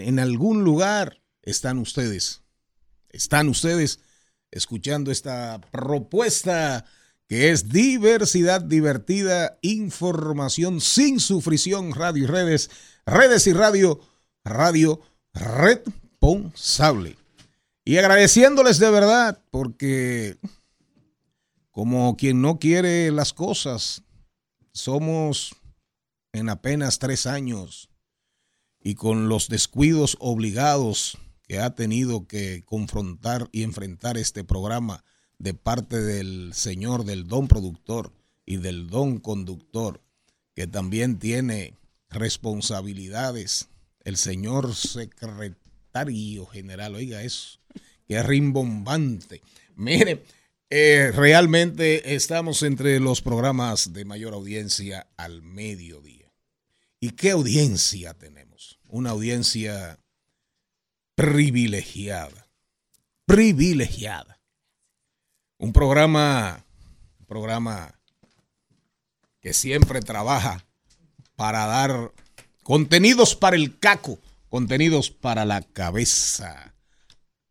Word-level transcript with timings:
en 0.00 0.18
algún 0.18 0.64
lugar 0.64 1.22
están 1.42 1.78
ustedes. 1.78 2.42
Están 3.08 3.48
ustedes 3.48 4.00
escuchando 4.50 5.10
esta 5.10 5.60
propuesta 5.70 6.84
que 7.28 7.50
es 7.50 7.68
diversidad 7.68 8.60
divertida, 8.60 9.58
información 9.62 10.80
sin 10.80 11.18
sufrición, 11.18 11.92
radio 11.92 12.24
y 12.24 12.26
redes, 12.26 12.70
redes 13.04 13.46
y 13.46 13.52
radio, 13.52 14.00
radio 14.44 15.00
responsable. 15.34 17.16
Y 17.84 17.98
agradeciéndoles 17.98 18.78
de 18.78 18.90
verdad, 18.90 19.40
porque 19.50 20.36
como 21.70 22.16
quien 22.16 22.40
no 22.40 22.58
quiere 22.58 23.10
las 23.10 23.32
cosas, 23.32 24.02
somos 24.72 25.54
en 26.32 26.48
apenas 26.48 26.98
tres 26.98 27.26
años 27.26 27.90
y 28.86 28.94
con 28.94 29.28
los 29.28 29.48
descuidos 29.48 30.16
obligados 30.20 31.18
que 31.48 31.58
ha 31.58 31.74
tenido 31.74 32.28
que 32.28 32.62
confrontar 32.64 33.48
y 33.50 33.64
enfrentar 33.64 34.16
este 34.16 34.44
programa 34.44 35.02
de 35.38 35.54
parte 35.54 36.00
del 36.00 36.52
señor, 36.54 37.04
del 37.04 37.26
don 37.26 37.48
productor 37.48 38.12
y 38.44 38.58
del 38.58 38.88
don 38.88 39.18
conductor, 39.18 40.00
que 40.54 40.68
también 40.68 41.18
tiene 41.18 41.74
responsabilidades, 42.10 43.70
el 44.04 44.16
señor 44.16 44.72
secretario 44.76 46.46
general, 46.46 46.94
oiga 46.94 47.24
eso, 47.24 47.58
que 48.06 48.18
es 48.18 48.24
rimbombante. 48.24 49.42
Mire, 49.74 50.22
eh, 50.70 51.10
realmente 51.12 52.14
estamos 52.14 52.62
entre 52.62 53.00
los 53.00 53.20
programas 53.20 53.92
de 53.92 54.04
mayor 54.04 54.32
audiencia 54.32 55.08
al 55.16 55.42
mediodía. 55.42 56.32
¿Y 57.00 57.10
qué 57.10 57.32
audiencia 57.32 58.14
tenemos? 58.14 58.45
Una 58.88 59.10
audiencia 59.10 59.98
privilegiada. 61.14 62.46
Privilegiada. 63.24 64.40
Un 65.58 65.72
programa, 65.72 66.64
un 67.18 67.26
programa 67.26 67.98
que 69.40 69.54
siempre 69.54 70.00
trabaja 70.00 70.64
para 71.34 71.66
dar 71.66 72.12
contenidos 72.62 73.34
para 73.34 73.56
el 73.56 73.78
caco, 73.78 74.18
contenidos 74.48 75.10
para 75.10 75.44
la 75.44 75.62
cabeza. 75.62 76.74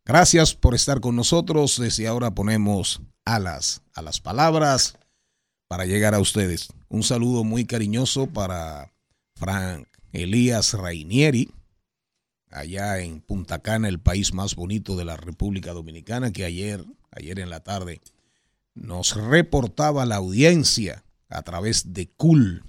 Gracias 0.06 0.54
por 0.54 0.76
estar 0.76 1.02
con 1.02 1.16
nosotros. 1.16 1.80
Desde 1.80 2.08
ahora 2.08 2.32
ponemos 2.32 3.02
alas 3.26 3.82
a 3.94 4.02
las 4.02 4.22
palabras 4.22 4.98
para 5.68 5.86
llegar 5.86 6.14
a 6.14 6.20
ustedes. 6.20 6.68
Un 6.90 7.04
saludo 7.04 7.44
muy 7.44 7.66
cariñoso 7.66 8.28
para 8.28 8.94
Frank 9.36 9.88
Elías 10.16 10.74
Rainieri, 10.74 11.52
allá 12.50 13.00
en 13.00 13.22
Punta 13.22 13.60
Cana, 13.60 13.90
el 13.90 14.00
país 14.00 14.34
más 14.34 14.56
bonito 14.56 14.96
de 14.96 15.06
la 15.06 15.18
República 15.18 15.74
Dominicana, 15.74 16.32
que 16.32 16.46
ayer, 16.46 16.84
ayer 17.12 17.40
en 17.40 17.50
la 17.50 17.62
tarde, 17.62 18.02
nos 18.74 19.16
reportaba 19.16 20.06
la 20.06 20.16
audiencia 20.16 21.04
a 21.30 21.42
través 21.44 21.94
de 21.94 22.08
CUL, 22.08 22.64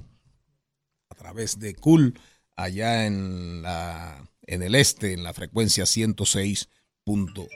a 1.08 1.14
través 1.14 1.58
de 1.58 1.74
CUL, 1.74 2.18
allá 2.56 3.06
en, 3.06 3.62
la, 3.62 4.28
en 4.42 4.62
el 4.62 4.74
este, 4.74 5.12
en 5.12 5.22
la 5.22 5.32
frecuencia 5.32 5.86
106 5.86 6.68
punto, 7.04 7.46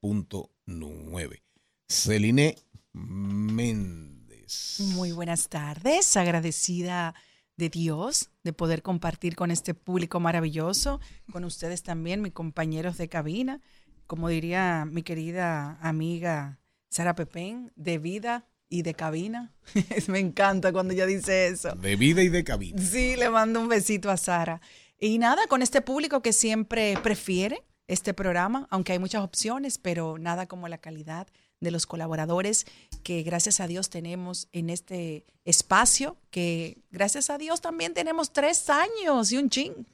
punto 0.00 0.50
nueve. 0.66 1.42
Celine 1.88 2.56
Méndez. 2.92 4.80
Muy 4.80 5.12
buenas 5.12 5.48
tardes, 5.48 6.16
agradecida 6.16 7.14
de 7.58 7.68
Dios 7.68 8.30
de 8.44 8.54
poder 8.54 8.82
compartir 8.82 9.36
con 9.36 9.50
este 9.50 9.74
público 9.74 10.20
maravilloso, 10.20 11.00
con 11.30 11.44
ustedes 11.44 11.82
también, 11.82 12.22
mis 12.22 12.32
compañeros 12.32 12.96
de 12.96 13.08
cabina, 13.08 13.60
como 14.06 14.28
diría 14.28 14.86
mi 14.90 15.02
querida 15.02 15.78
amiga 15.82 16.60
Sara 16.88 17.14
Pepén, 17.14 17.72
de 17.76 17.98
vida 17.98 18.46
y 18.70 18.82
de 18.82 18.94
cabina. 18.94 19.52
Me 20.08 20.20
encanta 20.20 20.72
cuando 20.72 20.94
ella 20.94 21.04
dice 21.04 21.48
eso. 21.48 21.74
De 21.74 21.96
vida 21.96 22.22
y 22.22 22.28
de 22.28 22.44
cabina. 22.44 22.80
Sí, 22.80 23.16
le 23.16 23.28
mando 23.28 23.60
un 23.60 23.68
besito 23.68 24.10
a 24.10 24.16
Sara. 24.16 24.62
Y 24.98 25.18
nada, 25.18 25.46
con 25.48 25.60
este 25.60 25.82
público 25.82 26.22
que 26.22 26.32
siempre 26.32 26.96
prefiere 27.02 27.64
este 27.88 28.14
programa, 28.14 28.68
aunque 28.70 28.92
hay 28.92 28.98
muchas 28.98 29.22
opciones, 29.22 29.78
pero 29.78 30.16
nada 30.18 30.46
como 30.46 30.68
la 30.68 30.78
calidad 30.78 31.26
de 31.60 31.70
los 31.70 31.86
colaboradores 31.86 32.66
que 33.02 33.22
gracias 33.22 33.60
a 33.60 33.66
Dios 33.66 33.90
tenemos 33.90 34.48
en 34.52 34.70
este 34.70 35.26
espacio, 35.44 36.16
que 36.30 36.78
gracias 36.90 37.30
a 37.30 37.38
Dios 37.38 37.60
también 37.60 37.94
tenemos 37.94 38.32
tres 38.32 38.68
años 38.70 39.32
y 39.32 39.38
un 39.38 39.50
ching. 39.50 39.86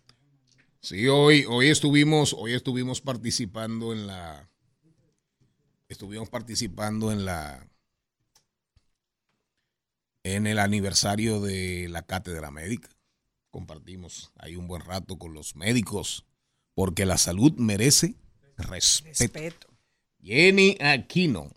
Sí, 0.81 1.09
hoy, 1.09 1.47
hoy 1.49 1.69
estuvimos, 1.71 2.35
hoy 2.35 2.53
estuvimos 2.53 3.01
participando 3.01 3.93
en 3.93 4.07
la, 4.07 4.51
estuvimos 5.89 6.29
participando 6.29 7.11
en 7.11 7.25
la, 7.25 7.67
en 10.23 10.47
el 10.47 10.59
aniversario 10.59 11.41
de 11.41 11.89
la 11.89 12.03
cátedra 12.03 12.51
médica. 12.51 12.91
Compartimos 13.51 14.33
ahí 14.37 14.57
un 14.57 14.67
buen 14.67 14.83
rato 14.83 15.19
con 15.19 15.33
los 15.33 15.57
médicos 15.57 16.27
porque 16.75 17.07
la 17.07 17.17
salud 17.17 17.53
merece 17.57 18.17
respeto. 18.57 19.74
Jenny 20.25 20.77
Aquino. 20.81 21.51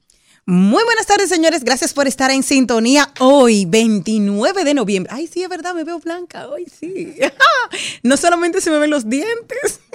Muy 0.46 0.84
buenas 0.84 1.06
tardes, 1.06 1.30
señores. 1.30 1.64
Gracias 1.64 1.94
por 1.94 2.08
estar 2.08 2.32
en 2.32 2.44
sintonía 2.44 3.12
hoy, 3.20 3.66
29 3.66 4.64
de 4.64 4.74
noviembre. 4.74 5.12
Ay, 5.14 5.28
sí, 5.28 5.42
es 5.42 5.50
verdad, 5.50 5.74
me 5.74 5.84
veo 5.84 6.00
blanca 6.00 6.48
hoy, 6.48 6.66
sí. 6.66 7.16
No 8.04 8.18
solamente 8.18 8.62
se 8.62 8.70
me 8.70 8.78
ven 8.78 8.90
los 8.90 9.10
dientes. 9.10 9.80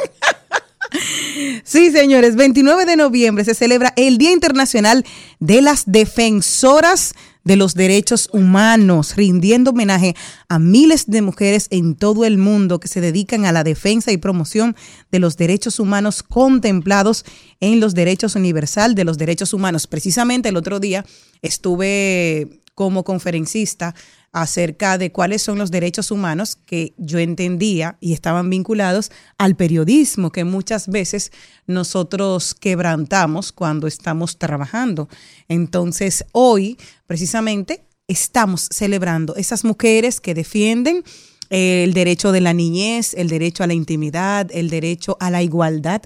Sí, 1.64 1.90
señores, 1.90 2.36
29 2.36 2.84
de 2.84 2.96
noviembre 2.96 3.44
se 3.44 3.54
celebra 3.54 3.94
el 3.96 4.18
Día 4.18 4.30
Internacional 4.30 5.06
de 5.38 5.62
las 5.62 5.84
Defensoras 5.86 7.14
de 7.44 7.56
los 7.56 7.74
derechos 7.74 8.28
humanos, 8.32 9.16
rindiendo 9.16 9.70
homenaje 9.70 10.14
a 10.48 10.58
miles 10.58 11.06
de 11.06 11.22
mujeres 11.22 11.66
en 11.70 11.94
todo 11.94 12.24
el 12.24 12.38
mundo 12.38 12.80
que 12.80 12.88
se 12.88 13.00
dedican 13.00 13.44
a 13.44 13.52
la 13.52 13.64
defensa 13.64 14.12
y 14.12 14.16
promoción 14.16 14.76
de 15.10 15.18
los 15.18 15.36
derechos 15.36 15.80
humanos 15.80 16.22
contemplados 16.22 17.24
en 17.60 17.80
los 17.80 17.94
derechos 17.94 18.36
universal 18.36 18.94
de 18.94 19.04
los 19.04 19.18
derechos 19.18 19.52
humanos. 19.52 19.86
Precisamente 19.86 20.48
el 20.48 20.56
otro 20.56 20.80
día 20.80 21.04
estuve 21.42 22.62
como 22.74 23.04
conferencista 23.04 23.94
acerca 24.32 24.96
de 24.96 25.12
cuáles 25.12 25.42
son 25.42 25.58
los 25.58 25.70
derechos 25.70 26.10
humanos 26.10 26.56
que 26.56 26.94
yo 26.96 27.18
entendía 27.18 27.98
y 28.00 28.14
estaban 28.14 28.48
vinculados 28.48 29.12
al 29.36 29.56
periodismo 29.56 30.32
que 30.32 30.44
muchas 30.44 30.88
veces 30.88 31.32
nosotros 31.66 32.54
quebrantamos 32.54 33.52
cuando 33.52 33.86
estamos 33.86 34.38
trabajando. 34.38 35.08
Entonces, 35.48 36.24
hoy 36.32 36.78
precisamente 37.06 37.84
estamos 38.08 38.68
celebrando 38.72 39.36
esas 39.36 39.64
mujeres 39.64 40.20
que 40.20 40.34
defienden 40.34 41.04
el 41.50 41.92
derecho 41.92 42.32
de 42.32 42.40
la 42.40 42.54
niñez, 42.54 43.12
el 43.12 43.28
derecho 43.28 43.62
a 43.62 43.66
la 43.66 43.74
intimidad, 43.74 44.48
el 44.52 44.70
derecho 44.70 45.18
a 45.20 45.30
la 45.30 45.42
igualdad 45.42 46.00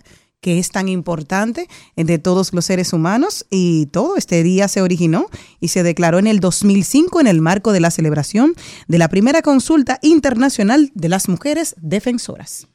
que 0.47 0.61
es 0.61 0.71
tan 0.71 0.89
importante 0.89 1.67
de 1.97 2.19
todos 2.21 2.53
los 2.53 2.67
seres 2.67 2.93
humanos 2.93 3.47
y 3.51 3.87
todo 3.87 4.17
este 4.17 4.45
día 4.45 4.69
se 4.69 4.81
originó 4.81 5.27
y 5.59 5.69
se 5.69 5.83
declaró 5.83 6.21
en 6.21 6.29
el 6.29 6.39
2005 6.39 7.19
en 7.21 7.27
el 7.27 7.41
marco 7.41 7.73
de 7.73 7.81
la 7.81 7.91
celebración 7.91 8.55
de 8.87 8.99
la 8.99 9.09
primera 9.09 9.43
consulta 9.43 9.99
internacional 10.03 10.93
de 10.95 11.09
las 11.09 11.29
mujeres 11.29 11.75
defensoras. 11.79 12.69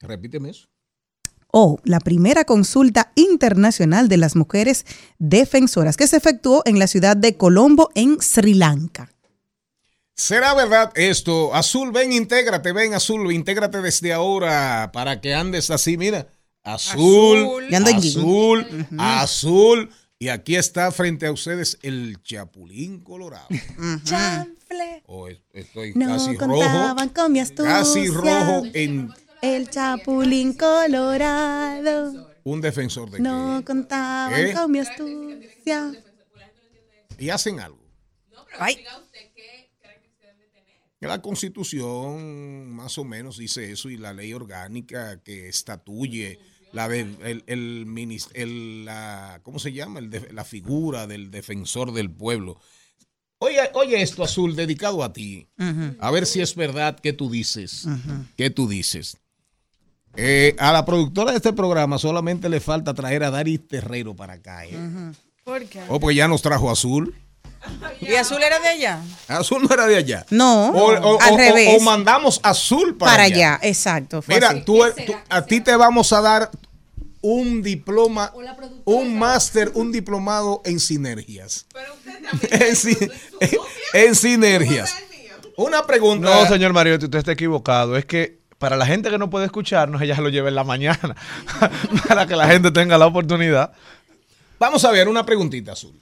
Repíteme 0.00 0.50
eso. 0.50 0.66
O 1.50 1.78
la 1.84 1.98
primera 1.98 2.44
consulta 2.44 3.10
internacional 3.14 4.10
de 4.10 4.18
las 4.18 4.36
mujeres 4.36 4.84
defensoras 5.18 5.96
que 5.96 6.08
se 6.08 6.18
efectuó 6.18 6.60
en 6.66 6.78
la 6.78 6.88
ciudad 6.88 7.16
de 7.16 7.38
Colombo, 7.38 7.88
en 7.94 8.20
Sri 8.20 8.52
Lanka. 8.52 9.08
¿Será 10.18 10.52
verdad 10.52 10.90
esto? 10.96 11.54
Azul, 11.54 11.92
ven, 11.92 12.12
intégrate, 12.12 12.72
ven, 12.72 12.92
Azul, 12.92 13.32
intégrate 13.32 13.80
desde 13.80 14.12
ahora 14.12 14.90
para 14.92 15.20
que 15.20 15.32
andes 15.32 15.70
así, 15.70 15.96
mira. 15.96 16.26
Azul, 16.64 17.72
azul, 17.72 18.86
azul, 18.98 19.90
Y 20.18 20.28
aquí 20.28 20.56
está 20.56 20.90
frente 20.90 21.26
a 21.26 21.30
ustedes 21.30 21.78
el 21.82 22.20
Chapulín 22.24 22.98
Colorado. 22.98 23.46
Chanfle. 24.02 25.04
Oh, 25.06 25.28
estoy 25.28 25.94
casi 25.94 26.36
rojo. 26.36 26.96
Con 27.14 27.32
mi 27.32 27.40
casi 27.54 28.08
rojo 28.08 28.64
en. 28.74 29.14
El 29.40 29.70
Chapulín 29.70 30.54
Colorado. 30.54 32.28
Un 32.42 32.60
defensor 32.60 33.08
de 33.08 33.20
No 33.20 33.62
contaban 33.64 34.52
con 34.52 34.72
mi 34.72 34.80
astucia. 34.80 35.92
Y 37.18 37.30
hacen 37.30 37.60
algo. 37.60 37.78
No, 38.32 38.44
pero 38.46 38.58
Ay. 38.58 38.84
La 41.00 41.22
constitución 41.22 42.70
más 42.72 42.98
o 42.98 43.04
menos 43.04 43.38
dice 43.38 43.70
eso 43.70 43.88
y 43.88 43.96
la 43.96 44.12
ley 44.12 44.32
orgánica 44.32 45.20
que 45.22 45.48
estatuye 45.48 46.40
la 46.72 46.88
de, 46.88 47.00
el, 47.00 47.44
el, 47.46 48.20
el, 48.34 48.84
la, 48.84 49.40
¿cómo 49.42 49.58
se 49.58 49.72
llama? 49.72 50.00
El 50.00 50.28
la 50.32 50.44
figura 50.44 51.06
del 51.06 51.30
defensor 51.30 51.92
del 51.92 52.10
pueblo. 52.10 52.58
Oye, 53.38 53.60
oye 53.74 54.02
esto, 54.02 54.24
Azul, 54.24 54.56
dedicado 54.56 55.04
a 55.04 55.12
ti. 55.12 55.48
A 56.00 56.10
ver 56.10 56.26
si 56.26 56.40
es 56.40 56.56
verdad 56.56 56.98
que 56.98 57.12
tú 57.12 57.30
dices. 57.30 57.86
¿Qué 58.36 58.50
tú 58.50 58.68
dices? 58.68 59.16
Eh, 60.16 60.56
a 60.58 60.72
la 60.72 60.84
productora 60.84 61.30
de 61.30 61.36
este 61.36 61.52
programa 61.52 61.98
solamente 61.98 62.48
le 62.48 62.58
falta 62.58 62.94
traer 62.94 63.22
a 63.22 63.30
Dari 63.30 63.58
Terrero 63.58 64.16
para 64.16 64.34
acá. 64.34 64.66
¿eh? 64.66 64.76
¿Por 65.44 65.64
qué? 65.66 65.80
Oh, 65.88 66.00
pues 66.00 66.16
ya 66.16 66.26
nos 66.26 66.42
trajo 66.42 66.70
Azul. 66.70 67.14
¿Y 68.00 68.14
Azul 68.14 68.42
era 68.42 68.58
de 68.60 68.68
allá? 68.68 69.00
Azul 69.28 69.62
no 69.62 69.74
era 69.74 69.86
de 69.86 69.96
allá. 69.96 70.24
No, 70.30 70.70
O, 70.70 70.92
o- 70.92 71.20
al 71.20 71.34
o- 71.34 71.36
revés. 71.36 71.76
o 71.80 71.84
mandamos 71.84 72.40
Azul 72.42 72.96
para, 72.96 73.12
para 73.12 73.22
allá. 73.24 73.54
allá, 73.56 73.68
exacto. 73.68 74.22
Mira, 74.26 74.50
así. 74.50 74.60
tú, 74.62 74.78
tú- 75.06 75.14
a 75.28 75.44
ti 75.44 75.60
te 75.60 75.74
vamos 75.76 76.12
a 76.12 76.20
dar 76.20 76.50
un 77.20 77.62
diploma, 77.62 78.32
un 78.84 79.18
máster, 79.18 79.72
un 79.74 79.90
diplomado 79.90 80.62
en 80.64 80.78
sinergias. 80.80 81.66
en, 82.50 82.76
si- 82.76 82.96
en 83.92 84.14
sinergias. 84.14 84.94
Una 85.56 85.84
pregunta. 85.84 86.30
No, 86.30 86.46
señor 86.46 86.72
Mariotti, 86.72 87.06
usted 87.06 87.18
está 87.18 87.32
equivocado. 87.32 87.96
Es 87.96 88.04
que 88.06 88.38
para 88.58 88.76
la 88.76 88.86
gente 88.86 89.10
que 89.10 89.18
no 89.18 89.28
puede 89.28 89.46
escucharnos, 89.46 90.00
ella 90.00 90.14
se 90.14 90.22
lo 90.22 90.28
lleva 90.28 90.48
en 90.48 90.54
la 90.54 90.62
mañana. 90.64 91.16
para 92.08 92.26
que 92.26 92.36
la 92.36 92.46
gente 92.46 92.70
tenga 92.70 92.96
la 92.96 93.06
oportunidad. 93.06 93.72
Vamos 94.60 94.84
a 94.84 94.92
ver 94.92 95.08
una 95.08 95.26
preguntita, 95.26 95.72
Azul. 95.72 95.92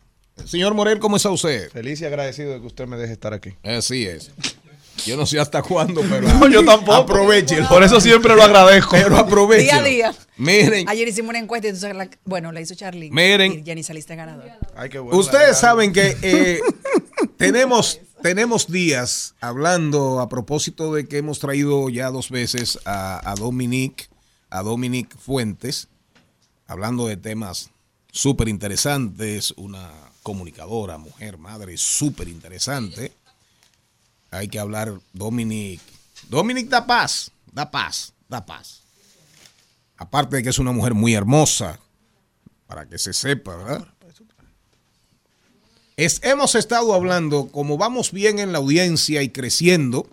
Señor 0.45 0.75
Morel, 0.75 0.99
¿cómo 0.99 1.17
está 1.17 1.31
usted? 1.31 1.71
Feliz 1.71 2.01
y 2.01 2.05
agradecido 2.05 2.53
de 2.53 2.61
que 2.61 2.67
usted 2.67 2.87
me 2.87 2.97
deje 2.97 3.13
estar 3.15 3.33
aquí. 3.33 3.55
Así 3.65 4.05
es. 4.07 4.31
Yo 5.05 5.17
no 5.17 5.27
sé 5.27 5.39
hasta 5.39 5.63
cuándo, 5.63 6.03
pero 6.09 6.27
No, 6.35 6.49
yo 6.49 6.65
tampoco. 6.65 6.95
aprovechelo. 6.95 7.69
Por 7.69 7.83
eso 7.83 8.01
siempre 8.01 8.35
lo 8.35 8.43
agradezco. 8.43 8.93
Pero 8.93 9.17
aprovechen. 9.17 9.65
Día 9.67 9.77
a 9.77 9.83
día. 9.83 10.15
Miren, 10.37 10.89
Ayer 10.89 11.09
hicimos 11.09 11.31
una 11.31 11.39
encuesta 11.39 11.69
y 11.69 11.77
sabes 11.77 11.97
la- 11.97 12.11
bueno, 12.25 12.53
la 12.53 12.61
hizo 12.61 12.75
Charlie. 12.75 13.11
Miren. 13.11 13.53
Y 13.53 13.63
ya 13.63 13.75
ni 13.75 13.83
saliste 13.83 14.15
ganador. 14.17 14.51
Ay, 14.77 14.89
qué 14.89 14.99
bueno, 14.99 15.19
ustedes 15.19 15.59
saben 15.59 15.93
que 15.93 16.17
eh, 16.23 16.61
tenemos, 17.37 18.01
tenemos 18.23 18.71
días 18.71 19.35
hablando 19.41 20.21
a 20.21 20.29
propósito 20.29 20.95
de 20.95 21.07
que 21.07 21.19
hemos 21.19 21.41
traído 21.41 21.89
ya 21.89 22.11
dos 22.11 22.31
veces 22.31 22.79
a, 22.85 23.31
a 23.31 23.35
Dominique, 23.35 24.07
a 24.51 24.63
Dominique 24.63 25.17
Fuentes, 25.19 25.89
hablando 26.67 27.07
de 27.07 27.17
temas 27.17 27.71
súper 28.17 28.49
interesantes, 28.49 29.53
una 29.59 29.91
comunicadora, 30.23 30.97
mujer, 30.97 31.37
madre, 31.37 31.77
súper 31.77 32.29
interesante. 32.29 33.13
Hay 34.31 34.49
que 34.49 34.59
hablar, 34.59 34.99
Dominique. 35.13 35.83
Dominique 36.29 36.71
da 36.71 36.87
paz, 36.87 37.31
da 37.53 37.71
paz, 37.71 38.15
da 38.29 38.45
paz. 38.45 38.83
Aparte 39.99 40.37
de 40.37 40.43
que 40.43 40.49
es 40.49 40.59
una 40.59 40.73
mujer 40.73 40.95
muy 40.95 41.15
hermosa, 41.15 41.79
para 42.67 42.89
que 42.89 42.99
se 42.99 43.13
sepa, 43.13 43.55
¿verdad? 43.57 43.89
Es, 45.97 46.21
hemos 46.25 46.55
estado 46.55 46.95
hablando, 46.95 47.49
como 47.49 47.79
vamos 47.79 48.13
bien 48.13 48.39
en 48.39 48.53
la 48.53 48.59
audiencia 48.59 49.23
y 49.23 49.29
creciendo, 49.29 50.09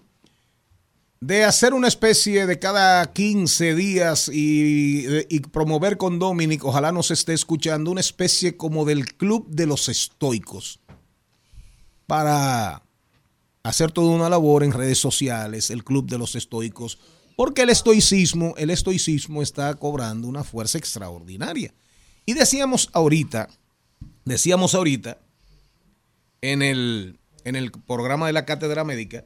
de 1.25 1.46
hacer 1.46 1.74
una 1.74 1.88
especie 1.88 2.46
de 2.46 2.60
cada 2.60 3.14
15 3.14 3.75
días 3.75 4.30
y, 4.31 5.40
promover 5.52 5.96
con 5.96 6.20
Dominic, 6.20 6.66
ojalá 6.66 6.92
nos 6.92 7.12
esté 7.12 7.34
escuchando, 7.34 7.92
una 7.92 8.02
especie 8.02 8.58
como 8.58 8.84
del 8.84 9.14
club 9.16 9.48
de 9.48 9.66
los 9.66 9.88
estoicos 9.88 10.81
para 12.08 12.84
hacer 13.64 13.94
toda 13.94 14.14
una 14.14 14.28
labor 14.28 14.66
en 14.66 14.74
redes 14.74 14.98
sociales, 14.98 15.70
el 15.70 15.86
club 15.86 16.10
de 16.10 16.18
los 16.18 16.36
estoicos, 16.36 17.00
porque 17.38 17.62
el 17.62 17.70
estoicismo, 17.70 18.54
el 18.58 18.70
estoicismo 18.70 19.42
está 19.42 19.74
cobrando 19.75 20.28
una 20.28 20.44
fuerza 20.44 20.78
extraordinaria. 20.78 21.74
Y 22.25 22.34
decíamos 22.34 22.90
ahorita, 22.92 23.48
decíamos 24.25 24.75
ahorita, 24.75 25.20
en 26.42 26.62
el, 26.62 27.18
en 27.46 27.56
el 27.56 27.72
programa 27.72 28.28
de 28.28 28.34
la 28.34 28.44
cátedra 28.44 28.84
médica, 28.84 29.24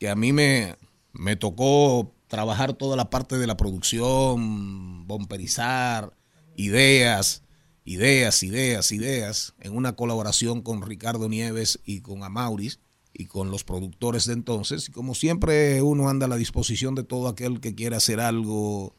que 0.00 0.08
a 0.08 0.16
mí 0.16 0.32
me, 0.32 0.76
me 1.12 1.36
tocó 1.36 2.14
trabajar 2.28 2.74
toda 2.74 2.96
la 2.96 3.10
parte 3.10 3.38
de 3.38 3.46
la 3.46 3.56
producción, 3.56 5.06
bomperizar, 5.06 6.12
ideas, 6.56 7.42
ideas, 7.84 8.42
ideas, 8.42 8.92
ideas, 8.92 9.54
en 9.60 9.74
una 9.74 9.96
colaboración 9.96 10.62
con 10.62 10.82
Ricardo 10.82 11.28
Nieves 11.28 11.80
y 11.84 12.00
con 12.00 12.22
Amauris 12.22 12.80
y 13.14 13.26
con 13.26 13.50
los 13.50 13.64
productores 13.64 14.26
de 14.26 14.34
entonces. 14.34 14.88
Y 14.88 14.92
como 14.92 15.14
siempre 15.14 15.82
uno 15.82 16.08
anda 16.08 16.26
a 16.26 16.28
la 16.28 16.36
disposición 16.36 16.94
de 16.94 17.04
todo 17.04 17.28
aquel 17.28 17.60
que 17.60 17.74
quiera 17.74 17.96
hacer 17.96 18.20
algo. 18.20 18.94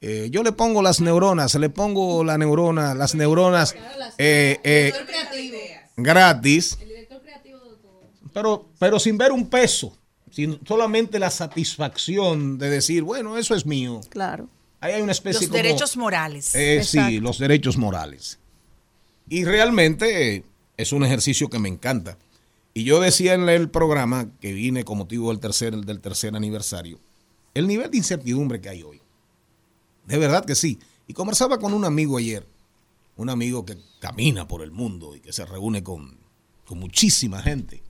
Eh, 0.00 0.28
yo 0.30 0.42
le 0.42 0.52
pongo 0.52 0.82
las 0.82 1.00
neuronas, 1.00 1.54
le 1.54 1.70
pongo 1.70 2.22
la 2.24 2.38
neurona, 2.38 2.94
las 2.94 3.14
neuronas 3.14 3.74
eh, 4.18 4.60
eh, 4.62 4.92
gratis, 5.96 6.78
pero, 8.32 8.68
pero 8.78 9.00
sin 9.00 9.18
ver 9.18 9.32
un 9.32 9.48
peso, 9.50 9.97
sin 10.38 10.60
solamente 10.64 11.18
la 11.18 11.30
satisfacción 11.30 12.58
de 12.58 12.70
decir, 12.70 13.02
bueno, 13.02 13.36
eso 13.36 13.56
es 13.56 13.66
mío. 13.66 14.00
Claro. 14.08 14.48
Ahí 14.80 14.92
hay 14.92 15.02
una 15.02 15.10
especie 15.10 15.40
Los 15.40 15.48
como- 15.50 15.56
derechos 15.64 15.96
morales. 15.96 16.54
eh, 16.54 16.84
sí, 16.84 17.18
los 17.18 17.40
derechos 17.40 17.76
morales. 17.76 18.38
Y 19.28 19.44
realmente 19.44 20.44
es 20.76 20.92
un 20.92 21.04
ejercicio 21.04 21.48
que 21.50 21.58
me 21.58 21.68
encanta. 21.68 22.18
Y 22.72 22.84
yo 22.84 23.00
decía 23.00 23.34
en 23.34 23.48
el 23.48 23.68
programa 23.68 24.28
que 24.40 24.52
vine 24.52 24.84
con 24.84 24.98
motivo 24.98 25.30
del 25.32 25.40
tercer, 25.40 25.74
del 25.74 25.98
tercer 26.00 26.36
aniversario, 26.36 27.00
el 27.54 27.66
nivel 27.66 27.90
de 27.90 27.96
incertidumbre 27.96 28.60
que 28.60 28.68
hay 28.68 28.84
hoy. 28.84 29.00
De 30.06 30.18
verdad 30.18 30.44
que 30.44 30.54
sí. 30.54 30.78
Y 31.08 31.14
conversaba 31.14 31.58
con 31.58 31.74
un 31.74 31.84
amigo 31.84 32.16
ayer, 32.16 32.46
un 33.16 33.28
amigo 33.28 33.64
que 33.66 33.76
camina 33.98 34.46
por 34.46 34.62
el 34.62 34.70
mundo 34.70 35.16
y 35.16 35.20
que 35.20 35.32
se 35.32 35.44
reúne 35.44 35.82
con, 35.82 36.16
con 36.64 36.78
muchísima 36.78 37.42
gente, 37.42 37.82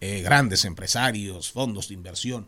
eh, 0.00 0.22
grandes 0.22 0.64
empresarios, 0.64 1.50
fondos 1.52 1.88
de 1.88 1.94
inversión. 1.94 2.46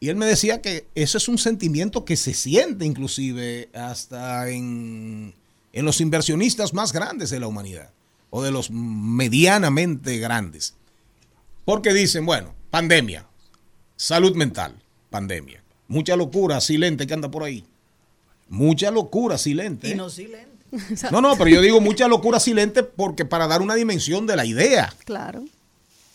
Y 0.00 0.08
él 0.08 0.16
me 0.16 0.26
decía 0.26 0.62
que 0.62 0.86
eso 0.94 1.18
es 1.18 1.28
un 1.28 1.38
sentimiento 1.38 2.04
que 2.04 2.16
se 2.16 2.32
siente 2.34 2.84
inclusive 2.86 3.68
hasta 3.74 4.48
en, 4.48 5.34
en 5.72 5.84
los 5.84 6.00
inversionistas 6.00 6.72
más 6.72 6.92
grandes 6.92 7.30
de 7.30 7.40
la 7.40 7.46
humanidad, 7.46 7.90
o 8.30 8.42
de 8.42 8.50
los 8.50 8.70
medianamente 8.70 10.18
grandes. 10.18 10.74
Porque 11.64 11.92
dicen, 11.92 12.24
bueno, 12.24 12.54
pandemia, 12.70 13.26
salud 13.96 14.34
mental, 14.36 14.74
pandemia. 15.10 15.62
Mucha 15.88 16.16
locura 16.16 16.60
silente 16.60 17.06
que 17.06 17.14
anda 17.14 17.30
por 17.30 17.42
ahí. 17.42 17.64
Mucha 18.48 18.90
locura 18.90 19.38
silente. 19.38 19.90
Y 19.90 19.94
no 19.94 20.08
silente. 20.08 20.48
No, 21.10 21.20
no, 21.20 21.36
pero 21.36 21.50
yo 21.50 21.60
digo 21.60 21.80
mucha 21.80 22.06
locura 22.08 22.38
silente 22.38 22.82
porque 22.82 23.24
para 23.24 23.48
dar 23.48 23.60
una 23.60 23.74
dimensión 23.74 24.26
de 24.26 24.36
la 24.36 24.44
idea 24.46 24.94
Claro. 25.04 25.44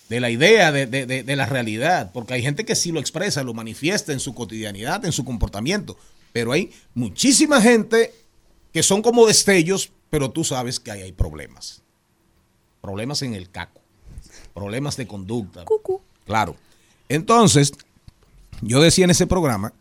De 0.08 0.20
la 0.20 0.30
idea, 0.30 0.70
de, 0.72 0.86
de- 0.86 1.06
de- 1.06 1.22
de 1.22 1.36
la 1.36 1.46
realidad, 1.46 2.10
porque 2.12 2.34
hay 2.34 2.42
gente 2.42 2.64
que 2.64 2.76
sí 2.76 2.92
lo 2.92 3.00
expresa, 3.00 3.42
lo 3.42 3.54
manifiesta 3.54 4.12
en 4.12 4.20
su 4.20 4.34
cotidianidad, 4.34 5.04
en 5.04 5.12
su 5.12 5.24
comportamiento, 5.24 5.96
pero 6.32 6.52
hay 6.52 6.72
muchísima 6.94 7.60
gente 7.60 8.14
que 8.72 8.82
son 8.82 9.02
como 9.02 9.26
destellos, 9.26 9.90
pero 10.10 10.30
tú 10.30 10.44
sabes 10.44 10.78
que 10.78 10.90
ahí 10.90 11.02
hay 11.02 11.12
problemas. 11.12 11.82
Problemas 12.80 13.22
en 13.22 13.34
el 13.34 13.50
caco, 13.50 13.80
problemas 14.54 14.96
de 14.96 15.06
conducta. 15.06 15.64
Claro. 16.24 16.56
Entonces, 17.08 17.72
yo 18.62 18.80
decía 18.80 19.04
en 19.04 19.10
ese 19.10 19.26
programa 19.26 19.72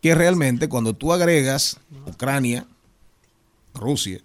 que 0.00 0.14
realmente 0.14 0.68
cuando 0.68 0.94
tú 0.94 1.12
agregas 1.12 1.76
Ucrania, 2.06 2.66
Rusia, 3.74 4.20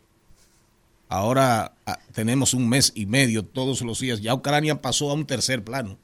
Ahora 1.09 1.73
ah, 1.85 1.99
tenemos 2.13 2.53
un 2.53 2.67
mes 2.67 2.91
y 2.95 3.05
medio 3.05 3.43
todos 3.45 3.81
los 3.81 3.99
días. 3.99 4.21
Ya 4.21 4.33
Ucrania 4.33 4.81
pasó 4.81 5.09
a 5.11 5.13
un 5.13 5.25
tercer 5.25 5.63
plano. 5.63 5.97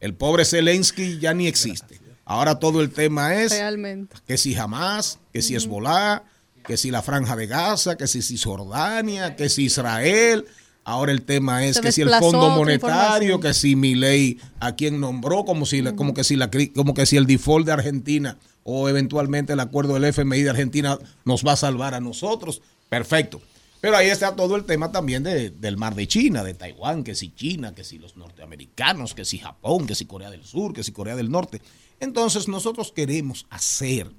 El 0.00 0.14
pobre 0.14 0.44
Zelensky 0.44 1.18
ya 1.18 1.32
ni 1.32 1.46
existe. 1.46 2.00
Ahora 2.24 2.58
todo 2.58 2.80
el 2.80 2.90
tema 2.90 3.34
es 3.40 3.52
Realmente. 3.52 4.16
que 4.26 4.36
si 4.36 4.54
Hamas, 4.56 5.18
que 5.32 5.42
si 5.42 5.54
Hezbollah, 5.54 6.24
que 6.66 6.76
si 6.76 6.90
la 6.90 7.02
Franja 7.02 7.36
de 7.36 7.46
Gaza, 7.46 7.96
que 7.96 8.06
si 8.06 8.20
Cisjordania, 8.20 9.36
que 9.36 9.48
si 9.48 9.64
Israel. 9.64 10.44
Ahora 10.84 11.12
el 11.12 11.22
tema 11.22 11.64
es 11.66 11.76
Se 11.76 11.82
que 11.82 11.92
si 11.92 12.00
el 12.02 12.10
Fondo 12.10 12.50
Monetario, 12.50 13.40
que 13.40 13.54
si 13.54 13.76
Milei 13.76 14.38
a 14.58 14.74
quien 14.74 15.00
nombró, 15.00 15.44
como 15.44 15.66
si, 15.66 15.82
la- 15.82 15.94
como 15.94 16.14
que 16.14 16.24
si 16.24 16.34
la, 16.36 16.50
como 16.74 16.94
que 16.94 17.06
si 17.06 17.16
el 17.16 17.26
default 17.26 17.66
de 17.66 17.72
Argentina 17.72 18.38
o 18.64 18.88
eventualmente 18.88 19.52
el 19.52 19.60
acuerdo 19.60 19.94
del 19.94 20.04
FMI 20.04 20.42
de 20.42 20.50
Argentina 20.50 20.98
nos 21.24 21.46
va 21.46 21.52
a 21.52 21.56
salvar 21.56 21.94
a 21.94 22.00
nosotros. 22.00 22.60
Perfecto. 22.88 23.40
Pero 23.80 23.96
ahí 23.96 24.08
está 24.08 24.34
todo 24.34 24.56
el 24.56 24.64
tema 24.64 24.90
también 24.90 25.22
de- 25.22 25.50
del 25.50 25.76
mar 25.76 25.94
de 25.94 26.08
China, 26.08 26.42
de 26.42 26.54
Taiwán, 26.54 27.04
que 27.04 27.14
si 27.14 27.30
China, 27.30 27.74
que 27.74 27.84
si 27.84 27.98
los 27.98 28.16
norteamericanos, 28.16 29.14
que 29.14 29.24
si 29.24 29.38
Japón, 29.38 29.86
que 29.86 29.94
si 29.94 30.04
Corea 30.04 30.30
del 30.30 30.44
Sur, 30.44 30.72
que 30.72 30.82
si 30.82 30.90
Corea 30.92 31.14
del 31.14 31.30
Norte. 31.30 31.62
Entonces 32.00 32.48
nosotros 32.48 32.90
queremos 32.92 33.46
hacer 33.50 34.10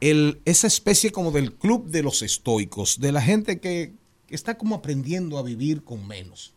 el, 0.00 0.40
esa 0.44 0.66
especie 0.66 1.12
como 1.12 1.30
del 1.30 1.52
club 1.54 1.86
de 1.88 2.02
los 2.02 2.22
estoicos, 2.22 2.98
de 2.98 3.12
la 3.12 3.22
gente 3.22 3.60
que, 3.60 3.92
que 4.26 4.34
está 4.34 4.58
como 4.58 4.74
aprendiendo 4.74 5.38
a 5.38 5.42
vivir 5.42 5.84
con 5.84 6.06
menos, 6.06 6.52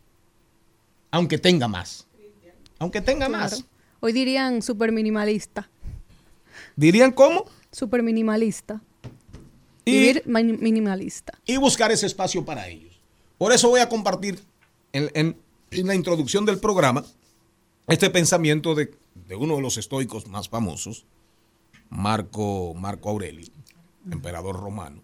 aunque 1.12 1.38
tenga 1.38 1.67
más. 1.67 2.05
Aunque 2.79 3.01
tenga 3.01 3.27
Claro. 3.27 3.43
más. 3.43 3.63
Hoy 4.00 4.12
dirían 4.12 4.62
super 4.62 4.91
minimalista. 4.91 5.69
¿Dirían 6.75 7.12
cómo? 7.12 7.45
Super 7.71 8.03
minimalista. 8.03 8.81
Y- 9.88 9.91
Vivir 9.91 10.24
minimalista. 10.25 11.38
y 11.46 11.58
buscar 11.58 11.91
ese 11.91 12.06
espacio 12.06 12.44
para 12.46 12.67
ellos. 12.67 13.00
Por 13.38 13.51
eso 13.53 13.70
voy 13.70 13.79
a 13.79 13.89
compartir 13.89 14.39
en, 14.94 15.10
en- 15.13 15.38
en 15.72 15.88
la 15.88 15.96
introducción 15.96 16.46
del 16.46 16.60
programa 16.60 17.06
este 17.88 18.10
pensamiento 18.10 18.75
de, 18.75 18.94
de 19.27 19.36
uno 19.36 19.56
de 19.56 19.62
los 19.62 19.77
estoicos 19.77 20.27
más 20.27 20.50
famosos, 20.50 21.06
Marco, 21.89 22.74
Marco 22.75 23.10
Aurelio, 23.10 23.48
emperador 24.12 24.60
romano, 24.60 25.01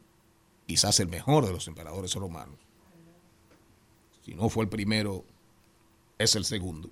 quizás 0.67 0.99
el 0.99 1.07
mejor 1.07 1.45
de 1.45 1.53
los 1.53 1.67
emperadores 1.67 2.13
romanos. 2.15 2.55
Si 4.25 4.33
no 4.33 4.49
fue 4.49 4.63
el 4.65 4.69
primero, 4.69 5.23
es 6.17 6.35
el 6.35 6.45
segundo. 6.45 6.89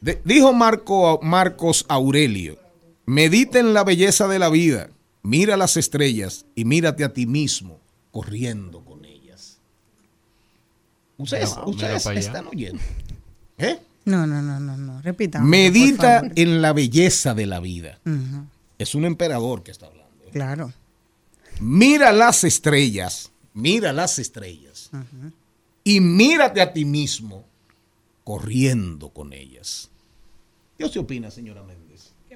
De- 0.00 0.20
dijo 0.24 0.52
Marco, 0.52 1.20
Marcos 1.22 1.84
Aurelio, 1.88 2.58
medita 3.06 3.58
en 3.58 3.72
la 3.74 3.84
belleza 3.84 4.28
de 4.28 4.38
la 4.38 4.48
vida, 4.50 4.90
mira 5.26 5.56
las 5.56 5.76
estrellas 5.76 6.46
y 6.54 6.64
mírate 6.64 7.04
a 7.04 7.12
ti 7.12 7.26
mismo 7.26 7.80
corriendo 8.12 8.84
con 8.84 9.04
ellas. 9.04 9.58
Ustedes, 11.18 11.54
ustedes 11.66 12.06
están 12.06 12.46
oyendo. 12.46 12.82
¿Eh? 13.58 13.78
No, 14.04 14.26
no, 14.26 14.40
no, 14.40 14.60
no, 14.60 14.76
no. 14.76 15.02
Repita. 15.02 15.40
Medita 15.40 16.22
en 16.36 16.62
la 16.62 16.72
belleza 16.72 17.34
de 17.34 17.46
la 17.46 17.60
vida. 17.60 17.98
Es 18.78 18.94
un 18.94 19.04
emperador 19.04 19.62
que 19.62 19.72
está 19.72 19.86
hablando. 19.86 20.24
¿eh? 20.26 20.30
Claro. 20.32 20.72
Mira 21.60 22.12
las 22.12 22.44
estrellas, 22.44 23.32
mira 23.52 23.92
las 23.92 24.18
estrellas. 24.18 24.90
Y 25.82 26.00
mírate 26.00 26.60
a 26.60 26.72
ti 26.72 26.84
mismo 26.84 27.44
corriendo 28.24 29.08
con 29.08 29.32
ellas. 29.32 29.90
¿Qué 30.78 30.84
usted 30.84 31.00
opina, 31.00 31.30
señora 31.30 31.62
Méndez? 31.62 31.85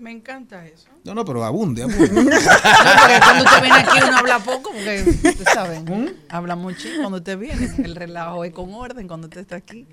Me 0.01 0.11
encanta 0.11 0.67
eso. 0.67 0.89
No, 1.05 1.15
no, 1.15 1.25
pero 1.27 1.45
abunde, 1.45 1.83
abunde. 1.85 2.09
No, 2.09 2.23
porque 2.23 3.21
cuando 3.23 3.45
usted 3.45 3.61
viene 3.61 3.79
aquí 3.79 3.99
uno 4.03 4.17
habla 4.17 4.39
poco, 4.39 4.71
porque 4.73 5.05
usted 5.07 5.45
sabe, 5.45 5.85
habla 6.31 6.57
mucho 6.57 6.89
cuando 6.99 7.19
usted 7.19 7.39
viene. 7.39 7.71
El 7.85 7.95
relajo 7.95 8.45
es 8.45 8.53
con 8.53 8.73
orden 8.73 9.07
cuando 9.07 9.27
usted 9.27 9.43
está 9.43 9.57
aquí. 9.57 9.87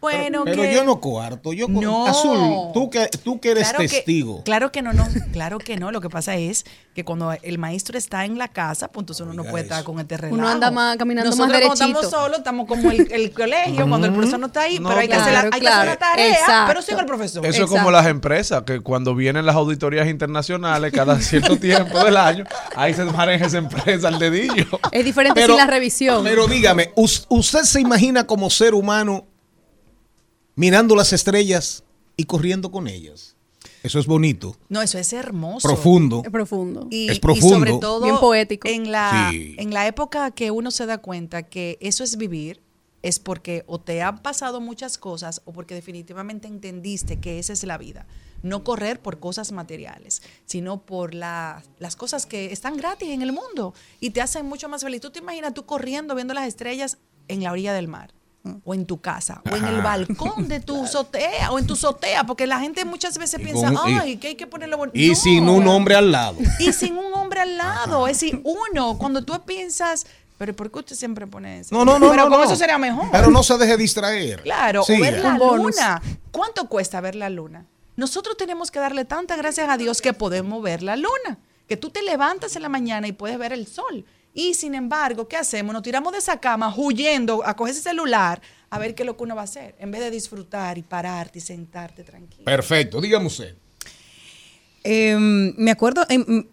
Bueno, 0.00 0.42
pero 0.44 0.62
que- 0.62 0.74
yo 0.74 0.84
no 0.84 1.00
coarto, 1.00 1.52
yo 1.52 1.66
No. 1.68 2.06
Azul, 2.06 2.72
tú 2.72 2.90
que, 2.90 3.08
tú 3.24 3.40
que 3.40 3.50
eres 3.52 3.64
Claro 3.68 3.78
que- 3.80 3.88
testigo. 3.88 4.42
claro 4.44 4.72
que 4.72 4.82
no, 4.82 4.92
no, 4.92 5.06
claro 5.32 5.58
que 5.58 5.76
no. 5.76 5.90
Lo 5.90 6.00
que 6.00 6.08
pasa 6.10 6.36
es 6.36 6.64
que 6.94 7.04
cuando 7.04 7.32
el 7.42 7.58
maestro 7.58 7.96
está 7.98 8.24
en 8.24 8.38
la 8.38 8.48
casa, 8.48 8.88
pues 8.88 9.02
entonces 9.02 9.24
uno 9.24 9.34
no 9.34 9.44
puede 9.44 9.64
eso. 9.64 9.74
estar 9.74 9.84
con 9.84 10.00
este 10.00 10.16
relajo. 10.16 10.34
Uno 10.36 10.48
anda 10.48 10.70
más- 10.70 10.96
caminando 10.96 11.30
más 11.30 11.38
Nosotros 11.38 11.60
cuando 11.66 11.74
derechito. 11.84 12.00
estamos 12.00 12.24
solos, 12.24 12.38
estamos 12.38 12.66
como 12.66 12.90
el, 12.90 13.10
el 13.12 13.30
colegio, 13.32 13.88
cuando 13.88 14.06
el 14.06 14.12
profesor 14.12 14.38
no 14.40 14.46
está 14.48 14.62
ahí, 14.62 14.78
No, 14.78 14.88
pero 14.88 15.00
hay 15.00 15.08
que, 15.08 15.14
hacer, 15.14 15.32
la, 15.32 15.40
claro, 15.42 15.54
hay 15.54 15.60
que 15.60 15.68
hacer 15.68 15.86
la 15.86 15.96
tarea, 15.96 16.32
Exacto. 16.32 16.64
pero 16.68 16.82
sin 16.82 16.98
el 16.98 17.06
profesor. 17.06 17.46
Eso 17.46 17.64
es 17.64 17.70
como 17.70 17.90
las 17.90 18.06
empresas, 18.06 18.62
que 18.64 18.80
cuando 18.80 19.14
vienen 19.14 19.46
las 19.46 19.56
auditorías 19.56 20.08
internacionales, 20.08 20.92
cada 20.92 21.18
cierto 21.20 21.56
tiempo 21.58 21.98
del 22.04 22.16
año, 22.16 22.44
ahí 22.76 22.94
se 22.94 23.04
maneja 23.04 23.46
esa 23.46 23.58
empresa 23.58 24.08
al 24.08 24.18
dedillo. 24.18 24.66
Es 24.92 25.04
diferente 25.04 25.44
sin 25.46 25.56
la 25.56 25.66
revisión. 25.66 26.24
Pero 26.24 26.46
dígame, 26.46 26.92
us- 26.96 27.26
¿usted 27.28 27.62
se 27.62 27.80
imagina 27.80 28.26
como 28.26 28.50
ser 28.50 28.74
humano 28.74 29.26
mirando 30.58 30.94
las 30.96 31.12
estrellas 31.12 31.84
y 32.16 32.24
corriendo 32.24 32.70
con 32.70 32.88
ellas? 32.88 33.36
Eso 33.82 33.98
es 34.00 34.06
bonito, 34.06 34.56
No, 34.68 34.82
eso 34.82 34.98
es 34.98 35.12
hermoso. 35.12 35.66
profundo. 35.66 36.22
es 36.24 36.30
profundo. 36.32 36.88
Y, 36.90 37.08
Es 37.08 37.16
y 37.18 37.20
profundo. 37.20 37.58
sobre 37.58 37.72
todo 37.78 38.04
Bien 38.04 38.18
poético. 38.18 38.68
En 38.68 38.90
la, 38.90 39.28
Sí. 39.30 39.54
en 39.58 39.72
la 39.72 39.86
época 39.86 40.30
que 40.32 40.50
uno 40.50 40.70
se 40.72 40.84
da 40.86 40.98
cuenta 40.98 41.44
que 41.44 41.78
eso 41.80 42.02
es 42.02 42.16
vivir, 42.16 42.60
es 43.02 43.20
porque 43.20 43.62
o 43.68 43.78
te 43.80 44.02
han 44.02 44.18
pasado 44.20 44.60
muchas 44.60 44.98
cosas 44.98 45.42
o 45.44 45.52
porque 45.52 45.74
definitivamente 45.76 46.48
entendiste 46.48 47.20
que 47.20 47.38
esa 47.38 47.52
es 47.52 47.62
la 47.62 47.78
vida. 47.78 48.06
No 48.42 48.64
correr 48.64 49.00
por 49.00 49.20
cosas 49.20 49.52
materiales, 49.52 50.22
sino 50.44 50.80
por 50.82 51.14
la- 51.14 51.62
las 51.78 51.94
cosas 51.94 52.26
que 52.26 52.52
están 52.52 52.76
gratis 52.76 53.08
en 53.10 53.22
el 53.22 53.32
mundo 53.32 53.74
y 54.00 54.10
te 54.10 54.20
hacen 54.20 54.46
mucho 54.46 54.68
más 54.68 54.82
feliz. 54.82 55.00
Tú 55.00 55.10
te 55.10 55.20
imaginas 55.20 55.54
tú 55.54 55.64
corriendo 55.66 56.14
viendo 56.16 56.34
las 56.34 56.46
estrellas 56.48 56.98
en 57.28 57.42
la 57.44 57.52
orilla 57.52 57.72
del 57.72 57.86
mar. 57.86 58.12
O 58.64 58.74
en 58.74 58.86
tu 58.86 59.00
casa, 59.00 59.42
o 59.50 59.56
en 59.56 59.64
el 59.64 59.82
balcón 59.82 60.48
de 60.48 60.60
tu 60.60 60.84
azotea, 60.84 61.50
o 61.52 61.58
en 61.58 61.66
tu 61.66 61.74
azotea, 61.74 62.24
porque 62.24 62.46
la 62.46 62.60
gente 62.60 62.84
muchas 62.84 63.18
veces 63.18 63.40
Y 63.40 63.44
piensa, 63.44 63.72
con- 63.72 63.90
y- 63.90 63.98
ay, 63.98 64.16
que 64.16 64.28
hay 64.28 64.34
que 64.34 64.46
ponerlo 64.46 64.76
bonito. 64.76 64.98
Y 64.98 65.14
sin 65.14 65.48
un 65.48 65.66
hombre 65.68 65.94
al 65.94 66.10
lado. 66.12 66.36
Y 66.58 66.72
sin 66.72 66.96
un 66.96 67.12
hombre 67.14 67.40
al 67.40 67.56
lado. 67.56 68.06
Es 68.06 68.20
decir, 68.20 68.40
uno, 68.44 68.96
cuando 68.98 69.22
tú 69.22 69.34
piensas, 69.44 70.06
pero 70.38 70.54
¿por 70.54 70.70
qué 70.70 70.78
usted 70.78 70.96
siempre 70.96 71.26
pone 71.26 71.60
eso? 71.60 71.74
No, 71.74 71.84
no, 71.84 71.98
no. 71.98 72.10
Pero 72.10 72.24
no, 72.24 72.30
con 72.30 72.38
no. 72.40 72.44
eso 72.44 72.56
sería 72.56 72.78
mejor. 72.78 73.06
Pero 73.10 73.30
no 73.30 73.42
se 73.42 73.56
deje 73.58 73.76
distraer. 73.76 74.42
Claro, 74.42 74.82
o 74.82 74.86
ver 75.00 75.20
la 75.22 75.36
luna. 75.38 76.02
¿Cuánto 76.30 76.68
cuesta 76.68 77.00
ver 77.00 77.14
la 77.16 77.28
luna? 77.30 77.64
Nosotros 77.96 78.36
tenemos 78.36 78.70
que 78.70 78.78
darle 78.78 79.04
tantas 79.04 79.38
gracias 79.38 79.68
a 79.68 79.76
Dios 79.76 80.00
que 80.00 80.12
podemos 80.12 80.62
ver 80.62 80.82
la 80.82 80.94
luna. 80.96 81.38
Que 81.68 81.76
tú 81.76 81.90
te 81.90 82.02
levantas 82.02 82.54
en 82.56 82.62
la 82.62 82.68
mañana 82.68 83.08
y 83.08 83.12
puedes 83.12 83.36
ver 83.38 83.52
el 83.52 83.66
sol. 83.66 84.04
Y 84.34 84.54
sin 84.54 84.74
embargo, 84.74 85.26
¿qué 85.26 85.36
hacemos? 85.36 85.72
Nos 85.72 85.82
tiramos 85.82 86.12
de 86.12 86.18
esa 86.18 86.38
cama 86.38 86.72
huyendo 86.76 87.44
a 87.44 87.54
coger 87.56 87.72
ese 87.74 87.82
celular 87.82 88.40
a 88.70 88.78
ver 88.78 88.94
qué 88.94 89.02
es 89.02 89.06
lo 89.06 89.16
que 89.16 89.22
uno 89.24 89.34
va 89.34 89.40
a 89.42 89.44
hacer. 89.44 89.74
En 89.78 89.90
vez 89.90 90.00
de 90.00 90.10
disfrutar 90.10 90.76
y 90.78 90.82
pararte 90.82 91.38
y 91.38 91.42
sentarte 91.42 92.04
tranquilo. 92.04 92.44
Perfecto, 92.44 93.00
dígame 93.00 93.26
usted. 93.26 93.54
Em, 94.84 95.54
me 95.56 95.70
acuerdo, 95.70 96.04
em, 96.08 96.46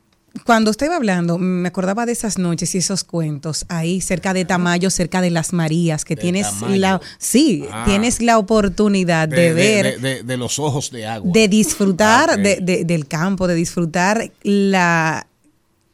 cuando 0.45 0.71
usted 0.71 0.87
iba 0.87 0.95
hablando, 0.95 1.37
me 1.37 1.67
acordaba 1.67 2.05
de 2.05 2.11
esas 2.11 2.37
noches 2.37 2.73
y 2.75 2.79
esos 2.79 3.03
cuentos 3.03 3.65
ahí 3.69 4.01
cerca 4.01 4.33
de 4.33 4.43
Tamayo, 4.45 4.89
cerca 4.89 5.21
de 5.21 5.29
las 5.29 5.53
Marías, 5.53 6.03
que 6.03 6.15
De 6.15 6.21
tienes 6.21 6.47
Tamayo. 6.49 6.75
la, 6.81 7.01
sí, 7.19 7.65
Ah. 7.71 7.83
tienes 7.85 8.21
la 8.21 8.37
oportunidad 8.37 9.29
de, 9.29 9.53
ver, 9.53 9.99
de- 10.01 10.15
de- 10.15 10.23
de 10.23 10.37
los 10.37 10.59
ojos 10.59 10.91
de 10.91 11.05
agua. 11.05 11.31
de 11.33 11.47
disfrutar 11.47 12.29
Ah, 12.31 12.33
ok. 12.35 12.39
de- 12.41 12.59
de- 12.61 12.83
del 12.85 13.07
campo, 13.07 13.47
de 13.47 13.55
disfrutar 13.55 14.31
la 14.43 15.27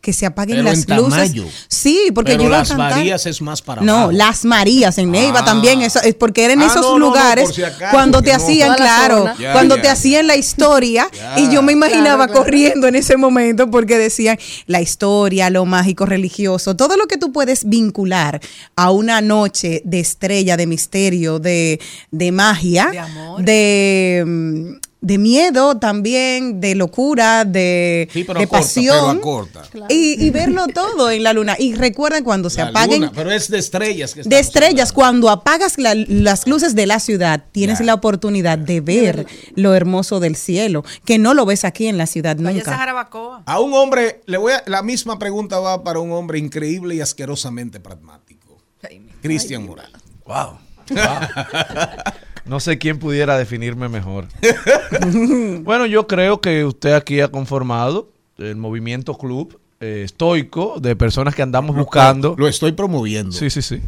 que 0.01 0.13
se 0.13 0.25
apaguen 0.25 0.58
Pero 0.58 0.70
las 0.70 0.88
en 0.89 0.98
luces. 0.98 1.13
Tamayo. 1.31 1.46
Sí, 1.67 2.12
porque 2.13 2.31
Pero 2.31 2.43
yo 2.43 2.48
iba 2.50 2.55
a 2.58 2.60
las 2.60 2.70
cantar. 2.70 2.91
Marías 2.98 3.25
es 3.27 3.41
más 3.41 3.62
para 3.62 3.81
No, 3.84 3.93
abajo. 3.96 4.12
las 4.12 4.46
Marías 4.46 4.98
en 4.98 5.12
Neiva 5.12 5.39
Ah. 5.41 5.46
también, 5.46 5.81
eso, 5.81 6.01
es 6.01 6.15
porque 6.15 6.43
eran 6.46 6.62
Ah, 6.62 6.65
esos 6.65 6.77
no, 6.81 6.93
no, 6.93 7.00
no, 7.00 7.05
lugares 7.08 7.46
por 7.46 7.53
si 7.53 7.63
acaso, 7.63 7.91
cuando 7.91 8.22
te 8.22 8.34
hacían, 8.34 8.75
claro, 8.75 9.25
cuando 9.53 9.75
ya. 9.75 9.81
te 9.84 9.89
hacían 9.89 10.25
la 10.27 10.36
historia 10.36 11.08
Ya. 11.13 11.39
y 11.39 11.50
yo 11.53 11.62
me 11.62 11.72
imaginaba 11.72 12.25
Claro, 12.25 12.31
claro. 12.34 12.43
corriendo 12.43 12.88
en 12.88 12.96
ese 12.96 13.15
momento 13.17 13.70
porque 13.70 13.98
decían 13.98 14.38
la 14.65 14.81
historia, 14.81 15.50
lo 15.51 15.65
mágico 15.65 16.05
religioso, 16.05 16.75
todo 16.75 16.98
lo 16.98 17.05
que 17.08 17.17
tú 17.17 17.31
puedes 17.31 17.65
vincular 17.70 18.41
a 18.75 18.89
una 18.91 19.22
noche 19.22 19.81
de 19.86 20.00
estrella, 20.00 20.58
de 20.58 20.65
misterio, 20.67 21.38
de, 21.39 21.79
de 22.10 22.31
magia, 22.31 22.88
De 22.91 23.00
amor. 23.00 23.41
de, 23.43 24.24
mm, 24.25 24.90
de 25.03 25.17
miedo 25.17 25.77
también, 25.79 26.62
de 26.62 26.75
locura, 26.75 27.43
de, 27.43 28.08
Sí, 28.13 28.24
pero 28.24 28.39
de 28.39 28.46
pasión. 28.48 29.20
pero. 29.20 29.86
Y, 29.89 30.24
y 30.24 30.29
verlo 30.29 30.67
todo 30.74 31.10
en 31.10 31.24
la 31.24 31.34
luna. 31.34 31.55
Y 31.58 31.74
recuerden 31.74 32.24
cuando 32.24 32.51
se 32.51 32.62
La 32.62 32.67
apaguen 32.70 33.01
luna, 33.01 33.12
pero 33.15 33.31
es 33.31 33.50
de 33.50 33.58
estrellas. 33.58 34.13
Que 34.13 34.22
de 34.22 34.39
estrellas, 34.39 34.91
hablando. 34.91 34.93
cuando 34.93 35.29
apagas 35.31 35.79
la- 35.79 35.96
las 35.96 36.48
luces 36.48 36.75
de 36.75 36.86
la 36.86 37.00
ciudad, 37.00 37.43
tienes 37.51 37.79
Ya. 37.79 37.86
la 37.86 37.93
oportunidad 37.96 38.60
de 38.60 38.79
ver 38.79 39.25
lo 39.55 39.74
hermoso 39.74 40.20
del 40.20 40.36
cielo, 40.36 40.84
que 41.03 41.17
no 41.17 41.34
lo 41.34 41.46
ves 41.48 41.65
aquí 41.65 41.88
en 41.88 41.98
la 41.98 42.05
ciudad 42.05 42.36
nunca. 42.36 42.86
A 43.46 43.60
un 43.60 43.74
hombre, 43.74 44.22
le 44.27 44.38
voy 44.38 44.53
a, 44.53 44.63
la 44.67 44.84
misma 44.84 45.17
pregunta 45.17 45.60
va 45.60 45.84
para 45.84 46.00
un 46.00 46.12
hombre 46.12 46.38
increíble 46.38 46.93
y 46.93 47.01
asquerosamente 47.01 47.79
pragmático. 47.79 48.62
Cristian 49.22 49.65
Morales. 49.65 50.00
Wow. 50.25 50.60
No 52.45 52.60
sé 52.60 52.77
quién 52.77 53.00
pudiera 53.00 53.38
definirme 53.38 53.89
mejor. 53.89 54.27
bueno, 55.63 55.86
yo 55.86 56.07
creo 56.07 56.41
que 56.41 56.65
usted 56.65 56.93
aquí 56.93 57.21
ha 57.21 57.29
conformado 57.29 58.10
el 58.38 58.55
movimiento 58.55 59.17
club 59.17 59.60
eh, 59.79 60.03
estoico 60.05 60.79
de 60.79 60.95
personas 60.95 61.36
que 61.36 61.41
andamos 61.41 61.75
buscando. 61.75 62.36
Lo 62.38 62.48
estoy 62.48 62.71
promoviendo. 62.71 63.31
Sí, 63.31 63.50
sí, 63.50 63.62
sí. 63.62 63.81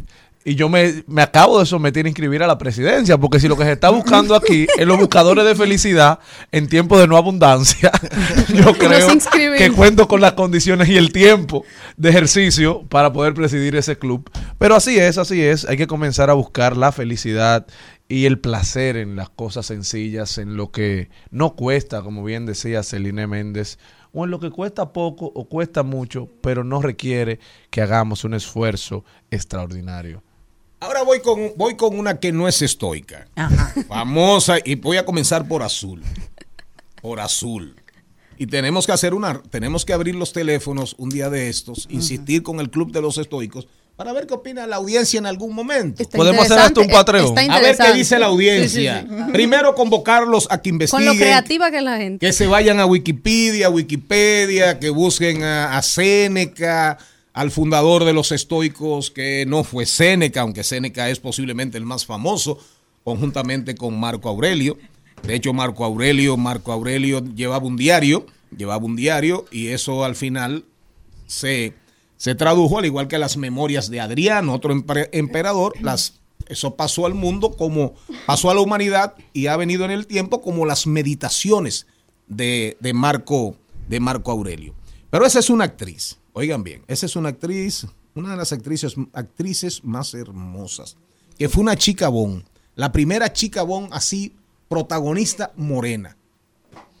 Y 0.46 0.56
yo 0.56 0.68
me, 0.68 1.04
me 1.06 1.22
acabo 1.22 1.58
de 1.58 1.64
someter 1.64 2.04
a 2.04 2.08
inscribir 2.08 2.42
a 2.42 2.46
la 2.46 2.58
presidencia, 2.58 3.16
porque 3.16 3.40
si 3.40 3.48
lo 3.48 3.56
que 3.56 3.64
se 3.64 3.72
está 3.72 3.88
buscando 3.88 4.34
aquí 4.34 4.66
es 4.78 4.86
los 4.86 4.98
buscadores 4.98 5.44
de 5.44 5.54
felicidad 5.54 6.18
en 6.52 6.68
tiempo 6.68 6.98
de 6.98 7.06
no 7.06 7.16
abundancia, 7.16 7.90
yo 8.54 8.74
creo 8.74 9.08
que 9.56 9.72
cuento 9.72 10.06
con 10.06 10.20
las 10.20 10.34
condiciones 10.34 10.90
y 10.90 10.98
el 10.98 11.12
tiempo 11.12 11.64
de 11.96 12.10
ejercicio 12.10 12.82
para 12.90 13.10
poder 13.10 13.32
presidir 13.32 13.74
ese 13.74 13.96
club. 13.96 14.30
Pero 14.58 14.74
así 14.74 14.98
es, 14.98 15.16
así 15.16 15.42
es. 15.42 15.64
Hay 15.64 15.78
que 15.78 15.86
comenzar 15.86 16.28
a 16.28 16.34
buscar 16.34 16.76
la 16.76 16.92
felicidad 16.92 17.66
y 18.14 18.26
el 18.26 18.38
placer 18.38 18.96
en 18.96 19.16
las 19.16 19.28
cosas 19.28 19.66
sencillas, 19.66 20.38
en 20.38 20.56
lo 20.56 20.70
que 20.70 21.10
no 21.32 21.56
cuesta, 21.56 22.00
como 22.00 22.22
bien 22.22 22.46
decía 22.46 22.84
Celine 22.84 23.26
Méndez, 23.26 23.76
o 24.12 24.24
en 24.24 24.30
lo 24.30 24.38
que 24.38 24.52
cuesta 24.52 24.92
poco 24.92 25.32
o 25.34 25.48
cuesta 25.48 25.82
mucho, 25.82 26.28
pero 26.40 26.62
no 26.62 26.80
requiere 26.80 27.40
que 27.70 27.82
hagamos 27.82 28.22
un 28.22 28.34
esfuerzo 28.34 29.04
extraordinario. 29.32 30.22
Ahora 30.78 31.02
voy 31.02 31.22
con, 31.22 31.54
voy 31.56 31.74
con 31.74 31.98
una 31.98 32.20
que 32.20 32.30
no 32.30 32.46
es 32.46 32.62
estoica. 32.62 33.26
Ajá. 33.34 33.74
Famosa, 33.88 34.58
y 34.64 34.76
voy 34.76 34.96
a 34.96 35.04
comenzar 35.04 35.48
por 35.48 35.64
azul. 35.64 36.00
Por 37.02 37.18
azul. 37.18 37.74
Y 38.38 38.46
tenemos 38.46 38.86
que 38.86 38.92
hacer 38.92 39.12
una, 39.12 39.42
tenemos 39.42 39.84
que 39.84 39.92
abrir 39.92 40.14
los 40.14 40.32
teléfonos 40.32 40.94
un 40.98 41.10
día 41.10 41.30
de 41.30 41.48
estos, 41.48 41.88
insistir 41.90 42.44
con 42.44 42.60
el 42.60 42.70
Club 42.70 42.92
de 42.92 43.02
los 43.02 43.18
Estoicos, 43.18 43.66
para 43.96 44.12
ver 44.12 44.26
qué 44.26 44.34
opina 44.34 44.66
la 44.66 44.76
audiencia 44.76 45.18
en 45.18 45.26
algún 45.26 45.54
momento. 45.54 46.02
Está 46.02 46.18
Podemos 46.18 46.44
hacer 46.44 46.58
hasta 46.58 46.80
un 46.80 46.86
está 46.86 47.54
A 47.54 47.60
ver 47.60 47.76
qué 47.76 47.92
dice 47.92 48.18
la 48.18 48.26
audiencia. 48.26 49.00
Sí, 49.02 49.08
sí, 49.08 49.16
sí. 49.26 49.32
Primero 49.32 49.74
convocarlos 49.74 50.46
a 50.50 50.58
que 50.58 50.70
Con 50.70 50.74
investiguen. 50.74 51.06
lo 51.06 51.14
creativa 51.14 51.70
que 51.70 51.76
es 51.78 51.82
la 51.82 51.96
gente. 51.96 52.26
Que 52.26 52.32
se 52.32 52.46
vayan 52.46 52.80
a 52.80 52.86
Wikipedia, 52.86 53.70
Wikipedia, 53.70 54.78
que 54.78 54.90
busquen 54.90 55.44
a, 55.44 55.76
a 55.76 55.82
Séneca, 55.82 56.98
al 57.32 57.50
fundador 57.50 58.04
de 58.04 58.12
los 58.12 58.32
estoicos, 58.32 59.10
que 59.10 59.44
no 59.46 59.64
fue 59.64 59.86
Séneca, 59.86 60.40
aunque 60.40 60.64
Séneca 60.64 61.08
es 61.10 61.20
posiblemente 61.20 61.78
el 61.78 61.84
más 61.84 62.04
famoso, 62.04 62.58
conjuntamente 63.04 63.74
con 63.74 63.98
Marco 63.98 64.28
Aurelio. 64.28 64.76
De 65.22 65.34
hecho, 65.34 65.52
Marco 65.52 65.84
Aurelio, 65.84 66.36
Marco 66.36 66.72
Aurelio 66.72 67.24
llevaba 67.34 67.64
un 67.66 67.76
diario 67.76 68.26
llevaba 68.56 68.84
un 68.84 68.96
diario 68.96 69.46
y 69.50 69.68
eso 69.68 70.04
al 70.04 70.14
final 70.14 70.64
se, 71.26 71.74
se 72.24 72.34
tradujo, 72.34 72.78
al 72.78 72.86
igual 72.86 73.06
que 73.06 73.18
las 73.18 73.36
memorias 73.36 73.90
de 73.90 74.00
Adrián, 74.00 74.48
otro 74.48 74.72
emperador, 75.12 75.74
las, 75.82 76.20
eso 76.46 76.74
pasó 76.74 77.04
al 77.04 77.12
mundo 77.12 77.54
como, 77.54 77.92
pasó 78.24 78.50
a 78.50 78.54
la 78.54 78.62
humanidad 78.62 79.14
y 79.34 79.48
ha 79.48 79.58
venido 79.58 79.84
en 79.84 79.90
el 79.90 80.06
tiempo 80.06 80.40
como 80.40 80.64
las 80.64 80.86
meditaciones 80.86 81.86
de, 82.26 82.78
de 82.80 82.94
Marco, 82.94 83.56
de 83.90 84.00
Marco 84.00 84.30
Aurelio. 84.30 84.74
Pero 85.10 85.26
esa 85.26 85.38
es 85.38 85.50
una 85.50 85.64
actriz, 85.64 86.16
oigan 86.32 86.64
bien, 86.64 86.82
esa 86.88 87.04
es 87.04 87.14
una 87.14 87.28
actriz, 87.28 87.86
una 88.14 88.30
de 88.30 88.36
las 88.38 88.54
actrices, 88.54 88.94
actrices 89.12 89.84
más 89.84 90.14
hermosas, 90.14 90.96
que 91.38 91.50
fue 91.50 91.62
una 91.62 91.76
chica 91.76 92.08
bon, 92.08 92.42
la 92.74 92.90
primera 92.90 93.34
chica 93.34 93.64
bon 93.64 93.88
así, 93.92 94.34
protagonista 94.70 95.52
morena. 95.56 96.16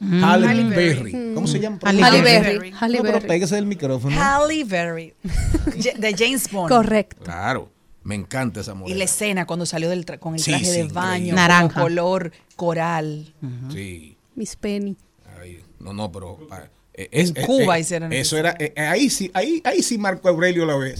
Halle 0.00 0.46
Halle 0.46 0.64
Berry. 0.64 1.12
Berry. 1.12 1.34
¿Cómo 1.34 1.46
se 1.46 1.60
llama? 1.60 1.78
Halle 1.82 2.02
Halle 2.02 2.22
Berry. 2.22 2.58
Berry. 2.58 2.72
Halle 2.78 2.96
No, 2.98 3.02
pero 3.04 3.20
pégase 3.20 3.54
del 3.54 3.66
micrófono. 3.66 4.16
Halle 4.20 4.64
Berry, 4.64 5.14
de 5.98 6.14
James 6.18 6.50
Bond. 6.50 6.68
Correcto. 6.70 7.22
Claro, 7.24 7.70
me 8.02 8.14
encanta 8.14 8.60
esa 8.60 8.72
Y 8.72 8.74
morena. 8.76 8.98
la 8.98 9.04
escena 9.04 9.46
cuando 9.46 9.64
salió 9.66 9.88
del 9.88 10.04
tra- 10.04 10.18
con 10.18 10.34
el 10.34 10.40
Sí, 10.40 10.50
traje 10.50 10.64
sí, 10.66 10.70
de 10.82 10.84
baño, 10.84 11.34
Naranja. 11.34 11.80
color 11.80 12.32
coral. 12.56 13.32
Sí. 13.72 14.16
Miss 14.34 14.56
Penny. 14.56 14.96
Ay, 15.40 15.62
no, 15.78 15.92
no, 15.92 16.10
pero 16.10 16.38
ah, 16.50 16.64
es, 16.94 17.30
En 17.30 17.36
eh, 17.38 17.46
Cuba 17.46 17.76
eh, 17.76 17.80
hicieron 17.80 18.12
eso 18.12 18.20
eso. 18.22 18.36
era 18.38 18.56
eh, 18.58 18.72
eh, 18.76 18.80
ahí 18.82 19.10
sí, 19.10 19.30
ahí 19.34 19.60
ahí 19.64 19.82
sí 19.82 19.98
Marco 19.98 20.28
Aurelio 20.28 20.64
la 20.64 20.76
ve. 20.76 20.94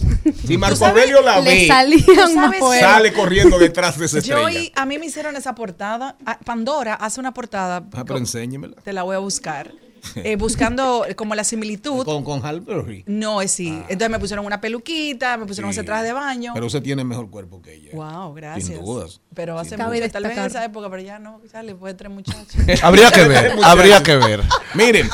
Si 0.45 0.57
Marco 0.57 0.85
Aurelio 0.85 1.21
la 1.21 1.39
ve, 1.39 1.67
sale 1.67 3.13
corriendo 3.13 3.57
detrás 3.57 3.97
de 3.97 4.05
esa 4.05 4.19
Yo 4.19 4.47
estrella. 4.47 4.59
y- 4.65 4.71
a 4.75 4.85
mí 4.85 4.97
me 4.99 5.05
hicieron 5.05 5.35
esa 5.35 5.55
portada. 5.55 6.17
Pandora 6.43 6.95
hace 6.95 7.19
una 7.19 7.33
portada. 7.33 7.85
Ah, 7.93 8.03
pero 8.05 8.17
enséñemela. 8.17 8.75
Te 8.83 8.93
la 8.93 9.03
voy 9.03 9.15
a 9.15 9.19
buscar. 9.19 9.71
Eh, 10.15 10.35
buscando 10.35 11.05
como 11.15 11.35
la 11.35 11.43
similitud. 11.43 12.05
Con 12.05 12.23
con 12.23 12.41
Berry. 12.65 13.03
No, 13.07 13.41
es 13.41 13.51
sí. 13.51 13.69
Entonces 13.89 14.09
me 14.09 14.19
pusieron 14.19 14.45
una 14.45 14.61
peluquita, 14.61 15.37
me 15.37 15.45
pusieron 15.45 15.71
Sí. 15.73 15.79
ese 15.79 15.85
traje 15.85 16.03
de 16.03 16.13
baño. 16.13 16.51
Pero 16.53 16.65
usted 16.67 16.81
tiene 16.81 17.03
mejor 17.03 17.29
cuerpo 17.29 17.61
que 17.61 17.73
ella. 17.73 17.91
wow, 17.93 18.33
gracias. 18.33 18.67
Sin 18.77 18.85
dudas. 18.85 19.21
Pero 19.33 19.57
hace 19.59 19.77
mucho, 19.77 19.89
dudas. 19.91 20.11
tal 20.11 20.23
vez 20.23 20.31
en 20.31 20.37
esa 20.37 20.43
destacar. 20.43 20.69
época, 20.69 20.89
pero 20.89 21.01
ya 21.01 21.19
no, 21.19 21.41
ya 21.51 21.63
le 21.63 21.75
fue 21.75 21.93
tres 21.93 22.11
muchachos. 22.11 22.55
Habría 22.83 23.11
que 23.11 23.23
ver, 23.27 23.53
habría 23.63 24.01
que 24.03 24.15
ver. 24.17 24.41
Miren, 24.73 25.09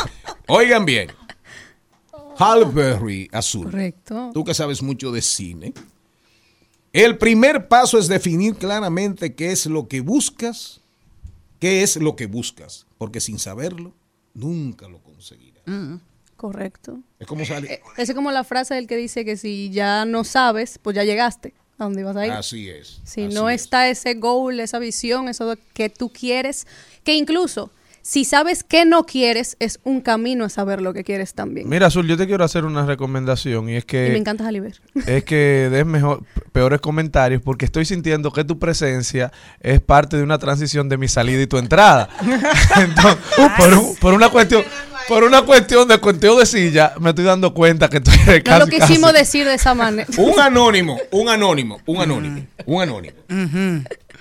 oigan 0.48 0.86
bien. 0.86 1.10
Halle 2.38 2.66
Berry 2.66 3.30
azul. 3.32 3.66
Correcto. 3.66 4.32
Tú 4.34 4.44
que 4.44 4.54
sabes 4.54 4.82
mucho 4.82 5.12
de 5.12 5.22
cine. 5.22 5.74
El 6.94 7.18
primer 7.18 7.68
paso 7.68 7.98
es 7.98 8.08
definir 8.08 8.56
claramente 8.56 9.34
qué 9.36 9.52
es 9.52 9.66
lo 9.66 9.88
que 9.88 10.02
buscas, 10.02 10.82
qué 11.60 11.84
es 11.84 11.96
lo 11.98 12.16
que 12.16 12.26
buscas, 12.26 12.86
porque 12.98 13.22
sin 13.22 13.40
saberlo 13.40 13.94
nunca 14.34 14.88
lo 14.88 15.02
conseguirás. 15.02 15.64
Correcto. 16.36 17.00
Es 17.20 17.28
como 17.28 17.46
salir. 17.46 17.72
Eh, 17.72 17.82
es 17.98 18.14
como 18.14 18.32
la 18.32 18.44
frase 18.44 18.74
del 18.74 18.88
que 18.88 18.98
dice 18.98 19.24
que 19.24 19.38
si 19.38 19.70
ya 19.70 20.06
no 20.06 20.24
sabes, 20.24 20.80
pues 20.82 20.96
ya 20.96 21.04
llegaste 21.04 21.54
a 21.78 21.84
donde 21.84 22.02
ibas 22.02 22.16
a 22.16 22.26
ir. 22.26 22.32
Así 22.32 22.70
es. 22.70 23.00
Si 23.04 23.26
así 23.26 23.34
no 23.34 23.50
es. 23.50 23.62
está 23.62 23.90
ese 23.90 24.16
goal, 24.16 24.60
esa 24.60 24.80
visión, 24.80 25.30
eso 25.30 25.56
que 25.74 25.90
tú 25.90 26.10
quieres, 26.10 26.66
que 27.04 27.16
incluso 27.16 27.72
si 28.02 28.26
sabes 28.26 28.64
que 28.64 28.86
no 28.86 29.06
quieres, 29.06 29.58
es 29.60 29.80
un 29.84 30.02
camino 30.02 30.46
a 30.46 30.50
saber 30.50 30.82
lo 30.82 30.94
que 30.94 31.04
quieres 31.04 31.34
también. 31.34 31.70
Mira, 31.70 31.88
Azul, 31.88 32.08
yo 32.08 32.18
te 32.18 32.28
quiero 32.28 32.44
hacer 32.44 32.66
una 32.66 32.86
recomendación 32.86 33.70
y 33.70 33.76
es 33.76 33.84
y 33.84 33.86
me 33.86 33.86
que 33.86 34.18
encanta 34.18 34.44
Jaliber. 34.44 34.82
es 35.08 35.24
que 35.24 35.70
des 35.72 35.86
mejor, 35.86 36.24
peores 36.52 36.82
comentarios 36.82 37.42
porque 37.44 37.66
estoy 37.66 37.86
sintiendo 37.86 38.32
que 38.32 38.44
tu 38.44 38.58
presencia 38.60 39.32
es 39.60 39.82
parte 39.82 40.18
de 40.18 40.24
una 40.24 40.38
transición 40.40 40.90
de 40.90 40.98
mi 40.98 41.08
salida 41.08 41.42
y 41.42 41.48
tu 41.48 41.58
entrada. 41.58 42.10
Entonces, 42.78 43.18
por, 43.58 43.74
un- 43.74 43.96
por 43.98 44.14
una 44.14 44.30
cuestión 44.30 44.64
por 45.08 45.24
una 45.24 45.42
cuestión 45.42 45.88
de 45.88 45.98
cuestión 45.98 46.38
de 46.38 46.46
silla, 46.46 46.94
me 47.00 47.10
estoy 47.10 47.26
dando 47.26 47.54
cuenta 47.54 47.90
que 47.90 47.98
estoy 47.98 48.14
No 48.38 48.44
casi, 48.44 48.60
lo 48.60 48.68
quisimos 48.68 49.12
casi- 49.12 49.18
decir 49.24 49.46
de 49.46 49.56
esa 49.56 49.74
manera. 49.74 50.08
Un 50.18 50.40
anónimo, 50.40 50.98
un 51.12 51.28
anónimo, 51.28 51.82
un 51.86 52.02
anónimo, 52.02 52.46
un 52.66 52.82
anónimo. 52.82 53.16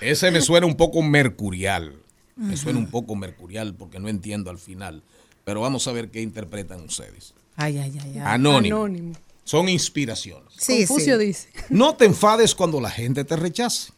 Ese 0.01 0.31
me 0.31 0.41
suena 0.41 0.65
un 0.65 0.75
poco 0.75 1.01
mercurial. 1.01 1.93
Me 2.41 2.57
suena 2.57 2.79
un 2.79 2.87
poco 2.87 3.15
mercurial 3.15 3.75
porque 3.75 3.99
no 3.99 4.09
entiendo 4.09 4.49
al 4.49 4.57
final. 4.57 5.03
Pero 5.43 5.61
vamos 5.61 5.87
a 5.87 5.91
ver 5.91 6.09
qué 6.09 6.21
interpretan 6.21 6.81
ustedes. 6.81 7.33
Ay, 7.55 7.77
ay, 7.77 7.97
ay, 8.01 8.11
ay. 8.13 8.19
Anónimo. 8.19 8.77
Anónimo. 8.77 9.13
Son 9.43 9.69
inspiraciones. 9.69 10.53
Sí, 10.57 10.85
Confucio 10.85 11.19
sí. 11.19 11.25
dice. 11.25 11.49
No 11.69 11.95
te 11.95 12.05
enfades 12.05 12.55
cuando 12.55 12.79
la 12.79 12.89
gente 12.89 13.23
te 13.23 13.35
rechace. 13.35 13.91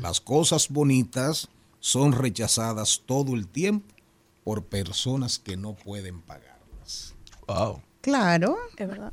Las 0.00 0.20
cosas 0.20 0.68
bonitas 0.68 1.48
son 1.80 2.12
rechazadas 2.12 3.02
todo 3.04 3.34
el 3.34 3.48
tiempo 3.48 3.94
por 4.44 4.64
personas 4.64 5.40
que 5.40 5.56
no 5.56 5.74
pueden 5.74 6.20
pagarlas. 6.22 7.14
Wow. 7.48 7.82
Claro. 8.00 8.56
Es 8.76 8.88
verdad. 8.88 9.12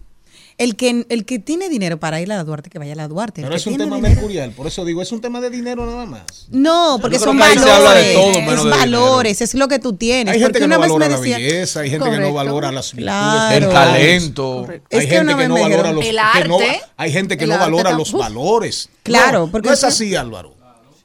El 0.58 0.76
que, 0.76 1.06
el 1.10 1.26
que 1.26 1.40
tiene 1.40 1.68
dinero 1.68 2.00
para 2.00 2.22
ir 2.22 2.32
a 2.32 2.36
la 2.36 2.44
Duarte, 2.44 2.70
que 2.70 2.78
vaya 2.78 2.94
a 2.94 2.96
la 2.96 3.08
Duarte. 3.08 3.42
El 3.42 3.46
Pero 3.48 3.56
que 3.56 3.60
es 3.62 3.68
un 3.68 3.78
tema 3.78 3.96
dinero- 3.96 4.14
mercurial, 4.16 4.52
por 4.52 4.68
eso 4.68 4.86
digo, 4.86 5.02
es 5.02 5.12
un 5.12 5.20
tema 5.20 5.42
de 5.42 5.50
dinero 5.50 5.86
nada 5.86 6.06
más. 6.06 6.48
No, 6.52 7.00
porque 7.02 7.18
son 7.18 7.38
valores. 7.40 8.14
todo 8.14 8.32
es 8.40 8.64
valores, 8.64 9.42
es 9.42 9.54
lo 9.56 9.68
que 9.68 9.80
tú 9.80 9.94
tienes. 9.94 10.34
Hay 10.34 10.40
gente 10.40 10.60
que 10.60 10.66
una 10.66 10.76
no 10.76 10.82
vez 10.82 10.90
valora 10.92 11.08
me 11.10 11.14
la 11.16 11.20
decía- 11.20 11.38
belleza, 11.38 11.80
hay 11.80 11.90
gente 11.90 12.10
que 12.12 12.20
no 12.20 12.34
valora 12.34 12.72
las 12.72 12.94
virtudes. 12.94 13.04
Claro. 13.14 13.66
El 13.68 13.72
talento. 13.74 14.68
Hay 14.70 14.80
que 15.00 15.08
gente 15.08 15.36
que 15.36 15.48
no 15.48 15.56
me 15.56 15.62
valora 15.62 15.92
los 15.92 16.06
El 16.06 16.18
que 16.42 16.48
no- 16.48 16.56
arte. 16.60 16.82
hay 16.98 17.12
gente 17.12 17.38
que 17.38 17.48
no 17.48 17.58
valora 17.58 17.92
los 17.94 18.12
valores. 18.12 18.90
Claro, 19.04 19.46
No, 19.48 19.52
porque 19.52 19.70
no 19.70 19.74
es 19.74 19.84
así, 19.84 20.16
Álvaro. 20.16 20.54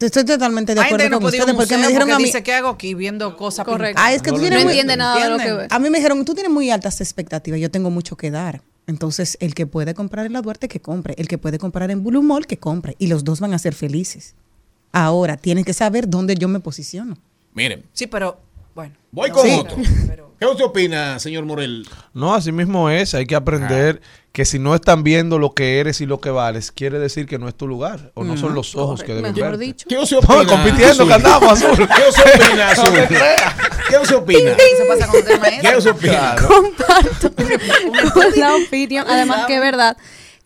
Estoy 0.01 0.25
totalmente 0.25 0.75
de 0.77 0.81
acuerdo 0.81 1.09
no 1.09 1.17
con 1.19 1.25
ustedes 1.27 1.55
porque 1.55 1.77
me 1.77 1.89
dijeron 1.89 2.01
porque 2.09 2.13
a 2.13 2.19
mí. 2.19 2.25
dice, 2.27 2.43
¿qué 2.45 2.53
hago 2.55 2.69
aquí 2.69 2.95
viendo 2.95 3.37
cosas 3.37 3.65
Correcto. 3.65 3.97
pintadas? 3.97 4.11
Ah, 4.13 4.15
es 4.15 4.23
que 4.23 4.29
tú 4.31 4.37
No, 4.37 4.41
tienes 4.43 4.59
No 4.61 4.65
muy- 4.67 4.73
entiende 4.75 4.97
nada 4.97 5.25
de 5.25 5.29
lo 5.31 5.39
que. 5.39 5.67
A 5.75 5.79
mí 5.81 5.91
me 5.91 5.99
dijeron, 5.99 6.25
tú 6.25 6.35
tienes 6.35 6.53
muy 6.53 6.71
altas 6.71 7.01
expectativas, 7.01 7.59
yo 7.59 7.69
tengo 7.71 7.91
mucho 7.91 8.15
que 8.17 8.31
dar. 8.31 8.63
Entonces, 8.89 9.37
el 9.41 9.55
que 9.55 9.67
puede 9.67 9.95
comprar 9.95 10.27
en 10.27 10.33
la 10.33 10.41
Duarte, 10.43 10.67
que 10.67 10.81
compre. 10.81 11.15
El 11.19 11.29
que 11.29 11.39
puede 11.39 11.59
comprar 11.59 11.91
en 11.93 12.03
Blue 12.03 12.23
Mall, 12.23 12.47
que 12.47 12.57
compre. 12.57 12.97
Y 12.99 13.07
los 13.07 13.23
dos 13.23 13.39
van 13.39 13.53
a 13.55 13.59
ser 13.59 13.75
felices. 13.75 14.35
Ahora, 14.93 15.37
tienen 15.37 15.63
que 15.65 15.75
saber 15.75 16.09
dónde 16.09 16.35
yo 16.35 16.49
me 16.49 16.59
posiciono. 16.59 17.17
Miren, 17.55 17.85
Sí, 17.93 18.07
pero 18.07 18.41
bueno. 18.75 18.95
voy 19.13 19.29
No, 19.29 19.35
con 19.37 19.47
sí, 19.47 19.53
otro. 19.61 19.77
pero- 20.09 20.28
¿Qué 20.39 20.47
usted 20.47 20.65
opina, 20.65 21.19
señor 21.19 21.45
Morel? 21.45 21.85
No, 22.15 22.33
así 22.33 22.53
mismo 22.53 22.89
es. 22.91 23.13
Hay 23.15 23.27
que 23.27 23.35
aprender 23.35 24.01
que 24.31 24.45
si 24.45 24.61
no 24.61 24.77
están 24.77 25.03
viendo 25.03 25.41
lo 25.41 25.53
que 25.53 25.81
eres 25.81 26.01
y 26.01 26.07
lo 26.07 26.21
que 26.21 26.31
vales, 26.31 26.71
quiere 26.71 27.01
decir 27.01 27.27
que 27.27 27.39
no 27.39 27.49
es 27.49 27.57
tu 27.57 27.67
lugar 27.67 28.13
o 28.15 28.23
no 28.23 28.37
son 28.37 28.55
los 28.55 28.77
ojos 28.77 29.03
que 29.03 29.15
deben 29.15 29.35
dicho. 29.59 29.87
¿Qué 29.89 29.99
usted 29.99 30.19
opina? 30.19 30.45
No, 30.45 30.49
compitiendo 30.49 30.93
Azul? 30.93 31.09
que 31.09 31.15
andamos, 31.15 31.53
Azul. 31.53 31.89
¿Qué 31.97 32.09
usted 32.09 32.45
opina, 32.47 32.71
Azul? 32.71 32.95
¿Qué 33.89 33.99
usted 33.99 34.17
opina? 34.17 34.57
Pasa 34.89 35.07
con 35.09 35.23
¿Qué 35.61 35.77
usted 35.77 35.91
opina? 35.91 36.37
comparto 36.47 37.33
con 38.15 38.39
la 38.39 38.55
opinión. 38.55 39.07
Además 39.09 39.47
que 39.47 39.57
es 39.57 39.61
verdad 39.61 39.97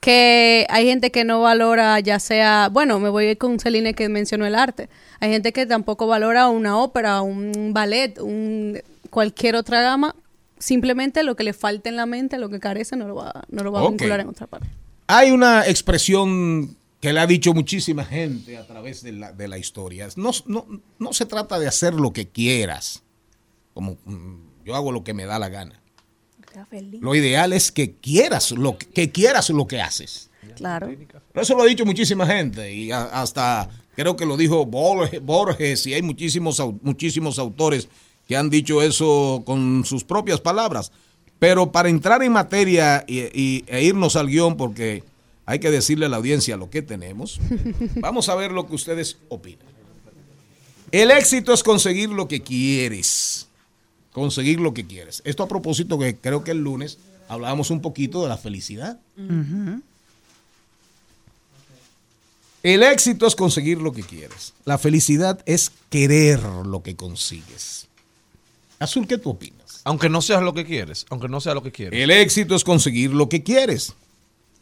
que 0.00 0.66
hay 0.70 0.86
gente 0.86 1.10
que 1.12 1.24
no 1.24 1.42
valora 1.42 2.00
ya 2.00 2.18
sea, 2.18 2.70
bueno, 2.72 2.98
me 2.98 3.10
voy 3.10 3.26
a 3.26 3.30
ir 3.32 3.38
con 3.38 3.60
Celine 3.60 3.92
que 3.92 4.08
mencionó 4.08 4.46
el 4.46 4.54
arte. 4.54 4.88
Hay 5.20 5.30
gente 5.30 5.52
que 5.52 5.66
tampoco 5.66 6.06
valora 6.06 6.48
una 6.48 6.78
ópera, 6.78 7.20
un 7.20 7.72
ballet, 7.74 8.18
un 8.18 8.80
cualquier 9.12 9.54
otra 9.56 9.82
gama. 9.82 10.16
Simplemente 10.58 11.22
lo 11.22 11.36
que 11.36 11.44
le 11.44 11.52
falta 11.52 11.88
en 11.88 11.96
la 11.96 12.06
mente, 12.06 12.38
lo 12.38 12.48
que 12.48 12.58
carece, 12.60 12.96
no 12.96 13.06
lo 13.06 13.16
va, 13.16 13.44
no 13.48 13.62
lo 13.62 13.70
va 13.72 13.80
a 13.80 13.88
vincular 13.88 14.20
en 14.20 14.28
otra 14.28 14.46
parte. 14.46 14.68
Hay 15.06 15.30
una 15.30 15.66
expresión 15.66 16.76
que 17.00 17.12
le 17.12 17.20
ha 17.20 17.26
dicho 17.26 17.52
muchísima 17.52 18.04
gente 18.04 18.56
a 18.56 18.66
través 18.66 19.02
de 19.02 19.12
la, 19.12 19.32
de 19.32 19.48
la 19.48 19.58
historia. 19.58 20.08
No, 20.16 20.30
no, 20.46 20.66
no 20.98 21.12
se 21.12 21.26
trata 21.26 21.58
de 21.58 21.66
hacer 21.66 21.94
lo 21.94 22.12
que 22.12 22.28
quieras, 22.28 23.02
como 23.74 23.96
mm, 24.04 24.64
yo 24.64 24.74
hago 24.76 24.92
lo 24.92 25.02
que 25.02 25.12
me 25.14 25.24
da 25.26 25.38
la 25.40 25.48
gana. 25.48 25.80
Lo 27.00 27.14
ideal 27.14 27.52
es 27.52 27.72
que 27.72 27.94
quieras 27.96 28.50
lo 28.52 28.76
que, 28.78 28.86
que 28.86 29.10
quieras 29.10 29.50
lo 29.50 29.66
que 29.66 29.80
haces. 29.80 30.30
Claro. 30.56 30.88
Pero 31.32 31.42
eso 31.42 31.56
lo 31.56 31.62
ha 31.62 31.66
dicho 31.66 31.84
muchísima 31.86 32.26
gente 32.26 32.72
y 32.72 32.92
a- 32.92 33.04
hasta 33.04 33.68
creo 33.96 34.16
que 34.16 34.26
lo 34.26 34.36
dijo 34.36 34.64
Borges, 34.66 35.20
Borges 35.24 35.86
y 35.86 35.94
hay 35.94 36.02
muchísimos, 36.02 36.62
muchísimos 36.82 37.38
autores 37.38 37.88
que 38.28 38.36
han 38.36 38.50
dicho 38.50 38.82
eso 38.82 39.42
con 39.44 39.84
sus 39.84 40.04
propias 40.04 40.40
palabras. 40.40 40.92
Pero 41.38 41.72
para 41.72 41.88
entrar 41.88 42.22
en 42.22 42.32
materia 42.32 43.04
y, 43.08 43.18
y- 43.38 43.64
e 43.66 43.82
irnos 43.82 44.14
al 44.16 44.28
guion, 44.28 44.56
porque 44.56 45.02
hay 45.44 45.58
que 45.58 45.70
decirle 45.70 46.06
a 46.06 46.08
la 46.08 46.18
audiencia 46.18 46.56
lo 46.56 46.70
que 46.70 46.82
tenemos, 46.82 47.40
vamos 47.96 48.28
a 48.28 48.34
ver 48.36 48.52
lo 48.52 48.66
que 48.66 48.74
ustedes 48.76 49.16
opinan. 49.28 49.66
El 50.92 51.10
éxito 51.10 51.52
es 51.52 51.62
conseguir 51.62 52.10
lo 52.10 52.28
que 52.28 52.42
quieres. 52.42 53.48
Conseguir 54.12 54.60
lo 54.60 54.74
que 54.74 54.86
quieres. 54.86 55.22
Esto 55.24 55.42
a 55.42 55.48
propósito 55.48 55.98
que 55.98 56.16
creo 56.16 56.44
que 56.44 56.50
el 56.50 56.58
lunes 56.58 56.98
hablábamos 57.28 57.70
un 57.70 57.80
poquito 57.80 58.22
de 58.22 58.28
la 58.28 58.36
felicidad. 58.36 59.00
El 62.62 62.82
éxito 62.82 63.26
es 63.26 63.34
conseguir 63.34 63.78
lo 63.78 63.92
que 63.92 64.02
quieres. 64.02 64.52
La 64.64 64.78
felicidad 64.78 65.42
es 65.46 65.72
querer 65.90 66.40
lo 66.42 66.82
que 66.82 66.94
consigues. 66.94 67.88
Azul, 68.82 69.06
¿qué 69.06 69.18
tú 69.18 69.30
opinas? 69.30 69.80
Aunque 69.84 70.08
no 70.08 70.22
seas 70.22 70.42
lo 70.42 70.54
que 70.54 70.64
quieres, 70.64 71.06
aunque 71.10 71.28
no 71.28 71.40
sea 71.40 71.54
lo 71.54 71.62
que 71.62 71.72
quieres. 71.72 72.00
El 72.00 72.10
éxito 72.10 72.54
es 72.54 72.64
conseguir 72.64 73.12
lo 73.12 73.28
que 73.28 73.42
quieres. 73.42 73.94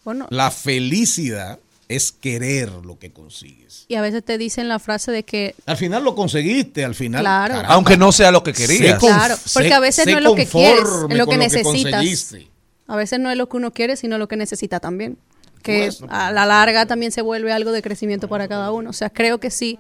Bueno, 0.04 0.26
La 0.30 0.50
felicidad 0.50 1.59
es 1.88 2.12
querer 2.12 2.70
lo 2.70 2.98
que 2.98 3.12
consigues. 3.12 3.85
Y 3.88 3.96
a 3.96 4.00
veces 4.00 4.24
te 4.24 4.38
dicen 4.38 4.68
la 4.68 4.78
frase 4.78 5.11
de 5.11 5.24
que, 5.24 5.56
Al 5.66 5.76
final 5.76 6.04
lo 6.04 6.14
conseguiste, 6.14 6.85
al 6.85 6.94
final. 6.94 7.22
Claro. 7.22 7.54
caramba, 7.54 7.74
Aunque 7.74 7.96
no 7.96 8.12
sea 8.12 8.30
lo 8.30 8.42
que 8.44 8.52
querías. 8.52 8.98
Claro, 9.00 9.35
porque 9.52 9.72
a 9.74 9.80
veces 9.80 10.06
no 10.06 10.18
es 10.18 10.22
lo 10.22 10.35
que 10.35 10.46
quieres, 10.46 10.85
es 11.11 11.16
lo 11.16 11.26
que 11.26 11.37
necesitas. 11.37 11.64
conseguiste. 11.92 12.48
a 12.87 12.96
veces 12.96 13.18
no 13.18 13.30
es 13.30 13.37
lo 13.37 13.48
que 13.48 13.56
uno 13.56 13.72
quiere, 13.72 13.96
sino 13.96 14.18
lo 14.18 14.28
que 14.28 14.37
necesita 14.37 14.78
también. 14.78 15.18
Que 15.62 15.87
Pues, 15.87 16.02
a 16.09 16.30
la 16.30 16.46
larga 16.46 16.87
también 16.87 17.12
se 17.12 17.22
vuelve 17.22 17.52
algo 17.52 17.72
de 17.72 17.83
crecimiento 17.83 18.28
para 18.28 18.46
cada 18.48 18.70
uno. 18.70 18.90
O 18.90 18.94
sea, 18.94 19.11
creo 19.11 19.38
que 19.40 19.50
sí, 19.50 19.78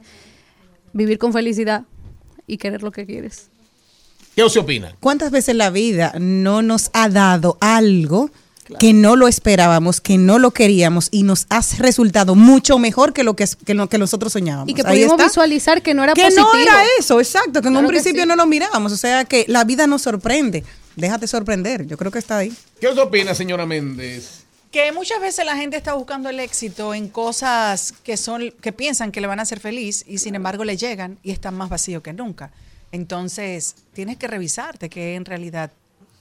vivir 0.92 1.18
con 1.18 1.32
felicidad 1.32 1.84
y 2.46 2.58
querer 2.58 2.82
lo 2.82 2.90
que 2.90 3.06
quieres. 3.06 3.50
¿Qué 4.40 4.44
usted 4.44 4.62
opina? 4.62 4.96
¿Cuántas 5.00 5.30
veces 5.30 5.54
la 5.54 5.68
vida 5.68 6.14
no 6.18 6.62
nos 6.62 6.88
ha 6.94 7.10
dado 7.10 7.58
algo 7.60 8.30
que 8.78 8.94
no 8.94 9.14
lo 9.14 9.28
esperábamos, 9.28 10.00
que 10.00 10.16
no 10.16 10.38
lo 10.38 10.52
queríamos 10.52 11.08
y 11.10 11.24
nos 11.24 11.44
ha 11.50 11.60
resultado 11.76 12.34
mucho 12.34 12.78
mejor 12.78 13.12
que 13.12 13.22
lo 13.22 13.36
que, 13.36 13.46
que 13.66 13.74
lo 13.74 13.90
que 13.90 13.98
nosotros 13.98 14.32
soñábamos? 14.32 14.70
Y 14.70 14.72
que 14.72 14.82
pudimos 14.82 15.18
visualizar 15.18 15.82
que 15.82 15.92
no 15.92 16.04
era 16.04 16.14
que 16.14 16.22
positivo. 16.22 16.48
no 16.54 16.58
era 16.58 16.82
eso, 16.98 17.20
exacto, 17.20 17.60
que 17.60 17.68
en 17.68 17.76
un 17.76 17.82
que 17.82 17.88
principio 17.88 18.22
sí. 18.22 18.28
no 18.28 18.34
lo 18.34 18.46
mirábamos, 18.46 18.92
o 18.92 18.96
sea 18.96 19.26
que 19.26 19.44
la 19.46 19.64
vida 19.64 19.86
nos 19.86 20.00
sorprende. 20.00 20.64
Déjate 20.96 21.26
sorprender, 21.26 21.86
yo 21.86 21.98
creo 21.98 22.10
que 22.10 22.18
está 22.18 22.38
ahí. 22.38 22.50
¿Qué 22.80 22.88
usted 22.88 23.02
opina, 23.02 23.34
señora 23.34 23.66
Méndez? 23.66 24.44
Que 24.72 24.90
muchas 24.92 25.20
veces 25.20 25.44
la 25.44 25.56
gente 25.56 25.76
está 25.76 25.92
buscando 25.92 26.30
el 26.30 26.40
éxito 26.40 26.94
en 26.94 27.08
cosas 27.08 27.92
que 28.04 28.16
son 28.16 28.54
que 28.62 28.72
piensan 28.72 29.12
que 29.12 29.20
le 29.20 29.26
van 29.26 29.38
a 29.38 29.42
hacer 29.42 29.60
feliz 29.60 30.02
y 30.08 30.16
sin 30.16 30.34
embargo 30.34 30.64
le 30.64 30.78
llegan 30.78 31.18
y 31.22 31.30
están 31.30 31.54
más 31.56 31.68
vacíos 31.68 32.02
que 32.02 32.14
nunca. 32.14 32.50
Entonces, 32.92 33.76
tienes 33.92 34.16
que 34.16 34.26
revisarte 34.26 34.88
qué 34.88 35.14
en 35.14 35.24
realidad 35.24 35.72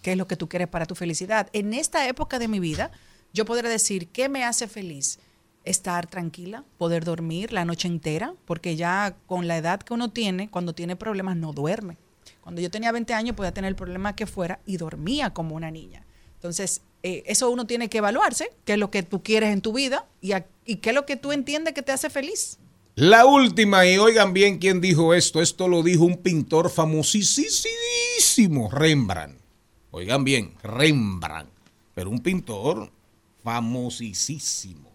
qué 0.01 0.13
es 0.13 0.17
lo 0.17 0.27
que 0.27 0.36
tú 0.36 0.47
quieres 0.47 0.67
para 0.67 0.86
tu 0.86 0.95
felicidad. 0.95 1.49
En 1.53 1.73
esta 1.73 2.08
época 2.08 2.39
de 2.39 2.47
mi 2.47 2.60
vida, 2.60 2.91
yo 3.34 3.45
podré 3.45 3.69
decir 3.69 4.08
qué 4.08 4.29
me 4.29 4.43
hace 4.43 4.67
feliz. 4.67 5.19
Estar 5.65 6.08
tranquila, 6.08 6.63
poder 6.77 7.03
dormir 7.03 7.51
la 7.51 7.65
noche 7.65 7.88
entera, 7.88 8.34
porque 8.45 8.75
ya 8.75 9.15
con 9.27 9.47
la 9.47 9.58
edad 9.58 9.82
que 9.82 9.93
uno 9.93 10.10
tiene, 10.10 10.49
cuando 10.49 10.73
tiene 10.73 10.95
problemas 10.95 11.36
no 11.36 11.53
duerme. 11.53 11.97
Cuando 12.41 12.62
yo 12.62 12.71
tenía 12.71 12.91
20 12.91 13.13
años 13.13 13.36
podía 13.36 13.53
tener 13.53 13.69
el 13.69 13.75
problema 13.75 14.15
que 14.15 14.25
fuera 14.25 14.60
y 14.65 14.77
dormía 14.77 15.34
como 15.34 15.55
una 15.55 15.69
niña. 15.69 16.05
Entonces, 16.36 16.82
eh, 17.03 17.23
eso 17.25 17.49
uno 17.49 17.65
tiene 17.67 17.89
que 17.89 17.97
evaluarse, 17.97 18.51
qué 18.65 18.73
es 18.73 18.79
lo 18.79 18.89
que 18.89 19.03
tú 19.03 19.21
quieres 19.21 19.51
en 19.51 19.62
tu 19.62 19.73
vida 19.73 20.05
y, 20.21 20.32
y 20.65 20.77
qué 20.77 20.89
es 20.89 20.95
lo 20.95 21.05
que 21.05 21.17
tú 21.17 21.32
entiendes 21.32 21.73
que 21.73 21.82
te 21.82 21.91
hace 21.91 22.10
feliz. 22.10 22.58
La 22.99 23.25
última, 23.25 23.85
y 23.88 23.97
oigan 23.97 24.33
bien 24.33 24.57
quién 24.57 24.81
dijo 24.81 25.13
esto. 25.13 25.41
Esto 25.41 25.69
lo 25.69 25.83
dijo 25.83 26.03
un 26.03 26.17
pintor 26.17 26.69
famosísimo, 26.69 28.69
Rembrandt. 28.69 29.39
Oigan 29.91 30.23
bien, 30.25 30.53
Rembrandt. 30.63 31.49
Pero 31.95 32.09
un 32.09 32.19
pintor 32.19 32.91
famosísimo. 33.43 34.89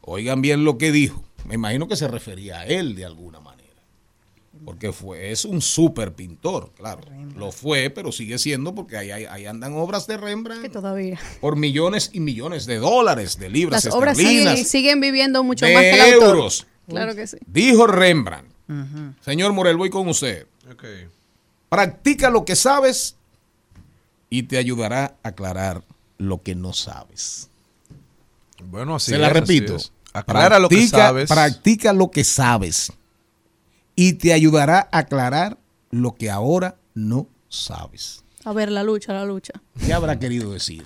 Oigan 0.00 0.40
bien 0.42 0.64
lo 0.64 0.78
que 0.78 0.90
dijo. 0.90 1.22
Me 1.44 1.54
imagino 1.56 1.86
que 1.86 1.96
se 1.96 2.08
refería 2.08 2.60
a 2.60 2.66
él 2.66 2.96
de 2.96 3.04
alguna 3.04 3.40
manera. 3.40 3.62
Porque 4.64 4.92
fue, 4.92 5.32
es 5.32 5.44
un 5.44 5.60
súper 5.60 6.14
pintor, 6.14 6.70
claro. 6.76 7.02
Lo 7.36 7.50
fue, 7.52 7.90
pero 7.90 8.12
sigue 8.12 8.38
siendo 8.38 8.74
porque 8.74 8.96
ahí, 8.96 9.10
ahí- 9.10 9.24
ahí 9.24 9.46
andan 9.46 9.74
obras 9.74 10.06
de 10.06 10.14
Que 10.14 10.20
Rembrandt 10.20 10.72
todavía. 10.72 11.18
por 11.40 11.56
millones 11.56 12.10
y 12.12 12.20
millones 12.20 12.64
de 12.66 12.76
dólares, 12.78 13.38
de 13.38 13.50
libras 13.50 13.84
Las 13.84 13.94
obras 13.94 14.16
siguen, 14.16 14.64
siguen 14.64 15.00
viviendo 15.00 15.42
mucho 15.42 15.66
de 15.66 15.74
más 15.74 15.82
que 15.82 15.94
el 15.94 16.00
autor. 16.14 16.36
euros. 16.36 16.66
Claro 16.88 17.14
que 17.14 17.26
sí. 17.26 17.36
Dijo 17.46 17.86
Rembrandt. 17.86 18.50
Señor 19.24 19.52
Morel, 19.52 19.76
voy 19.76 19.90
con 19.90 20.08
usted. 20.08 20.46
Practica 21.68 22.30
lo 22.30 22.44
que 22.44 22.56
sabes 22.56 23.16
y 24.30 24.44
te 24.44 24.58
ayudará 24.58 25.16
a 25.22 25.28
aclarar 25.28 25.82
lo 26.18 26.42
que 26.42 26.54
no 26.54 26.72
sabes. 26.72 27.48
Bueno, 28.64 28.96
así 28.96 29.10
Se 29.12 29.18
la 29.18 29.28
es, 29.28 29.32
repito. 29.32 29.76
Aclara 30.12 30.58
lo 30.58 30.68
que 30.68 30.76
Practica- 30.76 30.96
sabes. 30.98 31.28
Practica 31.28 31.92
lo 31.92 32.10
que 32.10 32.24
sabes 32.24 32.92
y 33.96 34.14
te 34.14 34.32
ayudará 34.32 34.88
a 34.92 34.98
aclarar 34.98 35.58
lo 35.90 36.14
que 36.14 36.30
ahora 36.30 36.76
no 36.94 37.26
sabes. 37.48 38.22
A 38.44 38.52
ver, 38.52 38.70
la 38.70 38.82
lucha, 38.82 39.12
la 39.12 39.24
lucha. 39.24 39.52
¿Qué 39.84 39.92
habrá 39.92 40.18
querido 40.18 40.52
decir? 40.52 40.84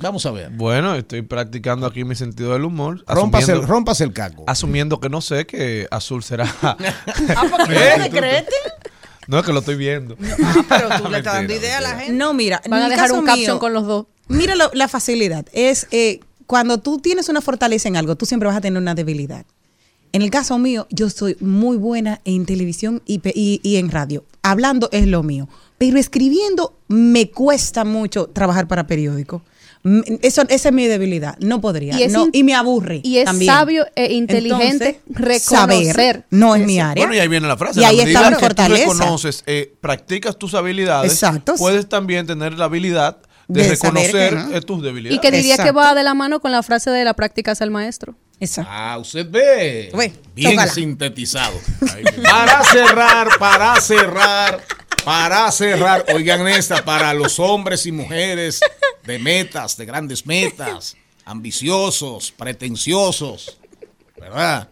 Vamos 0.00 0.24
a 0.26 0.30
ver. 0.30 0.50
Bueno, 0.50 0.94
estoy 0.94 1.22
practicando 1.22 1.86
aquí 1.86 2.04
mi 2.04 2.14
sentido 2.14 2.52
del 2.52 2.64
humor. 2.64 3.04
Rómpase 3.06 3.52
el, 3.52 3.66
rómpase 3.66 4.04
el 4.04 4.12
caco. 4.12 4.44
Asumiendo 4.46 5.00
que 5.00 5.08
no 5.08 5.20
sé 5.20 5.46
que 5.46 5.86
azul 5.90 6.22
será. 6.22 6.44
Ah, 6.62 6.76
¿por 7.50 7.66
qué 7.68 7.74
no 7.98 8.04
decrete? 8.04 8.52
no, 9.26 9.38
es 9.40 9.44
que 9.44 9.52
lo 9.52 9.58
estoy 9.58 9.76
viendo. 9.76 10.16
Ah, 10.44 10.64
pero 10.68 10.88
tú 11.02 11.08
le 11.10 11.18
estás 11.18 11.34
dando 11.34 11.48
Mentira, 11.52 11.56
idea 11.58 11.78
a 11.78 11.80
la 11.80 11.98
gente. 11.98 12.12
No, 12.12 12.32
mira, 12.34 12.62
Van 12.68 12.82
a 12.82 12.88
dejar 12.88 13.12
un 13.12 13.24
caption 13.24 13.54
mío, 13.54 13.58
con 13.58 13.72
los 13.72 13.86
dos. 13.86 14.06
Mira 14.28 14.54
lo- 14.54 14.70
la 14.72 14.88
facilidad. 14.88 15.46
Es 15.52 15.86
eh, 15.90 16.20
cuando 16.46 16.78
tú 16.78 16.98
tienes 16.98 17.28
una 17.28 17.40
fortaleza 17.40 17.88
en 17.88 17.96
algo, 17.96 18.16
tú 18.16 18.24
siempre 18.26 18.46
vas 18.48 18.56
a 18.56 18.60
tener 18.60 18.80
una 18.80 18.94
debilidad. 18.94 19.44
En 20.12 20.22
el 20.22 20.30
caso 20.30 20.56
mío, 20.58 20.86
yo 20.90 21.10
soy 21.10 21.36
muy 21.40 21.76
buena 21.76 22.20
en 22.24 22.46
televisión 22.46 23.02
y, 23.04 23.20
y- 23.34 23.60
y 23.62 23.76
en 23.76 23.90
radio. 23.90 24.24
Hablando 24.42 24.88
es 24.92 25.06
lo 25.06 25.22
mío. 25.22 25.48
Pero 25.76 25.98
escribiendo 25.98 26.78
me 26.88 27.30
cuesta 27.30 27.84
mucho 27.84 28.26
trabajar 28.28 28.66
para 28.68 28.86
periódico. 28.86 29.42
Mm, 29.82 30.00
Eso, 30.22 30.42
esa 30.48 30.68
es 30.68 30.74
mi 30.74 30.86
debilidad. 30.86 31.36
No 31.38 31.60
podría. 31.60 31.98
Y 31.98 32.02
es 32.02 32.12
no, 32.12 32.24
in- 32.24 32.30
y 32.32 32.42
me 32.44 32.54
aburre. 32.54 33.00
y 33.04 33.18
es 33.18 33.24
también. 33.26 33.52
sabio 33.52 33.86
e 33.94 34.12
inteligente 34.12 35.00
reconocer 35.08 35.94
saber 35.94 36.24
no 36.30 36.54
es 36.56 36.66
mi 36.66 36.80
área. 36.80 37.04
Bueno, 37.04 37.14
y 37.14 37.20
ahí 37.20 37.28
viene 37.28 37.46
la 37.48 37.56
frase. 37.56 37.80
Y 37.80 37.84
ahí 37.84 37.96
la 37.98 38.02
está 38.04 38.28
que 38.30 38.36
fortaleza. 38.36 38.84
Tú 38.84 38.92
reconoces, 38.92 39.44
eh, 39.46 39.74
practicas 39.80 40.36
tus 40.38 40.54
habilidades. 40.54 41.12
Exacto. 41.12 41.54
Puedes 41.56 41.88
también 41.88 42.26
tener 42.26 42.54
la 42.54 42.66
habilidad 42.66 43.18
de, 43.46 43.68
reconocer 43.68 44.30
que 44.30 44.34
no. 44.36 44.56
eh, 44.56 44.60
tus 44.60 44.82
debilidades. 44.82 45.16
Y 45.16 45.20
que 45.20 45.30
diría 45.30 45.56
que 45.56 45.72
va 45.72 45.94
de 45.94 46.02
la 46.02 46.14
mano 46.14 46.40
con 46.40 46.52
la 46.52 46.62
frase 46.62 46.90
de 46.90 47.04
la 47.04 47.14
práctica 47.14 47.52
es 47.52 47.60
el 47.60 47.70
maestro. 47.70 48.14
Exacto. 48.40 48.70
Ah, 48.72 48.98
usted 48.98 49.28
ve. 49.28 49.90
Bien 50.34 50.52
tócala. 50.52 50.72
sintetizado. 50.72 51.58
Para 52.22 52.64
cerrar, 52.64 53.28
para 53.38 53.80
cerrar, 53.80 54.60
para 55.04 55.50
cerrar. 55.52 56.04
Oigan 56.14 56.46
esta, 56.48 56.84
para 56.84 57.14
los 57.14 57.38
hombres 57.38 57.86
y 57.86 57.92
mujeres 57.92 58.60
de 59.04 59.18
metas, 59.18 59.76
de 59.76 59.86
grandes 59.86 60.26
metas, 60.26 60.96
ambiciosos, 61.24 62.32
pretenciosos, 62.32 63.58
¿verdad? 64.18 64.68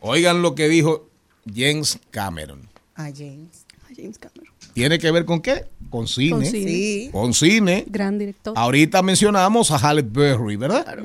Oigan 0.00 0.42
lo 0.42 0.54
que 0.54 0.68
dijo 0.68 1.08
James 1.52 1.98
Cameron. 2.10 2.68
Ah, 2.94 3.10
James. 3.16 3.64
James 3.96 4.18
Cameron. 4.18 4.52
¿Tiene 4.72 4.98
que 4.98 5.10
ver 5.10 5.24
con 5.24 5.40
qué? 5.40 5.66
Con 5.88 6.08
cine. 6.08 6.30
Con 6.30 6.40
Con 6.40 6.50
cine. 6.50 7.32
cine. 7.32 7.78
Sí. 7.84 7.90
Gran 7.90 8.18
director. 8.18 8.54
Ahorita 8.56 9.02
mencionamos 9.02 9.70
a 9.70 9.78
Halle 9.78 10.02
Berry, 10.02 10.56
¿verdad? 10.56 10.98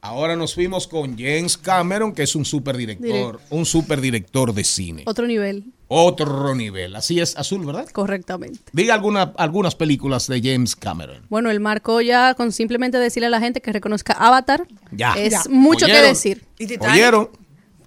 Ahora 0.00 0.34
nos 0.34 0.54
fuimos 0.54 0.88
con 0.88 1.16
James 1.16 1.56
Cameron, 1.56 2.12
que 2.12 2.24
es 2.24 2.34
un 2.34 2.44
superdirector, 2.44 3.40
un 3.50 3.64
superdirector 3.64 4.52
de 4.52 4.64
cine. 4.64 5.02
Otro 5.06 5.28
nivel, 5.28 5.64
Otro 5.94 6.54
nivel. 6.54 6.96
Así 6.96 7.20
es, 7.20 7.36
Azul, 7.36 7.66
¿verdad? 7.66 7.86
correctamente. 7.90 8.58
Diga 8.72 8.94
alguna, 8.94 9.32
algunas 9.36 9.74
películas 9.74 10.26
de 10.26 10.40
James 10.42 10.74
Cameron. 10.74 11.22
Bueno, 11.28 11.50
él 11.50 11.60
marcó 11.60 12.00
ya 12.00 12.34
con 12.34 12.50
simplemente 12.52 12.96
decirle 12.98 13.26
a 13.26 13.30
la 13.30 13.40
gente 13.40 13.60
que 13.60 13.72
reconozca 13.72 14.14
Avatar. 14.14 14.66
Ya. 14.90 15.12
Es 15.14 15.32
Ya. 15.32 15.42
mucho 15.50 15.84
que 15.86 15.92
decir. 16.00 16.44
¿Y 16.58 16.66
Titanic? 16.66 16.94
¿Oyeron? 16.94 17.28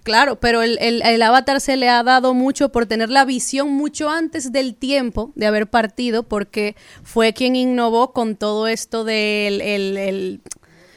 Claro, 0.04 0.36
pero 0.38 0.62
el, 0.62 0.78
el- 0.80 1.02
el 1.02 1.20
Avatar 1.20 1.60
se 1.60 1.76
le 1.76 1.88
ha 1.88 2.04
dado 2.04 2.32
mucho 2.32 2.70
por 2.70 2.86
tener 2.86 3.10
la 3.10 3.24
visión 3.24 3.72
mucho 3.72 4.08
antes 4.08 4.52
del 4.52 4.76
tiempo 4.76 5.32
de 5.34 5.46
haber 5.46 5.66
partido, 5.68 6.22
porque 6.22 6.76
fue 7.02 7.32
quien 7.32 7.56
innovó 7.56 8.12
con 8.12 8.36
todo 8.36 8.68
esto 8.68 9.02
del 9.02 9.60
el, 9.60 9.96
el- 9.96 10.40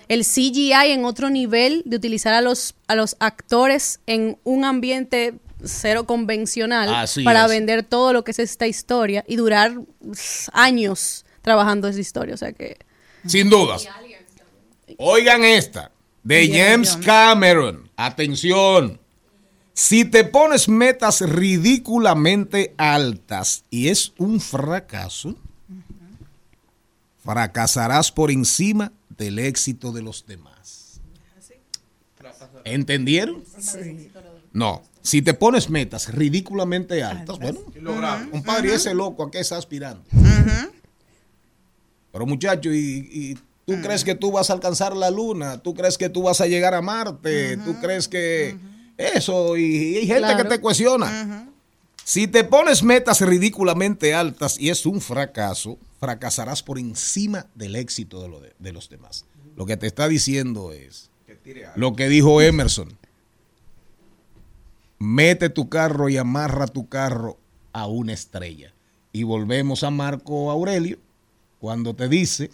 el 0.10 0.22
CGI 0.26 0.92
en 0.92 1.06
otro 1.06 1.32
nivel, 1.32 1.82
de 1.86 1.96
utilizar 1.98 2.34
a 2.36 2.42
los, 2.42 2.76
a 2.88 2.94
los 2.96 3.16
actores 3.20 4.00
en 4.06 4.38
un 4.44 4.64
ambiente 4.64 5.36
cero 5.64 6.06
convencional 6.06 6.94
Así 6.94 7.24
para 7.24 7.46
es. 7.46 7.50
vender 7.50 7.84
todo 7.84 8.14
lo 8.14 8.24
que 8.24 8.32
es 8.32 8.40
esta 8.40 8.68
historia 8.68 9.24
y 9.28 9.36
durar 9.36 9.74
años 10.54 11.26
trabajando 11.42 11.88
esa 11.88 12.00
historia. 12.00 12.36
O 12.36 12.38
sea 12.38 12.54
que 12.54 12.78
Sin 13.26 13.50
dudas. 13.50 13.88
Oigan 14.98 15.44
esta. 15.44 15.92
De 16.24 16.50
James 16.50 16.98
Cameron. 16.98 17.90
Atención. 17.96 19.00
Si 19.74 20.04
te 20.04 20.26
pones 20.26 20.68
metas 20.68 21.22
ridículamente 21.22 22.74
altas 22.78 23.64
y 23.70 23.88
es 23.88 24.12
un 24.18 24.42
fracaso, 24.42 25.36
fracasarás 27.24 28.12
por 28.12 28.32
encima 28.32 28.92
del 29.18 29.40
éxito 29.40 29.92
de 29.92 30.02
los 30.02 30.26
demás. 30.26 31.00
¿Entendieron? 32.66 33.44
No. 34.52 34.84
Si 35.10 35.22
te 35.24 35.34
pones 35.34 35.70
metas 35.72 36.14
ridículamente 36.14 37.02
altas, 37.04 37.40
bueno, 37.40 37.60
un 38.32 38.44
padre 38.44 38.76
ese 38.76 38.94
loco 38.94 39.24
a 39.24 39.32
qué 39.32 39.40
está 39.40 39.58
aspirando. 39.58 40.04
Pero 42.12 42.26
muchacho, 42.26 42.74
y, 42.74 43.10
y 43.12 43.34
tú 43.66 43.82
crees 43.82 44.04
que 44.04 44.16
tú 44.16 44.32
vas 44.32 44.50
a 44.50 44.54
alcanzar 44.54 44.96
la 44.96 45.10
luna, 45.12 45.58
tú 45.62 45.74
crees 45.74 45.98
que 45.98 46.10
tú 46.10 46.24
vas 46.24 46.42
a 46.42 46.48
llegar 46.48 46.74
a 46.74 46.82
Marte, 46.82 47.58
tú 47.58 47.80
crees 47.80 48.08
que 48.08 48.56
eso, 48.98 49.58
y, 49.58 49.64
y 49.64 49.96
hay 49.98 50.08
gente 50.08 50.20
Claro. 50.22 50.44
que 50.44 50.50
te 50.50 50.60
cuestiona. 50.62 51.48
Si 52.04 52.28
te 52.28 52.44
pones 52.44 52.82
metas 52.84 53.22
ridículamente 53.22 54.14
altas 54.16 54.60
y 54.60 54.70
es 54.70 54.86
un 54.88 55.00
fracaso, 55.02 55.78
fracasarás 56.00 56.64
por 56.64 56.80
encima 56.80 57.46
del 57.56 57.76
éxito 57.76 58.22
de, 58.22 58.28
lo 58.30 58.40
de- 58.42 58.54
de 58.58 58.74
los 58.74 58.90
demás. 58.90 59.26
Lo 59.56 59.66
que 59.66 59.78
te 59.78 59.86
está 59.88 60.08
diciendo 60.08 60.72
es 60.72 61.10
lo 61.76 61.96
que 61.96 62.10
dijo 62.10 62.42
Emerson. 62.42 62.98
Mete 65.00 65.50
tu 65.50 65.70
carro 65.70 66.10
y 66.10 66.18
amarra 66.18 66.68
tu 66.68 66.90
carro 66.90 67.38
a 67.72 67.88
una 67.88 68.12
estrella. 68.12 68.74
Y 69.14 69.24
volvemos 69.24 69.84
a 69.84 69.92
Marco 69.92 70.52
Aurelio 70.52 71.00
cuando 71.60 71.96
te 71.96 72.10
dice, 72.10 72.52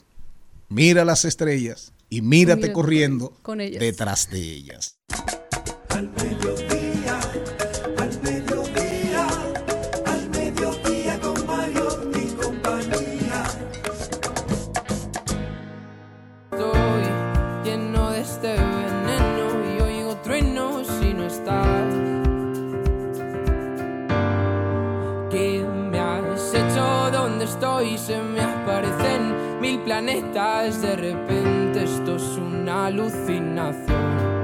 mira 0.69 1.03
las 1.05 1.25
estrellas 1.25 1.91
y 2.07 2.21
mírate 2.21 2.61
Mira 2.61 2.73
corriendo 2.73 3.33
con 3.41 3.57
detrás 3.57 4.29
de 4.29 4.39
ellas. 4.39 4.99
¿Dónde 27.85 27.95
estoy? 27.95 27.97
Se 27.97 28.21
me 28.21 28.41
aparecen 28.41 29.59
mil 29.61 29.79
planetas. 29.81 30.81
De 30.81 30.95
repente 30.95 31.83
esto 31.83 32.15
es 32.15 32.37
una 32.37 32.87
alucinación. 32.87 34.34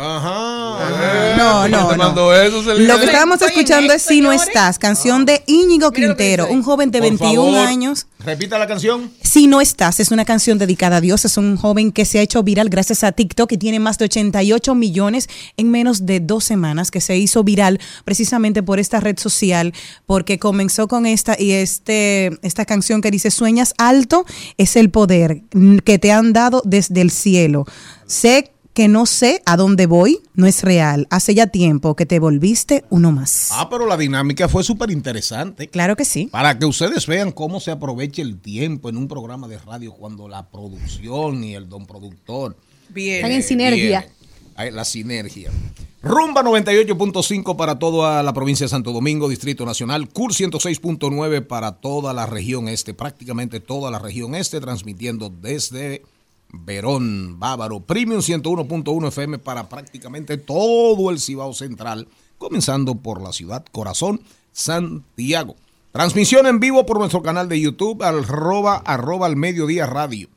Ajá. 0.00 1.36
No, 1.36 1.60
¿Por 1.62 1.66
qué 1.66 1.96
no, 1.96 2.14
no. 2.14 2.34
eso, 2.34 2.62
Celina? 2.62 2.94
Lo 2.94 3.00
que 3.00 3.06
estábamos 3.06 3.42
escuchando 3.42 3.92
es 3.92 4.02
Si 4.02 4.20
no 4.20 4.32
estás, 4.32 4.78
canción 4.78 5.24
de 5.24 5.42
Íñigo 5.46 5.90
Quintero, 5.90 6.46
un 6.48 6.62
joven 6.62 6.92
de 6.92 7.00
Por 7.00 7.08
21 7.08 7.34
favor, 7.34 7.66
años. 7.66 8.06
Repita 8.20 8.58
la 8.58 8.68
canción. 8.68 9.10
Si 9.22 9.48
no 9.48 9.60
estás, 9.60 9.98
es 9.98 10.12
una 10.12 10.24
canción 10.24 10.56
dedicada 10.56 10.98
a 10.98 11.00
Dios. 11.00 11.24
Es 11.24 11.36
un 11.36 11.56
joven 11.56 11.90
que 11.90 12.04
se 12.04 12.20
ha 12.20 12.22
hecho 12.22 12.44
viral 12.44 12.68
gracias 12.68 13.02
a 13.02 13.10
TikTok 13.10 13.50
y 13.52 13.58
tiene 13.58 13.80
más 13.80 13.98
de 13.98 14.04
88 14.04 14.74
millones 14.76 15.28
en 15.56 15.70
menos 15.70 16.06
de 16.06 16.20
dos 16.20 16.44
semanas, 16.44 16.92
que 16.92 17.00
se 17.00 17.16
hizo 17.16 17.42
viral 17.42 17.80
precisamente 18.04 18.62
por 18.62 18.78
esta 18.78 19.00
red 19.00 19.18
social, 19.18 19.74
porque 20.06 20.38
comenzó 20.38 20.86
con 20.86 21.06
esta 21.06 21.34
y 21.36 21.52
este, 21.52 22.38
esta 22.42 22.64
canción 22.64 23.00
que 23.00 23.10
dice, 23.10 23.32
sueñas 23.32 23.74
alto 23.78 24.24
es 24.58 24.76
el 24.76 24.90
poder 24.90 25.42
que 25.84 25.98
te 25.98 26.12
han 26.12 26.32
dado 26.32 26.62
desde 26.64 27.00
el 27.00 27.10
cielo. 27.10 27.66
Sé 28.06 28.52
que 28.78 28.86
no 28.86 29.06
sé 29.06 29.42
a 29.44 29.56
dónde 29.56 29.86
voy, 29.86 30.20
no 30.34 30.46
es 30.46 30.62
real. 30.62 31.08
Hace 31.10 31.34
ya 31.34 31.48
tiempo 31.48 31.96
que 31.96 32.06
te 32.06 32.20
volviste 32.20 32.84
uno 32.90 33.10
más. 33.10 33.48
Ah, 33.50 33.68
pero 33.68 33.86
la 33.86 33.96
dinámica 33.96 34.48
fue 34.48 34.62
súper 34.62 34.92
interesante. 34.92 35.66
Claro 35.66 35.96
que 35.96 36.04
sí. 36.04 36.28
Para 36.30 36.56
que 36.60 36.64
ustedes 36.64 37.08
vean 37.08 37.32
cómo 37.32 37.58
se 37.58 37.72
aprovecha 37.72 38.22
el 38.22 38.40
tiempo 38.40 38.88
en 38.88 38.96
un 38.96 39.08
programa 39.08 39.48
de 39.48 39.58
radio 39.58 39.94
cuando 39.94 40.28
la 40.28 40.48
producción 40.48 41.42
y 41.42 41.56
el 41.56 41.68
don 41.68 41.86
productor 41.86 42.56
Bien. 42.90 43.16
Están 43.16 43.32
en 43.32 43.42
sinergia. 43.42 44.06
vienen. 44.56 44.76
La 44.76 44.84
sinergia. 44.84 45.50
Rumba 46.00 46.44
98.5 46.44 47.56
para 47.56 47.80
toda 47.80 48.22
la 48.22 48.32
provincia 48.32 48.66
de 48.66 48.70
Santo 48.70 48.92
Domingo, 48.92 49.28
Distrito 49.28 49.66
Nacional. 49.66 50.08
CUR 50.08 50.32
106.9 50.32 51.44
para 51.44 51.72
toda 51.72 52.14
la 52.14 52.26
región 52.26 52.68
este, 52.68 52.94
prácticamente 52.94 53.58
toda 53.58 53.90
la 53.90 53.98
región 53.98 54.36
este, 54.36 54.60
transmitiendo 54.60 55.30
desde 55.30 56.02
Verón, 56.50 57.38
Bávaro. 57.38 57.80
Premium 57.80 58.20
101.1 58.20 59.08
FM 59.08 59.38
para 59.38 59.68
prácticamente 59.68 60.36
todo 60.36 61.10
el 61.10 61.20
Cibao 61.20 61.52
Central, 61.52 62.08
comenzando 62.38 62.94
por 62.94 63.20
la 63.20 63.32
ciudad 63.32 63.64
Corazón, 63.70 64.20
Santiago. 64.52 65.56
Transmisión 65.92 66.46
en 66.46 66.60
vivo 66.60 66.86
por 66.86 66.98
nuestro 66.98 67.22
canal 67.22 67.48
de 67.48 67.60
YouTube, 67.60 68.02
arroba, 68.02 68.76
arroba 68.76 69.26
al 69.26 69.36
mediodía 69.36 69.86
radio. 69.86 70.28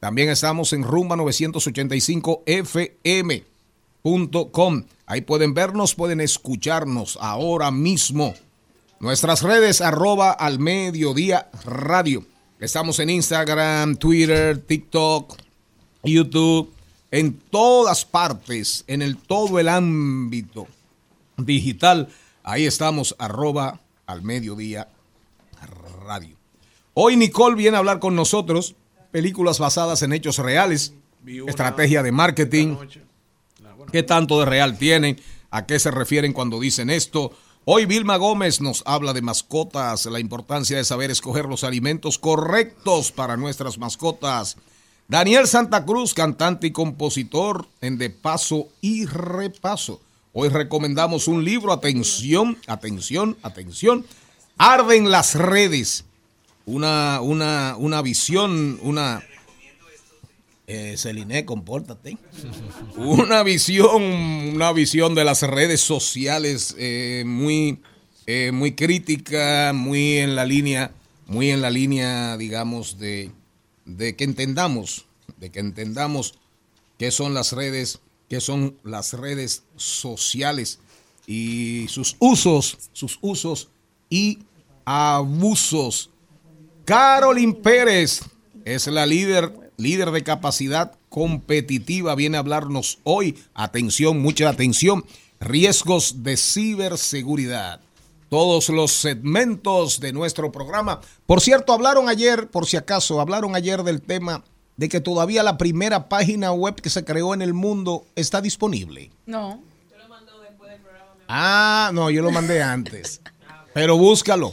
También 0.00 0.30
estamos 0.30 0.72
en 0.72 0.82
Rumba 0.82 1.16
985 1.16 2.42
FM.com. 2.46 3.44
Ahí 5.06 5.20
pueden 5.20 5.54
vernos, 5.54 5.94
pueden 5.94 6.20
escucharnos 6.20 7.18
ahora 7.20 7.70
mismo. 7.70 8.34
Nuestras 8.98 9.42
redes 9.42 9.80
arroba 9.80 10.32
al 10.32 10.58
mediodía 10.58 11.50
radio. 11.64 12.24
Estamos 12.58 12.98
en 13.00 13.10
Instagram, 13.10 13.96
Twitter, 13.96 14.58
TikTok, 14.58 15.36
YouTube, 16.04 16.72
en 17.10 17.34
todas 17.34 18.04
partes, 18.04 18.84
en 18.86 19.02
el 19.02 19.16
todo 19.16 19.58
el 19.58 19.68
ámbito 19.68 20.66
digital. 21.36 22.08
Ahí 22.42 22.66
estamos, 22.66 23.14
arroba 23.18 23.80
al 24.06 24.22
mediodía 24.22 24.88
radio. 26.04 26.36
Hoy 26.94 27.16
Nicole 27.16 27.56
viene 27.56 27.76
a 27.76 27.78
hablar 27.78 28.00
con 28.00 28.14
nosotros 28.14 28.74
películas 29.10 29.58
basadas 29.58 30.02
en 30.02 30.12
hechos 30.12 30.38
reales, 30.38 30.94
estrategia 31.46 32.02
de 32.02 32.12
marketing, 32.12 32.76
qué 33.92 34.02
tanto 34.02 34.40
de 34.40 34.46
real 34.46 34.78
tienen, 34.78 35.20
a 35.50 35.66
qué 35.66 35.78
se 35.78 35.90
refieren 35.90 36.32
cuando 36.32 36.58
dicen 36.58 36.90
esto. 36.90 37.32
Hoy 37.64 37.86
Vilma 37.86 38.16
Gómez 38.16 38.60
nos 38.60 38.82
habla 38.86 39.12
de 39.12 39.22
mascotas, 39.22 40.06
la 40.06 40.18
importancia 40.18 40.76
de 40.76 40.84
saber 40.84 41.10
escoger 41.10 41.44
los 41.44 41.62
alimentos 41.62 42.18
correctos 42.18 43.12
para 43.12 43.36
nuestras 43.36 43.78
mascotas. 43.78 44.56
Daniel 45.08 45.46
Santa 45.46 45.84
Cruz, 45.84 46.14
cantante 46.14 46.68
y 46.68 46.70
compositor 46.70 47.66
en 47.80 47.98
De 47.98 48.10
Paso 48.10 48.68
y 48.80 49.04
Repaso. 49.06 50.00
Hoy 50.32 50.48
recomendamos 50.48 51.28
un 51.28 51.44
libro, 51.44 51.72
atención, 51.72 52.56
atención, 52.66 53.36
atención. 53.42 54.06
Arden 54.56 55.10
las 55.10 55.34
redes. 55.34 56.04
Una, 56.64 57.20
una, 57.20 57.76
una 57.76 58.00
visión, 58.00 58.78
una... 58.82 59.22
Eh, 60.66 60.94
Celine, 60.96 61.44
compórtate. 61.44 62.16
Una 62.96 63.42
visión, 63.42 64.02
una 64.02 64.72
visión 64.72 65.14
de 65.14 65.24
las 65.24 65.42
redes 65.42 65.80
sociales 65.80 66.74
eh, 66.78 67.24
muy, 67.26 67.80
eh, 68.26 68.52
muy 68.52 68.72
crítica, 68.72 69.72
muy 69.74 70.18
en 70.18 70.36
la 70.36 70.46
línea, 70.46 70.92
muy 71.26 71.50
en 71.50 71.60
la 71.60 71.68
línea, 71.68 72.38
digamos, 72.38 72.98
de, 72.98 73.32
de 73.84 74.16
que 74.16 74.24
entendamos, 74.24 75.06
de 75.38 75.50
que 75.50 75.60
entendamos 75.60 76.34
qué 76.98 77.10
son 77.10 77.34
las 77.34 77.52
redes, 77.52 78.00
qué 78.28 78.40
son 78.40 78.76
las 78.84 79.12
redes 79.12 79.64
sociales 79.76 80.78
y 81.26 81.86
sus 81.88 82.16
usos, 82.18 82.78
sus 82.92 83.18
usos 83.20 83.68
y 84.08 84.40
abusos. 84.84 86.10
Carolyn 86.84 87.54
Pérez 87.54 88.22
es 88.64 88.86
la 88.86 89.06
líder, 89.06 89.72
líder 89.76 90.10
de 90.10 90.22
capacidad 90.22 90.98
competitiva. 91.08 92.14
Viene 92.14 92.36
a 92.36 92.40
hablarnos 92.40 92.98
hoy. 93.04 93.38
Atención, 93.54 94.20
mucha 94.20 94.48
atención. 94.48 95.04
Riesgos 95.40 96.22
de 96.22 96.36
ciberseguridad. 96.36 97.80
Todos 98.32 98.70
los 98.70 98.92
segmentos 98.92 100.00
de 100.00 100.14
nuestro 100.14 100.50
programa. 100.50 101.02
Por 101.26 101.42
cierto, 101.42 101.74
hablaron 101.74 102.08
ayer, 102.08 102.48
por 102.48 102.64
si 102.64 102.78
acaso, 102.78 103.20
hablaron 103.20 103.54
ayer 103.54 103.82
del 103.82 104.00
tema 104.00 104.42
de 104.78 104.88
que 104.88 105.02
todavía 105.02 105.42
la 105.42 105.58
primera 105.58 106.08
página 106.08 106.50
web 106.50 106.76
que 106.76 106.88
se 106.88 107.04
creó 107.04 107.34
en 107.34 107.42
el 107.42 107.52
mundo 107.52 108.06
está 108.16 108.40
disponible. 108.40 109.10
No. 109.26 109.60
Ah, 111.28 111.90
no, 111.92 112.08
yo 112.08 112.22
lo 112.22 112.30
mandé 112.30 112.62
antes. 112.62 113.20
Pero 113.74 113.98
búscalo. 113.98 114.52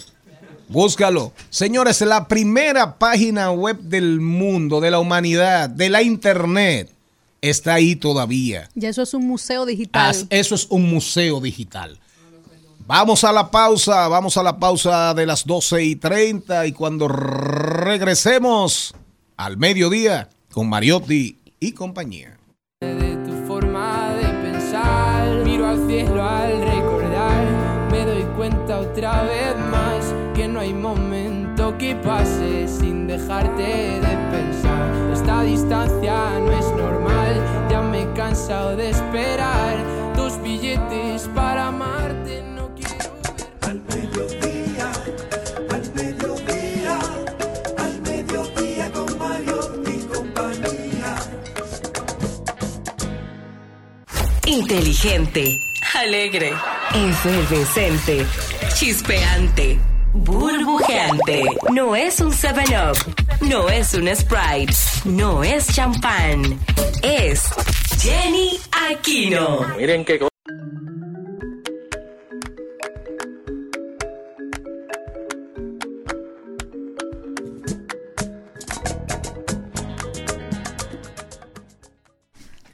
Búscalo. 0.67 1.31
Señores, 1.49 2.01
la 2.01 2.27
primera 2.27 2.99
página 2.99 3.49
web 3.51 3.79
del 3.79 4.19
mundo, 4.19 4.81
de 4.81 4.91
la 4.91 4.99
humanidad, 4.99 5.69
de 5.69 5.89
la 5.89 6.01
internet, 6.01 6.91
está 7.39 7.75
ahí 7.75 7.95
todavía. 7.95 8.69
Ya 8.75 8.89
eso 8.89 9.03
es 9.03 9.13
un 9.13 9.25
museo 9.25 9.65
digital. 9.65 10.27
Eso 10.29 10.55
es 10.55 10.67
un 10.69 10.89
museo 10.89 11.39
digital. 11.39 11.97
Vamos 12.89 13.23
a 13.23 13.31
la 13.31 13.51
pausa, 13.51 14.07
vamos 14.07 14.35
a 14.35 14.41
la 14.41 14.57
pausa 14.57 15.13
de 15.13 15.27
las 15.27 15.45
12 15.45 15.83
y 15.83 15.95
30 15.95 16.65
y 16.65 16.71
cuando 16.71 17.07
regresemos 17.07 18.95
al 19.37 19.57
mediodía 19.57 20.27
con 20.51 20.67
Mariotti 20.67 21.37
y 21.59 21.73
compañía. 21.73 22.39
de 22.81 23.15
tu 23.17 23.45
forma 23.45 24.15
de 24.15 24.27
pensar. 24.41 25.45
Miro 25.45 25.67
al 25.67 25.87
cielo 25.87 26.27
al 26.27 26.61
recordar, 26.63 27.87
me 27.91 28.05
doy 28.05 28.23
cuenta 28.35 28.79
otra 28.79 29.21
vez 29.21 29.55
más 29.69 30.03
que 30.33 30.47
no 30.47 30.59
hay 30.59 30.73
momento 30.73 31.77
que 31.77 31.95
pase 31.95 32.67
sin 32.67 33.05
dejarte 33.05 34.01
de 34.01 34.17
pensar. 34.31 35.11
Esta 35.13 35.43
distancia 35.43 36.39
no 36.39 36.51
es 36.53 36.65
normal, 36.71 37.67
ya 37.69 37.81
me 37.81 38.01
he 38.01 38.13
cansado 38.13 38.75
de 38.75 38.89
esperar 38.89 39.77
tus 40.15 40.41
billetes 40.41 41.29
para 41.35 41.67
amarte. 41.67 42.18
Inteligente, 54.49 55.61
alegre, 55.93 56.51
efervescente, 56.95 58.25
chispeante, 58.73 59.79
burbujeante. 60.11 61.43
No 61.71 61.95
es 61.95 62.19
un 62.19 62.31
7-Up. 62.31 62.97
No 63.41 63.69
es 63.69 63.93
un 63.93 64.07
Sprite. 64.07 64.73
No 65.05 65.43
es 65.43 65.67
champán. 65.67 66.59
Es 67.03 67.43
Jenny 68.01 68.59
Aquino. 68.89 69.67
Miren 69.77 70.03
qué 70.03 70.17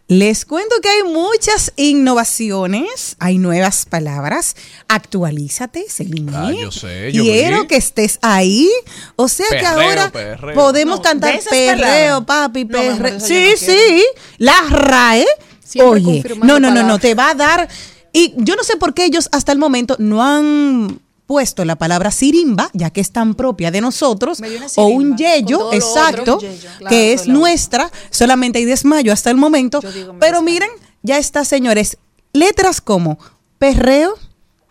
Les 0.07 0.45
cuento 0.45 0.75
que 0.83 0.89
hay 0.89 1.01
muchas 1.03 1.73
innovaciones, 1.77 3.15
hay 3.19 3.39
nuevas 3.39 3.87
palabras. 3.87 4.55
Actualízate, 4.87 5.85
Celine. 5.89 6.31
Ah, 6.35 6.51
yo 6.51 6.71
sé, 6.71 7.11
yo 7.11 7.23
Quiero 7.23 7.61
vi. 7.61 7.67
que 7.67 7.75
estés 7.77 8.19
ahí. 8.21 8.69
O 9.15 9.27
sea 9.27 9.47
que 9.49 9.65
ahora 9.65 10.11
perreo. 10.11 10.53
podemos 10.53 10.97
No, 10.97 11.01
cantar 11.01 11.39
perreo, 11.49 12.23
palabras. 12.23 12.23
papi, 12.25 12.65
perreo. 12.65 13.19
sí, 13.19 13.53
sí. 13.57 14.03
La 14.37 14.53
RAE. 14.69 15.25
Siempre 15.63 15.89
Oye, 15.89 16.23
no, 16.43 16.59
no, 16.59 16.69
no, 16.69 16.83
no, 16.83 16.99
te 16.99 17.15
va 17.15 17.31
a 17.31 17.33
dar. 17.33 17.67
Y 18.13 18.33
yo 18.37 18.55
no 18.55 18.63
sé 18.63 18.77
por 18.77 18.93
qué 18.93 19.05
ellos 19.05 19.27
hasta 19.31 19.51
el 19.51 19.57
momento 19.57 19.95
no 19.97 20.23
han 20.23 21.01
puesto 21.25 21.65
la 21.65 21.75
palabra 21.75 22.11
sirimba, 22.11 22.69
ya 22.73 22.89
que 22.91 23.01
es 23.01 23.11
tan 23.11 23.35
propia 23.35 23.71
de 23.71 23.81
nosotros, 23.81 24.41
o 24.75 24.85
un 24.87 25.17
yeyo, 25.17 25.73
exacto, 25.73 26.35
otro. 26.35 26.39
Yeyo, 26.39 26.69
claro, 26.77 26.89
que 26.89 27.13
es 27.13 27.27
nuestra, 27.27 27.91
solamente 28.09 28.59
hay 28.59 28.65
desmayo 28.65 29.11
hasta 29.11 29.31
el 29.31 29.37
momento. 29.37 29.79
Pero 29.81 29.93
desmayo. 29.93 30.41
miren, 30.41 30.69
ya 31.01 31.17
está, 31.17 31.43
señores, 31.45 31.97
letras 32.33 32.81
como 32.81 33.17
perreo, 33.57 34.13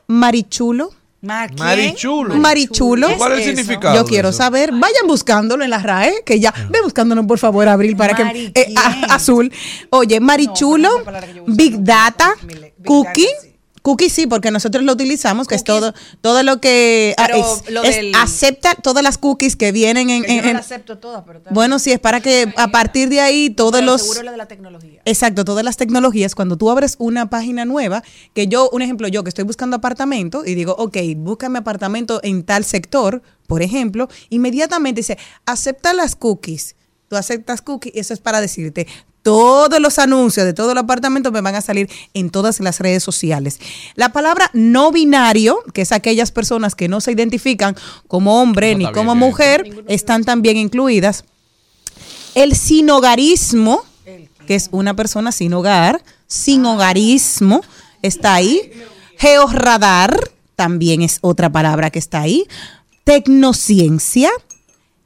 marichulo. 0.06 0.90
Marichulo. 1.22 2.34
marichulo. 2.36 3.08
¿Qué 3.08 3.16
¿Cuál 3.16 3.32
es 3.32 3.38
el 3.38 3.44
eso? 3.44 3.56
significado? 3.62 3.94
Yo 3.94 4.04
quiero 4.04 4.28
eso? 4.28 4.38
saber, 4.38 4.72
vayan 4.72 5.06
buscándolo 5.06 5.64
en 5.64 5.70
la 5.70 5.78
RAE, 5.78 6.22
que 6.24 6.38
ya, 6.38 6.52
ve 6.70 6.82
buscándolo 6.82 7.26
por 7.26 7.38
favor, 7.38 7.66
Abril, 7.66 7.96
para 7.96 8.14
que... 8.14 8.52
eh, 8.54 8.74
azul. 9.08 9.50
Oye, 9.90 10.20
marichulo, 10.20 10.90
No, 11.02 11.44
Big 11.46 11.82
Data, 11.82 12.34
Cookie. 12.84 13.26
Sí. 13.84 13.90
Cookie 13.90 14.08
sí, 14.08 14.26
porque 14.26 14.50
nosotros 14.50 14.82
lo 14.82 14.92
utilizamos, 14.92 15.46
que 15.46 15.56
es 15.56 15.62
Cookies. 15.62 15.80
todo, 15.92 15.94
todo 16.22 16.42
lo 16.42 16.58
que 16.60 17.14
ah, 17.18 17.24
Pero 17.26 17.38
es- 17.38 17.70
lo 17.70 17.82
es- 17.82 17.96
del- 17.96 18.14
acepta 18.14 18.74
todas 18.76 19.02
las 19.02 19.18
cookies 19.18 19.56
que 19.56 19.72
vienen 19.72 20.08
en, 20.08 20.22
yo 20.22 20.28
en- 20.30 20.36
no 20.42 20.48
en- 20.48 20.52
la 20.54 20.60
acepto 20.60 20.96
todas, 20.98 21.22
pero 21.26 21.42
bueno, 21.50 21.78
sí, 21.78 21.92
es 21.92 22.00
para 22.00 22.20
que 22.20 22.52
a 22.56 22.68
partir 22.68 23.10
de 23.10 23.20
ahí 23.20 23.50
todos 23.50 23.72
Pero 23.72 23.86
los 23.86 24.00
Seguro 24.02 24.30
de 24.30 24.36
la 24.38 24.46
tecnología. 24.48 25.02
Exacto, 25.04 25.44
todas 25.44 25.64
las 25.64 25.76
tecnologías, 25.76 26.34
cuando 26.34 26.56
tú 26.56 26.70
abres 26.70 26.96
una 26.98 27.28
página 27.28 27.64
nueva, 27.66 28.02
que 28.32 28.46
yo, 28.48 28.70
un 28.72 28.80
ejemplo, 28.80 29.06
yo 29.08 29.22
que 29.22 29.28
estoy 29.28 29.44
buscando 29.44 29.76
apartamento 29.76 30.44
y 30.46 30.54
digo, 30.54 30.74
ok, 30.78 30.96
búscame 31.18 31.58
apartamento 31.58 32.20
en 32.22 32.42
tal 32.44 32.64
sector, 32.64 33.20
por 33.46 33.60
ejemplo, 33.60 34.08
inmediatamente 34.30 35.00
dice, 35.00 35.18
acepta 35.44 35.92
las 35.92 36.16
cookies. 36.16 36.76
Tú 37.08 37.16
aceptas 37.16 37.60
cookies, 37.60 37.92
eso 37.96 38.14
es 38.14 38.20
para 38.20 38.40
decirte, 38.40 38.86
todos 39.24 39.80
los 39.80 39.98
anuncios 39.98 40.44
de 40.44 40.52
todo 40.52 40.72
el 40.72 40.78
apartamento 40.78 41.32
me 41.32 41.40
van 41.40 41.54
a 41.54 41.62
salir 41.62 41.88
en 42.12 42.28
todas 42.28 42.60
las 42.60 42.78
redes 42.78 43.02
sociales. 43.02 43.58
La 43.94 44.12
palabra 44.12 44.50
no 44.52 44.92
binario, 44.92 45.64
que 45.72 45.80
es 45.80 45.92
aquellas 45.92 46.30
personas 46.30 46.74
que 46.74 46.88
no 46.88 47.00
se 47.00 47.12
identifican 47.12 47.74
como 48.06 48.42
hombre 48.42 48.74
ni 48.74 48.84
como 48.92 49.14
bien, 49.14 49.18
mujer, 49.18 49.84
están 49.88 50.24
también 50.24 50.58
incluidas. 50.58 51.24
El 52.34 52.54
sinogarismo, 52.54 53.82
que 54.46 54.56
es 54.56 54.68
una 54.72 54.94
persona 54.94 55.32
sin 55.32 55.54
hogar, 55.54 56.04
sin 56.26 56.66
hogarismo, 56.66 57.62
está 58.02 58.34
ahí. 58.34 58.72
Georradar, 59.16 60.32
también 60.54 61.00
es 61.00 61.16
otra 61.22 61.50
palabra 61.50 61.88
que 61.88 61.98
está 61.98 62.20
ahí. 62.20 62.46
Tecnociencia, 63.04 64.30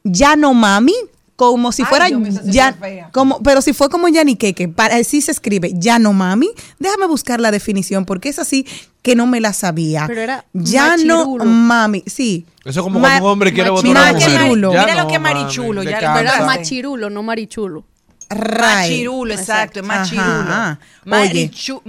Yanomami, 0.03 0.95
como 1.39 1.71
si 1.71 1.83
Ay, 1.83 1.87
fuera 1.87 2.07
sí 2.09 2.15
ya, 2.51 2.73
fea. 2.73 3.09
como, 3.13 3.41
pero 3.41 3.61
si 3.61 3.71
fue 3.71 3.89
como 3.89 4.09
Yaniqueque, 4.09 4.67
para 4.67 4.97
así 4.97 5.21
se 5.21 5.31
escribe 5.31 5.71
Yanomami. 5.73 6.49
Déjame 6.79 7.07
buscar 7.07 7.39
la 7.39 7.49
definición 7.49 8.03
porque 8.03 8.27
es 8.27 8.39
así 8.39 8.67
que 9.01 9.15
no 9.15 9.25
me 9.25 9.39
la 9.39 9.53
sabía. 9.53 10.03
Pero 10.05 10.19
era 10.19 10.43
Yanomami, 10.53 12.03
sí. 12.07 12.45
Eso 12.65 12.81
es 12.81 12.83
como 12.83 12.99
Ma- 12.99 13.07
cuando 13.07 13.25
un 13.27 13.31
hombre 13.31 13.53
quiere 13.53 13.69
votar 13.69 13.85
a 13.85 13.87
Mira 13.89 14.01
una 14.01 14.19
que 14.19 14.25
mujer. 14.25 14.39
marichulo. 14.39 14.73
Ya 14.73 14.81
Mira 14.81 14.95
lo 14.95 15.01
no, 15.03 15.07
que 15.07 15.15
es 15.15 15.21
mami, 15.21 15.33
marichulo, 15.39 15.83
te 15.83 15.89
ya- 15.91 15.99
Cansaste. 16.01 16.43
machirulo, 16.45 17.09
no 17.09 17.23
marichulo. 17.23 17.85
Ray. 18.29 18.89
Machirulo, 18.91 19.33
exacto, 19.33 19.79
es 19.79 19.85
machirulo. 19.85 20.77
Marichu, 21.05 21.81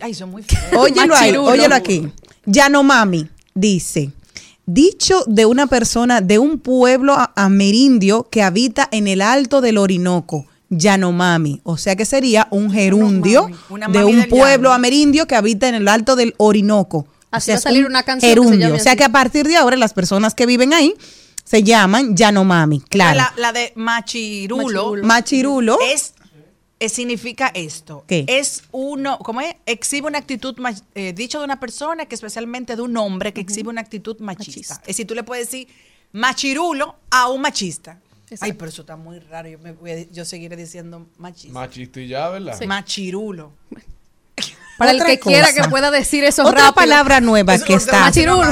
ay, 0.00 0.14
son 0.14 0.30
muy 0.30 0.42
feos. 0.44 0.62
óyelo 0.76 1.14
ahí, 1.16 1.32
Machirulo. 1.32 1.44
óyelo 1.50 1.74
aquí. 1.74 2.08
Yanomami 2.46 3.28
dice, 3.52 4.12
dicho 4.66 5.22
de 5.26 5.46
una 5.46 5.66
persona 5.66 6.20
de 6.20 6.38
un 6.38 6.58
pueblo 6.58 7.16
amerindio 7.36 8.28
que 8.30 8.42
habita 8.42 8.88
en 8.90 9.08
el 9.08 9.22
alto 9.22 9.60
del 9.60 9.78
Orinoco. 9.78 10.46
Yanomami, 10.68 11.60
o 11.62 11.76
sea 11.76 11.94
que 11.94 12.04
sería 12.04 12.48
un 12.50 12.72
gerundio 12.72 13.42
mami, 13.44 13.56
una 13.70 13.86
de 13.86 14.04
un 14.04 14.24
pueblo 14.28 14.68
llano. 14.70 14.72
amerindio 14.72 15.26
que 15.28 15.36
habita 15.36 15.68
en 15.68 15.76
el 15.76 15.86
alto 15.86 16.16
del 16.16 16.34
Orinoco. 16.38 16.98
O 16.98 17.06
Así 17.30 17.46
sea, 17.46 17.54
va 17.54 17.58
a 17.58 17.62
salir 17.62 17.84
un 17.84 17.92
una 17.92 18.02
canción 18.02 18.20
que 18.34 18.34
se 18.42 18.44
gerundio. 18.44 18.74
O 18.74 18.78
sea 18.80 18.92
así. 18.92 18.98
que 18.98 19.04
a 19.04 19.08
partir 19.10 19.46
de 19.46 19.56
ahora 19.56 19.76
las 19.76 19.92
personas 19.92 20.34
que 20.34 20.44
viven 20.44 20.74
ahí 20.74 20.92
se 21.44 21.62
llaman 21.62 22.16
Yanomami, 22.16 22.80
claro. 22.80 23.16
La, 23.18 23.32
la 23.36 23.52
de 23.52 23.72
machirulo, 23.76 24.64
Machirulo. 24.64 25.06
Machirulo. 25.06 25.78
es- 25.94 26.14
significa 26.80 27.50
esto. 27.54 28.04
¿Qué? 28.06 28.24
Es 28.28 28.64
uno, 28.72 29.18
¿cómo 29.18 29.40
es? 29.40 29.54
Exhibe 29.66 30.06
una 30.06 30.18
actitud, 30.18 30.54
eh, 30.94 31.12
dicho 31.12 31.38
de 31.38 31.44
una 31.44 31.58
persona, 31.58 32.06
que 32.06 32.14
especialmente 32.14 32.76
de 32.76 32.82
un 32.82 32.96
hombre, 32.96 33.32
que 33.32 33.40
exhibe 33.40 33.68
una 33.70 33.80
actitud 33.80 34.18
machista. 34.20 34.50
Machista. 34.50 34.74
Es 34.82 34.86
decir, 34.88 35.06
tú 35.06 35.14
le 35.14 35.22
puedes 35.22 35.46
decir 35.50 35.68
machirulo 36.12 36.96
a 37.10 37.28
un 37.28 37.40
machista. 37.40 38.00
Ay, 38.40 38.54
pero 38.54 38.68
eso 38.68 38.82
está 38.82 38.96
muy 38.96 39.20
raro. 39.20 39.48
Yo, 39.48 39.58
me 39.58 39.72
voy 39.72 39.90
a- 39.92 40.10
yo 40.10 40.24
seguiré 40.24 40.56
diciendo 40.56 41.06
machista. 41.16 41.52
Machista 41.54 42.00
y 42.00 42.08
ya, 42.08 42.28
¿verdad? 42.28 42.60
Machirulo. 42.66 43.52
Para 44.78 44.90
el 44.90 45.02
que 45.02 45.18
quiera 45.18 45.48
cosa. 45.48 45.62
que 45.62 45.68
pueda 45.70 45.90
decir 45.90 46.22
eso 46.24 46.42
Otra 46.42 46.66
rápido. 46.66 46.74
palabra 46.74 47.20
nueva 47.22 47.58
que 47.58 47.72
está. 47.72 48.00
Machirulo. 48.00 48.44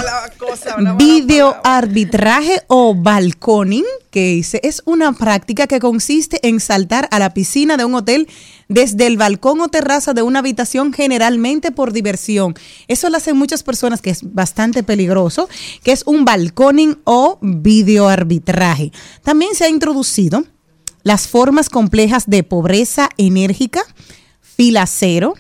Video 0.97 1.57
arbitraje 1.65 2.63
o 2.67 2.95
balconing, 2.95 3.85
que 4.11 4.29
dice, 4.29 4.59
es 4.63 4.81
una 4.87 5.13
práctica 5.13 5.67
que 5.67 5.81
consiste 5.81 6.39
en 6.49 6.61
saltar 6.61 7.09
a 7.11 7.19
la 7.19 7.35
piscina 7.35 7.77
de 7.77 7.85
un 7.85 7.95
hotel 7.95 8.27
desde 8.69 9.07
el 9.07 9.19
balcón 9.19 9.61
o 9.61 9.69
terraza 9.69 10.15
de 10.15 10.23
una 10.23 10.39
habitación 10.39 10.95
generalmente 10.95 11.73
por 11.73 11.93
diversión. 11.93 12.55
Eso 12.89 13.11
lo 13.11 13.19
hacen 13.19 13.37
muchas 13.37 13.63
personas 13.63 14.01
que 14.01 14.09
es 14.09 14.21
bastante 14.33 14.83
peligroso, 14.83 15.51
que 15.83 15.93
es 15.93 16.05
un 16.07 16.25
balconing 16.25 16.99
o 17.05 17.39
video 17.43 18.09
arbitraje. 18.09 18.93
También 19.23 19.55
se 19.55 19.65
ha 19.65 19.69
introducido 19.69 20.45
las 21.03 21.29
formas 21.29 21.69
complejas 21.69 22.25
de 22.27 22.43
pobreza 22.45 23.11
enérgica, 23.19 23.83
fila 24.41 24.87
cero, 24.87 25.35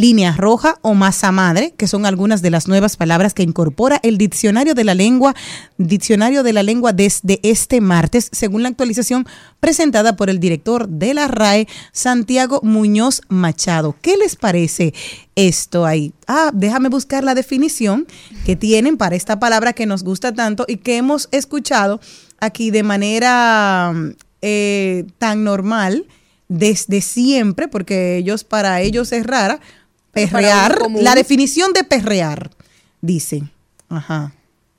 línea 0.00 0.32
roja 0.36 0.78
o 0.82 0.94
masa 0.94 1.30
madre, 1.30 1.74
que 1.76 1.86
son 1.86 2.06
algunas 2.06 2.42
de 2.42 2.50
las 2.50 2.68
nuevas 2.68 2.96
palabras 2.96 3.34
que 3.34 3.42
incorpora 3.42 4.00
el 4.02 4.18
diccionario 4.18 4.74
de 4.74 4.84
la 4.84 4.94
lengua, 4.94 5.34
diccionario 5.78 6.42
de 6.42 6.52
la 6.52 6.62
lengua 6.62 6.92
desde 6.92 7.38
este 7.42 7.80
martes, 7.80 8.28
según 8.32 8.62
la 8.62 8.70
actualización 8.70 9.26
presentada 9.60 10.16
por 10.16 10.30
el 10.30 10.40
director 10.40 10.88
de 10.88 11.14
la 11.14 11.28
RAE, 11.28 11.68
Santiago 11.92 12.60
Muñoz 12.62 13.20
Machado. 13.28 13.94
¿Qué 14.00 14.16
les 14.16 14.36
parece 14.36 14.94
esto 15.34 15.84
ahí? 15.86 16.12
Ah, 16.26 16.50
déjame 16.54 16.88
buscar 16.88 17.22
la 17.22 17.34
definición 17.34 18.06
que 18.46 18.56
tienen 18.56 18.96
para 18.96 19.16
esta 19.16 19.38
palabra 19.38 19.72
que 19.74 19.86
nos 19.86 20.02
gusta 20.02 20.32
tanto 20.32 20.64
y 20.66 20.78
que 20.78 20.96
hemos 20.96 21.28
escuchado 21.30 22.00
aquí 22.40 22.70
de 22.70 22.82
manera 22.82 23.92
eh, 24.40 25.04
tan 25.18 25.44
normal 25.44 26.06
desde 26.48 27.00
siempre, 27.00 27.68
porque 27.68 28.16
ellos 28.16 28.42
para 28.42 28.80
ellos 28.80 29.12
es 29.12 29.24
rara, 29.24 29.60
perrear, 30.12 30.78
la 30.96 31.14
definición 31.14 31.72
de 31.72 31.84
perrear, 31.84 32.50
dice, 33.00 33.42
ajá, 33.88 34.32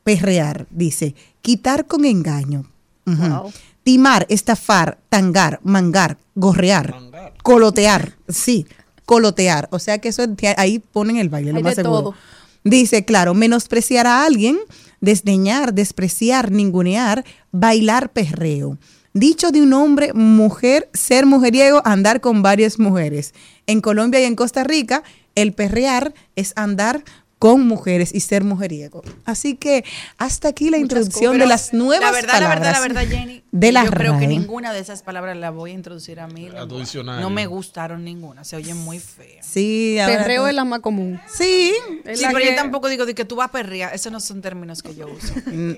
perrear, 0.03 0.67
dice, 0.69 1.15
quitar 1.41 1.85
con 1.87 2.05
engaño, 2.05 2.65
Wow. 3.05 3.51
timar, 3.83 4.25
estafar, 4.29 4.99
tangar, 5.09 5.59
mangar, 5.63 6.17
gorrear, 6.35 6.95
colotear, 7.43 8.13
sí, 8.29 8.65
colotear, 9.05 9.67
o 9.71 9.79
sea 9.79 9.97
que 9.99 10.09
eso 10.09 10.23
ahí 10.57 10.79
ponen 10.79 11.17
el 11.17 11.29
baile, 11.29 11.51
lo 11.51 11.57
Hay 11.57 11.63
más 11.63 11.75
de 11.75 11.83
seguro. 11.83 11.99
todo. 12.01 12.15
Dice, 12.63 13.03
claro, 13.05 13.33
menospreciar 13.33 14.05
a 14.05 14.23
alguien, 14.23 14.59
desdeñar, 15.01 15.73
despreciar, 15.73 16.51
ningunear, 16.51 17.25
bailar 17.51 18.11
perreo. 18.11 18.77
Dicho 19.13 19.51
de 19.51 19.61
un 19.61 19.73
hombre, 19.73 20.13
mujer, 20.13 20.87
ser 20.93 21.25
mujeriego, 21.25 21.81
andar 21.83 22.21
con 22.21 22.43
varias 22.43 22.77
mujeres. 22.79 23.33
En 23.65 23.81
Colombia 23.81 24.21
y 24.21 24.25
en 24.25 24.35
Costa 24.35 24.63
Rica, 24.63 25.03
el 25.35 25.53
perrear 25.53 26.13
es 26.35 26.53
andar 26.55 27.03
con 27.41 27.67
mujeres 27.67 28.13
y 28.13 28.19
ser 28.19 28.43
mujeriego. 28.43 29.01
Así 29.25 29.55
que 29.55 29.83
hasta 30.19 30.49
aquí 30.49 30.69
la 30.69 30.77
introducción 30.77 31.39
de 31.39 31.47
las 31.47 31.73
nuevas 31.73 31.99
La 31.99 32.11
verdad, 32.11 32.33
la 32.33 32.39
palabras. 32.39 32.59
verdad, 32.59 32.73
la 32.73 32.79
verdad, 33.01 33.17
Jenny. 33.17 33.43
de 33.51 33.71
la 33.71 33.83
yo 33.85 33.89
creo 33.89 34.19
que 34.19 34.27
ninguna 34.27 34.71
de 34.73 34.79
esas 34.79 35.01
palabras 35.01 35.35
las 35.35 35.51
voy 35.51 35.71
a 35.71 35.73
introducir 35.73 36.19
a 36.19 36.27
mí. 36.27 36.49
A 36.55 36.67
tu 36.67 36.77
diccionario. 36.77 37.19
No 37.19 37.31
me 37.31 37.47
gustaron 37.47 38.03
ninguna. 38.05 38.43
Se 38.43 38.57
oyen 38.57 38.77
muy 38.77 38.99
feas. 38.99 39.43
Sí, 39.43 39.97
ahora 39.99 40.19
Perreo 40.19 40.45
es 40.45 40.53
la 40.53 40.65
más 40.65 40.81
común. 40.81 41.19
Sí, 41.33 41.73
Sí, 42.13 42.21
la 42.21 42.27
pero 42.27 42.41
que- 42.41 42.45
yo 42.51 42.55
tampoco 42.55 42.89
digo 42.89 43.07
de 43.07 43.15
que 43.15 43.25
tú 43.25 43.37
vas 43.37 43.49
a 43.49 43.51
perrear. 43.51 43.91
Esos 43.95 44.11
no 44.11 44.19
son 44.19 44.43
términos 44.43 44.83
que 44.83 44.93
yo 44.93 45.07
uso. 45.07 45.33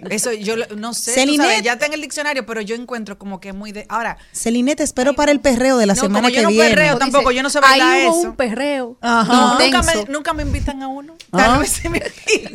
Eso 0.10 0.34
yo 0.34 0.58
lo- 0.58 0.68
no 0.76 0.94
sé. 0.94 1.14
sabes, 1.14 1.62
ya 1.64 1.74
está 1.74 1.86
en 1.86 1.94
el 1.94 2.02
diccionario, 2.02 2.46
pero 2.46 2.60
yo 2.60 2.76
encuentro 2.76 3.18
como 3.18 3.40
que 3.40 3.48
es 3.50 3.56
muy 3.56 3.72
de. 3.72 3.86
Ahora, 3.88 4.18
Celine, 4.34 4.76
te 4.76 4.84
espero 4.84 5.14
para 5.14 5.32
el 5.32 5.40
perreo 5.40 5.78
de 5.78 5.86
la 5.86 5.94
No, 5.94 6.02
semana 6.02 6.28
como 6.28 6.30
yo 6.30 6.36
que 6.36 6.42
no 6.44 6.50
viene. 6.50 6.70
perreo, 6.72 6.98
tampoco, 6.98 7.32
yo 7.32 7.42
no 7.42 7.50
sé 7.50 7.62
bailar 7.62 7.88
Ahí 7.90 8.08
hubo 8.10 8.20
eso. 8.20 8.30
un 8.32 8.36
perreo. 8.36 8.98
Ajá. 9.00 9.32
no, 9.32 9.60
nunca, 9.60 9.82
me, 9.82 10.06
nunca 10.12 10.34
me 10.34 10.44
invitan 10.44 10.84
a 10.84 10.90
uno. 10.90 11.16
Ah. 11.32 11.53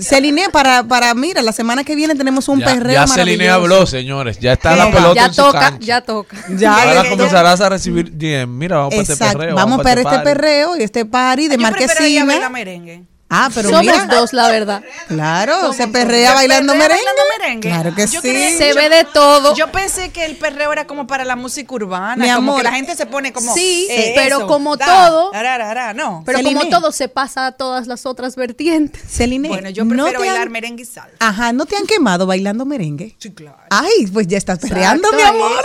Celine, 0.00 0.48
para, 0.52 0.82
para, 0.84 1.14
mira, 1.14 1.42
la 1.42 1.52
semana 1.52 1.84
que 1.84 1.94
viene 1.94 2.14
tenemos 2.14 2.48
un 2.48 2.60
Ya, 2.60 2.66
perreo 2.66 2.92
ya 2.94 3.06
Celine 3.06 3.48
habló, 3.48 3.86
señores. 3.86 4.38
Ya 4.38 4.52
está 4.54 4.76
la 4.76 4.90
pelota 4.90 5.14
Ya 5.14 5.26
en 5.26 5.34
su 5.34 5.42
toca, 5.42 5.60
cancha. 5.60 5.86
ya 5.86 6.00
toca. 6.02 6.36
Ya, 6.56 6.74
Ahora 6.82 7.02
le- 7.02 7.10
comenzarás 7.10 7.60
a 7.60 7.68
recibir 7.68 8.10
bien. 8.10 8.56
Mira, 8.56 8.76
vamos 8.78 8.90
para 8.94 9.02
este 9.02 9.12
Exacto. 9.14 9.38
perreo. 9.38 9.54
Vamos 9.56 9.82
para 9.82 10.00
este 10.00 10.04
party. 10.14 10.24
perreo 10.24 10.76
y 10.76 10.82
este 10.82 11.04
party 11.04 11.48
de 11.48 11.56
bailar 11.56 11.72
marquesina. 11.72 12.48
merengue. 12.50 13.04
Ah, 13.30 13.50
pero 13.54 13.68
Somos 13.68 13.82
mira. 13.84 14.06
dos, 14.06 14.32
la 14.32 14.48
verdad. 14.48 14.82
Claro, 15.06 15.74
se 15.74 15.86
perrea 15.86 16.32
bailando 16.32 16.72
perrea 16.72 16.88
merengue. 16.88 17.04
bailando 17.04 17.22
merengue. 17.38 17.68
Claro 17.68 17.94
que 17.94 18.06
Yo 18.06 18.22
sí. 18.22 18.56
Se 18.56 18.72
ve 18.72 18.88
de 18.88 19.04
todo. 19.04 19.54
Yo 19.54 19.70
pensé 19.70 20.10
que 20.10 20.24
el 20.24 20.36
perreo 20.36 20.72
era 20.72 20.86
como 20.86 21.06
para 21.06 21.26
la 21.26 21.36
música 21.36 21.74
urbana, 21.74 22.16
Mi 22.24 22.30
como 22.32 22.52
amor. 22.52 22.56
que 22.56 22.62
la 22.62 22.72
gente 22.72 22.96
se 22.96 23.04
pone 23.04 23.34
como 23.34 23.52
Sí, 23.52 23.86
eh, 23.90 24.12
pero 24.16 24.38
eso, 24.38 24.46
como 24.46 24.78
da, 24.78 24.86
todo- 24.86 25.30
tararara, 25.30 25.92
no. 25.92 26.22
Pero 26.24 26.38
Celine. 26.38 26.58
como 26.58 26.70
todo 26.70 26.90
se 26.90 27.08
pasa 27.08 27.46
a 27.48 27.52
todas 27.52 27.86
las 27.86 28.06
otras 28.06 28.34
vertientes. 28.34 29.02
Celine, 29.06 29.48
bueno, 29.48 29.68
yo 29.68 29.84
¿no 29.84 29.90
prefiero 30.04 30.20
han- 30.20 30.26
bailar 30.26 30.48
merengue 30.50 30.84
y 30.84 30.86
salsa. 30.86 31.16
Ajá, 31.20 31.52
¿no 31.52 31.66
te 31.66 31.76
han 31.76 31.84
quemado 31.86 32.26
bailando 32.26 32.64
merengue? 32.64 33.14
Sí, 33.18 33.30
claro. 33.32 33.58
Ay, 33.68 34.06
pues 34.10 34.26
ya 34.26 34.38
estás 34.38 34.58
perreando, 34.58 35.12
mi 35.12 35.18
Exacto, 35.18 35.44
amor. 35.44 35.64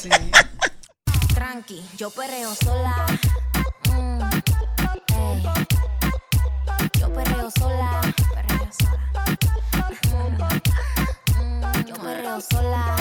Sí. 0.00 0.08
Tranqui, 1.34 1.82
yo 1.98 2.08
perreo 2.10 2.54
sola. 2.54 3.06
Perreo 7.14 7.50
sola. 7.50 8.00
Perreo 8.34 8.68
sola. 8.80 10.48
Yo 11.86 11.94
perreo 11.94 12.40
sola. 12.40 12.96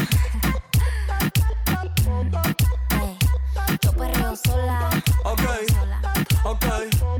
Yo 3.82 3.91
perreo 3.93 4.36
sola. 4.36 4.89
Ok, 5.24 5.41
ok, 6.43 6.66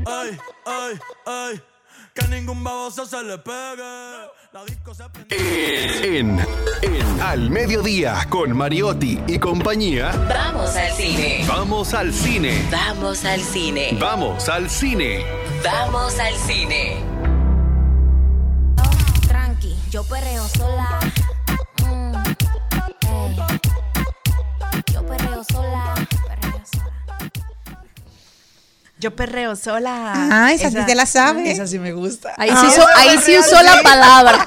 ay, 0.06 0.38
ay, 0.66 1.00
ay. 1.26 1.62
Que 2.14 2.28
ningún 2.28 2.62
baboso 2.62 3.06
se 3.06 3.22
le 3.22 3.38
pegue. 3.38 4.28
La 4.52 4.64
disco 4.66 4.92
se 4.94 5.04
prende. 5.08 5.34
En, 6.18 6.38
en 6.82 7.20
Al 7.22 7.48
Mediodía 7.48 8.26
con 8.28 8.54
Mariotti 8.54 9.18
y 9.26 9.38
compañía. 9.38 10.12
Vamos 10.28 10.76
al 10.76 10.92
cine. 10.92 11.44
Vamos 11.48 11.94
al 11.94 12.12
cine. 12.12 12.68
Vamos 12.70 13.24
al 13.24 13.40
cine. 13.40 13.96
Vamos 13.98 14.48
al 14.50 14.68
cine. 14.68 15.24
Vamos 15.64 16.18
al 16.18 16.34
cine. 16.36 16.96
Tranqui, 19.28 19.76
yo 19.90 20.02
perreo 20.04 20.46
sola. 20.48 20.98
Mm. 21.86 22.12
Yo 24.92 25.06
perreo 25.06 25.44
sola. 25.44 25.94
Perreo 26.28 26.62
sola. 26.72 27.30
Yo 28.98 29.16
perreo 29.16 29.56
sola. 29.56 30.12
Ah, 30.30 30.52
esa 30.52 30.70
sí 30.70 30.78
te 30.86 30.94
la 30.94 31.06
sabe. 31.06 31.50
Esa 31.50 31.66
sí 31.66 31.78
me 31.78 31.92
gusta. 31.92 32.32
Ahí 32.38 32.50
sí, 32.50 32.56
Ah, 32.58 32.68
usó, 32.68 32.86
ahí 32.96 33.18
sí 33.18 33.38
usó 33.38 33.62
la 33.62 33.82
palabra. 33.82 34.46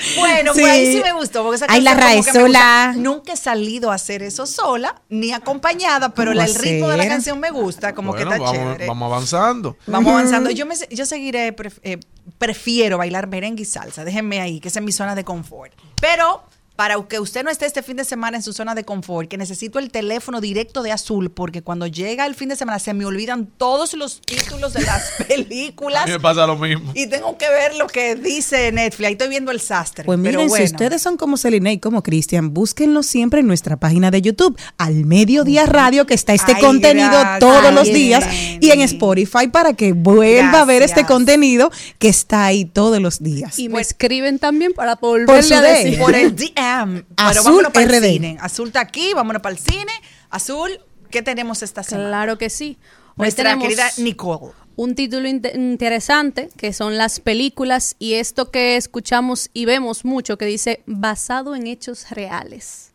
Bueno, 0.18 0.52
Sí. 0.54 0.60
pues 0.60 0.72
ahí 0.72 0.92
sí 0.92 1.00
me 1.02 1.12
gustó. 1.12 1.42
Porque 1.42 1.56
esa 1.56 1.66
Ahí 1.68 1.80
la 1.80 1.94
me 1.94 2.22
sola. 2.22 2.42
gusta. 2.42 2.92
Nunca 2.94 3.32
he 3.32 3.36
salido 3.36 3.90
a 3.90 3.94
hacer 3.94 4.22
eso 4.22 4.46
sola, 4.46 5.00
ni 5.08 5.32
acompañada, 5.32 6.10
pero 6.14 6.30
¿Cómo 6.32 6.40
la- 6.40 6.44
el 6.46 6.54
ritmo 6.54 6.88
de 6.88 6.96
la 6.96 7.08
canción 7.08 7.38
me 7.40 7.50
gusta, 7.50 7.94
como 7.94 8.12
Bueno, 8.12 8.30
que 8.30 8.34
está 8.34 8.44
vamos, 8.44 8.58
chévere. 8.58 8.86
vamos 8.86 9.06
avanzando. 9.12 9.76
Vamos 9.86 10.12
avanzando. 10.12 10.50
Yo, 10.50 10.66
me, 10.66 10.74
yo 10.90 11.06
seguiré, 11.06 11.54
pref- 11.56 11.80
eh, 11.82 11.98
prefiero 12.38 12.98
bailar 12.98 13.26
merengue 13.26 13.62
y 13.62 13.66
salsa. 13.66 14.04
Déjenme 14.04 14.40
ahí, 14.40 14.60
que 14.60 14.68
esa 14.68 14.80
es 14.80 14.84
mi 14.84 14.92
zona 14.92 15.14
de 15.14 15.24
confort. 15.24 15.72
Pero 16.00 16.42
para 16.76 16.96
que 17.08 17.20
usted 17.20 17.44
no 17.44 17.50
esté 17.50 17.66
este 17.66 17.82
fin 17.82 17.96
de 17.96 18.04
semana 18.04 18.36
en 18.38 18.42
su 18.42 18.52
zona 18.52 18.74
de 18.74 18.84
confort, 18.84 19.28
que 19.28 19.36
necesito 19.36 19.78
el 19.78 19.90
teléfono 19.90 20.40
directo 20.40 20.82
de 20.82 20.90
azul, 20.92 21.30
porque 21.30 21.62
cuando 21.62 21.86
llega 21.86 22.26
el 22.26 22.34
fin 22.34 22.48
de 22.48 22.56
semana 22.56 22.78
se 22.78 22.94
me 22.94 23.04
olvidan 23.04 23.46
todos 23.46 23.92
los 23.94 24.20
títulos 24.20 24.72
de 24.72 24.82
las 24.82 25.02
A 25.20 25.24
películas. 25.24 26.06
mí 26.06 26.12
me 26.12 26.20
pasa 26.20 26.46
lo 26.46 26.56
mismo. 26.56 26.90
Y 26.94 27.06
tengo 27.06 27.36
que 27.36 27.48
ver 27.48 27.74
lo 27.76 27.86
que 27.86 28.14
dice 28.16 28.72
Netflix. 28.72 29.06
Ahí 29.06 29.12
estoy 29.12 29.28
viendo 29.28 29.50
el 29.52 29.60
sastre. 29.60 30.04
Pues 30.04 30.18
pero 30.22 30.32
miren, 30.38 30.48
bueno. 30.48 30.66
si 30.66 30.72
ustedes 30.72 31.02
son 31.02 31.16
como 31.16 31.36
Celine 31.36 31.72
y 31.72 31.78
como 31.78 32.02
Cristian, 32.02 32.52
búsquenlo 32.54 33.02
siempre 33.02 33.40
en 33.40 33.46
nuestra 33.46 33.76
página 33.76 34.10
de 34.10 34.22
YouTube, 34.22 34.58
al 34.78 35.04
Mediodía 35.04 35.66
Radio, 35.66 36.06
que 36.06 36.14
está 36.14 36.32
este 36.34 36.52
Ay, 36.56 36.60
contenido 36.62 37.10
gracias. 37.10 37.38
todos 37.40 37.72
los 37.74 37.86
días, 37.86 38.24
y 38.60 38.70
en 38.70 38.80
Spotify 38.82 39.48
para 39.52 39.74
que 39.74 39.92
vuelva 39.92 40.62
a 40.62 40.64
ver 40.64 40.82
este 40.82 41.04
contenido 41.04 41.70
que 41.98 42.08
está 42.08 42.46
ahí 42.46 42.64
todos 42.64 43.00
los 43.00 43.22
días. 43.22 43.58
Y 43.58 43.68
me 43.68 43.74
Pues- 43.74 43.88
escriben 43.88 44.38
también 44.38 44.72
para 44.72 44.96
volverle 44.96 45.54
a 45.54 45.60
decir. 45.62 45.98
por 45.98 46.14
el 46.14 46.34
Pero 46.62 47.04
Azul 47.16 47.44
vámonos 47.44 47.72
para 47.72 47.86
el 47.86 47.90
RD. 48.02 48.08
cine. 48.12 48.38
Azul 48.40 48.68
está 48.68 48.80
aquí, 48.80 49.12
vámonos 49.14 49.42
para 49.42 49.54
el 49.54 49.58
cine. 49.60 49.92
Azul, 50.30 50.70
¿qué 51.10 51.22
tenemos 51.22 51.62
esta 51.62 51.82
semana? 51.82 52.08
Claro 52.08 52.38
que 52.38 52.50
sí. 52.50 52.78
Hoy 53.16 53.24
Nuestra 53.24 53.44
tenemos 53.44 53.64
querida 53.64 53.90
Nicole. 53.98 54.52
un 54.76 54.94
título 54.94 55.28
inte- 55.28 55.54
interesante 55.54 56.48
que 56.56 56.72
son 56.72 56.96
las 56.96 57.20
películas 57.20 57.94
y 57.98 58.14
esto 58.14 58.50
que 58.50 58.76
escuchamos 58.76 59.50
y 59.52 59.66
vemos 59.66 60.04
mucho 60.04 60.38
que 60.38 60.46
dice 60.46 60.82
basado 60.86 61.54
en 61.54 61.66
hechos 61.66 62.10
reales. 62.10 62.92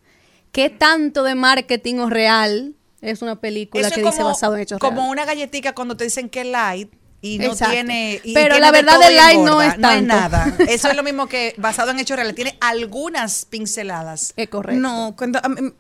¿Qué 0.52 0.70
tanto 0.72 1.22
de 1.24 1.36
marketing 1.36 1.96
o 2.00 2.10
real 2.10 2.74
es 3.02 3.22
una 3.22 3.36
película 3.40 3.86
Eso 3.88 3.94
que 3.94 4.02
es 4.02 4.06
dice 4.08 4.18
como, 4.18 4.30
basado 4.30 4.56
en 4.56 4.62
hechos 4.64 4.80
como 4.80 4.92
reales? 5.02 5.12
una 5.12 5.26
galletita 5.26 5.76
cuando 5.76 5.96
te 5.96 6.06
dicen 6.06 6.30
que 6.30 6.44
light 6.46 6.92
y 7.36 7.38
no 7.40 7.46
Exacto. 7.52 7.74
tiene. 7.74 8.22
y 8.24 8.34
Pero 8.34 8.56
tiene 8.56 8.60
la 8.66 8.72
verdad 8.72 9.00
del 9.00 9.16
light 9.16 9.40
no 9.40 9.62
es 9.62 9.78
No 9.78 9.92
es 9.92 9.98
tanto. 9.98 10.06
nada. 10.16 10.56
Eso 10.70 10.90
es 10.90 10.96
lo 10.96 11.04
mismo 11.04 11.28
que 11.28 11.54
basado 11.58 11.92
en 11.92 12.00
hechos 12.00 12.16
reales. 12.18 12.36
Tiene 12.36 12.58
algunas 12.62 13.46
pinceladas. 13.46 14.34
Es 14.36 14.50
correcto. 14.50 14.82
No, 14.82 15.16
cuando, 15.18 15.40
a 15.44 15.50
mí- 15.50 15.72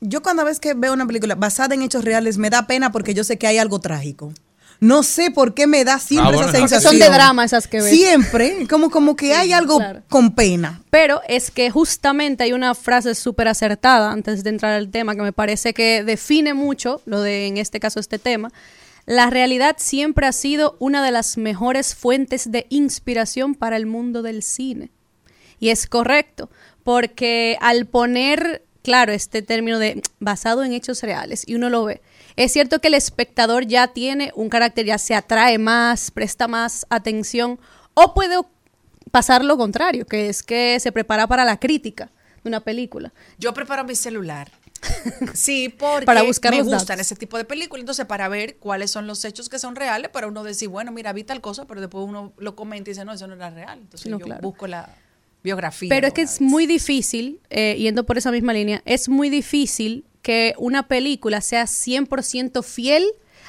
yo 0.00 0.22
cuando 0.22 0.44
vez 0.44 0.58
que 0.60 0.74
veo 0.74 0.92
una 0.92 1.06
película 1.06 1.34
basada 1.34 1.74
en 1.74 1.82
hechos 1.82 2.04
reales 2.04 2.38
me 2.38 2.50
da 2.50 2.66
pena 2.66 2.90
porque 2.92 3.14
yo 3.14 3.24
sé 3.24 3.38
que 3.38 3.46
hay 3.46 3.58
algo 3.58 3.80
trágico. 3.80 4.32
No 4.80 5.04
sé 5.04 5.30
por 5.30 5.54
qué 5.54 5.68
me 5.68 5.84
da 5.84 6.00
siempre 6.00 6.30
Ah, 6.32 6.34
bueno, 6.34 6.48
esa 6.48 6.58
sensación. 6.58 6.94
son 6.94 6.98
de 6.98 7.08
drama 7.08 7.44
esas 7.44 7.68
que 7.68 7.80
ves. 7.80 7.88
Siempre, 7.94 8.66
como, 8.68 8.90
como 8.90 9.14
que 9.14 9.32
hay 9.32 9.52
algo 9.52 9.76
claro. 9.78 10.02
con 10.08 10.34
pena. 10.34 10.82
Pero 10.90 11.20
es 11.28 11.52
que 11.52 11.70
justamente 11.70 12.42
hay 12.42 12.52
una 12.52 12.74
frase 12.74 13.14
súper 13.14 13.46
acertada 13.46 14.10
antes 14.10 14.42
de 14.42 14.50
entrar 14.50 14.72
al 14.72 14.88
tema 14.90 15.14
que 15.14 15.22
me 15.22 15.32
parece 15.32 15.72
que 15.72 16.02
define 16.02 16.52
mucho 16.52 17.00
lo 17.06 17.20
de, 17.20 17.46
en 17.46 17.58
este 17.58 17.78
caso, 17.78 18.00
este 18.00 18.18
tema. 18.18 18.50
La 19.06 19.30
realidad 19.30 19.76
siempre 19.78 20.26
ha 20.26 20.32
sido 20.32 20.76
una 20.78 21.04
de 21.04 21.10
las 21.10 21.36
mejores 21.36 21.94
fuentes 21.94 22.50
de 22.50 22.66
inspiración 22.68 23.54
para 23.54 23.76
el 23.76 23.86
mundo 23.86 24.22
del 24.22 24.42
cine. 24.42 24.90
Y 25.58 25.70
es 25.70 25.86
correcto, 25.86 26.50
porque 26.84 27.56
al 27.60 27.86
poner, 27.86 28.64
claro, 28.82 29.12
este 29.12 29.42
término 29.42 29.78
de 29.78 30.02
basado 30.20 30.64
en 30.64 30.72
hechos 30.72 31.02
reales, 31.02 31.44
y 31.46 31.54
uno 31.54 31.68
lo 31.68 31.84
ve, 31.84 32.00
es 32.36 32.52
cierto 32.52 32.80
que 32.80 32.88
el 32.88 32.94
espectador 32.94 33.66
ya 33.66 33.88
tiene 33.88 34.32
un 34.34 34.48
carácter, 34.48 34.86
ya 34.86 34.98
se 34.98 35.14
atrae 35.14 35.58
más, 35.58 36.10
presta 36.10 36.48
más 36.48 36.86
atención, 36.88 37.58
o 37.94 38.14
puede 38.14 38.36
pasar 39.10 39.44
lo 39.44 39.56
contrario, 39.56 40.06
que 40.06 40.28
es 40.28 40.42
que 40.42 40.80
se 40.80 40.92
prepara 40.92 41.26
para 41.26 41.44
la 41.44 41.58
crítica 41.58 42.10
de 42.42 42.48
una 42.48 42.60
película. 42.60 43.12
Yo 43.38 43.52
preparo 43.52 43.84
mi 43.84 43.94
celular. 43.94 44.50
Sí, 45.34 45.68
porque 45.68 46.06
Para 46.06 46.22
buscar 46.22 46.52
me 46.52 46.62
gustan 46.62 46.98
datos. 46.98 47.00
ese 47.06 47.16
tipo 47.16 47.36
de 47.38 47.44
películas. 47.44 47.80
Entonces, 47.82 48.06
para 48.06 48.28
ver 48.28 48.56
cuáles 48.56 48.90
son 48.90 49.06
los 49.06 49.24
hechos 49.24 49.48
que 49.48 49.58
son 49.58 49.76
reales, 49.76 50.10
para 50.10 50.26
uno 50.26 50.42
decir, 50.42 50.68
bueno, 50.68 50.92
mira, 50.92 51.12
vi 51.12 51.24
tal 51.24 51.40
cosa, 51.40 51.66
pero 51.66 51.80
después 51.80 52.04
uno 52.06 52.32
lo 52.38 52.56
comenta 52.56 52.90
y 52.90 52.92
dice, 52.92 53.04
no, 53.04 53.12
eso 53.12 53.26
no 53.26 53.34
era 53.34 53.50
real. 53.50 53.78
Entonces, 53.80 54.10
No, 54.10 54.18
yo 54.18 54.24
claro. 54.26 54.42
busco 54.42 54.66
la 54.66 54.94
biografía. 55.42 55.88
Pero 55.88 56.06
es 56.08 56.12
que 56.14 56.22
es 56.22 56.38
vez. 56.38 56.40
muy 56.40 56.66
difícil, 56.66 57.40
eh, 57.50 57.76
yendo 57.78 58.04
por 58.04 58.18
esa 58.18 58.30
misma 58.30 58.52
línea, 58.52 58.82
es 58.84 59.08
muy 59.08 59.30
difícil 59.30 60.04
que 60.22 60.54
una 60.58 60.86
película 60.88 61.40
sea 61.40 61.64
100% 61.66 62.62
fiel 62.62 63.04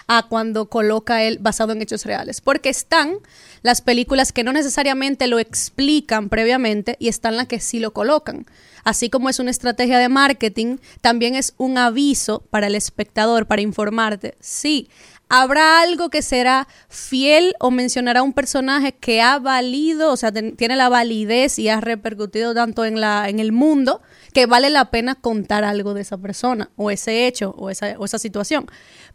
a 0.08 0.28
cuando 0.28 0.70
coloca 0.70 1.24
él 1.24 1.38
basado 1.40 1.72
en 1.74 1.82
hechos 1.82 2.06
reales. 2.06 2.42
Porque 2.42 2.70
están 2.70 3.16
las 3.64 3.82
películas 3.82 4.32
que 4.32 4.44
no 4.44 4.54
necesariamente 4.54 5.28
lo 5.28 5.40
explican 5.40 6.30
previamente 6.30 6.96
y 7.00 7.08
están 7.08 7.38
las 7.38 7.48
que 7.48 7.60
sí 7.60 7.80
lo 7.80 7.92
colocan. 7.92 8.46
Así 8.84 9.10
como 9.10 9.30
es 9.30 9.40
una 9.40 9.52
estrategia 9.52 9.98
de 9.98 10.10
marketing, 10.10 10.78
también 11.02 11.36
es 11.36 11.54
un 11.58 11.78
aviso 11.78 12.44
para 12.50 12.68
el 12.68 12.76
espectador, 12.76 13.48
para 13.48 13.62
informarte. 13.62 14.36
Sí, 14.42 14.90
¿Habrá 15.36 15.82
algo 15.82 16.12
que 16.12 16.22
será 16.22 16.68
fiel 16.90 17.56
o 17.60 17.72
mencionará 17.72 18.22
un 18.22 18.34
personaje 18.34 18.92
que 18.92 19.20
ha 19.20 19.40
valido, 19.40 20.12
o 20.12 20.16
sea, 20.16 20.32
tiene 20.32 20.76
la 20.76 20.90
validez 20.90 21.58
y 21.58 21.70
ha 21.70 21.82
repercutido 21.82 22.54
tanto 22.54 22.86
en, 22.86 23.02
la, 23.02 23.28
en 23.30 23.40
el 23.40 23.52
mundo 23.52 24.02
que 24.32 24.46
vale 24.46 24.70
la 24.70 24.92
pena 24.92 25.16
contar 25.16 25.64
algo 25.64 25.96
de 25.96 26.02
esa 26.02 26.20
persona 26.20 26.70
o 26.76 26.92
ese 26.92 27.26
hecho 27.26 27.56
o 27.58 27.72
esa, 27.72 27.96
o 27.98 28.06
esa 28.06 28.20
situación? 28.20 28.68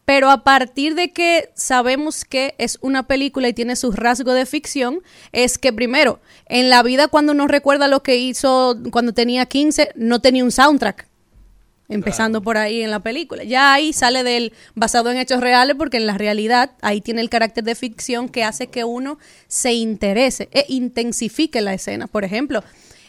Pero 0.05 0.31
a 0.31 0.43
partir 0.43 0.97
de 0.97 1.13
que 1.13 1.53
sabemos 1.55 2.25
que 2.25 2.57
es 2.59 2.79
una 2.81 3.07
película 3.07 3.47
y 3.47 3.53
tiene 3.53 3.77
su 3.77 3.93
rasgo 3.93 4.33
de 4.39 4.47
ficción, 4.47 5.03
es 5.33 5.59
que 5.59 5.73
primero, 5.73 6.21
en 6.47 6.71
la 6.71 6.83
vida 6.83 7.09
cuando 7.09 7.33
uno 7.33 7.47
recuerda 7.47 7.89
lo 7.89 8.03
que 8.03 8.17
hizo 8.17 8.77
cuando 8.91 9.13
tenía 9.13 9.47
15, 9.47 9.91
no 9.97 10.21
tenía 10.21 10.45
un 10.45 10.53
soundtrack. 10.53 11.07
Empezando 11.91 12.43
por 12.43 12.59
ahí 12.59 12.83
en 12.83 12.91
la 12.91 13.01
película. 13.01 13.45
Ya 13.45 13.73
ahí 13.73 13.95
sale 13.95 14.23
del 14.23 14.53
basado 14.75 15.11
en 15.11 15.17
hechos 15.17 15.41
reales 15.41 15.75
porque 15.79 15.97
en 15.97 16.07
la 16.07 16.19
realidad 16.19 16.73
ahí 16.83 17.01
tiene 17.01 17.23
el 17.23 17.31
carácter 17.31 17.65
de 17.65 17.75
ficción 17.75 18.29
que 18.29 18.45
hace 18.45 18.67
que 18.67 18.85
uno 18.85 19.19
se 19.47 19.73
interese 19.73 20.51
e 20.53 20.67
intensifique 20.69 21.63
la 21.63 21.73
escena. 21.73 22.07
Por 22.07 22.25
ejemplo, 22.25 22.63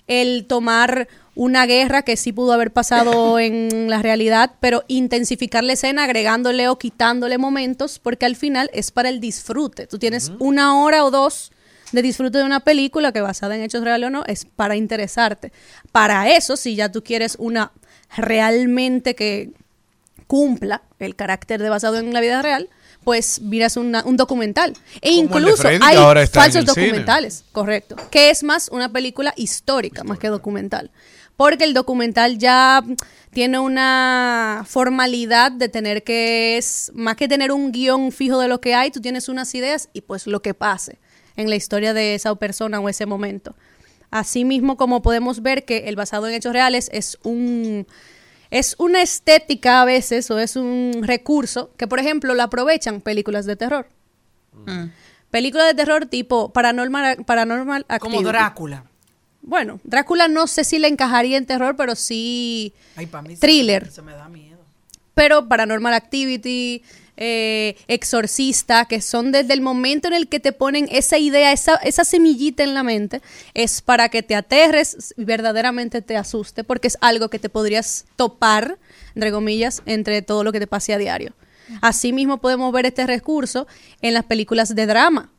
el 0.08 0.46
tomar 0.48 1.10
una 1.42 1.66
guerra 1.66 2.02
que 2.02 2.18
sí 2.18 2.34
pudo 2.34 2.52
haber 2.52 2.72
pasado 2.74 3.40
en 3.48 3.90
la 3.90 4.02
realidad, 4.02 4.52
pero 4.60 4.84
intensificar 4.90 5.64
la 5.64 5.72
escena 5.74 6.04
agregándole 6.04 6.68
o 6.68 6.78
quitándole 6.78 7.38
momentos 7.38 7.98
porque 8.00 8.26
al 8.26 8.36
final 8.36 8.70
es 8.74 8.92
para 8.92 9.08
el 9.08 9.22
disfrute. 9.22 9.88
Tú 9.88 9.98
tienes 10.00 10.34
una 10.40 10.84
hora 10.84 11.06
o 11.06 11.12
dos 11.12 11.52
de 11.94 12.02
disfrute 12.02 12.40
de 12.40 12.44
una 12.44 12.60
película 12.60 13.14
que 13.14 13.22
basada 13.22 13.56
en 13.56 13.62
hechos 13.62 13.84
reales 13.86 14.08
o 14.08 14.10
no, 14.10 14.24
es 14.26 14.44
para 14.46 14.76
interesarte. 14.76 15.54
Para 15.94 16.30
eso, 16.30 16.58
si 16.58 16.76
ya 16.76 16.92
tú 16.92 17.04
quieres 17.04 17.38
una 17.40 17.72
realmente 18.18 19.16
que 19.16 19.52
cumpla 20.28 20.82
el 21.00 21.16
carácter 21.16 21.62
de 21.62 21.70
basado 21.70 21.98
en 21.98 22.14
la 22.14 22.22
vida 22.22 22.42
real, 22.42 22.70
pues 23.04 23.42
miras 23.42 23.78
una- 23.78 24.04
un 24.04 24.18
documental. 24.18 24.74
E 25.02 25.12
incluso 25.12 25.68
hay 25.68 25.96
falsos 26.54 26.74
cine. 26.74 26.88
documentales, 26.88 27.44
correcto, 27.54 27.96
que 28.12 28.30
es 28.30 28.44
más 28.44 28.70
una 28.72 28.92
película 28.92 29.34
histórica 29.38 30.04
más 30.04 30.20
que 30.20 30.28
documental. 30.28 30.92
Porque 31.40 31.64
el 31.64 31.74
documental 31.74 32.38
ya 32.38 32.84
tiene 33.32 33.60
una 33.60 34.66
formalidad 34.68 35.54
de 35.54 35.70
tener 35.70 36.04
que 36.04 36.58
es, 36.58 36.92
más 36.94 37.16
que 37.16 37.30
tener 37.30 37.54
un 37.54 37.72
guion 37.72 38.12
fijo 38.12 38.40
de 38.40 38.50
lo 38.50 38.60
que 38.60 38.76
hay, 38.76 38.92
tú 38.92 39.00
tienes 39.00 39.30
unas 39.30 39.56
ideas 39.56 39.88
y 39.94 40.02
pues 40.02 40.28
lo 40.28 40.42
que 40.42 40.54
pase 40.54 41.00
en 41.38 41.50
la 41.50 41.56
historia 41.56 41.94
de 41.94 42.14
esa 42.14 42.36
persona 42.36 42.82
o 42.82 42.90
ese 42.90 43.06
momento. 43.06 43.56
Asimismo, 44.12 44.76
como 44.76 45.02
podemos 45.02 45.42
ver 45.42 45.64
que 45.64 45.88
el 45.88 45.96
basado 45.96 46.28
en 46.28 46.34
hechos 46.34 46.52
reales 46.52 46.90
es 46.92 47.18
un 47.24 47.88
es 48.52 48.76
una 48.78 49.02
estética 49.02 49.82
a 49.82 49.86
veces 49.86 50.30
o 50.32 50.40
es 50.40 50.58
un 50.58 51.04
recurso 51.04 51.72
que, 51.78 51.88
por 51.88 52.00
ejemplo, 52.00 52.34
lo 52.34 52.44
aprovechan 52.44 53.00
películas 53.00 53.46
de 53.46 53.56
terror. 53.56 53.88
Películas 55.32 55.68
de 55.68 55.74
terror 55.74 56.06
tipo 56.06 56.52
Paranormal, 56.52 57.24
paranormal 57.24 57.86
Como. 58.02 58.22
Drácula. 58.24 58.84
Bueno, 59.42 59.80
Drácula 59.84 60.28
no 60.28 60.48
sé 60.48 60.64
si 60.64 60.80
le 60.80 60.88
encajaría 60.88 61.38
en 61.38 61.46
terror, 61.46 61.76
pero 61.76 61.96
sí 61.96 62.74
Ay, 62.96 63.06
pa' 63.08 63.22
mí 63.22 63.36
se- 63.36 63.42
thriller. 63.42 63.92
Se 63.92 64.02
me 64.02 64.14
da 64.14 64.28
miedo. 64.30 64.60
Pero 65.14 65.48
Paranormal 65.48 65.94
Activity, 65.94 66.82
eh, 67.18 67.76
Exorcista, 67.88 68.86
que 68.86 69.02
son 69.02 69.32
desde 69.32 69.54
el 69.54 69.62
momento 69.62 70.08
en 70.08 70.14
el 70.14 70.28
que 70.30 70.40
te 70.40 70.52
ponen 70.54 70.88
esa 70.92 71.18
idea, 71.18 71.52
esa, 71.52 71.76
esa 71.76 72.06
semillita 72.06 72.64
en 72.64 72.74
la 72.74 72.84
mente, 72.84 73.22
es 73.54 73.82
para 73.82 74.10
que 74.10 74.24
te 74.24 74.36
aterres 74.36 75.14
y 75.18 75.24
verdaderamente 75.26 76.02
te 76.02 76.16
asuste, 76.16 76.64
porque 76.64 76.88
es 76.88 76.98
algo 77.02 77.30
que 77.30 77.40
te 77.40 77.50
podrías 77.50 78.06
topar, 78.16 78.78
entre 79.16 79.32
comillas, 79.32 79.82
entre 79.86 80.22
todo 80.22 80.44
lo 80.44 80.52
que 80.52 80.60
te 80.60 80.68
pase 80.68 80.94
a 80.94 80.98
diario. 80.98 81.34
Asimismo 81.82 82.40
podemos 82.40 82.72
ver 82.74 82.86
este 82.86 83.06
recurso 83.06 83.68
en 84.02 84.14
las 84.14 84.24
películas 84.26 84.74
de 84.74 84.86
drama 84.86 85.30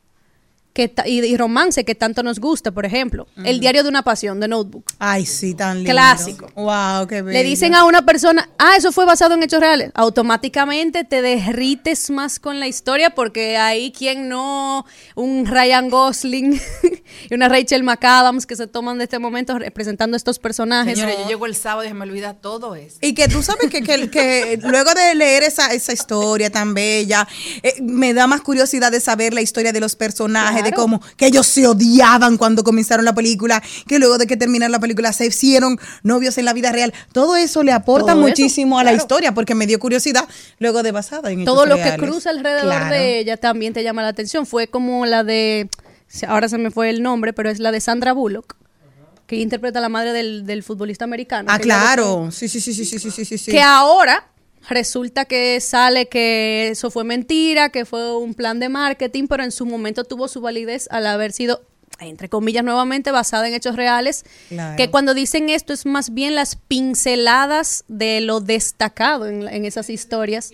que 0.73 0.93
y, 1.05 1.19
y 1.25 1.37
romance 1.37 1.83
que 1.83 1.95
tanto 1.95 2.23
nos 2.23 2.39
gusta, 2.39 2.71
por 2.71 2.85
ejemplo, 2.85 3.27
El 3.43 3.59
diario 3.59 3.83
de 3.83 3.89
una 3.89 4.03
pasión, 4.03 4.39
de 4.39 4.47
Notebook. 4.47 4.85
Ay, 4.99 5.25
sí, 5.25 5.53
tan 5.53 5.77
lindo. 5.79 5.91
Clásico. 5.91 6.49
Wow, 6.55 7.07
qué 7.07 7.21
bello. 7.21 7.37
Le 7.37 7.43
dicen 7.43 7.75
a 7.75 7.83
una 7.83 8.05
persona, 8.05 8.49
ah, 8.57 8.73
eso 8.77 8.91
fue 8.91 9.05
basado 9.05 9.33
en 9.35 9.43
hechos 9.43 9.59
reales. 9.59 9.91
Automáticamente 9.95 11.03
te 11.03 11.21
derrites 11.21 12.09
más 12.09 12.39
con 12.39 12.59
la 12.59 12.67
historia 12.67 13.09
porque 13.11 13.57
ahí 13.57 13.91
quien 13.91 14.29
no, 14.29 14.85
un 15.15 15.45
Ryan 15.45 15.89
Gosling 15.89 16.59
y 17.29 17.33
una 17.33 17.49
Rachel 17.49 17.83
McAdams 17.83 18.45
que 18.45 18.55
se 18.55 18.67
toman 18.67 18.97
de 18.97 19.03
este 19.05 19.19
momento 19.19 19.57
representando 19.59 20.15
estos 20.15 20.39
personajes. 20.39 20.93
Señores, 20.97 21.17
yo 21.19 21.27
llego 21.27 21.45
el 21.45 21.55
sábado 21.55 21.83
y 21.83 21.89
se 21.89 21.93
me 21.93 22.03
olvida 22.03 22.33
todo 22.35 22.75
eso. 22.75 22.97
Y 23.01 23.13
que 23.13 23.27
tú 23.27 23.43
sabes 23.43 23.69
que, 23.69 23.81
que- 23.83 24.09
que 24.09 24.57
luego 24.63 24.93
de 24.93 25.15
leer 25.15 25.43
esa, 25.43 25.73
esa 25.73 25.91
historia 25.91 26.49
tan 26.49 26.73
bella, 26.73 27.27
eh, 27.61 27.75
me 27.81 28.13
da 28.13 28.27
más 28.27 28.41
curiosidad 28.41 28.91
de 28.91 28.99
saber 29.01 29.33
la 29.33 29.41
historia 29.41 29.73
de 29.73 29.79
los 29.81 29.95
personajes, 29.95 30.60
de 30.63 30.71
cómo 30.73 31.01
que 31.17 31.27
ellos 31.27 31.47
se 31.47 31.67
odiaban 31.67 32.37
cuando 32.37 32.63
comenzaron 32.63 33.05
la 33.05 33.13
película, 33.13 33.61
que 33.87 33.99
luego 33.99 34.17
de 34.17 34.27
que 34.27 34.37
terminaron 34.37 34.71
la 34.71 34.79
película 34.79 35.13
se 35.13 35.27
hicieron 35.27 35.79
novios 36.03 36.37
en 36.37 36.45
la 36.45 36.53
vida 36.53 36.71
real. 36.71 36.93
Todo 37.11 37.35
eso 37.35 37.63
le 37.63 37.71
aporta 37.71 38.15
muchísimo 38.15 38.79
a 38.79 38.83
la 38.83 38.93
historia 38.93 39.33
porque 39.33 39.55
me 39.55 39.67
dio 39.67 39.79
curiosidad 39.79 40.27
luego 40.59 40.83
de 40.83 40.91
basada 40.91 41.31
en 41.31 41.45
Todo 41.45 41.65
lo 41.65 41.75
que 41.75 41.95
cruza 41.97 42.29
alrededor 42.29 42.89
de 42.89 43.19
ella 43.19 43.37
también 43.37 43.73
te 43.73 43.83
llama 43.83 44.01
la 44.01 44.09
atención. 44.09 44.45
Fue 44.45 44.67
como 44.67 45.05
la 45.05 45.23
de, 45.23 45.69
ahora 46.27 46.49
se 46.49 46.57
me 46.57 46.71
fue 46.71 46.89
el 46.89 47.01
nombre, 47.03 47.33
pero 47.33 47.49
es 47.49 47.59
la 47.59 47.71
de 47.71 47.81
Sandra 47.81 48.13
Bullock 48.13 48.55
que 49.27 49.37
interpreta 49.37 49.79
a 49.79 49.81
la 49.81 49.87
madre 49.87 50.11
del, 50.11 50.45
del 50.45 50.61
futbolista 50.61 51.05
americano. 51.05 51.47
Ah, 51.49 51.57
claro. 51.57 52.31
Sí, 52.31 52.49
sí, 52.49 52.59
sí, 52.59 52.73
sí, 52.73 52.83
sí, 52.83 52.99
sí, 52.99 53.37
sí, 53.37 53.49
Que 53.49 53.61
ahora 53.61 54.30
resulta 54.69 55.25
que 55.25 55.59
sale 55.59 56.07
que 56.07 56.69
eso 56.69 56.91
fue 56.91 57.03
mentira, 57.03 57.69
que 57.69 57.85
fue 57.85 58.15
un 58.17 58.33
plan 58.33 58.59
de 58.59 58.69
marketing, 58.69 59.27
pero 59.27 59.43
en 59.43 59.51
su 59.51 59.65
momento 59.65 60.03
tuvo 60.03 60.27
su 60.27 60.41
validez 60.41 60.87
al 60.91 61.07
haber 61.07 61.31
sido 61.31 61.61
entre 61.99 62.29
comillas 62.29 62.63
nuevamente 62.63 63.11
basada 63.11 63.47
en 63.47 63.53
hechos 63.53 63.75
reales, 63.75 64.23
Claro. 64.49 64.75
que 64.75 64.89
cuando 64.89 65.13
dicen 65.13 65.49
esto 65.49 65.71
es 65.71 65.85
más 65.85 66.13
bien 66.15 66.33
las 66.33 66.55
pinceladas 66.55 67.83
de 67.87 68.21
lo 68.21 68.39
destacado 68.39 69.27
en, 69.27 69.47
en 69.47 69.65
esas 69.65 69.89
historias. 69.89 70.51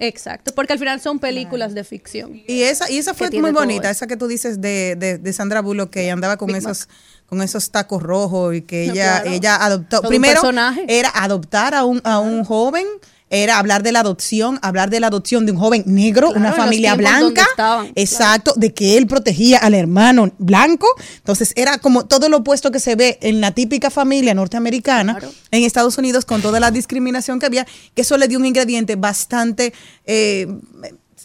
Exacto, 0.00 0.52
porque 0.54 0.72
al 0.72 0.78
final 0.78 1.00
son 1.00 1.18
películas 1.18 1.74
de 1.74 1.84
ficción. 1.84 2.42
Y 2.46 2.62
esa, 2.62 2.90
y 2.90 2.98
esa 2.98 3.12
fue 3.14 3.30
muy 3.30 3.52
bonita, 3.52 3.90
esa 3.90 4.06
que 4.06 4.16
tú 4.16 4.26
dices 4.26 4.60
de, 4.60 4.96
de, 4.96 5.18
de 5.18 5.32
Sandra 5.32 5.60
Bullock, 5.60 5.90
que 5.90 6.10
andaba 6.10 6.36
con 6.38 6.48
Big 6.48 6.56
esos 6.56 6.88
con 7.26 7.42
esos 7.42 7.70
tacos 7.70 8.02
rojos 8.02 8.56
y 8.56 8.62
que 8.62 8.86
No, 8.88 8.92
ella, 8.94 9.20
claro. 9.20 9.30
ella 9.36 9.56
adoptó. 9.64 9.98
Todo 9.98 10.08
un 10.08 10.08
Primero 10.08 10.40
personaje. 10.40 10.84
era 10.88 11.10
adoptar 11.14 11.74
a 11.74 11.84
un, 11.84 12.00
a 12.02 12.18
un 12.18 12.44
joven, 12.44 12.84
era 13.30 13.58
hablar 13.58 13.82
de 13.82 13.92
la 13.92 14.00
adopción, 14.00 14.58
hablar 14.60 14.90
de 14.90 14.98
la 15.00 15.06
adopción 15.06 15.46
de 15.46 15.52
un 15.52 15.58
joven 15.58 15.84
negro, 15.86 16.28
Claro, 16.32 16.40
una 16.40 16.52
familia 16.52 16.94
blanca. 16.96 17.46
estaban, 17.50 17.92
exacto, 17.94 18.52
de 18.56 18.74
que 18.74 18.98
él 18.98 19.06
protegía 19.06 19.58
al 19.58 19.74
hermano 19.74 20.32
blanco. 20.38 20.86
Entonces 21.18 21.52
era 21.56 21.78
como 21.78 22.06
todo 22.06 22.28
lo 22.28 22.38
opuesto 22.38 22.70
que 22.70 22.80
se 22.80 22.96
ve 22.96 23.18
en 23.22 23.40
la 23.40 23.52
típica 23.52 23.88
familia 23.90 24.34
norteamericana 24.34 25.14
Claro. 25.14 25.32
en 25.52 25.62
Estados 25.62 25.96
Unidos 25.96 26.24
con 26.24 26.42
toda 26.42 26.58
la 26.60 26.70
discriminación 26.72 27.38
que 27.38 27.46
había, 27.46 27.66
que 27.94 28.02
eso 28.02 28.16
le 28.18 28.26
dio 28.28 28.38
un 28.38 28.46
ingrediente 28.46 28.96
bastante 28.96 29.72
eh, 30.06 30.48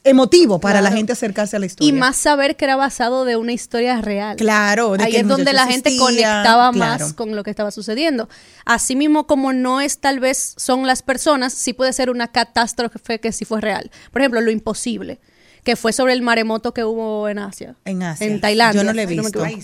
emotivo 0.06 0.60
para 0.60 0.82
la 0.82 0.91
gente 0.91 1.12
acercarse 1.12 1.58
a 1.58 1.60
la 1.60 1.66
historia. 1.66 1.89
Y 1.89 1.91
más 1.91 2.16
saber 2.16 2.56
que 2.56 2.66
era 2.66 2.76
basado 2.76 3.26
de 3.26 3.36
una 3.36 3.51
historia 3.51 3.99
real. 4.01 4.38
Claro, 4.38 4.95
de 4.95 5.03
Ahí 5.03 5.12
que 5.12 5.20
es 5.20 5.28
donde 5.28 5.51
la 5.51 5.66
gente 5.66 5.89
existía, 5.89 6.06
conectaba 6.06 6.72
claro. 6.72 7.03
más 7.03 7.14
con 7.14 7.36
lo 7.36 7.43
que 7.43 7.49
estaba 7.49 7.72
sucediendo. 7.72 8.30
Asimismo, 8.66 9.28
como 9.28 9.51
no 9.51 9.82
es 9.82 9.99
tal 9.99 10.20
vez 10.20 10.53
son 10.58 10.88
las 10.88 11.01
personas, 11.01 11.53
sí 11.53 11.74
puede 11.74 11.91
ser 11.91 12.10
una 12.10 12.28
catástrofe 12.28 13.20
que 13.20 13.32
sí 13.32 13.43
fue 13.43 13.60
real. 13.60 13.91
Por 14.12 14.22
ejemplo, 14.22 14.41
lo 14.41 14.51
imposible, 14.51 15.20
que 15.66 15.76
fue 15.76 15.91
sobre 15.93 16.13
el 16.13 16.22
maremoto 16.22 16.74
que 16.76 16.84
hubo 16.86 17.28
en 17.28 17.39
Asia. 17.39 17.76
En 17.86 18.03
Asia. 18.03 18.28
En 18.28 18.39
Tailandia. 18.39 18.82
Yo 18.82 18.86
no 18.86 18.93
le 18.93 19.01
he 19.01 19.05
visto. 19.07 19.43
Ay, 19.43 19.59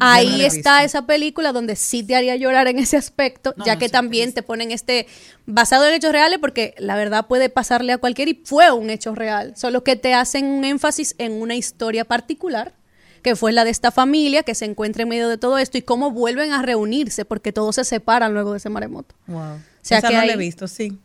Ahí 0.00 0.26
no 0.38 0.44
está 0.44 0.80
visto. 0.82 0.98
esa 0.98 1.06
película 1.06 1.52
donde 1.52 1.76
sí 1.76 2.02
te 2.02 2.16
haría 2.16 2.34
llorar 2.34 2.66
en 2.66 2.78
ese 2.80 2.96
aspecto, 2.96 3.54
ya 3.64 3.78
que 3.78 3.88
también 3.88 4.34
te 4.34 4.42
ponen 4.42 4.72
este 4.72 5.06
basado 5.46 5.86
en 5.86 5.94
hechos 5.94 6.10
reales, 6.10 6.40
porque 6.40 6.74
la 6.78 6.96
verdad 6.96 7.28
puede 7.28 7.48
pasarle 7.50 7.92
a 7.92 7.98
cualquiera 7.98 8.32
y 8.32 8.42
fue 8.44 8.70
un 8.72 8.90
hecho 8.90 9.14
real, 9.14 9.54
solo 9.56 9.84
que 9.84 9.94
te 9.94 10.12
hacen 10.12 10.44
un 10.46 10.64
énfasis 10.64 11.14
en 11.18 11.40
una 11.40 11.54
historia 11.54 12.04
particular 12.04 12.74
que 13.22 13.36
fue 13.36 13.52
la 13.52 13.64
de 13.64 13.70
esta 13.70 13.90
familia 13.92 14.42
que 14.42 14.56
se 14.56 14.64
encuentra 14.64 15.04
en 15.04 15.08
medio 15.08 15.28
de 15.28 15.38
todo 15.38 15.58
esto 15.58 15.78
y 15.78 15.82
cómo 15.82 16.10
vuelven 16.10 16.52
a 16.52 16.62
reunirse 16.62 17.24
porque 17.24 17.52
todos 17.52 17.76
se 17.76 17.84
separan 17.84 18.32
luego 18.32 18.52
de 18.52 18.58
ese 18.58 18.70
maremoto. 18.70 19.14
Wow. 19.28 19.40
O 19.40 19.58
sea 19.82 19.98
Esa 19.98 20.08
que 20.08 20.14
no 20.14 20.24
la 20.24 20.32
he 20.32 20.36
visto, 20.36 20.66
sí. 20.66 20.98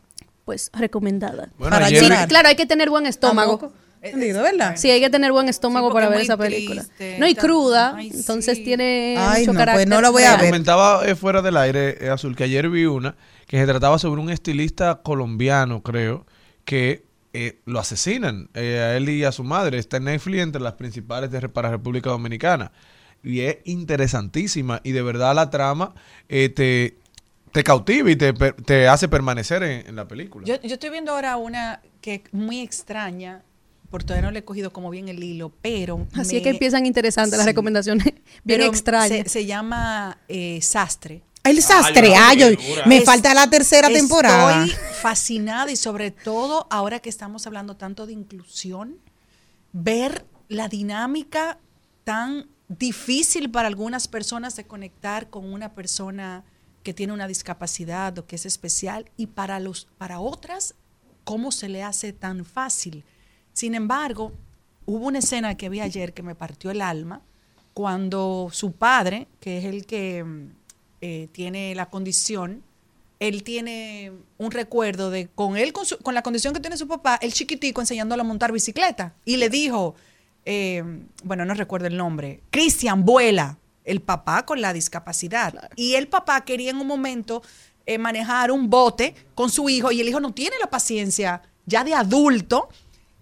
Pues 0.45 0.71
recomendada. 0.73 1.49
Bueno, 1.57 1.71
Para 1.75 1.86
ayer 1.86 1.99
Sí, 1.99 2.05
llorar. 2.05 2.27
claro, 2.27 2.49
hay 2.49 2.55
que 2.55 2.65
tener 2.65 2.89
buen 2.89 3.05
estómago. 3.05 3.71
Entendido, 4.04 4.43
¿verdad? 4.43 4.76
Sí, 4.76 4.91
hay 4.91 4.99
que 4.99 5.10
tener 5.10 5.32
buen 5.32 5.47
estómago 5.49 5.89
Sí, 5.89 5.93
para 5.93 6.10
ver 6.10 6.20
es 6.20 6.24
esa 6.26 6.38
película. 6.38 6.84
triste, 6.84 7.18
no, 7.20 7.28
y 7.28 7.36
cruda, 7.36 7.95
ay, 7.95 8.12
entonces 8.14 8.58
sí. 8.58 8.64
tiene 8.64 9.16
Ay, 9.18 9.41
mucho 9.41 9.54
no, 9.54 9.58
pues 9.60 9.66
carácter. 9.66 9.88
no 9.88 10.01
lo 10.01 10.12
voy 10.12 10.24
a 10.24 10.36
ver. 10.38 10.45
Comentaba 10.47 11.08
eh, 11.08 11.16
fuera 11.16 11.41
del 11.41 11.58
aire, 11.58 11.97
eh, 12.06 12.10
Azul, 12.10 12.36
que 12.36 12.43
ayer 12.43 12.70
vi 12.70 12.86
una 12.86 13.16
que 13.47 13.58
se 13.58 13.66
trataba 13.66 13.97
sobre 13.99 14.22
un 14.22 14.30
estilista 14.30 15.01
colombiano, 15.04 15.82
creo, 15.84 16.26
que 16.66 17.06
eh, 17.34 17.60
lo 17.66 17.80
asesinan 17.80 18.49
eh, 18.54 18.80
a 18.80 18.97
él 18.97 19.10
y 19.10 19.24
a 19.24 19.32
su 19.32 19.43
madre. 19.43 19.78
Está 19.80 19.97
en 19.97 20.04
Netflix 20.06 20.41
entre 20.43 20.62
las 20.62 20.74
principales 20.74 21.32
de, 21.32 21.47
para 21.49 21.72
República 21.72 22.10
Dominicana. 22.10 22.72
Y 23.24 23.39
es 23.41 23.58
interesantísima 23.64 24.82
y 24.84 24.91
de 24.91 25.01
verdad 25.01 25.34
la 25.34 25.49
trama 25.49 25.95
eh, 26.30 26.49
te, 26.49 26.97
te 27.54 27.64
cautiva 27.64 28.12
y 28.12 28.16
te, 28.18 28.34
per- 28.34 28.56
te 28.56 28.88
hace 28.88 29.08
permanecer 29.08 29.64
en, 29.64 29.88
en 29.88 29.95
la 29.95 30.08
película. 30.08 30.45
Yo, 30.45 30.60
yo 30.62 30.74
estoy 30.74 30.89
viendo 30.89 31.14
ahora 31.14 31.38
una 31.38 31.82
que 32.01 32.16
es 32.16 32.22
muy 32.34 32.60
extraña 32.60 33.41
porque 33.94 34.08
todavía 34.08 34.26
no 34.28 34.32
le 34.32 34.39
he 34.39 34.44
cogido 34.44 34.74
como 34.74 34.89
bien 34.89 35.08
el 35.08 35.24
hilo, 35.24 35.52
pero... 35.62 36.08
Así 36.16 36.32
me- 36.32 36.38
es 36.38 36.44
que 36.44 36.50
empiezan 36.50 36.88
interesantes 36.88 37.38
las 37.38 37.46
recomendaciones. 37.46 38.12
Bien 38.44 38.62
extrañas. 38.64 39.26
Se, 39.26 39.30
se 39.30 39.46
llama 39.46 40.18
eh, 40.28 40.60
Sastre. 40.64 41.22
El 41.44 41.62
sastre, 41.62 42.16
ay, 42.16 42.38
yo- 42.39 42.48
me 42.88 42.98
Es- 42.98 43.06
falta 43.06 43.32
la 43.36 43.48
tercera 43.52 43.89
temporada. 43.89 44.66
Estoy 44.66 44.80
fascinada 45.00 45.72
y 45.72 45.76
sobre 45.76 46.10
todo 46.10 46.66
ahora 46.72 47.02
que 47.02 47.10
estamos 47.10 47.46
hablando 47.46 47.76
tanto 47.78 48.08
de 48.08 48.14
inclusión, 48.14 48.98
ver 49.74 50.26
la 50.50 50.70
dinámica 50.70 51.60
tan 52.04 52.48
difícil 52.70 53.52
para 53.52 53.68
algunas 53.68 54.08
personas 54.08 54.56
de 54.56 54.64
conectar 54.66 55.30
con 55.30 55.54
una 55.54 55.74
persona 55.76 56.44
que 56.82 56.96
tiene 56.96 57.14
una 57.14 57.28
discapacidad 57.28 58.18
o 58.18 58.26
que 58.26 58.38
es 58.38 58.48
especial 58.48 59.06
y 59.18 59.28
para 59.28 59.60
los 59.60 59.88
para 60.00 60.20
otras 60.20 60.74
cómo 61.26 61.52
se 61.52 61.70
le 61.70 61.84
hace 61.84 62.12
tan 62.12 62.44
fácil. 62.44 63.04
Sin 63.54 63.76
embargo, 63.76 64.32
hubo 64.86 65.08
una 65.08 65.20
escena 65.20 65.56
que 65.56 65.70
vi 65.70 65.80
ayer 65.80 66.14
que 66.14 66.24
me 66.24 66.36
partió 66.36 66.72
el 66.72 66.82
alma 66.82 67.22
cuando 67.74 68.49
su 68.51 68.74
padre, 68.74 69.28
que 69.39 69.58
es 69.58 69.66
el 69.66 69.86
que 69.86 70.24
mm, 70.24 70.47
eh, 71.01 71.28
tiene 71.32 71.74
la 71.76 71.88
condición, 71.89 72.64
él 73.20 73.43
tiene 73.43 74.12
un 74.38 74.51
recuerdo 74.51 75.10
de 75.10 75.28
con 75.34 75.56
él, 75.58 75.72
con, 75.74 75.86
su- 75.86 75.97
con 75.99 76.14
la 76.14 76.22
condición 76.24 76.54
que 76.54 76.60
tiene 76.60 76.78
su 76.78 76.88
papá, 76.88 77.18
el 77.22 77.34
chiquitico 77.34 77.82
enseñándole 77.82 78.22
a 78.22 78.26
montar 78.26 78.51
bicicleta. 78.51 79.14
Y 79.26 79.38
le 79.38 79.49
dijo, 79.49 79.95
eh, 80.45 80.84
bueno, 81.24 81.45
no 81.45 81.54
recuerdo 81.54 81.88
el 81.88 81.95
nombre, 81.97 82.41
Cristian, 82.51 83.06
vuela, 83.06 83.58
el 83.86 84.01
papá 84.01 84.45
con 84.45 84.62
la 84.62 84.74
discapacidad. 84.74 85.70
Y 85.76 85.93
el 85.95 86.08
papá 86.08 86.41
quería 86.45 86.72
en 86.72 86.78
un 86.78 86.88
momento 86.88 87.41
eh, 87.86 87.97
manejar 87.97 88.51
un 88.51 88.70
bote 88.70 89.16
con 89.36 89.49
su 89.49 89.70
hijo 89.70 89.91
y 89.91 90.01
el 90.01 90.10
hijo 90.10 90.20
no 90.20 90.34
tiene 90.34 90.56
la 90.60 90.70
paciencia 90.70 91.41
ya 91.66 91.84
de 91.84 91.93
adulto 91.93 92.70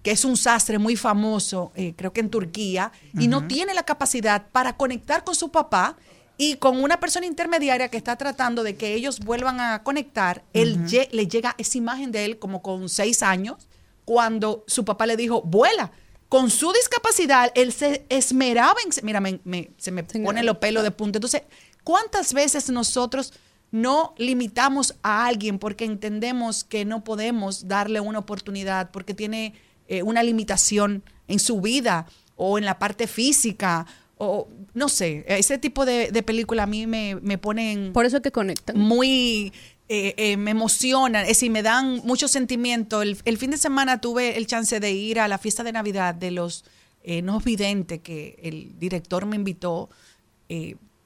que 0.03 0.11
es 0.11 0.25
un 0.25 0.35
sastre 0.37 0.77
muy 0.79 0.95
famoso, 0.95 1.71
eh, 1.75 1.93
creo 1.95 2.11
que 2.13 2.21
en 2.21 2.29
Turquía, 2.29 2.91
y 3.19 3.27
no 3.27 3.47
tiene 3.47 3.73
la 3.73 3.83
capacidad 3.83 4.47
para 4.51 4.75
conectar 4.77 5.23
con 5.23 5.35
su 5.35 5.49
papá 5.51 5.95
y 6.37 6.55
con 6.55 6.83
una 6.83 6.99
persona 6.99 7.27
intermediaria 7.27 7.89
que 7.89 7.97
está 7.97 8.15
tratando 8.15 8.63
de 8.63 8.75
que 8.75 8.95
ellos 8.95 9.19
vuelvan 9.19 9.59
a 9.59 9.83
conectar, 9.83 10.43
él 10.53 10.79
le 11.11 11.27
llega 11.27 11.53
esa 11.59 11.77
imagen 11.77 12.11
de 12.11 12.25
él 12.25 12.39
como 12.39 12.61
con 12.63 12.89
seis 12.89 13.21
años, 13.21 13.67
cuando 14.05 14.63
su 14.67 14.83
papá 14.83 15.05
le 15.05 15.15
dijo, 15.17 15.41
vuela. 15.43 15.91
Con 16.29 16.49
su 16.49 16.71
discapacidad, 16.71 17.51
él 17.55 17.73
se 17.73 18.05
esmeraba 18.09 18.75
en... 18.85 19.05
Mira, 19.05 19.19
me- 19.19 19.41
me- 19.43 19.69
se 19.77 19.91
me 19.91 20.03
ponen 20.03 20.45
los 20.45 20.57
pelos 20.57 20.81
de 20.83 20.89
punta. 20.91 21.17
Entonces, 21.17 21.43
¿cuántas 21.83 22.33
veces 22.33 22.69
nosotros 22.69 23.33
no 23.69 24.15
limitamos 24.17 24.95
a 25.03 25.25
alguien 25.25 25.59
porque 25.59 25.83
entendemos 25.85 26.63
que 26.63 26.85
no 26.85 27.03
podemos 27.03 27.67
darle 27.67 27.99
una 27.99 28.19
oportunidad, 28.19 28.91
porque 28.91 29.13
tiene 29.13 29.53
eh, 29.91 30.03
una 30.03 30.21
limitación 30.23 31.03
en 31.27 31.39
su 31.39 31.55
vida 31.61 32.05
o 32.35 32.57
en 32.57 32.65
la 32.65 32.75
parte 32.77 33.05
física? 33.07 33.85
O 34.23 34.47
no 34.73 34.87
sé, 34.87 35.25
ese 35.27 35.57
tipo 35.57 35.85
de, 35.85 36.11
de 36.11 36.21
película 36.21 36.63
a 36.63 36.67
mí 36.67 36.85
me, 36.85 37.15
me 37.21 37.37
ponen... 37.37 37.91
Por 37.91 38.05
eso 38.05 38.17
es 38.17 38.23
que 38.23 38.31
conectan. 38.31 38.77
Muy... 38.77 39.51
eh, 39.93 40.13
eh, 40.15 40.37
me 40.37 40.51
emocionan, 40.51 41.23
es 41.23 41.27
decir, 41.27 41.51
me 41.51 41.61
dan 41.61 42.01
mucho 42.05 42.29
sentimiento. 42.29 43.01
El, 43.01 43.17
el 43.25 43.37
fin 43.37 43.51
de 43.51 43.57
semana 43.57 43.99
tuve 43.99 44.37
el 44.37 44.47
chance 44.47 44.79
de 44.79 44.91
ir 44.93 45.19
a 45.19 45.27
la 45.27 45.37
fiesta 45.37 45.63
de 45.65 45.73
Navidad 45.73 46.15
de 46.15 46.31
los 46.31 46.63
eh, 47.03 47.21
no 47.21 47.41
videntes 47.41 47.99
que 47.99 48.39
el 48.41 48.79
director 48.79 49.25
me 49.25 49.35
invitó, 49.35 49.89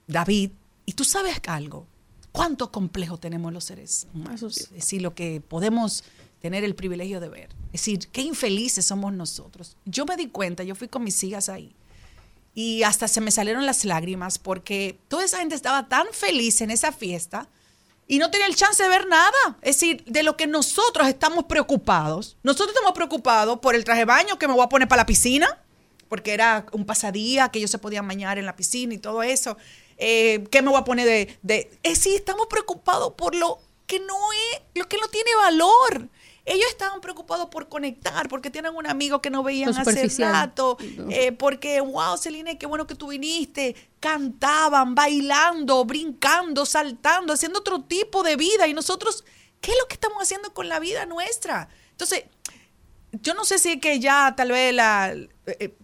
David, 0.08 0.52
y 0.86 0.94
tú 0.94 1.04
sabes 1.04 1.42
algo, 1.48 1.88
cuánto 2.32 2.72
complejo 2.72 3.18
tenemos 3.18 3.52
los 3.52 3.64
seres 3.64 4.08
humanos. 4.14 4.58
Es 4.58 4.70
decir, 4.70 5.02
lo 5.02 5.16
que 5.16 5.42
podemos 5.42 6.04
tener 6.46 6.64
el 6.64 6.76
privilegio 6.76 7.20
de 7.20 7.28
ver. 7.28 7.50
Es 7.74 7.82
decir, 7.82 8.08
qué 8.12 8.22
infelices 8.22 8.86
somos 8.86 9.12
nosotros. 9.12 9.78
Yo 9.84 10.06
me 10.06 10.16
di 10.16 10.28
cuenta, 10.28 10.62
yo 10.62 10.76
fui 10.76 10.88
con 10.88 11.04
mis 11.04 11.24
hijas 11.24 11.50
ahí, 11.50 11.76
y 12.54 12.84
hasta 12.84 13.08
se 13.08 13.20
me 13.20 13.32
salieron 13.32 13.66
las 13.66 13.84
lágrimas 13.84 14.38
porque 14.38 15.00
toda 15.08 15.26
esa 15.26 15.40
gente 15.40 15.56
estaba 15.56 15.90
tan 15.90 16.06
feliz 16.12 16.62
en 16.62 16.70
esa 16.70 16.92
fiesta 16.92 17.50
y 18.08 18.20
no 18.20 18.30
tenía 18.30 18.46
el 18.46 18.56
chance 18.56 18.84
de 18.84 18.90
ver 18.90 19.08
nada. 19.08 19.58
Es 19.64 19.78
decir, 19.78 20.04
de 20.06 20.22
lo 20.22 20.38
que 20.38 20.46
nosotros 20.46 21.08
estamos 21.08 21.46
preocupados. 21.46 22.38
Nosotros 22.44 22.76
estamos 22.76 22.94
preocupados 22.94 23.58
por 23.58 23.74
el 23.74 23.84
traje 23.84 24.02
de 24.02 24.06
baño 24.06 24.38
que 24.38 24.48
me 24.48 24.54
voy 24.54 24.64
a 24.64 24.70
poner 24.70 24.88
para 24.88 25.02
la 25.02 25.08
piscina, 25.08 25.48
porque 26.10 26.32
era 26.32 26.68
un 26.74 26.86
pasadía, 26.86 27.50
que 27.50 27.58
ellos 27.58 27.72
se 27.72 27.80
podían 27.80 28.08
bañar 28.08 28.38
en 28.38 28.46
la 28.46 28.56
piscina 28.56 28.94
y 28.94 29.00
todo 29.00 29.24
eso. 29.24 29.58
Eh, 29.98 30.44
¿Qué 30.52 30.62
me 30.62 30.70
voy 30.70 30.80
a 30.80 30.84
poner 30.84 31.08
de...? 31.08 31.40
de 31.42 31.72
es 31.82 31.98
decir, 31.98 32.14
estamos 32.14 32.46
preocupados 32.48 33.14
por 33.14 33.34
lo 33.34 33.58
que 33.88 34.00
no 34.00 34.16
es, 34.54 34.62
lo 34.76 34.88
que 34.88 34.98
no 34.98 35.08
tiene 35.08 35.36
valor. 35.36 36.10
Ellos 36.46 36.68
estaban 36.70 37.02
preocupados 37.02 37.48
por 37.50 37.70
conectar, 37.70 38.30
porque 38.30 38.52
tienen 38.52 38.76
un 38.76 38.86
amigo 38.86 39.20
que 39.20 39.32
no 39.32 39.42
veían 39.42 39.76
hace 39.76 40.08
rato, 40.20 40.78
eh, 41.10 41.32
porque, 41.32 41.82
wow, 41.82 42.18
Celine, 42.18 42.60
qué 42.60 42.68
bueno 42.68 42.86
que 42.86 42.94
tú 42.94 43.08
viniste. 43.08 43.76
Cantaban, 44.00 44.94
bailando, 44.94 45.84
brincando, 45.86 46.66
saltando, 46.68 47.34
haciendo 47.34 47.60
otro 47.60 47.82
tipo 47.82 48.22
de 48.22 48.36
vida. 48.36 48.68
Y 48.68 48.76
nosotros, 48.76 49.26
¿qué 49.60 49.72
es 49.72 49.78
lo 49.82 49.88
que 49.88 49.96
estamos 49.96 50.22
haciendo 50.22 50.54
con 50.54 50.70
la 50.70 50.80
vida 50.80 51.08
nuestra? 51.08 51.68
Entonces, 51.90 52.26
yo 53.12 53.34
no 53.34 53.44
sé 53.44 53.58
si 53.58 53.72
es 53.72 53.82
que 53.82 54.00
ya 54.00 54.36
tal 54.36 54.52
vez 54.52 54.72
la, 54.72 55.16
eh, 55.48 55.76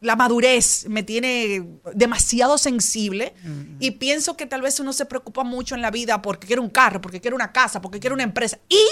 la 0.00 0.16
madurez 0.16 0.86
me 0.88 1.02
tiene 1.02 1.66
demasiado 1.94 2.56
sensible 2.58 3.34
y 3.80 3.92
pienso 3.92 4.36
que 4.36 4.46
tal 4.46 4.62
vez 4.62 4.78
uno 4.80 4.92
se 4.92 5.04
preocupa 5.04 5.42
mucho 5.42 5.74
en 5.74 5.82
la 5.82 5.90
vida 5.90 6.22
porque 6.22 6.46
quiere 6.46 6.60
un 6.60 6.70
carro, 6.70 7.00
porque 7.00 7.20
quiere 7.20 7.34
una 7.34 7.52
casa, 7.52 7.82
porque 7.82 8.00
quiere 8.00 8.14
una 8.14 8.22
empresa. 8.22 8.58
¿Y 8.68 8.82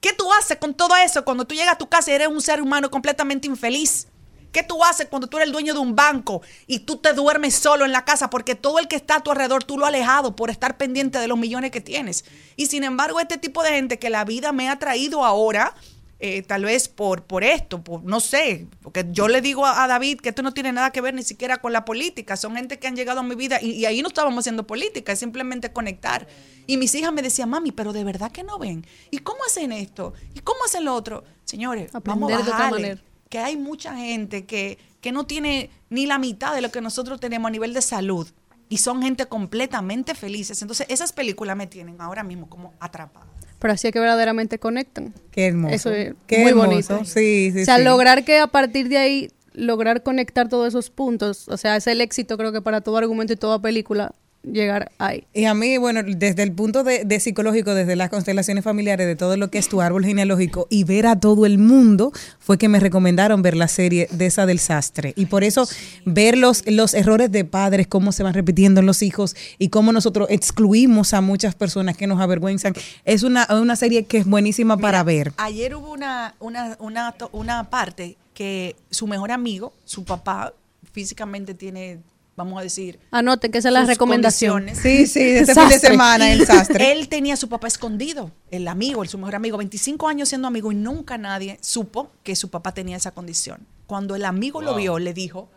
qué 0.00 0.12
tú 0.12 0.32
haces 0.32 0.58
con 0.58 0.74
todo 0.74 0.96
eso 0.96 1.24
cuando 1.24 1.44
tú 1.44 1.54
llegas 1.54 1.74
a 1.74 1.78
tu 1.78 1.88
casa 1.88 2.10
y 2.10 2.14
eres 2.14 2.28
un 2.28 2.40
ser 2.40 2.60
humano 2.60 2.90
completamente 2.90 3.46
infeliz? 3.46 4.08
¿Qué 4.52 4.64
tú 4.64 4.82
haces 4.82 5.06
cuando 5.08 5.28
tú 5.28 5.36
eres 5.36 5.46
el 5.46 5.52
dueño 5.52 5.74
de 5.74 5.80
un 5.80 5.94
banco 5.94 6.42
y 6.66 6.80
tú 6.80 6.96
te 6.96 7.12
duermes 7.12 7.54
solo 7.54 7.84
en 7.84 7.92
la 7.92 8.04
casa 8.04 8.30
porque 8.30 8.56
todo 8.56 8.80
el 8.80 8.88
que 8.88 8.96
está 8.96 9.16
a 9.16 9.22
tu 9.22 9.30
alrededor 9.30 9.62
tú 9.62 9.78
lo 9.78 9.84
has 9.84 9.90
alejado 9.90 10.34
por 10.34 10.50
estar 10.50 10.76
pendiente 10.76 11.18
de 11.18 11.28
los 11.28 11.38
millones 11.38 11.70
que 11.70 11.80
tienes? 11.80 12.24
Y 12.56 12.66
sin 12.66 12.82
embargo, 12.82 13.20
este 13.20 13.38
tipo 13.38 13.62
de 13.62 13.70
gente 13.70 13.98
que 14.00 14.10
la 14.10 14.24
vida 14.24 14.50
me 14.50 14.68
ha 14.68 14.78
traído 14.78 15.24
ahora, 15.24 15.74
eh, 16.20 16.42
tal 16.42 16.64
vez 16.64 16.88
por, 16.88 17.24
por 17.24 17.42
esto, 17.44 17.82
por, 17.82 18.04
no 18.04 18.20
sé, 18.20 18.66
porque 18.82 19.06
yo 19.10 19.26
le 19.26 19.40
digo 19.40 19.64
a, 19.64 19.82
a 19.82 19.88
David 19.88 20.20
que 20.20 20.28
esto 20.28 20.42
no 20.42 20.52
tiene 20.52 20.70
nada 20.70 20.90
que 20.92 21.00
ver 21.00 21.14
ni 21.14 21.22
siquiera 21.22 21.56
con 21.58 21.72
la 21.72 21.84
política, 21.84 22.36
son 22.36 22.56
gente 22.56 22.78
que 22.78 22.86
han 22.86 22.94
llegado 22.94 23.20
a 23.20 23.22
mi 23.22 23.34
vida 23.34 23.58
y, 23.62 23.70
y 23.70 23.86
ahí 23.86 24.02
no 24.02 24.08
estábamos 24.08 24.38
haciendo 24.42 24.66
política, 24.66 25.12
es 25.12 25.18
simplemente 25.18 25.72
conectar. 25.72 26.28
Y 26.66 26.76
mis 26.76 26.94
hijas 26.94 27.12
me 27.12 27.22
decían, 27.22 27.48
mami, 27.48 27.72
pero 27.72 27.92
de 27.92 28.04
verdad 28.04 28.30
que 28.30 28.44
no 28.44 28.58
ven. 28.58 28.86
¿Y 29.10 29.18
cómo 29.18 29.38
hacen 29.44 29.72
esto? 29.72 30.12
¿Y 30.34 30.40
cómo 30.40 30.60
hacen 30.64 30.84
lo 30.84 30.94
otro? 30.94 31.24
Señores, 31.44 31.90
vamos 32.04 32.30
a 32.30 32.34
Aprender 32.34 32.36
de 32.36 32.42
otra 32.42 32.52
bajarle, 32.52 32.80
manera. 32.82 33.02
que 33.28 33.38
hay 33.38 33.56
mucha 33.56 33.96
gente 33.96 34.44
que, 34.44 34.78
que 35.00 35.10
no 35.12 35.24
tiene 35.26 35.70
ni 35.88 36.06
la 36.06 36.18
mitad 36.18 36.54
de 36.54 36.60
lo 36.60 36.70
que 36.70 36.80
nosotros 36.80 37.18
tenemos 37.18 37.48
a 37.48 37.50
nivel 37.50 37.74
de 37.74 37.82
salud. 37.82 38.28
Y 38.68 38.76
son 38.76 39.02
gente 39.02 39.26
completamente 39.26 40.14
felices. 40.14 40.62
Entonces, 40.62 40.86
esas 40.90 41.12
películas 41.12 41.56
me 41.56 41.66
tienen 41.66 42.00
ahora 42.00 42.22
mismo 42.22 42.48
como 42.48 42.72
atrapada. 42.78 43.26
Pero 43.60 43.74
así 43.74 43.86
es 43.86 43.92
que 43.92 44.00
verdaderamente 44.00 44.58
conectan. 44.58 45.14
Qué 45.30 45.46
hermoso. 45.46 45.74
Eso 45.74 45.92
es 45.92 46.14
Qué 46.26 46.38
muy 46.38 46.48
hermoso. 46.50 46.68
bonito. 46.68 47.04
Sí, 47.04 47.52
sí, 47.52 47.62
o 47.62 47.64
sea, 47.64 47.76
sí. 47.76 47.84
lograr 47.84 48.24
que 48.24 48.38
a 48.38 48.46
partir 48.48 48.88
de 48.88 48.96
ahí, 48.98 49.30
lograr 49.52 50.02
conectar 50.02 50.48
todos 50.48 50.66
esos 50.66 50.90
puntos, 50.90 51.46
o 51.48 51.56
sea, 51.56 51.76
es 51.76 51.86
el 51.86 52.00
éxito 52.00 52.36
creo 52.38 52.52
que 52.52 52.62
para 52.62 52.80
todo 52.80 52.96
argumento 52.96 53.32
y 53.32 53.36
toda 53.36 53.60
película, 53.60 54.12
llegar 54.42 54.90
ahí. 54.98 55.26
Y 55.34 55.44
a 55.44 55.54
mí, 55.54 55.76
bueno, 55.76 56.02
desde 56.04 56.42
el 56.42 56.52
punto 56.52 56.82
de, 56.82 57.04
de 57.04 57.20
psicológico, 57.20 57.74
desde 57.74 57.96
las 57.96 58.10
constelaciones 58.10 58.64
familiares, 58.64 59.06
de 59.06 59.16
todo 59.16 59.36
lo 59.36 59.50
que 59.50 59.58
es 59.58 59.68
tu 59.68 59.80
árbol 59.80 60.04
genealógico 60.04 60.66
y 60.70 60.84
ver 60.84 61.06
a 61.06 61.18
todo 61.18 61.46
el 61.46 61.58
mundo, 61.58 62.12
fue 62.38 62.58
que 62.58 62.68
me 62.68 62.80
recomendaron 62.80 63.42
ver 63.42 63.56
la 63.56 63.68
serie 63.68 64.08
de 64.10 64.26
esa 64.26 64.46
del 64.46 64.58
sastre. 64.58 65.12
Y 65.16 65.26
por 65.26 65.44
eso 65.44 65.68
ver 66.04 66.38
los, 66.38 66.64
los 66.66 66.94
errores 66.94 67.30
de 67.30 67.44
padres, 67.44 67.86
cómo 67.86 68.12
se 68.12 68.22
van 68.22 68.34
repitiendo 68.34 68.80
en 68.80 68.86
los 68.86 69.02
hijos 69.02 69.36
y 69.58 69.68
cómo 69.68 69.92
nosotros 69.92 70.28
excluimos 70.30 71.14
a 71.14 71.20
muchas 71.20 71.54
personas 71.54 71.96
que 71.96 72.06
nos 72.06 72.20
avergüenzan, 72.20 72.74
es 73.04 73.22
una, 73.22 73.46
una 73.50 73.76
serie 73.76 74.04
que 74.04 74.18
es 74.18 74.26
buenísima 74.26 74.76
para 74.76 75.02
ver. 75.02 75.32
Ayer 75.36 75.74
hubo 75.74 75.92
una, 75.92 76.34
una, 76.40 76.76
una, 76.80 77.14
una 77.32 77.70
parte 77.70 78.16
que 78.34 78.76
su 78.90 79.06
mejor 79.06 79.32
amigo, 79.32 79.72
su 79.84 80.04
papá, 80.04 80.54
físicamente 80.92 81.54
tiene, 81.54 81.98
vamos 82.40 82.58
a 82.58 82.62
decir, 82.62 82.98
Anoten 83.10 83.52
que 83.52 83.58
esa 83.58 83.68
es 83.68 83.74
la 83.74 83.80
sus 83.80 83.88
recomendación. 83.90 84.64
condiciones. 84.64 84.82
Sí, 84.82 85.06
sí, 85.06 85.30
este 85.30 85.54
fin 85.60 85.68
de 85.68 85.78
semana 85.78 86.32
el 86.32 86.46
sastre. 86.46 86.92
Él 86.92 87.08
tenía 87.08 87.34
a 87.34 87.36
su 87.36 87.48
papá 87.48 87.68
escondido, 87.68 88.30
el 88.50 88.66
amigo, 88.68 89.02
el 89.02 89.08
su 89.08 89.18
mejor 89.18 89.34
amigo, 89.36 89.58
25 89.58 90.08
años 90.08 90.28
siendo 90.28 90.48
amigo 90.48 90.72
y 90.72 90.74
nunca 90.74 91.18
nadie 91.18 91.58
supo 91.60 92.10
que 92.22 92.34
su 92.36 92.50
papá 92.50 92.72
tenía 92.72 92.96
esa 92.96 93.12
condición. 93.12 93.66
Cuando 93.86 94.14
el 94.14 94.24
amigo 94.24 94.62
lo 94.62 94.74
vio, 94.76 94.98
le 94.98 95.12
dijo, 95.14 95.50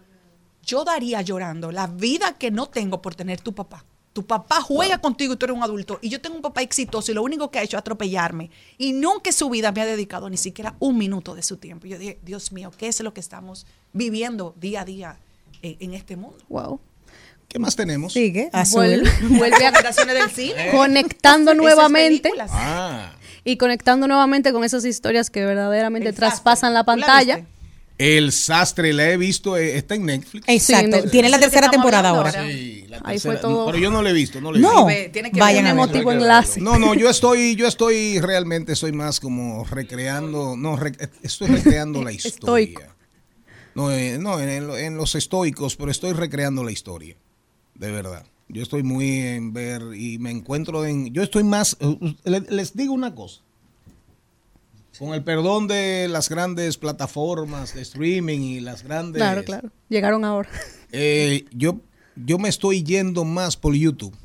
yo 0.64 0.84
daría 0.84 1.22
llorando 1.22 1.72
la 1.72 1.88
vida 1.88 2.38
que 2.38 2.52
no 2.52 2.68
tengo 2.68 3.02
por 3.02 3.16
tener 3.16 3.42
tu 3.42 3.54
papá. 3.54 3.86
Tu 4.14 4.26
papá 4.26 4.62
juega 4.62 5.00
contigo 5.00 5.34
y 5.34 5.38
tú 5.38 5.46
eres 5.46 5.58
un 5.58 5.64
adulto. 5.64 5.98
Y 6.02 6.10
yo 6.10 6.22
tengo 6.22 6.36
un 6.36 6.42
papá 6.44 6.62
exitoso 6.62 7.12
y 7.12 7.16
lo 7.16 7.24
único 7.24 7.50
que 7.50 7.58
ha 7.58 7.64
hecho 7.64 7.78
es 7.78 7.82
atropellarme. 7.82 8.52
Y 8.78 8.94
nunca 8.94 9.32
en 9.32 9.36
su 9.36 9.50
vida 9.50 9.72
me 9.72 9.82
ha 9.82 9.86
dedicado 9.86 10.30
ni 10.30 10.38
siquiera 10.38 10.76
un 10.80 10.98
minuto 11.00 11.34
de 11.34 11.42
su 11.42 11.58
tiempo. 11.58 11.88
Y 11.88 11.90
yo 11.90 11.98
dije, 11.98 12.20
Dios 12.24 12.52
mío, 12.52 12.72
¿qué 12.78 12.88
es 12.88 13.00
lo 13.02 13.14
que 13.14 13.20
estamos 13.20 13.66
viviendo 13.92 14.54
día 14.60 14.82
a 14.82 14.86
día 14.86 15.20
en, 15.64 15.78
en 15.80 15.94
este 15.96 16.16
mundo? 16.16 16.38
Wow. 16.50 16.80
¿Qué 17.48 17.58
más 17.60 17.76
tenemos? 17.76 18.14
Sigue, 18.14 18.50
Vuelve, 18.72 19.10
vuelve 19.30 19.66
a 19.66 19.72
del 20.14 20.30
cine. 20.32 20.70
conectando 20.72 21.52
Esas 21.52 21.62
nuevamente. 21.64 22.30
Ah, 22.50 23.14
y 23.44 23.58
conectando 23.58 24.08
nuevamente 24.08 24.52
con 24.54 24.64
esas 24.64 24.86
historias 24.86 25.30
que 25.30 25.46
verdaderamente 25.46 26.10
El 26.10 26.16
traspasan 26.16 26.74
la 26.74 26.84
¿Tú 26.84 26.92
la 26.92 27.06
pantalla. 27.06 27.46
El 28.00 28.32
sastre 28.32 28.92
la 28.92 29.12
he 29.12 29.18
visto, 29.18 29.56
eh, 29.56 29.78
está 29.78 29.94
en 29.94 30.06
Netflix. 30.08 30.46
Exacto. 30.50 31.04
Sí, 31.04 31.10
Tiene 31.12 31.30
la 31.30 31.40
tercera 31.40 31.70
temporada 31.70 32.10
ahora. 32.10 32.32
ahora. 32.32 32.48
Sí, 32.52 32.86
la 32.90 32.98
Ahí 33.04 33.20
fue 33.20 33.34
tercera- 33.36 33.42
todo. 33.42 33.66
Pero 33.68 33.78
yo 33.78 33.92
no 33.92 34.02
lo 34.02 34.10
he 34.10 34.14
visto, 34.14 34.42
no 34.42 34.52
lo 34.52 34.58
he 34.58 34.62
No. 34.62 34.70
visto. 34.70 34.86
Ve, 34.88 35.10
tiene 35.14 35.32
que 35.32 35.40
Vayan 35.40 35.66
ver. 35.66 35.74
emotivo 35.74 36.12
enlace. 36.12 36.60
No, 36.60 36.80
no, 36.80 36.96
yo 36.96 37.08
estoy, 37.08 37.56
yo 37.56 37.68
estoy 37.68 38.20
realmente, 38.20 38.76
soy 38.76 38.94
más 38.94 39.20
como 39.20 39.64
recreando, 39.66 40.56
no, 40.58 40.76
re- 40.76 40.94
estoy 41.22 41.50
recreando 41.50 42.04
la 42.04 42.12
historia. 42.12 42.34
Estoico. 42.36 42.82
No, 43.76 43.92
eh, 43.92 44.18
no 44.20 44.40
en, 44.40 44.68
lo- 44.68 44.78
en 44.78 44.98
los 44.98 45.16
estoicos, 45.16 45.76
pero 45.76 45.90
estoy 45.92 46.14
recreando 46.14 46.64
la 46.64 46.72
historia, 46.72 47.16
de 47.76 47.92
verdad. 47.92 48.26
Yo 48.50 48.62
estoy 48.62 48.84
muy 48.84 49.10
en 49.20 49.54
ver 49.54 49.82
y 49.96 50.20
me 50.20 50.30
encuentro 50.32 50.86
en, 50.86 51.12
yo 51.14 51.24
estoy 51.24 51.44
más, 51.44 51.78
eh, 51.80 52.16
le- 52.26 52.42
les 52.42 52.76
digo 52.76 52.94
una 52.94 53.16
cosa. 53.16 53.42
Con 55.00 55.14
el 55.16 55.24
perdón 55.24 55.68
de 55.68 56.08
las 56.08 56.30
grandes 56.30 56.78
plataformas 56.78 57.74
de 57.74 57.82
streaming 57.82 58.40
y 58.42 58.60
las 58.60 58.84
grandes, 58.84 59.20
Claro, 59.20 59.44
claro. 59.44 59.70
Llegaron 59.90 60.24
ahora. 60.24 60.50
eh, 60.92 61.46
yo, 61.52 61.80
yo 62.16 62.38
me 62.38 62.50
estoy 62.50 62.84
yendo 62.84 63.24
más 63.26 63.58
por 63.58 63.74
YouTube. 63.74 64.16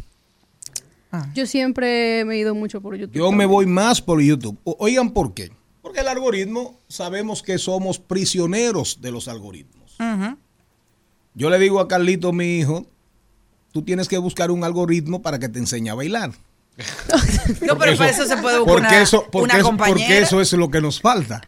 Yo 1.35 1.47
siempre 1.47 2.23
me 2.27 2.35
he 2.35 2.39
ido 2.41 2.55
mucho 2.55 2.83
por 2.83 2.95
YouTube. 2.95 3.17
Yo 3.17 3.33
me 3.33 3.47
voy 3.47 3.65
más 3.65 4.03
por 4.03 4.21
YouTube. 4.21 4.59
O- 4.65 4.77
Oigan, 4.79 5.11
¿por 5.11 5.33
qué? 5.33 5.51
Porque 5.89 6.01
el 6.03 6.09
algoritmo, 6.09 6.79
sabemos 6.87 7.43
que 7.43 7.57
somos 7.57 7.99
prisioneros 7.99 9.01
de 9.01 9.11
los 9.11 9.27
algoritmos. 9.27 9.97
Yo 11.33 11.49
le 11.49 11.59
digo 11.59 11.81
a 11.81 11.89
Carlito, 11.89 12.31
mi 12.35 12.59
hijo, 12.59 12.87
tú 13.73 13.81
tienes 13.81 14.07
que 14.07 14.19
buscar 14.19 14.51
un 14.51 14.65
algoritmo 14.65 15.23
para 15.23 15.39
que 15.39 15.49
te 15.49 15.59
enseñe 15.59 15.89
a 15.89 15.95
bailar. 15.95 16.33
No, 17.63 17.79
pero 17.79 17.97
para 17.97 18.11
eso 18.11 18.27
se 18.27 18.37
puede 18.37 18.59
buscar 18.59 18.75
Porque, 18.75 18.89
una, 18.89 19.03
eso, 19.03 19.27
porque, 19.33 19.45
una 19.45 19.55
eso, 19.55 19.65
compañera. 19.65 19.99
porque 20.07 20.19
eso 20.19 20.41
es 20.43 20.53
lo 20.53 20.71
que 20.71 20.83
nos 20.83 21.01
falta. 21.01 21.41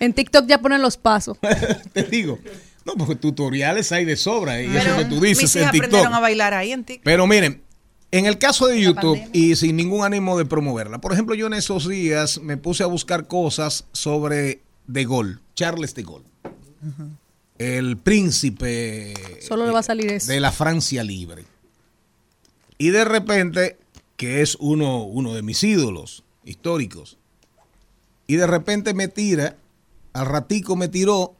En 0.00 0.12
TikTok 0.12 0.46
ya 0.48 0.58
ponen 0.58 0.82
los 0.82 0.96
pasos. 0.96 1.38
te 1.92 2.02
digo. 2.02 2.40
No, 2.84 2.94
porque 2.96 3.14
tutoriales 3.14 3.92
hay 3.92 4.04
de 4.04 4.16
sobra. 4.16 4.60
Y 4.60 4.66
Pero 4.66 4.80
eso 4.80 4.96
que 4.98 5.04
tú 5.04 5.20
dices 5.20 5.42
mis 5.44 5.54
en 5.54 5.62
hijas 5.62 5.72
TikTok. 5.72 5.86
aprendieron 5.86 6.14
a 6.14 6.20
bailar 6.20 6.54
ahí 6.54 6.72
en 6.72 6.82
TikTok. 6.82 7.04
Pero 7.04 7.28
miren, 7.28 7.62
en 8.12 8.26
el 8.26 8.38
caso 8.38 8.66
de 8.66 8.80
YouTube, 8.80 9.18
y 9.32 9.56
sin 9.56 9.74
ningún 9.74 10.04
ánimo 10.04 10.36
de 10.36 10.44
promoverla, 10.44 11.00
por 11.00 11.14
ejemplo, 11.14 11.34
yo 11.34 11.46
en 11.46 11.54
esos 11.54 11.88
días 11.88 12.40
me 12.42 12.58
puse 12.58 12.82
a 12.82 12.86
buscar 12.86 13.26
cosas 13.26 13.86
sobre 13.92 14.60
De 14.86 15.06
Gaulle, 15.06 15.38
Charles 15.54 15.94
de 15.94 16.02
Gaulle, 16.02 16.26
el 17.58 17.96
príncipe 17.96 19.14
Solo 19.40 19.64
le 19.64 19.72
va 19.72 19.78
a 19.78 19.82
salir 19.82 20.12
eso. 20.12 20.30
de 20.30 20.40
la 20.40 20.52
Francia 20.52 21.02
libre. 21.02 21.44
Y 22.76 22.90
de 22.90 23.04
repente, 23.04 23.78
que 24.16 24.42
es 24.42 24.56
uno, 24.60 25.04
uno 25.04 25.32
de 25.32 25.42
mis 25.42 25.62
ídolos 25.64 26.22
históricos, 26.44 27.16
y 28.26 28.36
de 28.36 28.46
repente 28.46 28.92
me 28.92 29.08
tira, 29.08 29.56
al 30.12 30.26
ratico 30.26 30.76
me 30.76 30.88
tiró 30.88 31.34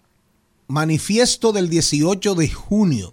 Manifiesto 0.68 1.52
del 1.52 1.68
18 1.68 2.34
de 2.34 2.48
junio, 2.48 3.12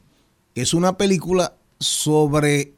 que 0.55 0.61
es 0.61 0.73
una 0.73 0.95
película 0.97 1.55
sobre 1.79 2.73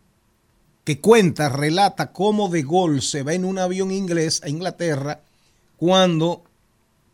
que 0.84 1.00
cuenta, 1.00 1.50
relata 1.50 2.12
cómo 2.12 2.50
De 2.50 2.64
Gaulle 2.64 3.02
se 3.02 3.24
va 3.24 3.34
en 3.34 3.46
un 3.46 3.60
avión 3.60 3.92
inglés 3.92 4.42
a 4.44 4.50
Inglaterra 4.50 5.22
cuando 5.78 6.44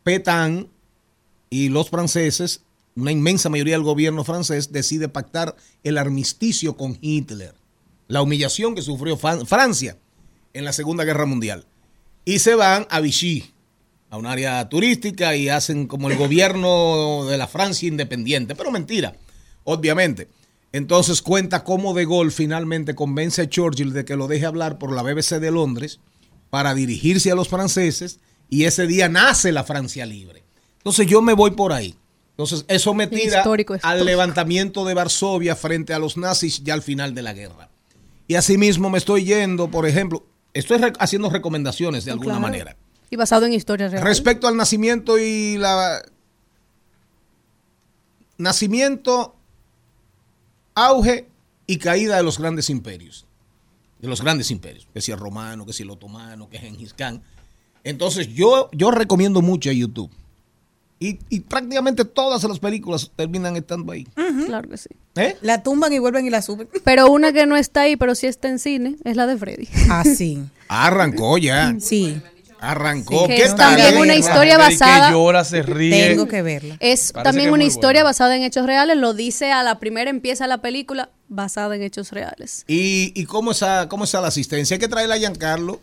Petain 0.04 0.70
y 1.50 1.70
los 1.70 1.90
franceses, 1.90 2.62
una 2.96 3.12
inmensa 3.12 3.50
mayoría 3.50 3.76
del 3.76 3.84
gobierno 3.84 4.24
francés, 4.24 4.72
decide 4.72 5.10
pactar 5.10 5.56
el 5.84 5.98
armisticio 5.98 6.76
con 6.76 6.98
Hitler. 7.02 7.56
La 8.08 8.22
humillación 8.22 8.76
que 8.76 8.82
sufrió 8.82 9.18
Francia 9.18 9.98
en 10.54 10.66
la 10.66 10.74
Segunda 10.74 11.04
Guerra 11.04 11.26
Mundial. 11.26 11.66
Y 12.26 12.40
se 12.40 12.56
van 12.56 12.88
a 12.90 13.00
Vichy, 13.00 13.54
a 14.10 14.18
un 14.18 14.26
área 14.26 14.68
turística 14.70 15.36
y 15.36 15.50
hacen 15.50 15.88
como 15.88 16.10
el 16.10 16.18
gobierno 16.18 17.26
de 17.26 17.38
la 17.38 17.48
Francia 17.48 17.88
independiente. 17.88 18.56
Pero 18.56 18.72
mentira, 18.72 19.16
obviamente. 19.64 20.30
Entonces 20.74 21.22
cuenta 21.22 21.64
cómo 21.64 21.94
De 21.94 22.06
Gaulle 22.06 22.32
finalmente 22.32 22.94
convence 22.96 23.42
a 23.42 23.50
Churchill 23.50 23.94
de 23.94 24.06
que 24.06 24.16
lo 24.16 24.28
deje 24.28 24.46
hablar 24.46 24.78
por 24.78 24.92
la 24.94 25.02
BBC 25.02 25.40
de 25.40 25.52
Londres 25.52 26.00
para 26.50 26.74
dirigirse 26.74 27.32
a 27.32 27.36
los 27.36 27.48
franceses 27.48 28.20
y 28.50 28.66
ese 28.66 28.86
día 28.88 29.10
nace 29.10 29.52
la 29.52 29.64
Francia 29.64 30.06
libre. 30.06 30.44
Entonces 30.78 31.08
yo 31.08 31.22
me 31.22 31.34
voy 31.34 31.52
por 31.52 31.74
ahí. 31.74 31.96
Entonces 32.32 32.66
eso 32.68 32.94
me 32.94 33.08
tira 33.08 33.38
Histórico, 33.40 33.76
al 33.82 34.06
levantamiento 34.06 34.86
de 34.86 34.94
Varsovia 34.94 35.56
frente 35.56 35.94
a 35.94 36.00
los 36.00 36.18
nazis 36.18 36.64
ya 36.64 36.74
al 36.76 36.82
final 36.84 37.16
de 37.16 37.22
la 37.24 37.34
guerra. 37.34 37.70
Y 38.28 38.36
asimismo 38.36 38.90
me 38.90 38.98
estoy 39.00 39.24
yendo, 39.24 39.72
por 39.72 39.88
ejemplo, 39.88 40.26
estoy 40.54 40.78
re- 40.78 40.94
haciendo 41.00 41.30
recomendaciones 41.30 42.06
de 42.06 42.12
alguna 42.12 42.32
Claro. 42.34 42.42
manera. 42.42 42.78
Y 43.10 43.16
basado 43.16 43.46
en 43.46 43.54
historias 43.54 43.92
reales. 43.92 44.08
Respecto 44.08 44.48
al 44.48 44.58
nacimiento 44.58 45.18
y 45.18 45.58
la... 45.58 46.02
Nacimiento, 48.38 49.36
auge 50.78 51.28
y 51.66 51.78
caída 51.78 52.18
de 52.18 52.24
los 52.24 52.38
grandes 52.38 52.70
imperios. 52.70 53.26
De 54.00 54.08
los 54.08 54.22
grandes 54.22 54.52
imperios. 54.52 54.88
Que 54.94 55.02
si 55.02 55.12
el 55.12 55.18
romano, 55.18 55.66
que 55.66 55.74
si 55.74 55.84
el 55.84 55.90
otomano, 55.90 56.50
que 56.50 56.60
Gengis 56.60 56.94
Khan. 56.94 57.22
Entonces 57.84 58.34
yo, 58.34 58.70
yo 58.72 58.92
recomiendo 58.92 59.42
mucho 59.42 59.70
a 59.70 59.74
YouTube. 59.74 60.12
Y, 61.00 61.20
y 61.30 61.42
prácticamente 61.42 62.06
todas 62.06 62.44
las 62.44 62.60
películas 62.60 63.12
terminan 63.16 63.56
estando 63.56 63.92
ahí. 63.92 64.08
Claro 64.46 64.70
que 64.70 64.78
sí. 64.78 64.90
¿Eh? 65.16 65.38
La 65.42 65.62
tumban 65.62 65.94
y 65.94 66.00
vuelven 66.00 66.26
y 66.26 66.30
la 66.30 66.42
suben. 66.42 66.70
Pero 66.84 67.12
una 67.12 67.32
que 67.34 67.46
no 67.46 67.56
está 67.56 67.82
ahí, 67.82 67.98
pero 67.98 68.16
sí 68.16 68.28
está 68.28 68.50
en 68.50 68.60
cine, 68.60 68.98
es 69.04 69.16
la 69.16 69.28
de 69.28 69.38
Freddy. 69.38 69.68
Ah, 69.90 70.04
sí. 70.04 70.44
Arrancó 70.68 71.38
ya. 71.38 71.76
Sí. 71.80 72.20
Arrancó. 72.60 73.28
Que 73.28 73.36
¿Qué 73.36 73.44
es 73.44 73.56
tal? 73.56 73.76
también 73.78 73.98
una 74.02 74.16
historia 74.16 74.58
basada- 74.58 75.08
que 75.08 75.14
llora, 75.14 75.44
se 75.44 75.62
ríe. 75.62 76.10
Tengo 76.10 76.28
que 76.28 76.42
verla. 76.42 76.78
Es 76.80 77.12
Parece 77.12 77.24
también 77.24 77.48
es 77.50 77.54
una 77.54 77.64
historia 77.64 78.02
buena. 78.02 78.10
basada 78.10 78.36
en 78.36 78.44
hechos 78.44 78.66
reales. 78.66 78.98
Lo 78.98 79.14
dice 79.14 79.52
a 79.52 79.64
la 79.64 79.80
primera, 79.80 80.10
empieza 80.10 80.48
la 80.48 80.60
película 80.60 81.10
basada 81.30 81.76
en 81.76 81.84
hechos 81.84 82.12
reales. 82.12 82.64
¿Y, 82.68 83.12
y 83.20 83.26
cómo, 83.26 83.52
está, 83.52 83.88
cómo 83.90 84.04
está 84.06 84.22
la 84.22 84.28
asistencia? 84.30 84.76
Hay 84.76 84.80
que 84.80 84.88
traer 84.88 85.12
a 85.12 85.18
Giancarlo. 85.18 85.76
Eh, 85.76 85.80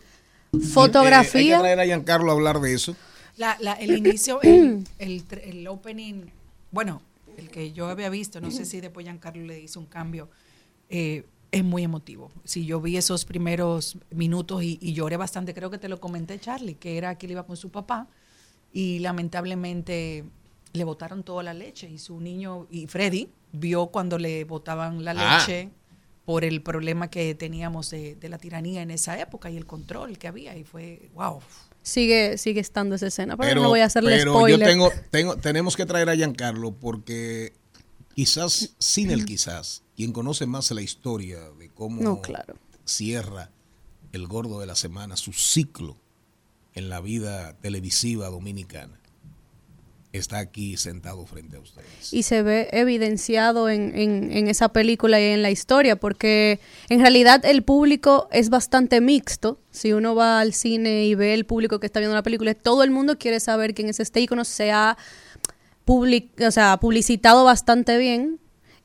hay 0.53 0.59
que 0.59 0.67
Fotografía. 0.67 1.59
traer 1.59 1.79
a 1.79 1.85
Giancarlo 1.85 2.31
a 2.31 2.33
hablar 2.33 2.59
de 2.59 2.73
eso. 2.73 2.95
La, 3.37 3.57
la- 3.59 3.73
el 3.73 3.97
inicio, 3.97 4.41
el, 4.41 4.85
el, 4.99 5.23
el 5.43 5.67
opening, 5.67 6.25
bueno, 6.71 7.01
el 7.37 7.49
que 7.49 7.73
yo 7.73 7.87
había 7.89 8.09
visto, 8.09 8.39
no 8.41 8.51
sé 8.51 8.65
si 8.65 8.79
después 8.81 9.05
Giancarlo 9.05 9.43
le 9.45 9.59
hizo 9.59 9.79
un 9.79 9.85
cambio, 9.87 10.29
eh, 10.89 11.25
es 11.57 11.63
muy 11.63 11.83
emotivo. 11.83 12.31
Si 12.43 12.65
yo 12.65 12.81
vi 12.81 12.97
esos 12.97 13.23
primeros 13.23 13.97
minutos 14.11 14.61
y, 14.61 14.77
y 14.81 14.91
lloré 14.93 15.15
bastante, 15.15 15.53
creo 15.53 15.69
que 15.71 15.77
te 15.77 15.87
lo 15.87 15.99
comenté, 16.01 16.37
Charlie, 16.39 16.75
que 16.75 16.97
era 16.97 17.17
que 17.17 17.27
él 17.27 17.31
iba 17.31 17.45
con 17.45 17.55
su 17.55 17.69
papá 17.71 18.07
y 18.73 18.99
lamentablemente 18.99 20.25
le 20.73 20.83
botaron 20.83 21.23
toda 21.23 21.43
la 21.43 21.53
leche 21.53 21.89
y 21.89 21.97
su 21.97 22.19
niño, 22.19 22.67
y 22.69 22.87
Freddy, 22.87 23.29
vio 23.53 23.87
cuando 23.87 24.17
le 24.17 24.43
botaban 24.43 25.05
la 25.05 25.11
Ah. 25.17 25.39
leche 25.39 25.69
por 26.25 26.43
el 26.43 26.61
problema 26.61 27.09
que 27.09 27.35
teníamos 27.35 27.89
de, 27.91 28.15
de 28.15 28.27
la 28.29 28.37
tiranía 28.37 28.81
en 28.81 28.91
esa 28.91 29.17
época 29.19 29.49
y 29.49 29.55
el 29.55 29.65
control 29.65 30.17
que 30.17 30.27
había 30.27 30.57
y 30.57 30.63
fue, 30.65 31.09
wow. 31.13 31.39
Sigue, 31.83 32.37
sigue 32.37 32.59
estando 32.59 32.95
esa 32.95 33.07
escena. 33.07 33.37
Pero, 33.37 33.61
no 33.61 33.69
voy 33.69 33.79
a 33.81 33.85
hacerle 33.85 34.17
pero 34.17 34.33
spoiler. 34.33 34.59
yo 34.59 34.65
tengo, 34.65 34.91
tengo, 35.11 35.35
tenemos 35.37 35.77
que 35.77 35.85
traer 35.85 36.09
a 36.09 36.15
Giancarlo 36.15 36.73
porque 36.73 37.53
quizás, 38.15 38.75
sin 38.79 39.11
él 39.11 39.23
quizás, 39.23 39.83
quien 39.95 40.11
conoce 40.11 40.45
más 40.45 40.69
la 40.71 40.81
historia 40.81 41.39
de 41.57 41.69
cómo 41.69 42.01
No, 42.01 42.21
claro. 42.21 42.55
cierra 42.85 43.51
el 44.11 44.27
gordo 44.27 44.59
de 44.59 44.65
la 44.67 44.75
semana 44.75 45.17
su 45.17 45.33
ciclo 45.33 45.97
en 46.73 46.89
la 46.89 46.99
vida 47.01 47.53
televisiva 47.61 48.27
dominicana, 48.29 48.99
está 50.11 50.37
aquí 50.39 50.77
sentado 50.77 51.25
frente 51.25 51.57
a 51.57 51.59
ustedes. 51.59 52.13
y 52.13 52.23
se 52.23 52.41
ve 52.41 52.69
evidenciado 52.71 53.67
en, 53.69 53.93
en- 53.97 54.31
en 54.31 54.47
esa 54.47 54.69
película 54.69 55.19
y 55.19 55.23
en 55.25 55.41
la 55.41 55.51
historia, 55.51 55.97
porque 55.97 56.61
en 56.89 57.01
realidad 57.01 57.43
el 57.45 57.63
público 57.63 58.29
es 58.31 58.49
bastante 58.49 59.01
mixto. 59.01 59.59
Si 59.71 59.91
uno 59.91 60.15
va 60.15 60.39
al 60.39 60.53
cine 60.53 61.05
y 61.05 61.15
ve 61.15 61.33
el 61.33 61.45
público 61.45 61.79
que 61.81 61.85
está 61.87 61.99
viendo 61.99 62.15
la 62.15 62.23
película, 62.23 62.53
todo 62.53 62.83
el 62.83 62.91
mundo 62.91 63.17
quiere 63.17 63.41
saber 63.41 63.73
quién 63.73 63.89
es 63.89 63.99
este 63.99 64.21
ícono, 64.21 64.45
se 64.45 64.71
ha 64.71 64.97
public- 65.85 66.39
o 66.47 66.51
sea, 66.51 66.77
publicitado 66.79 67.43
bastante 67.43 67.97
bien. 67.97 68.39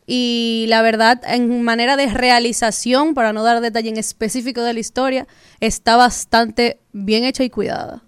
Y 0.06 0.64
la 0.68 0.82
verdad, 0.82 1.20
en 1.26 1.62
manera 1.62 1.96
de 1.96 2.06
realización, 2.06 3.14
para 3.14 3.32
no 3.32 3.42
dar 3.42 3.60
detalle 3.60 3.90
en 3.90 3.96
específico 3.96 4.62
de 4.62 4.74
la 4.74 4.80
historia, 4.80 5.26
está 5.60 5.96
bastante 5.96 6.80
bien 6.92 7.24
hecha 7.24 7.44
y 7.44 7.50
cuidada. 7.50 8.02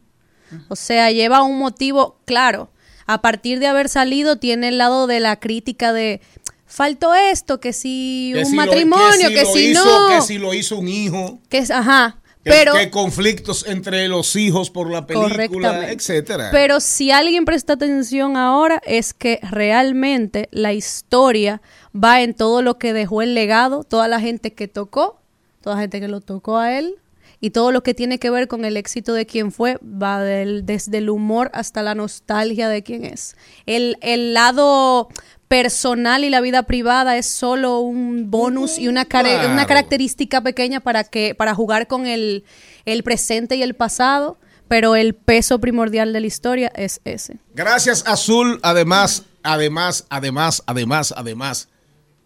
O 0.68 0.76
sea, 0.76 1.10
lleva 1.10 1.42
un 1.42 1.58
motivo 1.58 2.18
claro. 2.24 2.70
A 3.06 3.22
partir 3.22 3.58
de 3.58 3.66
haber 3.68 3.88
salido, 3.88 4.36
tiene 4.36 4.68
el 4.68 4.78
lado 4.78 5.06
de 5.06 5.20
la 5.20 5.38
crítica 5.38 5.92
de 5.92 6.20
faltó 6.66 7.14
esto, 7.14 7.60
que 7.60 7.72
si 7.72 8.30
Que 8.34 8.40
un 8.40 8.46
si 8.46 8.56
lo- 8.56 8.56
matrimonio, 8.56 9.28
que 9.28 9.42
lo 9.44 9.52
si, 9.52 9.70
hizo, 9.70 9.84
no, 9.84 10.16
que 10.16 10.22
si 10.22 10.38
lo 10.38 10.54
hizo 10.54 10.78
un 10.78 10.88
hijo, 10.88 11.38
que 11.50 11.58
es, 11.58 11.70
ajá, 11.70 12.20
que, 12.44 12.50
pero 12.50 12.72
que 12.74 12.90
conflictos 12.90 13.66
entre 13.68 14.08
los 14.08 14.36
hijos 14.36 14.70
por 14.70 14.90
la 14.90 15.06
película, 15.06 15.90
etcétera. 15.90 16.48
Pero 16.50 16.80
si 16.80 17.10
alguien 17.10 17.44
presta 17.44 17.74
atención 17.74 18.36
ahora 18.36 18.80
es 18.86 19.12
que 19.14 19.38
realmente 19.42 20.48
la 20.50 20.72
historia 20.72 21.60
va 21.94 22.22
en 22.22 22.34
todo 22.34 22.62
lo 22.62 22.78
que 22.78 22.92
dejó 22.92 23.22
el 23.22 23.34
legado, 23.34 23.84
toda 23.84 24.08
la 24.08 24.20
gente 24.20 24.52
que 24.52 24.68
tocó, 24.68 25.20
toda 25.60 25.76
la 25.76 25.82
gente 25.82 26.00
que 26.00 26.08
lo 26.08 26.20
tocó 26.20 26.56
a 26.58 26.78
él 26.78 26.96
Y 27.44 27.50
todo 27.50 27.72
lo 27.72 27.82
que 27.82 27.92
tiene 27.92 28.18
que 28.20 28.30
ver 28.30 28.46
con 28.46 28.64
el 28.64 28.76
éxito 28.76 29.14
de 29.14 29.26
quien 29.26 29.50
fue 29.50 29.76
va 29.82 30.20
del- 30.22 30.64
desde 30.64 30.98
el 30.98 31.10
humor 31.10 31.50
hasta 31.54 31.82
la 31.82 31.96
nostalgia 31.96 32.68
de 32.68 32.84
quién 32.84 33.04
es. 33.04 33.34
El, 33.66 33.96
el 34.00 34.32
lado 34.32 35.08
personal 35.48 36.22
y 36.24 36.30
la 36.30 36.40
vida 36.40 36.62
privada 36.62 37.16
es 37.16 37.26
solo 37.26 37.80
un 37.80 38.30
bonus 38.30 38.78
y 38.78 38.86
una, 38.88 39.04
Claro. 39.04 39.52
una 39.52 39.66
característica 39.66 40.40
pequeña 40.40 40.78
para 40.80 41.02
que 41.04 41.34
para 41.34 41.52
jugar 41.54 41.88
con 41.88 42.06
el, 42.06 42.44
el 42.84 43.02
presente 43.02 43.56
y 43.56 43.62
el 43.62 43.74
pasado, 43.74 44.38
pero 44.68 44.94
el 44.96 45.14
peso 45.14 45.58
primordial 45.58 46.12
de 46.12 46.20
la 46.20 46.26
historia 46.28 46.72
es 46.76 47.00
ese. 47.04 47.38
Gracias, 47.54 48.04
Azul. 48.06 48.60
Además, 48.62 49.24
además, 49.42 50.06
además, 50.10 50.62
además, 50.66 51.12
además. 51.16 51.68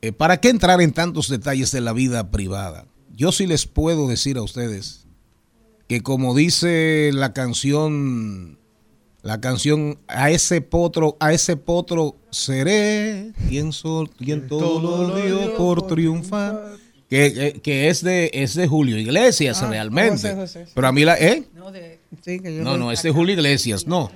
Eh, 0.02 0.12
¿Para 0.12 0.40
qué 0.40 0.48
entrar 0.48 0.80
en 0.80 0.92
tantos 0.92 1.28
detalles 1.28 1.72
de 1.72 1.80
la 1.80 1.92
vida 1.92 2.30
privada? 2.30 2.86
Yo 3.14 3.32
sí 3.32 3.46
les 3.46 3.66
puedo 3.66 4.08
decir 4.08 4.36
a 4.36 4.42
ustedes 4.42 5.06
que 5.88 6.02
como 6.02 6.34
dice 6.34 7.10
la 7.12 7.32
canción, 7.32 8.58
la 9.22 9.40
canción 9.40 9.98
a 10.08 10.30
ese 10.30 10.60
potro, 10.60 11.16
a 11.20 11.32
ese 11.32 11.56
potro 11.56 12.16
seré 12.30 13.32
quien, 13.48 13.72
sol, 13.72 14.10
quien 14.10 14.48
todo 14.48 15.08
lo 15.08 15.16
dio 15.16 15.56
por 15.56 15.86
triunfar. 15.86 16.76
Que, 17.08 17.32
que- 17.32 17.60
que 17.60 17.88
es 17.88 18.02
de 18.02 18.30
es 18.34 18.54
de 18.54 18.66
Julio 18.66 18.98
Iglesias 18.98 19.60
realmente. 19.62 20.34
José, 20.34 20.60
José. 20.64 20.66
pero 20.74 20.88
a 20.88 20.92
mí 20.92 21.04
la 21.04 21.16
¿eh? 21.16 21.44
Sí, 22.24 22.40
que 22.40 22.56
yo 22.56 22.62
No, 22.64 22.76
no, 22.76 22.90
es 22.90 23.02
de 23.02 23.10
Julio 23.12 23.34
Iglesias, 23.34 23.86
no. 23.86 24.10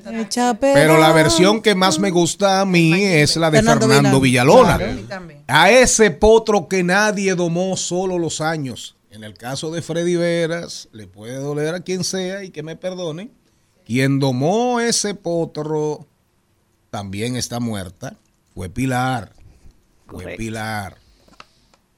Pero 0.60 0.98
la 0.98 1.12
versión 1.12 1.62
que 1.62 1.74
más 1.76 1.98
me 2.00 2.10
gusta 2.10 2.60
a 2.60 2.64
mí 2.64 2.92
es 3.04 3.36
la 3.36 3.50
de 3.50 3.58
Fernando 3.58 3.88
Fernando, 3.88 4.20
Villalona. 4.20 4.78
A 5.46 5.70
ese 5.70 6.10
potro 6.10 6.66
que 6.66 6.82
nadie 6.82 7.34
domó 7.36 7.76
solo 7.76 8.18
los 8.18 8.40
años. 8.40 8.96
En 9.12 9.22
el 9.24 9.34
caso 9.34 9.70
de 9.72 9.82
Freddy 9.82 10.16
Veras, 10.16 10.88
le 10.92 11.06
puede 11.06 11.34
doler 11.36 11.74
a 11.74 11.80
quien 11.80 12.02
sea 12.04 12.42
y 12.44 12.50
que 12.50 12.62
me 12.62 12.76
perdone. 12.76 13.30
Quien 13.84 14.18
domó 14.20 14.80
ese 14.80 15.14
potro 15.14 16.06
también 16.90 17.36
está 17.36 17.58
muerta. 17.60 18.16
Fue 18.54 18.68
Pilar. 18.68 19.32
Fue 20.06 20.36
Pilar. 20.36 20.96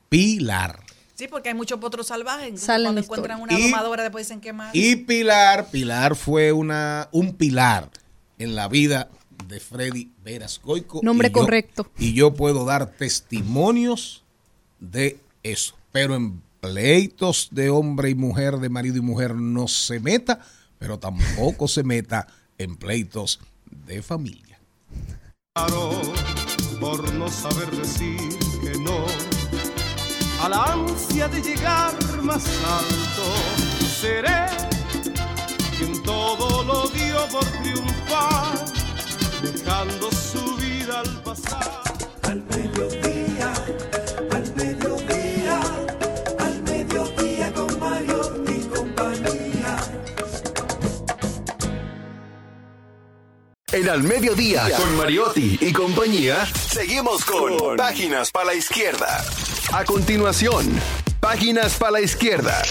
Pilar. 0.08 0.81
Sí, 1.22 1.28
porque 1.28 1.50
hay 1.50 1.54
muchos 1.54 1.78
potros 1.78 2.08
salvajes. 2.08 2.60
Salen 2.60 2.86
cuando 2.86 3.00
encuentran 3.00 3.38
historia. 3.38 3.56
una 3.56 3.64
Y- 3.64 3.70
domadora 3.70 4.02
después 4.02 4.26
dicen 4.26 4.40
que 4.40 4.52
más. 4.52 4.74
Y 4.74 4.96
Pilar, 4.96 5.68
Pilar 5.70 6.16
fue 6.16 6.50
una, 6.50 7.08
un 7.12 7.34
pilar 7.34 7.88
en 8.38 8.56
la 8.56 8.66
vida 8.66 9.08
de 9.46 9.60
Freddy 9.60 10.10
Veras 10.24 10.60
Goico. 10.60 10.98
Nombre 11.04 11.28
Y 11.28 11.30
yo- 11.32 11.38
correcto. 11.40 11.88
Y 11.96 12.12
yo 12.14 12.34
puedo 12.34 12.64
dar 12.64 12.86
testimonios 12.90 14.24
de 14.80 15.20
eso. 15.44 15.76
Pero 15.92 16.16
en 16.16 16.42
pleitos 16.60 17.50
de 17.52 17.70
hombre 17.70 18.10
y 18.10 18.16
mujer, 18.16 18.56
de 18.56 18.68
marido 18.68 18.96
y 18.96 19.00
mujer, 19.02 19.36
no 19.36 19.68
se 19.68 20.00
meta, 20.00 20.40
pero 20.80 20.98
tampoco 20.98 21.68
se 21.68 21.84
meta 21.84 22.26
en 22.58 22.74
pleitos 22.74 23.38
de 23.86 24.02
familia. 24.02 24.58
por 26.80 27.14
no 27.14 27.28
saber 27.28 27.70
decir 27.76 28.16
que 28.60 28.72
no 28.80 29.06
a 30.42 30.48
la 30.48 30.64
ansia 30.64 31.28
de 31.28 31.40
llegar 31.40 31.94
más 32.22 32.44
alto. 32.80 33.24
Seré 34.00 34.46
quien 35.78 36.02
todo 36.02 36.64
lo 36.64 36.88
dio 36.88 37.28
por 37.30 37.44
triunfar, 37.62 38.64
dejando 39.40 40.10
su 40.10 40.56
vida 40.56 41.00
al 41.00 41.22
pasar. 41.22 41.82
Al 42.22 42.42
mediodía, 42.44 43.01
En 53.72 53.88
Al 53.88 54.02
Mediodía, 54.02 54.68
con 54.76 54.96
Mariotti 54.98 55.56
y 55.58 55.72
compañía, 55.72 56.44
seguimos 56.44 57.24
con 57.24 57.76
Páginas 57.78 58.30
para 58.30 58.46
la 58.46 58.54
Izquierda. 58.54 59.24
A 59.72 59.82
continuación, 59.86 60.78
Páginas 61.20 61.78
para 61.78 61.92
la 61.92 62.00
Izquierda. 62.02 62.62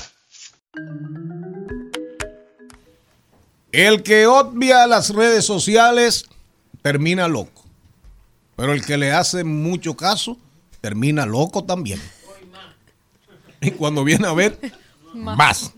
El 3.72 4.04
que 4.04 4.28
obvia 4.28 4.86
las 4.86 5.10
redes 5.10 5.44
sociales 5.44 6.26
termina 6.84 7.28
loco. 7.28 7.64
Pero 8.56 8.74
el 8.74 8.86
que 8.86 8.98
le 8.98 9.12
hace 9.12 9.44
mucho 9.44 9.98
caso 9.98 10.38
termina 10.82 11.26
loco 11.26 11.64
también. 11.64 12.00
Y 13.60 13.72
cuando 13.72 14.04
viene 14.04 14.28
a 14.28 14.34
ver, 14.34 14.60
más. 15.16 15.72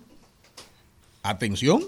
Atención, 1.21 1.81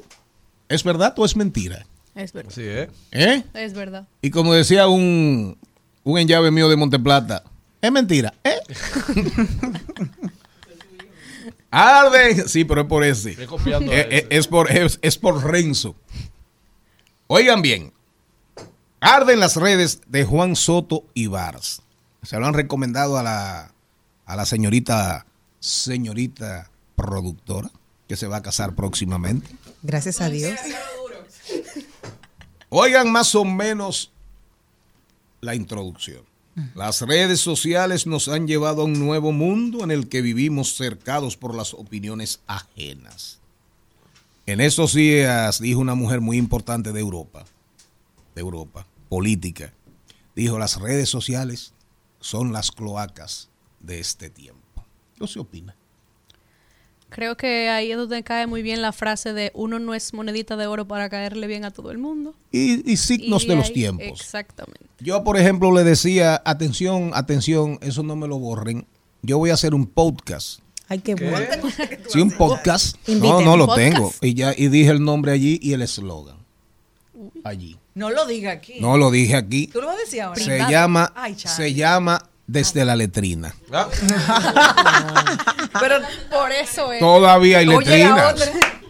¿es 0.70 0.86
verdad 0.86 1.14
o 1.18 1.26
es 1.26 1.36
mentira? 1.36 1.86
Es 2.16 2.32
verdad. 2.34 2.52
Sí, 2.54 2.62
¿eh? 2.64 2.90
¿Eh? 3.12 3.44
Es 3.54 3.74
verdad. 3.74 4.08
Y 4.22 4.30
como 4.32 4.54
decía 4.54 4.88
un, 4.88 5.58
un 6.04 6.18
enllave 6.20 6.50
mío 6.52 6.70
de 6.70 6.76
Monteplata, 6.78 7.44
es 7.82 7.92
mentira. 7.92 8.34
¿eh? 8.44 8.56
Arde, 11.72 12.48
sí, 12.48 12.64
pero 12.64 12.82
es 12.82 12.88
por 12.88 13.04
ese. 13.04 13.32
Estoy 13.32 13.48
copiando 13.48 13.92
a 13.92 13.96
Eh, 13.96 14.02
eh, 14.10 14.18
ese. 14.30 14.38
es, 14.40 14.48
por, 14.48 14.72
es, 14.72 15.00
es 15.02 15.18
por 15.18 15.44
Renzo. 15.44 15.96
Oigan 17.28 17.62
bien, 17.62 17.92
arden 19.02 19.40
las 19.40 19.56
redes 19.56 20.00
de 20.08 20.24
Juan 20.26 20.56
Soto 20.56 21.04
y 21.14 21.28
Vars. 21.28 21.82
Se 22.24 22.40
lo 22.40 22.46
han 22.46 22.54
recomendado 22.54 23.18
a 23.18 23.24
la, 23.24 23.74
a 24.26 24.36
la 24.36 24.46
señorita, 24.46 25.26
señorita 25.60 26.70
productora, 26.96 27.70
que 28.08 28.16
se 28.16 28.28
va 28.28 28.38
a 28.38 28.42
casar 28.42 28.74
próximamente. 28.76 29.48
Gracias 29.82 30.22
a 30.22 30.30
Dios. 30.30 30.54
Oigan 32.78 33.10
más 33.10 33.34
o 33.36 33.46
menos 33.46 34.12
la 35.40 35.56
introducción. 35.56 36.26
Las 36.74 37.02
redes 37.04 37.40
sociales 37.40 38.06
nos 38.06 38.28
han 38.28 38.48
llevado 38.48 38.82
a 38.82 38.86
un 38.86 39.00
nuevo 39.00 39.32
mundo 39.32 39.82
en 39.86 39.92
el 39.92 40.10
que 40.10 40.22
vivimos 40.22 40.76
cercados 40.76 41.38
por 41.38 41.56
las 41.56 41.74
opiniones 41.74 42.42
ajenas. 42.48 43.40
En 44.46 44.60
estos 44.60 44.94
días 44.94 45.62
dijo 45.62 45.80
una 45.80 45.96
mujer 45.96 46.20
muy 46.20 46.36
importante 46.36 46.92
de 46.92 47.00
Europa, 47.00 47.46
de 48.36 48.42
Europa, 48.42 48.86
política, 49.08 49.74
dijo 50.36 50.60
las 50.60 50.78
redes 50.78 51.08
sociales 51.08 51.72
son 52.20 52.52
las 52.52 52.72
cloacas 52.74 53.48
de 53.80 54.02
este 54.02 54.30
tiempo. 54.30 54.84
¿Qué 55.18 55.26
se 55.28 55.40
opina? 55.40 55.78
Creo 57.16 57.38
que 57.38 57.70
ahí 57.70 57.92
es 57.94 57.98
donde 57.98 58.24
cae 58.24 58.46
muy 58.46 58.62
bien 58.62 58.82
la 58.82 58.92
frase 58.92 59.32
de 59.32 59.50
uno 59.54 59.80
no 59.80 59.94
es 59.94 60.14
monedita 60.14 60.58
de 60.58 60.68
oro 60.68 60.86
para 60.86 61.08
caerle 61.08 61.48
bien 61.48 61.64
a 61.64 61.72
todo 61.72 61.92
el 61.92 61.98
mundo. 61.98 62.36
Y, 62.52 62.92
y 62.92 62.98
signos 62.98 63.46
Y 63.46 63.48
de 63.48 63.56
los 63.56 63.72
tiempos. 63.72 64.20
Exactamente. 64.20 64.86
Yo, 65.00 65.24
por 65.24 65.38
ejemplo, 65.40 65.72
le 65.72 65.86
decía, 65.86 66.42
atención, 66.44 67.12
atención, 67.14 67.80
eso 67.82 68.04
no 68.04 68.18
me 68.18 68.28
lo 68.28 68.38
borren. 68.38 68.86
Yo 69.22 69.38
voy 69.38 69.52
a 69.52 69.54
hacer 69.54 69.74
un 69.74 69.88
podcast. 69.88 70.60
Ay, 70.90 71.00
qué 71.00 71.16
bueno. 71.16 71.38
Sí, 72.10 72.20
un 72.20 72.32
podcast. 72.32 72.98
No, 73.08 73.40
no 73.40 73.56
lo 73.56 73.68
Podcast. 73.68 73.94
tengo. 73.94 74.14
Y 74.22 74.34
ya 74.34 74.54
y 74.54 74.68
dije 74.68 74.92
el 74.92 75.02
nombre 75.02 75.32
allí 75.32 75.58
y 75.64 75.72
el 75.72 75.84
eslogan. 75.84 76.36
Allí. 77.46 77.78
No 77.94 78.10
lo 78.10 78.26
diga 78.26 78.52
aquí. 78.52 78.74
No 78.82 78.98
lo 78.98 79.10
dije 79.10 79.38
aquí. 79.38 79.68
¿Tú 79.68 79.80
lo 79.80 79.88
vas 79.88 79.96
a 79.96 80.00
decir 80.00 80.22
ahora? 80.22 80.44
Se 80.44 80.58
llama 80.70 81.14
Ay, 81.16 81.36
se 81.38 81.74
llama 81.74 82.22
desde 82.48 82.86
la 82.86 82.96
letrina. 82.96 83.54
Pero 85.80 85.96
Por 86.32 86.52
eso 86.52 86.92
es. 86.94 87.00
Todavía 87.00 87.60
hay 87.60 87.66
letrinas. 87.66 88.34
otra. 88.34 88.46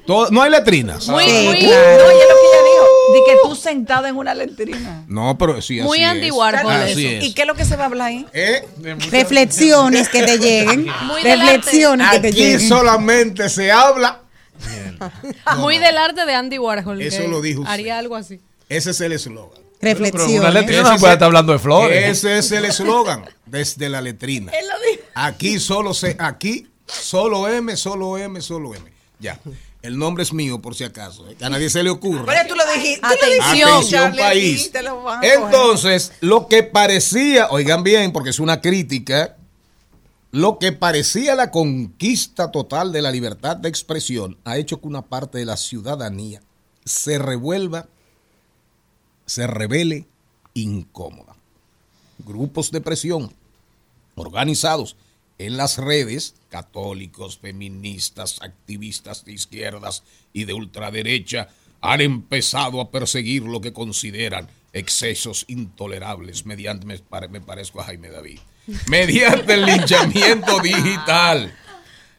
To- 0.06 0.30
no 0.30 0.42
hay 0.44 0.52
letrinas. 0.52 1.08
Muy, 1.08 1.24
Sí, 1.24 1.46
muy, 1.48 1.58
claro. 1.60 1.98
No, 1.98 2.06
oye 2.06 2.24
lo 2.30 2.36
que 2.36 2.48
ella 2.52 2.64
dijo. 2.64 2.86
De 3.14 3.20
que 3.26 3.38
tú 3.44 3.56
sentado 3.62 4.06
en 4.08 4.16
una 4.18 4.36
letrina. 4.36 5.04
No, 5.08 5.36
pero 5.38 5.62
sí 5.62 5.80
así 5.80 5.88
Muy. 5.88 6.04
Andy 6.04 6.30
Warhol 6.32 6.72
Así 6.74 7.06
eso. 7.08 7.18
es. 7.18 7.24
¿Y 7.24 7.34
qué 7.34 7.42
es 7.42 7.48
lo 7.48 7.56
que 7.56 7.66
se 7.66 7.76
va 7.76 7.84
a 7.84 7.88
hablar 7.88 8.08
ahí? 8.10 8.26
Eh, 8.34 8.68
Reflexiones 9.10 10.10
que 10.10 10.22
te 10.24 10.38
lleguen. 10.40 10.86
Muy 11.04 11.24
del 11.24 11.40
Reflexiones 11.40 12.10
que 12.12 12.20
te 12.20 12.28
Aquí 12.28 12.38
lleguen. 12.38 12.68
solamente 12.70 13.50
se 13.50 13.72
habla. 13.72 14.20
muy 15.58 15.80
del 15.80 15.98
arte 15.98 16.26
de 16.26 16.36
Andy 16.36 16.60
Warhol. 16.60 17.02
Eso 17.02 17.28
lo 17.28 17.42
dijo 17.42 17.62
usted. 17.62 17.74
Haría 17.74 17.98
algo 17.98 18.16
así. 18.16 18.40
Ese 18.70 18.92
es 18.92 19.02
el 19.02 19.12
eslogan. 19.12 19.65
Pero 19.80 19.98
una 20.00 20.06
Reflexiones. 20.10 20.54
letrina 20.54 20.82
Ese 20.82 20.90
no 20.90 20.96
es 20.96 21.00
puede 21.02 21.12
el- 21.14 21.16
estar 21.18 21.26
hablando 21.28 21.54
de 21.54 21.60
flores. 21.60 22.10
Ese 22.18 22.38
es 22.40 22.52
el 22.52 22.66
eslogan 22.66 23.26
desde 23.46 23.90
la 23.90 24.02
letrina. 24.02 24.52
Aquí 25.14 25.60
solo 25.60 25.94
se, 25.94 26.16
aquí 26.20 26.68
solo 26.86 27.48
M, 27.48 27.76
solo 27.78 28.18
M, 28.18 28.42
solo 28.42 28.74
M. 28.74 28.92
Ya. 29.20 29.40
El 29.82 29.98
nombre 30.00 30.24
es 30.24 30.34
mío 30.34 30.60
por 30.62 30.74
si 30.76 30.84
acaso. 30.84 31.30
¿eh? 31.30 31.38
A 31.42 31.50
nadie 31.50 31.70
se 31.70 31.84
le 31.84 31.92
ocurra. 31.92 32.26
Pero 32.26 32.48
tú 32.50 32.56
lo 32.56 32.64
dijiste. 32.74 33.02
tú 33.02 33.08
lo 33.08 33.16
Atención. 33.16 33.54
dijiste, 33.54 33.64
Atención 33.98 34.02
Charlie, 34.16 34.22
país. 34.22 34.72
lo. 34.84 35.24
Entonces, 35.24 36.12
lo 36.22 36.48
que 36.48 36.64
parecía, 36.64 37.48
oigan 37.52 37.84
bien, 37.84 38.12
porque 38.12 38.32
es 38.32 38.40
una 38.40 38.62
crítica, 38.62 39.36
lo 40.32 40.58
que 40.58 40.72
parecía 40.72 41.36
la 41.36 41.52
conquista 41.52 42.50
total 42.52 42.92
de 42.92 43.02
la 43.04 43.12
libertad 43.12 43.56
de 43.58 43.70
expresión 43.70 44.38
ha 44.44 44.58
hecho 44.58 44.82
que 44.82 44.88
una 44.88 45.04
parte 45.04 45.38
de 45.38 45.46
la 45.46 45.56
ciudadanía 45.56 46.42
se 46.84 47.20
revuelva, 47.20 47.88
se 49.26 49.48
revele 49.48 50.06
incómoda. 50.54 51.36
Grupos 52.20 52.72
de 52.72 52.82
presión 52.82 53.34
organizados 54.16 54.96
en 55.38 55.58
las 55.58 55.78
redes, 55.78 56.36
católicos, 56.50 57.38
feministas, 57.40 58.42
activistas 58.42 59.26
de 59.26 59.34
izquierdas 59.34 60.04
y 60.32 60.46
de 60.46 60.54
ultraderecha 60.54 61.50
han 61.82 62.02
empezado 62.02 62.80
a 62.80 62.90
perseguir 62.90 63.44
lo 63.44 63.60
que 63.62 63.74
consideran 63.74 64.48
excesos 64.72 65.46
intolerables 65.48 66.46
mediante, 66.46 66.86
me, 66.86 66.98
pare- 67.00 67.28
me 67.28 67.42
parezco 67.42 67.82
a 67.82 67.86
Jaime 67.86 68.10
David, 68.10 68.40
mediante 68.90 69.54
el 69.54 69.66
linchamiento 69.66 70.60
digital, 70.62 71.54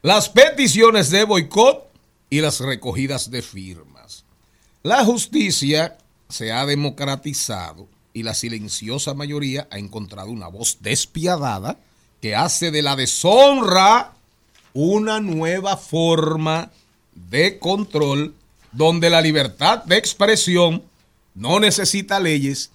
las 0.03 0.29
peticiones 0.29 1.11
de 1.11 1.25
boicot 1.25 1.87
y 2.29 2.41
las 2.41 2.61
recogidas 2.61 3.31
de 3.31 3.41
firmas. 3.43 4.25
La 4.83 5.05
justicia 5.05 5.97
se 6.29 6.53
ha 6.53 6.67
democratizado 6.67 7.89
y 8.13 8.23
la 8.23 8.35
silenciosa 8.35 9.15
mayoría 9.15 9.69
ha 9.71 9.79
encontrado 9.79 10.31
una 10.31 10.49
voz 10.49 10.79
despiadada 10.81 11.79
que 12.21 12.35
hace 12.35 12.71
de 12.71 12.83
la 12.83 12.97
deshonra 12.97 14.15
una 14.73 15.21
nueva 15.21 15.77
forma 15.77 16.71
de 17.15 17.59
control 17.59 18.35
donde 18.73 19.11
la 19.11 19.21
libertad 19.21 19.85
de 19.85 19.97
expresión 19.97 20.83
no 21.35 21.61
necesita 21.61 22.21
leyes, 22.21 22.71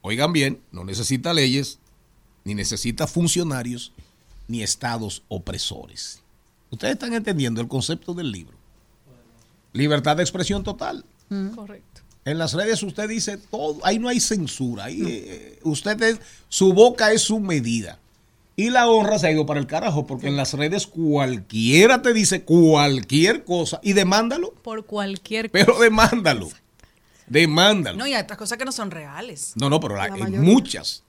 oigan 0.00 0.32
bien, 0.32 0.60
no 0.72 0.84
necesita 0.84 1.34
leyes, 1.34 1.78
ni 2.44 2.54
necesita 2.54 3.06
funcionarios, 3.06 3.92
ni 4.48 4.62
estados 4.62 5.22
opresores. 5.28 6.22
Ustedes 6.70 6.94
están 6.94 7.12
entendiendo 7.12 7.60
el 7.60 7.68
concepto 7.68 8.14
del 8.14 8.32
libro. 8.32 8.56
Libertad 9.74 10.16
de 10.16 10.22
expresión 10.22 10.64
total. 10.64 11.04
Correcto. 11.54 11.91
En 12.24 12.38
las 12.38 12.54
redes 12.54 12.82
usted 12.82 13.08
dice 13.08 13.36
todo, 13.36 13.78
ahí 13.84 13.98
no 13.98 14.08
hay 14.08 14.20
censura, 14.20 14.84
ahí 14.84 15.02
eh, 15.06 15.58
usted 15.64 16.00
es- 16.02 16.20
su 16.48 16.72
boca 16.72 17.12
es 17.12 17.22
su 17.22 17.40
medida. 17.40 17.98
Y 18.54 18.70
la 18.70 18.86
honra 18.88 19.18
se 19.18 19.26
ha 19.26 19.32
ido 19.32 19.46
para 19.46 19.58
el 19.58 19.66
carajo, 19.66 20.06
porque 20.06 20.28
en 20.28 20.36
las 20.36 20.52
redes 20.52 20.86
cualquiera 20.86 22.02
te 22.02 22.12
dice 22.12 22.42
cualquier 22.42 23.44
cosa 23.44 23.80
y 23.82 23.94
demándalo, 23.94 24.52
Por 24.62 24.84
cualquier 24.86 25.50
cosa. 25.50 25.64
pero 25.64 25.78
demándalo. 25.80 26.48
Demándalo. 27.26 27.98
No, 27.98 28.06
y 28.06 28.14
hay 28.14 28.22
otras 28.22 28.38
cosas 28.38 28.58
que 28.58 28.64
no 28.64 28.72
son 28.72 28.90
reales. 28.90 29.52
No, 29.56 29.70
no, 29.70 29.80
pero 29.80 30.00
hay 30.00 30.10
muchas. 30.32 31.02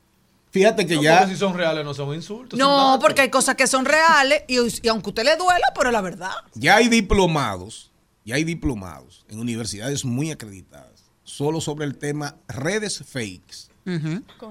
Fíjate 0.52 0.86
que 0.86 0.96
No, 0.96 1.02
ya 1.02 1.28
si 1.28 1.36
son 1.36 1.56
reales 1.56 1.84
no 1.84 1.94
son 1.94 2.14
insultos. 2.14 2.58
No, 2.60 2.98
porque 3.02 3.22
hay 3.22 3.30
cosas 3.30 3.56
que 3.56 3.66
son 3.68 3.86
reales 3.86 4.44
y, 4.48 4.58
y 4.84 4.88
aunque 4.88 5.08
a 5.08 5.10
usted 5.10 5.24
le 5.26 5.36
duela, 5.36 5.66
pero 5.76 5.92
la 5.92 6.02
verdad. 6.02 6.32
ya 6.54 6.76
hay 6.76 6.88
diplomados, 6.90 7.92
ya 8.24 8.36
hay 8.36 8.44
diplomados 8.44 9.26
en 9.30 9.40
universidades 9.40 10.06
muy 10.06 10.30
acreditadas, 10.32 10.93
solo 11.24 11.62
sobre 11.62 11.86
el 11.86 11.96
tema 11.98 12.36
redes 12.48 13.04
fakes. 13.06 13.70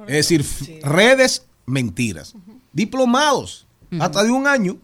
Es 0.07 0.29
decir, 0.29 0.45
redes 0.83 1.47
mentiras. 1.67 2.35
Diplomados, 2.73 3.67
hasta 3.99 4.23
de 4.25 4.31
un 4.31 4.47
año. 4.47 4.79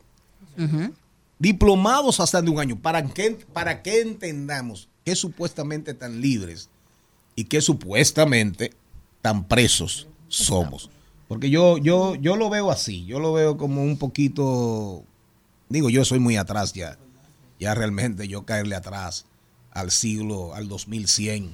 Diplomados 1.39 2.20
hasta 2.20 2.43
de 2.43 2.51
un 2.51 2.59
año. 2.59 2.78
¿Para 2.78 3.05
que, 3.05 3.39
para 3.53 3.82
que 3.82 4.01
entendamos 4.01 4.89
que 5.05 5.14
supuestamente 5.16 5.95
tan 5.95 6.20
libres 6.20 6.68
y 7.34 7.45
que 7.45 7.61
supuestamente 7.61 8.72
tan 9.22 9.45
presos 9.45 10.09
somos. 10.28 10.91
Porque 11.28 11.51
yo, 11.51 11.78
yo, 11.78 12.14
yo 12.14 12.36
lo 12.36 12.51
veo 12.51 12.70
así, 12.70 13.05
yo 13.05 13.20
lo 13.20 13.32
veo 13.32 13.57
como 13.57 13.82
un 13.82 13.99
poquito, 13.99 15.05
digo, 15.68 15.91
yo 15.91 16.05
soy 16.05 16.18
muy 16.18 16.36
atrás 16.36 16.72
ya, 16.72 16.99
ya 17.61 17.74
realmente 17.74 18.26
yo 18.28 18.45
caerle 18.45 18.74
atrás 18.74 19.26
al 19.70 19.91
siglo, 19.91 20.55
al 20.55 20.68
2100, 20.68 21.51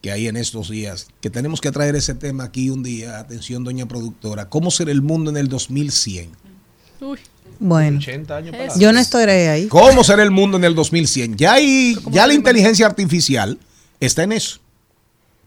que 0.00 0.10
hay 0.10 0.28
en 0.28 0.36
estos 0.36 0.70
días, 0.70 1.08
que 1.20 1.30
tenemos 1.30 1.60
que 1.60 1.70
traer 1.70 1.94
ese 1.94 2.14
tema 2.14 2.44
aquí 2.44 2.70
un 2.70 2.82
día, 2.82 3.18
atención 3.18 3.64
doña 3.64 3.86
productora, 3.86 4.48
¿cómo 4.48 4.70
será 4.70 4.90
el 4.92 5.02
mundo 5.02 5.30
en 5.30 5.36
el 5.36 5.48
2100? 5.48 6.30
Uy. 7.00 7.18
Bueno, 7.58 7.98
80 7.98 8.36
años 8.36 8.56
para 8.56 8.74
yo 8.78 8.90
no 8.90 8.98
estaré 8.98 9.50
ahí. 9.50 9.66
¿Cómo 9.68 10.02
será 10.02 10.22
el 10.22 10.30
mundo 10.30 10.56
en 10.56 10.64
el 10.64 10.74
2100? 10.74 11.36
Ya 11.36 11.54
hay, 11.54 11.94
ya 12.10 12.26
la 12.26 12.32
inteligencia 12.32 12.86
artificial 12.86 13.58
está 14.00 14.22
en 14.22 14.32
eso. 14.32 14.60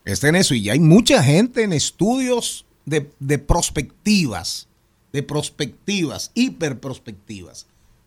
Está 0.06 0.28
en 0.30 0.36
eso 0.36 0.54
y 0.54 0.62
ya 0.62 0.74
hay 0.74 0.80
mucha 0.80 1.24
gente 1.24 1.64
en 1.64 1.74
estudios 1.74 2.66
de, 2.86 3.10
de 3.20 3.40
prospectivas, 3.40 4.68
de 5.12 5.24
prospectivas, 5.24 6.30
hiperprospectivas, 6.36 7.66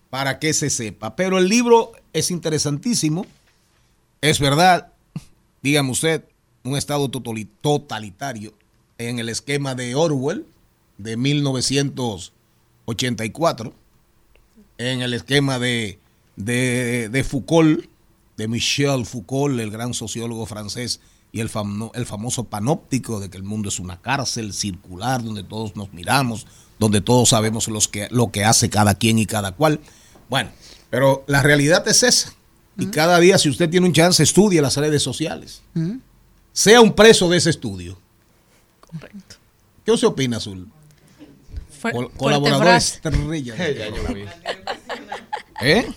para 0.09 0.39
que 0.39 0.53
se 0.53 0.69
sepa. 0.69 1.17
Pero 1.17 1.37
el 1.37 1.49
libro 1.49 1.91
es 2.13 2.31
interesantísimo. 2.31 3.25
Es 4.21 4.39
verdad, 4.39 4.93
dígame 5.61 5.91
usted, 5.91 6.23
un 6.67 6.77
estado 6.77 7.09
totali- 7.09 7.47
totalitario 7.61 8.53
en 8.97 9.19
el 9.19 9.29
esquema 9.29 9.75
de 9.75 9.95
Orwell 9.95 10.45
de 10.97 11.15
1984 11.17 13.73
en 14.77 15.01
el 15.01 15.13
esquema 15.13 15.59
de, 15.59 15.99
de, 16.35 17.09
de 17.09 17.23
Foucault, 17.23 17.85
de 18.37 18.47
Michel 18.47 19.05
Foucault, 19.05 19.59
el 19.59 19.71
gran 19.71 19.93
sociólogo 19.93 20.45
francés, 20.45 20.99
y 21.31 21.39
el, 21.39 21.49
famo- 21.49 21.91
el 21.95 22.05
famoso 22.05 22.45
panóptico 22.45 23.19
de 23.19 23.29
que 23.29 23.37
el 23.37 23.43
mundo 23.43 23.69
es 23.69 23.79
una 23.79 23.99
cárcel 24.01 24.53
circular 24.53 25.23
donde 25.23 25.43
todos 25.43 25.75
nos 25.75 25.91
miramos, 25.93 26.45
donde 26.79 27.01
todos 27.01 27.29
sabemos 27.29 27.67
los 27.67 27.87
que, 27.87 28.07
lo 28.11 28.31
que 28.31 28.45
hace 28.45 28.69
cada 28.69 28.95
quien 28.95 29.17
y 29.19 29.25
cada 29.25 29.51
cual. 29.53 29.79
Bueno, 30.29 30.49
pero 30.89 31.23
la 31.27 31.41
realidad 31.41 31.87
es 31.87 32.03
esa. 32.03 32.33
Y 32.79 32.87
cada 32.87 33.19
día, 33.19 33.39
si 33.39 33.49
usted 33.49 33.69
tiene 33.71 33.87
un 33.87 33.93
chance, 33.93 34.21
estudie 34.21 34.61
las 34.61 34.77
redes 34.77 35.01
sociales. 35.01 35.63
Sea 36.57 36.81
un 36.81 36.91
preso 36.93 37.29
de 37.29 37.37
ese 37.37 37.51
estudio. 37.51 37.99
Correcto. 38.81 39.35
¿Qué 39.85 39.91
usted 39.91 40.07
opina, 40.07 40.37
Azul? 40.37 40.67
Col- 41.83 41.91
fuerte 41.91 42.17
colaborador 42.17 42.67
estrella. 42.69 43.53
Vi. 44.11 44.25
¿Eh? 45.61 45.87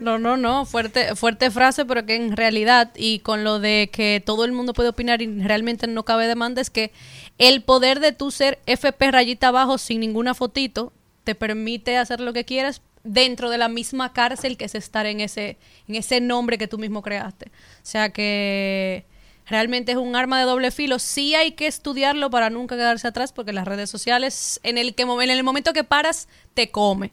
No, 0.00 0.18
no, 0.18 0.38
no, 0.38 0.64
fuerte, 0.64 1.14
fuerte 1.14 1.50
frase, 1.50 1.84
pero 1.84 2.06
que 2.06 2.14
en 2.14 2.38
realidad, 2.38 2.90
y 2.96 3.18
con 3.18 3.44
lo 3.44 3.60
de 3.60 3.90
que 3.92 4.22
todo 4.24 4.46
el 4.46 4.52
mundo 4.52 4.72
puede 4.72 4.88
opinar 4.88 5.20
y 5.20 5.26
realmente 5.42 5.86
no 5.86 6.06
cabe 6.06 6.26
demanda, 6.26 6.62
es 6.62 6.70
que 6.70 6.90
el 7.36 7.62
poder 7.62 8.00
de 8.00 8.12
tu 8.12 8.30
ser 8.30 8.60
FP 8.64 9.10
rayita 9.10 9.48
abajo 9.48 9.76
sin 9.76 10.00
ninguna 10.00 10.32
fotito 10.32 10.90
te 11.24 11.34
permite 11.34 11.98
hacer 11.98 12.20
lo 12.20 12.32
que 12.32 12.46
quieras 12.46 12.80
dentro 13.04 13.50
de 13.50 13.58
la 13.58 13.68
misma 13.68 14.14
cárcel 14.14 14.56
que 14.56 14.64
es 14.64 14.74
estar 14.74 15.04
en 15.04 15.20
ese, 15.20 15.58
en 15.86 15.96
ese 15.96 16.22
nombre 16.22 16.56
que 16.56 16.66
tú 16.66 16.78
mismo 16.78 17.02
creaste. 17.02 17.48
O 17.48 17.82
sea 17.82 18.08
que 18.08 19.04
realmente 19.48 19.92
es 19.92 19.98
un 19.98 20.16
arma 20.16 20.38
de 20.38 20.44
doble 20.44 20.70
filo. 20.70 20.98
Sí 20.98 21.34
hay 21.34 21.52
que 21.52 21.66
estudiarlo 21.66 22.30
para 22.30 22.50
nunca 22.50 22.76
quedarse 22.76 23.08
atrás, 23.08 23.32
porque 23.32 23.52
las 23.52 23.66
redes 23.66 23.90
sociales, 23.90 24.60
en 24.62 24.78
el, 24.78 24.94
que, 24.94 25.02
en 25.02 25.30
el 25.30 25.42
momento 25.42 25.72
que 25.72 25.84
paras, 25.84 26.28
te 26.54 26.70
come. 26.70 27.12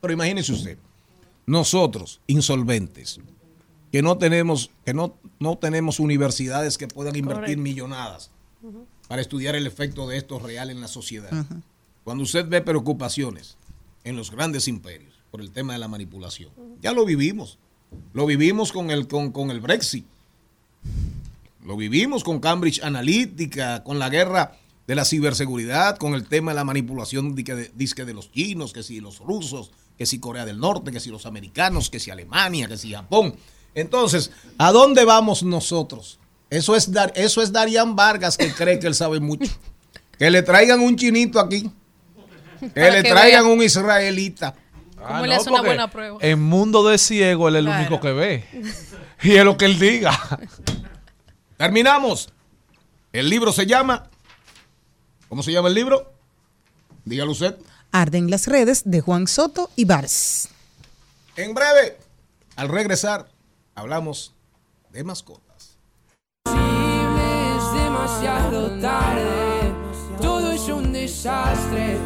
Pero 0.00 0.12
imagínese 0.12 0.52
usted, 0.52 0.78
nosotros, 1.46 2.20
insolventes, 2.26 3.20
que 3.90 4.02
no 4.02 4.18
tenemos, 4.18 4.70
que 4.84 4.94
no, 4.94 5.14
no 5.38 5.56
tenemos 5.58 6.00
universidades 6.00 6.78
que 6.78 6.88
puedan 6.88 7.14
invertir 7.14 7.42
Correcto. 7.42 7.62
millonadas 7.62 8.30
para 9.06 9.20
estudiar 9.20 9.54
el 9.54 9.66
efecto 9.66 10.08
de 10.08 10.16
esto 10.16 10.38
real 10.38 10.70
en 10.70 10.80
la 10.80 10.88
sociedad. 10.88 11.30
Cuando 12.04 12.24
usted 12.24 12.48
ve 12.48 12.62
preocupaciones 12.62 13.56
en 14.04 14.16
los 14.16 14.30
grandes 14.30 14.66
imperios 14.66 15.12
por 15.30 15.40
el 15.40 15.50
tema 15.50 15.74
de 15.74 15.78
la 15.78 15.88
manipulación, 15.88 16.50
ya 16.80 16.92
lo 16.92 17.04
vivimos. 17.04 17.58
Lo 18.14 18.24
vivimos 18.24 18.72
con 18.72 18.90
el, 18.90 19.06
con, 19.06 19.30
con 19.30 19.50
el 19.50 19.60
Brexit. 19.60 20.06
Lo 21.64 21.76
vivimos 21.76 22.24
con 22.24 22.40
Cambridge 22.40 22.82
Analytica, 22.82 23.82
con 23.84 23.98
la 23.98 24.08
guerra 24.08 24.52
de 24.86 24.94
la 24.94 25.04
ciberseguridad, 25.04 25.96
con 25.96 26.14
el 26.14 26.26
tema 26.26 26.50
de 26.52 26.56
la 26.56 26.64
manipulación 26.64 27.34
disque 27.34 27.54
de, 27.54 27.70
disque 27.74 28.04
de 28.04 28.14
los 28.14 28.32
chinos, 28.32 28.72
que 28.72 28.82
si 28.82 29.00
los 29.00 29.18
rusos, 29.20 29.70
que 29.96 30.04
si 30.06 30.18
Corea 30.18 30.44
del 30.44 30.58
Norte, 30.58 30.90
que 30.90 30.98
si 31.00 31.10
los 31.10 31.24
americanos, 31.26 31.88
que 31.88 32.00
si 32.00 32.10
Alemania, 32.10 32.66
que 32.66 32.76
si 32.76 32.92
Japón. 32.92 33.36
Entonces, 33.74 34.32
¿a 34.58 34.72
dónde 34.72 35.04
vamos 35.04 35.44
nosotros? 35.44 36.18
Eso 36.50 36.74
es, 36.74 36.90
Dar- 36.92 37.12
eso 37.14 37.40
es 37.42 37.52
Darían 37.52 37.94
Vargas 37.96 38.36
que 38.36 38.52
cree 38.52 38.78
que 38.78 38.88
él 38.88 38.94
sabe 38.94 39.20
mucho. 39.20 39.50
Que 40.18 40.30
le 40.30 40.42
traigan 40.42 40.80
un 40.80 40.96
chinito 40.96 41.38
aquí. 41.40 41.70
Que 42.60 42.68
Para 42.68 42.90
le 42.90 43.02
que 43.02 43.08
traigan 43.10 43.44
vea. 43.44 43.52
un 43.54 43.62
israelita. 43.62 44.54
¿Cómo 44.96 45.26
le 45.26 45.34
hace 45.34 45.48
una 45.50 45.62
buena 45.62 45.90
prueba? 45.90 46.18
En 46.20 46.40
mundo 46.42 46.86
de 46.88 46.98
ciego, 46.98 47.48
él 47.48 47.56
es 47.56 47.58
el 47.60 47.64
Claro. 47.66 47.80
único 47.80 48.00
que 48.00 48.12
ve. 48.12 48.44
Y 49.22 49.32
es 49.32 49.44
lo 49.44 49.56
que 49.56 49.64
él 49.64 49.78
diga. 49.78 50.12
Terminamos. 51.62 52.28
El 53.12 53.30
libro 53.30 53.52
se 53.52 53.66
llama. 53.66 54.10
¿Cómo 55.28 55.44
se 55.44 55.52
llama 55.52 55.68
el 55.68 55.74
libro? 55.74 56.12
Dígalo 57.04 57.30
usted. 57.30 57.56
Arden 57.92 58.32
las 58.32 58.48
redes 58.48 58.82
de 58.84 59.00
Juan 59.00 59.28
Soto 59.28 59.70
y 59.76 59.84
Bars. 59.84 60.48
En 61.36 61.54
breve, 61.54 61.98
al 62.56 62.68
regresar, 62.68 63.28
hablamos 63.76 64.34
de 64.90 65.04
mascotas. 65.04 65.78
Es 66.46 67.74
demasiado 67.80 68.80
tarde, 68.80 69.72
todo 70.20 70.50
es 70.50 70.62
un 70.62 70.92
desastre, 70.92 71.96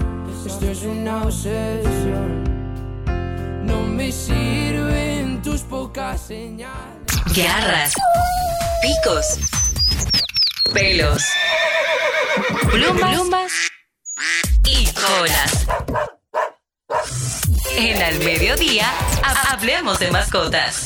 esto 0.47 0.67
es 0.67 0.83
una 0.83 1.25
obsesión. 1.25 2.45
No 3.65 3.81
me 3.85 4.13
sirven 4.13 5.41
tus 5.41 5.63
pocas 5.63 6.21
señales. 6.21 7.06
Garras, 7.35 7.93
picos, 8.83 9.27
pelos, 10.73 11.23
plumas, 12.71 13.11
plumas. 13.15 13.53
Y 14.65 14.87
colas. 14.93 15.67
En 17.77 18.03
Al 18.03 18.19
Mediodía, 18.21 18.91
ha- 19.23 19.53
hablemos 19.53 19.99
de 19.99 20.11
mascotas. 20.11 20.83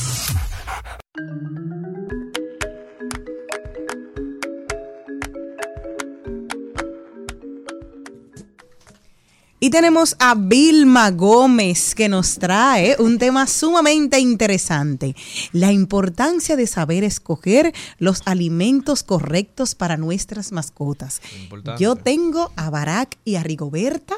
Y 9.63 9.69
tenemos 9.69 10.15
a 10.17 10.33
Vilma 10.35 11.11
Gómez 11.11 11.93
que 11.93 12.09
nos 12.09 12.39
trae 12.39 12.95
un 12.97 13.19
tema 13.19 13.45
sumamente 13.45 14.19
interesante, 14.19 15.15
la 15.51 15.71
importancia 15.71 16.55
de 16.55 16.65
saber 16.65 17.03
escoger 17.03 17.71
los 17.99 18.23
alimentos 18.25 19.03
correctos 19.03 19.75
para 19.75 19.97
nuestras 19.97 20.51
mascotas. 20.51 21.21
Importante. 21.43 21.83
Yo 21.83 21.95
tengo 21.95 22.51
a 22.55 22.71
Barack 22.71 23.19
y 23.23 23.35
a 23.35 23.43
Rigoberta 23.43 24.15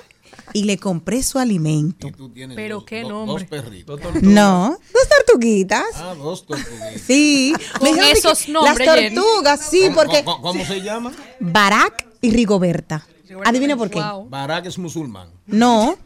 y 0.53 0.63
le 0.63 0.77
compré 0.77 1.21
su 1.23 1.37
alimento. 1.39 2.07
Pero 2.55 2.85
qué 2.85 3.01
do- 3.01 3.09
nombre. 3.09 3.45
Dos 3.45 3.49
perritos. 3.49 3.99
No, 4.21 4.69
dos 4.93 5.09
tortuguitas. 5.09 5.83
Ah, 5.95 6.15
dos 6.17 6.45
tortuguitas. 6.47 7.01
Sí, 7.05 7.53
Con 7.79 7.99
esos 7.99 8.47
nombres, 8.47 8.87
Las 8.87 8.97
Jenny. 8.97 9.15
tortugas, 9.15 9.69
sí, 9.69 9.81
¿Cómo- 9.87 9.95
porque 9.95 10.23
cómo- 10.23 10.41
¿Cómo 10.41 10.65
se 10.65 10.79
llama? 10.81 11.11
Barack 11.41 12.07
y 12.21 12.31
Rigoberta. 12.31 13.05
Adivina 13.45 13.77
por 13.77 13.89
qué. 13.89 14.01
Barack 14.29 14.65
es 14.65 14.77
musulmán. 14.77 15.29
No, 15.47 15.97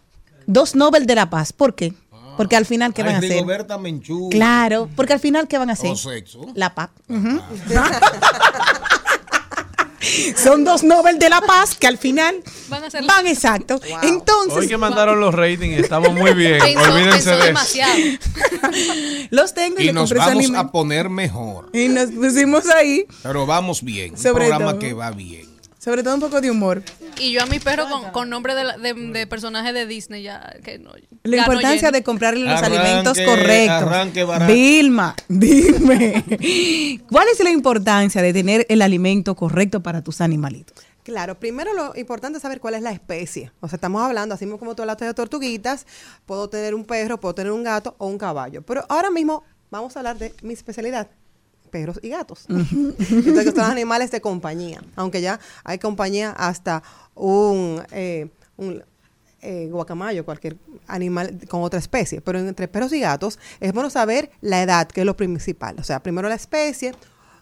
dos 0.45 0.75
Nobel 0.75 1.05
de 1.05 1.15
la 1.15 1.30
Paz. 1.30 1.53
¿Por 1.53 1.75
qué? 1.75 1.93
Porque 2.38 2.55
al 2.55 2.67
final, 2.67 2.93
¿qué 2.93 3.01
Ay, 3.01 3.07
van 3.07 3.15
a 3.15 3.17
hacer? 3.17 3.32
Rigoberta 3.32 3.78
Menchú. 3.80 4.30
Claro, 4.30 4.89
porque 4.95 5.13
al 5.13 5.19
final, 5.19 5.47
¿qué 5.47 5.57
van 5.57 5.71
a 5.71 5.73
hacer? 5.73 5.89
O 5.89 5.95
sexo. 5.95 6.45
La 6.53 6.75
paz. 6.75 6.91
Ujú. 7.09 7.41
Son 10.38 10.63
dos 10.63 10.84
Nobel 10.84 11.19
de 11.19 11.30
la 11.30 11.41
Paz 11.41 11.75
que 11.75 11.88
al 11.88 11.97
final 11.97 12.36
Van 12.69 12.84
a 12.84 12.89
ser 12.89 13.03
van 13.05 13.28
exacto. 13.28 13.80
Entonces, 14.03 14.57
Hoy 14.57 14.67
que 14.67 14.78
mandaron 14.78 15.19
los 15.19 15.34
ratings 15.34 15.80
estamos 15.80 16.13
muy 16.13 16.34
bien. 16.34 16.59
Pensó, 16.59 16.91
Olvídense 16.91 17.11
pensó 17.11 17.30
de 17.32 17.36
eso. 17.38 17.45
demasiado. 17.45 17.93
los 19.32 19.53
tengo 19.53 19.80
y, 19.80 19.84
Y 19.84 19.86
le 19.88 19.93
nos 19.93 20.13
vamos 20.13 20.51
a 20.55 20.71
poner 20.71 21.09
mejor. 21.09 21.69
Y 21.73 21.88
nos 21.89 22.11
pusimos 22.11 22.67
ahí, 22.69 23.05
Pero 23.23 23.45
vamos 23.45 23.84
bien. 23.84 24.13
Un 24.15 24.34
programa 24.34 24.71
todo. 24.71 24.80
que 24.80 24.93
va 24.93 25.11
bien. 25.11 25.46
Sobre 25.88 26.03
todo 26.03 26.15
un 26.15 26.19
poco 26.19 26.41
de 26.41 26.51
humor. 26.51 26.83
Y 27.17 27.31
yo 27.31 27.41
a 27.41 27.45
mi 27.45 27.59
perro 27.59 27.88
con, 27.89 28.11
con 28.11 28.29
nombre 28.29 28.55
de, 28.55 28.65
la- 28.65 28.77
de, 28.77 28.93
de 28.93 29.25
personaje 29.25 29.71
de 29.71 29.85
Disney 29.85 30.21
ya 30.21 30.53
que 30.61 30.79
no. 30.79 30.91
La 31.23 31.38
importancia 31.38 31.88
Jenny. 31.88 31.91
de 31.99 32.03
comprarle 32.03 32.43
los 32.43 32.61
Arranque, 32.61 32.77
alimentos 32.77 33.17
correctos. 33.25 33.81
arranque, 33.83 34.23
Barack. 34.25 34.49
Vilma, 34.49 35.15
dime, 35.29 36.23
¿cuál 37.09 37.27
es 37.31 37.39
la 37.41 37.49
importancia 37.51 38.21
de 38.21 38.33
tener 38.33 38.65
el 38.67 38.81
alimento 38.81 39.33
correcto 39.35 39.81
para 39.81 40.01
tus 40.03 40.19
animalitos? 40.19 40.75
Claro, 41.03 41.39
primero 41.39 41.73
lo 41.73 41.93
importante 41.95 42.35
es 42.38 42.41
saber 42.41 42.59
cuál 42.59 42.73
es 42.75 42.81
la 42.81 42.91
especie. 42.91 43.53
O 43.61 43.69
sea, 43.69 43.77
estamos 43.77 44.01
hablando, 44.03 44.35
así 44.35 44.45
mismo 44.45 44.59
como 44.59 44.75
tú 44.75 44.81
hablaste 44.81 45.05
de 45.05 45.13
tortuguitas, 45.13 45.85
puedo 46.25 46.49
tener 46.49 46.75
un 46.75 46.83
perro, 46.83 47.17
puedo 47.17 47.33
tener 47.33 47.53
un 47.53 47.63
gato 47.63 47.95
o 47.97 48.07
un 48.07 48.17
caballo. 48.17 48.61
Pero 48.61 48.83
ahora 48.89 49.09
mismo 49.09 49.43
vamos 49.71 49.95
a 49.95 49.99
hablar 50.01 50.17
de 50.17 50.33
mi 50.41 50.53
especialidad, 50.53 51.07
perros 51.68 51.99
y 52.01 52.09
gatos. 52.09 52.45
Entonces, 52.49 53.45
que 53.45 53.51
son 53.51 53.72
animales 53.72 54.11
de 54.11 54.22
compañía. 54.22 54.82
Aunque 54.95 55.22
ya 55.22 55.39
hay 55.63 55.78
compañía 55.80 56.32
hasta 56.32 56.84
un, 57.15 57.84
eh, 57.91 58.30
un 58.57 58.84
eh, 59.41 59.70
guacamayo, 59.72 60.26
cualquier 60.26 60.57
animal 60.88 61.39
con 61.47 61.61
otra 61.61 61.80
especie. 61.80 62.22
Pero 62.22 62.39
entre 62.39 62.68
perros 62.68 62.91
y 62.93 62.99
gatos 62.99 63.39
es 63.59 63.72
bueno 63.72 63.89
saber 63.89 64.32
la 64.41 64.61
edad, 64.61 64.88
que 64.88 65.01
es 65.01 65.05
lo 65.05 65.15
principal. 65.15 65.76
O 65.80 65.84
sea, 65.84 66.01
primero 66.01 66.28
la 66.28 66.36
especie, 66.36 66.93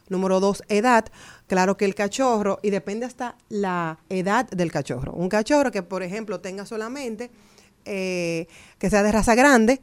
número 0.09 0.39
dos, 0.39 0.63
edad. 0.67 1.05
Claro 1.47 1.78
que 1.78 1.86
el 1.86 1.95
cachorro, 1.95 2.59
y 2.61 2.69
depende 2.69 3.05
hasta 3.05 3.36
la 3.49 3.99
edad 4.09 4.49
del 4.49 4.71
cachorro. 4.71 5.13
Un 5.13 5.30
cachorro 5.30 5.71
que, 5.71 5.84
por 5.84 6.03
ejemplo, 6.03 6.41
tenga 6.41 6.65
solamente, 6.65 7.32
eh, 7.86 8.47
que 8.78 8.89
sea 8.89 9.03
de 9.03 9.11
raza 9.11 9.36
grande, 9.36 9.82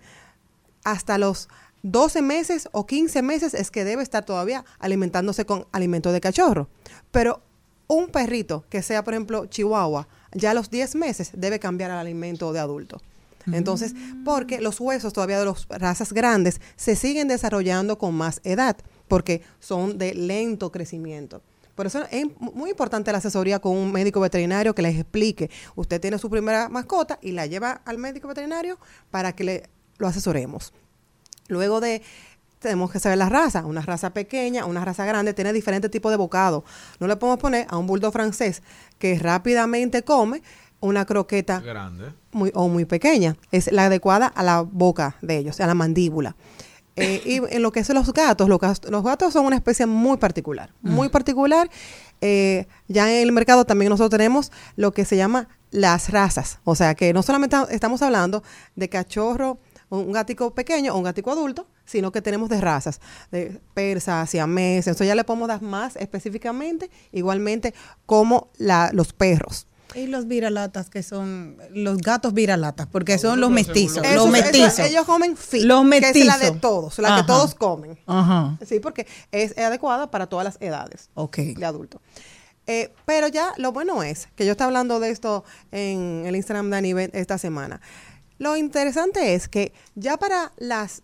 hasta 0.84 1.18
los 1.18 1.49
12 1.83 2.22
meses 2.22 2.68
o 2.72 2.87
15 2.87 3.22
meses 3.22 3.55
es 3.55 3.70
que 3.70 3.85
debe 3.85 4.03
estar 4.03 4.24
todavía 4.24 4.64
alimentándose 4.78 5.45
con 5.45 5.66
alimento 5.72 6.12
de 6.12 6.20
cachorro. 6.20 6.68
Pero 7.11 7.43
un 7.89 8.09
perrito 8.09 8.64
que 8.68 8.83
sea, 8.83 9.03
por 9.05 9.14
ejemplo, 9.14 9.47
chihuahua, 9.47 10.09
ya 10.33 10.53
a 10.53 10.55
los 10.55 10.70
10 10.70 10.95
meses 10.95 11.30
debe 11.35 11.59
cambiar 11.59 11.91
al 11.91 11.99
alimento 11.99 12.53
de 12.53 12.61
adulto. 12.61 13.01
Entonces, 13.51 13.95
porque 14.24 14.61
los 14.61 14.78
huesos 14.78 15.12
todavía 15.12 15.41
de 15.41 15.47
las 15.47 15.66
razas 15.68 16.12
grandes 16.12 16.61
se 16.76 16.95
siguen 16.95 17.26
desarrollando 17.26 17.99
con 17.99 18.14
más 18.14 18.41
edad, 18.45 18.76
porque 19.09 19.43
son 19.59 19.99
de 19.99 20.14
lento 20.14 20.70
crecimiento. 20.70 21.43
Por 21.74 21.87
eso 21.87 22.05
es 22.11 22.26
muy 22.39 22.70
importante 22.70 23.11
la 23.11 23.18
asesoría 23.18 23.59
con 23.59 23.76
un 23.76 23.91
médico 23.91 24.20
veterinario 24.20 24.74
que 24.74 24.83
les 24.83 24.97
explique. 24.97 25.51
Usted 25.74 26.01
tiene 26.01 26.18
su 26.18 26.30
primera 26.30 26.68
mascota 26.68 27.18
y 27.20 27.33
la 27.33 27.47
lleva 27.47 27.83
al 27.85 27.99
médico 27.99 28.28
veterinario 28.28 28.78
para 29.11 29.33
que 29.33 29.43
le 29.43 29.62
lo 29.99 30.09
asesoremos. 30.09 30.72
Luego 31.49 31.80
de 31.80 32.03
tenemos 32.62 32.90
que 32.90 33.01
saber 33.01 33.18
la 33.18 33.28
raza, 33.28 33.66
una 33.66 33.82
raza 33.82 34.14
pequeña, 34.14 34.64
una 34.64 34.84
raza 34.84 35.05
grande, 35.05 35.34
tiene 35.34 35.53
diferentes 35.53 35.90
tipos 35.90 36.11
de 36.11 36.16
bocado. 36.16 36.64
No 37.01 37.07
le 37.07 37.16
podemos 37.16 37.40
poner 37.40 37.66
a 37.68 37.76
un 37.76 37.86
bulldog 37.86 38.12
francés 38.12 38.62
que 38.99 39.18
rápidamente 39.18 40.03
come 40.05 40.43
una 40.80 41.05
croqueta 41.05 41.61
Grande. 41.61 42.12
muy, 42.32 42.51
o 42.55 42.68
muy 42.68 42.84
pequeña. 42.84 43.36
Es 43.51 43.70
la 43.70 43.86
adecuada 43.86 44.26
a 44.26 44.43
la 44.43 44.62
boca 44.62 45.16
de 45.20 45.38
ellos, 45.38 45.61
a 45.61 45.66
la 45.66 45.74
mandíbula. 45.74 46.36
Eh, 46.97 47.22
y 47.24 47.55
en 47.55 47.62
lo 47.62 47.72
que 47.72 47.84
son 47.84 47.97
los 47.97 48.12
gatos, 48.12 48.49
los, 48.49 48.59
gatos 48.59 49.32
son 49.32 49.47
una 49.47 49.57
especie 49.57 49.86
muy 49.86 50.16
particular, 50.16 50.72
muy 50.80 51.09
particular. 51.09 51.68
Eh, 52.20 52.66
ya 52.88 53.12
en 53.12 53.22
el 53.22 53.32
mercado 53.32 53.64
también 53.64 53.90
nosotros 53.90 54.11
tenemos 54.11 54.53
lo 54.76 54.93
que 54.93 55.05
se 55.05 55.16
llama 55.16 55.49
las 55.70 56.11
razas. 56.11 56.61
O 56.64 56.74
sea 56.74 56.95
que 56.95 57.12
no 57.12 57.22
solamente 57.22 57.57
estamos 57.70 58.03
hablando 58.03 58.43
de 58.76 58.88
cachorro, 58.88 59.59
un 60.01 60.12
gatico 60.12 60.55
pequeño 60.55 60.95
o 60.95 60.97
un 60.99 61.05
gatico 61.05 61.30
adulto, 61.32 61.66
sino 61.84 62.12
que 62.12 62.22
tenemos 62.22 62.49
de 62.49 62.61
razas, 62.61 63.01
de 63.30 63.61
persa, 63.74 64.24
siamés. 64.26 64.86
Entonces 64.86 65.07
ya 65.07 65.14
le 65.14 65.24
podemos 65.24 65.49
dar 65.49 65.61
más 65.62 65.97
específicamente, 65.97 66.90
igualmente 67.12 67.74
como 68.07 68.49
la, 68.59 68.90
los 68.93 69.12
perros. 69.12 69.66
Y 69.95 70.07
los 70.07 70.26
viralatas, 70.26 70.88
que 70.88 71.03
son 71.03 71.59
los 71.74 71.99
gatos 71.99 72.32
viralatas, 72.32 72.86
porque 72.86 73.18
son 73.18 73.40
los 73.40 73.51
mestizos. 73.51 73.99
Eso- 74.03 74.14
los 74.14 74.24
eso- 74.24 74.32
mestizos. 74.32 74.78
ellos 74.78 75.05
comen 75.05 75.36
fit, 75.36 75.64
Los 75.64 75.82
que 75.90 75.99
es 75.99 76.16
la 76.24 76.38
de 76.38 76.45
mestizos. 76.45 76.61
todos, 76.62 76.99
la 76.99 77.09
Ajá. 77.09 77.20
que 77.20 77.26
todos 77.26 77.55
comen. 77.55 77.99
Ajá. 78.07 78.57
Sí, 78.66 78.80
porque 78.80 79.07
es 79.32 79.59
adecuada 79.59 80.11
para 80.11 80.26
todas 80.28 80.45
las 80.45 80.57
edades 80.62 81.11
Ok. 81.12 81.36
de 81.36 81.64
adulto. 81.66 82.01
Eh, 82.66 82.90
pero 83.05 83.28
ya 83.28 83.53
lo 83.59 83.72
bueno 83.72 84.03
es 84.05 84.28
que 84.36 84.47
yo 84.47 84.53
estaba 84.53 84.68
hablando 84.68 84.99
de 85.01 85.11
esto 85.11 85.45
en 85.72 86.22
el 86.26 86.36
Instagram 86.36 86.70
de 86.70 86.76
Anivel 86.78 87.11
esta 87.12 87.36
semana. 87.36 87.80
Lo 88.39 88.57
interesante 88.57 89.35
es 89.35 89.49
que 89.49 89.72
ya 89.95 90.16
para 90.16 90.53
las 90.57 91.03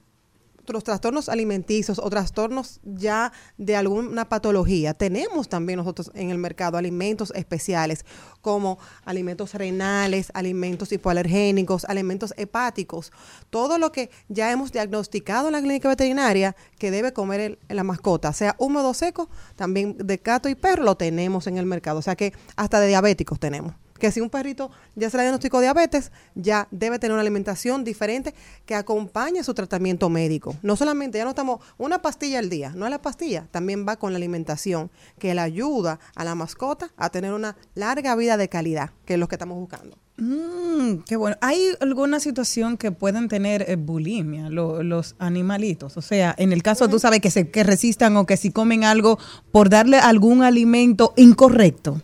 los 0.71 0.85
trastornos 0.85 1.31
alimenticios 1.31 1.99
o 1.99 2.11
trastornos 2.11 2.81
ya 2.85 3.33
de 3.57 3.75
alguna 3.75 4.29
patología, 4.29 4.93
tenemos 4.93 5.49
también 5.49 5.79
nosotros 5.79 6.11
en 6.13 6.29
el 6.29 6.37
mercado 6.37 6.77
alimentos 6.77 7.33
especiales 7.35 8.05
como 8.43 8.79
alimentos 9.07 9.55
renales, 9.55 10.31
alimentos 10.35 10.93
hipoalergénicos, 10.93 11.87
alimentos 11.87 12.35
hepáticos, 12.37 13.13
todo 13.49 13.79
lo 13.79 13.93
que 13.93 14.11
ya 14.29 14.53
hemos 14.53 14.71
diagnosticado 14.71 15.49
en 15.49 15.53
la 15.55 15.63
clínica 15.63 15.89
veterinaria 15.89 16.55
que 16.79 16.91
debe 16.91 17.15
comer 17.15 17.41
el- 17.41 17.59
la 17.71 17.83
mascota, 17.83 18.35
sea 18.35 18.55
húmedo 18.59 18.91
o 18.91 18.95
seco, 18.95 19.31
también 19.57 19.97
de 19.97 20.19
gato 20.19 20.51
y 20.51 20.55
perro 20.55 20.83
lo 20.83 20.97
tenemos 20.99 21.47
en 21.47 21.57
el 21.57 21.65
mercado, 21.65 22.01
o 22.01 22.03
sea 22.03 22.15
que 22.15 22.35
hasta 22.57 22.79
de 22.79 22.89
diabéticos 22.89 23.41
tenemos 23.41 23.73
que 23.99 24.11
si 24.13 24.21
un 24.21 24.31
perrito 24.31 24.71
ya 24.95 25.11
se 25.11 25.17
le 25.17 25.25
diagnosticó 25.25 25.61
diabetes, 25.61 26.13
ya 26.35 26.69
debe 26.71 26.99
tener 26.99 27.13
una 27.13 27.21
alimentación 27.23 27.85
diferente 27.85 28.35
que 28.67 28.75
acompañe 28.75 29.43
su 29.45 29.55
tratamiento 29.55 30.09
médico. 30.09 30.57
No 30.63 30.77
solamente, 30.77 31.19
ya 31.19 31.25
no 31.25 31.31
estamos 31.31 31.61
una 31.79 32.01
pastilla 32.01 32.39
al 32.39 32.49
día, 32.51 32.73
no 32.75 32.85
es 32.87 32.91
la 32.91 33.03
pastilla, 33.03 33.47
también 33.51 33.87
va 33.89 33.97
con 33.97 34.13
la 34.13 34.17
alimentación, 34.19 34.91
que 35.19 35.35
le 35.35 35.41
ayuda 35.41 35.99
a 36.15 36.25
la 36.25 36.35
mascota 36.35 36.91
a 36.97 37.11
tener 37.11 37.33
una 37.33 37.57
larga 37.75 38.15
vida 38.17 38.37
de 38.37 38.49
calidad, 38.49 38.91
que 39.05 39.15
es 39.15 39.21
lo 39.21 39.29
que 39.29 39.35
estamos 39.35 39.59
buscando. 39.59 39.97
Mm, 40.21 41.05
qué 41.07 41.15
bueno. 41.17 41.37
¿Hay 41.41 41.61
alguna 41.81 42.19
situación 42.19 42.77
que 42.77 42.91
pueden 42.91 43.29
tener 43.29 43.65
eh, 43.71 43.77
bulimia 43.77 44.51
lo- 44.51 44.83
los 44.83 45.15
animalitos? 45.21 45.97
O 45.97 46.03
sea, 46.03 46.35
en 46.39 46.53
el 46.53 46.63
caso, 46.65 46.89
tú 46.89 46.99
sabes 46.99 47.21
que 47.21 47.31
se 47.31 47.51
que 47.51 47.63
resistan 47.63 48.17
o 48.17 48.27
que 48.27 48.37
si 48.37 48.51
comen 48.51 48.83
algo 48.83 49.19
por 49.53 49.69
darle 49.71 49.99
algún 49.99 50.43
alimento 50.43 51.15
incorrecto. 51.17 52.03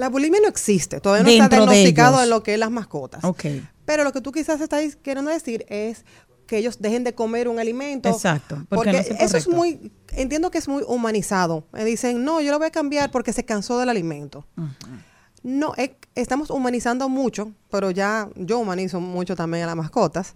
La 0.00 0.08
bulimia 0.08 0.40
no 0.40 0.48
existe, 0.48 0.98
todavía 0.98 1.24
no 1.24 1.28
está 1.28 1.48
Dentro 1.48 1.66
diagnosticado 1.66 2.22
en 2.22 2.30
lo 2.30 2.42
que 2.42 2.54
es 2.54 2.58
las 2.58 2.70
mascotas. 2.70 3.22
Ok. 3.22 3.44
Pero 3.84 4.02
lo 4.02 4.12
que 4.12 4.22
tú 4.22 4.32
quizás 4.32 4.58
estás 4.62 4.96
queriendo 4.96 5.30
decir 5.30 5.66
es 5.68 6.06
que 6.46 6.56
ellos 6.56 6.80
dejen 6.80 7.04
de 7.04 7.14
comer 7.14 7.48
un 7.48 7.58
alimento. 7.58 8.08
Exacto, 8.08 8.64
porque 8.70 8.92
Porque, 8.92 8.92
no 8.92 8.98
es 8.98 9.10
eso 9.10 9.36
es 9.36 9.46
muy, 9.46 9.92
entiendo 10.12 10.50
que 10.50 10.56
es 10.56 10.68
muy 10.68 10.82
humanizado. 10.86 11.66
Me 11.72 11.84
dicen, 11.84 12.24
no, 12.24 12.40
yo 12.40 12.50
lo 12.50 12.58
voy 12.58 12.68
a 12.68 12.70
cambiar 12.70 13.10
porque 13.10 13.34
se 13.34 13.44
cansó 13.44 13.78
del 13.78 13.90
alimento. 13.90 14.46
No, 15.42 15.74
es, 15.76 15.90
estamos 16.14 16.50
humanizando 16.50 17.08
mucho, 17.08 17.52
pero 17.70 17.90
ya 17.90 18.28
yo 18.34 18.58
humanizo 18.58 19.00
mucho 19.00 19.36
también 19.36 19.64
a 19.64 19.66
las 19.68 19.76
mascotas. 19.76 20.34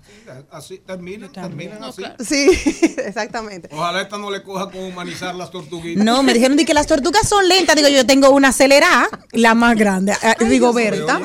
Así 0.51 0.79
terminan, 0.79 1.33
terminan 1.33 1.83
así. 1.83 2.03
Sí, 2.25 2.49
exactamente. 3.05 3.69
Ojalá 3.73 4.03
esta 4.03 4.17
no 4.19 4.31
le 4.31 4.43
coja 4.43 4.71
con 4.71 4.83
humanizar 4.85 5.35
las 5.35 5.51
tortuguitas. 5.51 6.05
No, 6.05 6.23
me 6.23 6.33
dijeron 6.33 6.57
de 6.57 6.65
que 6.65 6.75
las 6.75 6.87
tortugas 6.87 7.29
son 7.29 7.47
lentas. 7.49 7.77
Digo, 7.77 7.89
yo 7.89 8.07
tengo 8.07 8.31
una 8.31 8.49
acelerada, 8.49 9.09
la 9.33 9.55
más 9.55 9.77
grande. 9.77 10.13
Ah, 10.23 10.37
Digo, 10.41 10.73
Berta. 10.73 11.21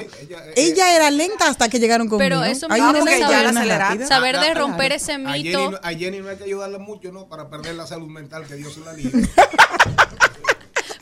Ella 0.56 0.96
era 0.96 1.12
lenta 1.12 1.48
hasta 1.48 1.70
que 1.70 1.80
llegaron 1.80 2.08
conmigo. 2.08 2.28
Pero 2.28 2.44
eso 2.44 2.68
me 2.68 2.76
Hay 2.76 2.82
una 2.82 3.00
y 3.00 3.20
saber, 3.22 3.80
rápida. 3.80 4.08
saber 4.08 4.40
de 4.40 4.54
romper 4.54 4.92
ese 4.94 5.14
A 5.14 5.18
Jenny, 5.34 5.44
mito. 5.44 5.80
a 5.82 5.90
Jenny 5.90 6.20
no 6.20 6.30
hay 6.30 6.38
que 6.38 6.44
ayudarla 6.46 6.80
mucho, 6.80 7.12
¿no? 7.12 7.28
Para 7.28 7.50
perder 7.50 7.76
la 7.76 7.86
salud 7.86 8.08
mental 8.08 8.46
que 8.46 8.56
Dios 8.56 8.74
se 8.74 8.80
la 8.82 8.94
libre. 8.94 9.22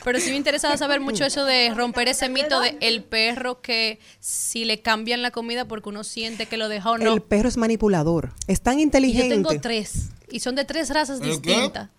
Pero 0.08 0.20
sí 0.20 0.30
me 0.30 0.36
interesaba 0.36 0.74
saber 0.78 1.00
mucho 1.02 1.26
eso 1.26 1.44
de 1.44 1.70
romper 1.74 2.08
ese 2.08 2.30
mito 2.30 2.62
de 2.62 2.78
el 2.80 3.04
perro 3.04 3.60
que 3.60 3.98
si 4.20 4.64
le 4.64 4.80
cambian 4.80 5.20
la 5.20 5.32
comida 5.32 5.66
porque 5.66 5.90
uno 5.90 6.02
siente 6.02 6.46
que 6.46 6.56
lo 6.56 6.70
deja 6.70 6.92
o 6.92 6.96
no. 6.96 7.12
El 7.12 7.20
perro 7.20 7.46
es 7.46 7.58
manipulador. 7.58 8.32
Es 8.46 8.62
tan 8.62 8.76
Y 8.76 8.78
yo 8.78 8.84
inteligente. 8.84 9.28
tengo 9.28 9.50
tres. 9.60 10.08
Y 10.30 10.40
son 10.40 10.54
de 10.54 10.64
tres 10.64 10.88
razas 10.88 11.20
distintas. 11.20 11.90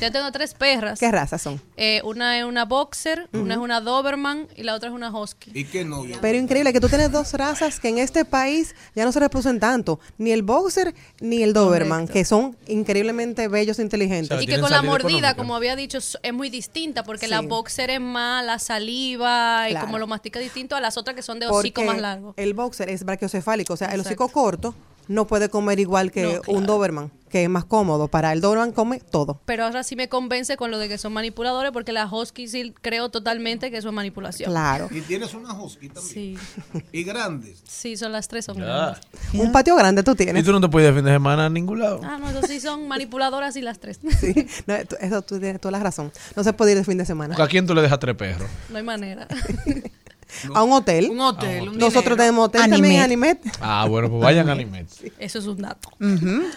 Yo 0.00 0.10
tengo 0.12 0.30
tres 0.32 0.54
perras. 0.54 0.98
¿Qué 0.98 1.10
razas 1.10 1.42
son? 1.42 1.60
Eh, 1.76 2.00
una 2.04 2.38
es 2.38 2.44
una 2.44 2.64
boxer, 2.64 3.28
una 3.32 3.54
es 3.54 3.60
una 3.60 3.80
Doberman 3.80 4.48
y 4.56 4.62
la 4.62 4.74
otra 4.74 4.88
es 4.88 4.94
una 4.94 5.10
husky. 5.16 5.50
¿Y 5.54 5.64
qué 5.64 5.84
novio? 5.84 6.18
Pero 6.20 6.38
increíble 6.38 6.72
que 6.72 6.80
tú 6.80 6.88
tienes 6.88 7.10
dos 7.12 7.32
razas 7.34 7.80
que 7.80 7.88
en 7.88 7.98
este 7.98 8.24
país 8.24 8.74
ya 8.94 9.04
no 9.04 9.12
se 9.12 9.20
reproducen 9.20 9.60
tanto, 9.60 10.00
ni 10.18 10.32
el 10.32 10.42
boxer 10.42 10.94
ni 11.20 11.42
el 11.42 11.52
Doberman, 11.52 12.08
que 12.08 12.24
son 12.24 12.56
increíblemente 12.66 13.48
bellos 13.48 13.78
e 13.78 13.82
inteligentes. 13.82 14.42
Y 14.42 14.46
que 14.46 14.60
con 14.60 14.70
la 14.70 14.82
mordida, 14.82 15.34
como 15.34 15.54
había 15.56 15.76
dicho, 15.76 15.98
es 15.98 16.32
muy 16.32 16.50
distinta 16.50 17.02
porque 17.04 17.28
la 17.28 17.40
boxer 17.40 17.90
es 17.90 18.00
más 18.00 18.44
la 18.44 18.58
saliva 18.58 19.68
y 19.68 19.72
Claro. 19.72 19.86
como 19.86 19.98
lo 19.98 20.06
mastica 20.06 20.38
distinto 20.40 20.74
a 20.76 20.80
las 20.80 20.96
otras 20.96 21.14
que 21.16 21.22
son 21.22 21.38
de 21.38 21.46
hocico 21.46 21.80
Porque 21.82 21.86
más 21.92 22.00
largo. 22.00 22.34
el 22.36 22.54
boxer 22.54 22.88
es 22.90 23.04
brachiocefálico, 23.04 23.74
o 23.74 23.76
sea, 23.76 23.88
el 23.88 24.00
Exacto. 24.00 24.24
hocico 24.24 24.28
corto 24.28 24.74
no 25.10 25.26
puede 25.26 25.48
comer 25.48 25.80
igual 25.80 26.10
que 26.12 26.40
No, 26.46 26.54
un. 26.54 26.66
Doberman, 26.66 27.10
que 27.28 27.42
es 27.42 27.48
más 27.50 27.64
cómodo. 27.64 28.06
Para 28.08 28.32
el 28.32 28.40
Doberman 28.40 28.70
come 28.72 29.00
todo. 29.00 29.40
Pero 29.44 29.64
ahora 29.64 29.82
sí 29.82 29.96
me 29.96 30.08
convence 30.08 30.56
con 30.56 30.70
lo 30.70 30.78
de 30.78 30.88
que 30.88 30.98
son 30.98 31.12
manipuladores 31.12 31.72
porque 31.72 31.90
la 31.92 32.06
husky 32.06 32.46
sí 32.48 32.72
creo 32.80 33.08
totalmente 33.08 33.70
que 33.72 33.76
eso 33.78 33.88
es 33.88 33.94
manipulación. 33.94 34.50
Claro. 34.50 34.88
Y 34.90 35.00
tienes 35.00 35.34
una 35.34 35.52
husky 35.52 35.88
también. 35.88 36.14
Sí. 36.14 36.38
Y 36.92 37.02
grandes. 37.04 37.60
Sí, 37.68 37.96
son 37.96 38.12
las 38.12 38.28
tres 38.28 38.44
son 38.44 38.56
Ya. 38.58 38.64
grandes. 38.64 39.00
Un 39.34 39.50
patio 39.52 39.74
grande 39.76 40.02
tú 40.02 40.14
tienes. 40.14 40.42
Y 40.42 40.46
tú 40.46 40.52
no 40.52 40.60
te 40.60 40.68
puedes 40.68 40.88
ir 40.88 40.94
de 40.94 41.00
fin 41.00 41.04
de 41.06 41.12
semana 41.12 41.46
a 41.46 41.50
ningún 41.50 41.80
lado. 41.80 42.00
Ah, 42.04 42.16
no, 42.18 42.30
eso 42.30 42.42
sí 42.46 42.60
son 42.60 42.86
manipuladoras 42.88 43.56
y 43.56 43.62
las 43.62 43.78
tres. 43.80 44.00
No, 44.66 44.74
tú- 44.86 44.96
eso 45.00 45.22
tú 45.22 45.38
tienes 45.40 45.60
toda 45.60 45.72
la 45.72 45.80
razón. 45.80 46.12
No 46.36 46.44
se 46.44 46.52
puede 46.52 46.72
ir 46.72 46.78
de 46.78 46.84
fin 46.84 46.98
de 46.98 47.04
semana. 47.04 47.34
¿A 47.42 47.48
quién 47.48 47.66
tú 47.66 47.74
le 47.74 47.82
dejas 47.82 47.98
tres 47.98 48.14
perros? 48.16 48.48
No 48.70 48.76
hay 48.78 48.82
manera. 48.84 49.26
A 50.54 50.62
un 50.62 50.72
hotel. 50.72 51.08
Un 51.10 51.20
hotel, 51.20 51.68
un 51.68 51.74
Nosotros 51.78 52.04
dinero. 52.04 52.16
tenemos 52.16 52.44
hotel 52.46 52.70
también 52.70 52.94
en 52.96 53.00
Animet. 53.02 53.40
Ah, 53.60 53.86
bueno, 53.88 54.08
pues 54.10 54.22
vayan 54.22 54.48
a 54.48 54.52
Animet. 54.52 54.88
Eso 55.18 55.38
es 55.38 55.46
un 55.46 55.58
dato. 55.60 55.90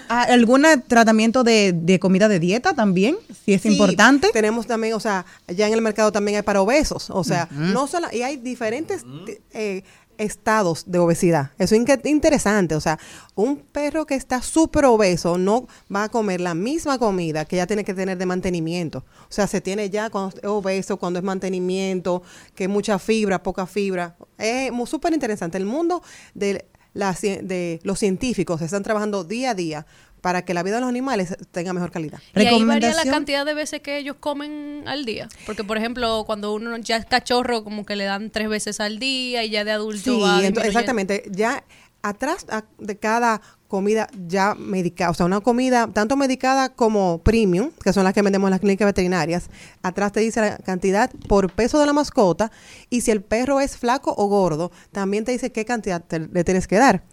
Ah, 0.09 0.23
¿Algún 0.23 0.65
tratamiento 0.87 1.43
de, 1.43 1.73
de 1.73 1.99
comida 1.99 2.27
de 2.27 2.39
dieta 2.39 2.73
también? 2.73 3.15
Si 3.45 3.53
es 3.53 3.61
Sí, 3.61 3.69
importante. 3.69 4.29
Tenemos 4.33 4.67
también, 4.67 4.93
o 4.93 4.99
sea, 4.99 5.25
ya 5.47 5.67
en 5.67 5.73
el 5.73 5.81
mercado 5.81 6.11
también 6.11 6.37
hay 6.37 6.43
para 6.43 6.61
obesos. 6.61 7.09
O 7.09 7.23
sea, 7.23 7.47
no 7.51 7.87
solo, 7.87 8.07
y 8.11 8.21
hay 8.21 8.37
diferentes 8.37 9.05
eh, 9.53 9.83
estados 10.17 10.83
de 10.87 10.99
obesidad. 10.99 11.51
Eso 11.57 11.75
es 11.75 11.81
interesante. 12.05 12.75
O 12.75 12.81
sea, 12.81 12.99
un 13.35 13.57
perro 13.57 14.05
que 14.05 14.15
está 14.15 14.41
súper 14.41 14.85
obeso 14.85 15.37
no 15.37 15.67
va 15.93 16.05
a 16.05 16.09
comer 16.09 16.41
la 16.41 16.53
misma 16.53 16.97
comida 16.97 17.45
que 17.45 17.57
ya 17.57 17.67
tiene 17.67 17.83
que 17.83 17.93
tener 17.93 18.17
de 18.17 18.25
mantenimiento. 18.25 18.99
O 18.99 19.31
sea, 19.31 19.47
se 19.47 19.61
tiene 19.61 19.89
ya 19.89 20.09
cuando 20.09 20.35
es 20.37 20.45
obeso, 20.45 20.97
cuando 20.97 21.19
es 21.19 21.25
mantenimiento, 21.25 22.23
que 22.55 22.67
mucha 22.67 22.99
fibra, 22.99 23.43
poca 23.43 23.65
fibra. 23.65 24.15
Es 24.37 24.71
súper 24.89 25.13
interesante. 25.13 25.57
El 25.57 25.65
mundo 25.65 26.01
de, 26.33 26.65
la 26.93 27.13
de 27.13 27.79
los 27.83 27.99
científicos 27.99 28.61
están 28.61 28.83
trabajando 28.83 29.23
día 29.23 29.51
a 29.51 29.55
día 29.55 29.85
para 30.23 30.45
que 30.45 30.53
la 30.53 30.63
vida 30.63 30.75
de 30.75 30.79
los 30.81 30.89
animales 30.89 31.35
tenga 31.51 31.73
mejor 31.73 31.91
calidad. 31.91 32.17
Y 32.33 32.39
ahí 32.45 32.63
varía 32.63 32.93
la 32.93 33.03
cantidad 33.03 33.45
de 33.45 33.53
veces 33.53 33.81
que 33.81 33.97
ellos 33.97 34.15
comen 34.21 34.83
al 34.87 35.03
día. 35.03 35.27
Porque, 35.45 35.65
por 35.65 35.75
ejemplo, 35.77 36.23
cuando 36.25 36.53
uno 36.53 36.77
ya 36.77 36.95
es 36.95 37.05
cachorro, 37.05 37.65
como 37.65 37.85
que 37.85 37.97
le 37.97 38.05
dan 38.05 38.29
tres 38.29 38.47
veces 38.47 38.79
al 38.79 38.99
día 38.99 39.43
y 39.43 39.49
ya 39.49 39.65
de 39.65 39.71
adulto 39.71 40.15
Sí, 40.15 40.21
va 40.21 40.27
ento- 40.27 40.29
disminuyendo. 40.37 40.61
exactamente. 40.61 41.23
Ya 41.29 41.65
atrás 42.03 42.45
de 42.79 42.97
cada 42.97 43.41
comida 43.67 44.07
ya 44.27 44.55
medicada, 44.55 45.11
o 45.11 45.13
sea, 45.13 45.25
una 45.25 45.41
comida 45.41 45.89
tanto 45.91 46.15
medicada 46.15 46.69
como 46.69 47.17
premium, 47.21 47.71
que 47.83 47.91
son 47.91 48.05
las 48.05 48.13
que 48.13 48.21
vendemos 48.21 48.47
en 48.47 48.51
las 48.51 48.59
clínicas 48.61 48.85
veterinarias, 48.85 49.49
atrás 49.81 50.13
te 50.13 50.21
dice 50.21 50.39
la 50.39 50.57
cantidad 50.57 51.09
por 51.27 51.51
peso 51.51 51.79
de 51.81 51.85
la 51.85 51.91
mascota 51.93 52.49
y 52.89 53.01
si 53.01 53.11
el 53.11 53.21
perro 53.21 53.59
es 53.59 53.75
flaco 53.77 54.13
o 54.17 54.27
gordo, 54.27 54.71
también 54.93 55.25
te 55.25 55.33
dice 55.33 55.51
qué 55.51 55.65
cantidad 55.65 56.01
te- 56.01 56.19
le 56.19 56.43
tienes 56.45 56.67
que 56.67 56.77
dar. 56.77 57.03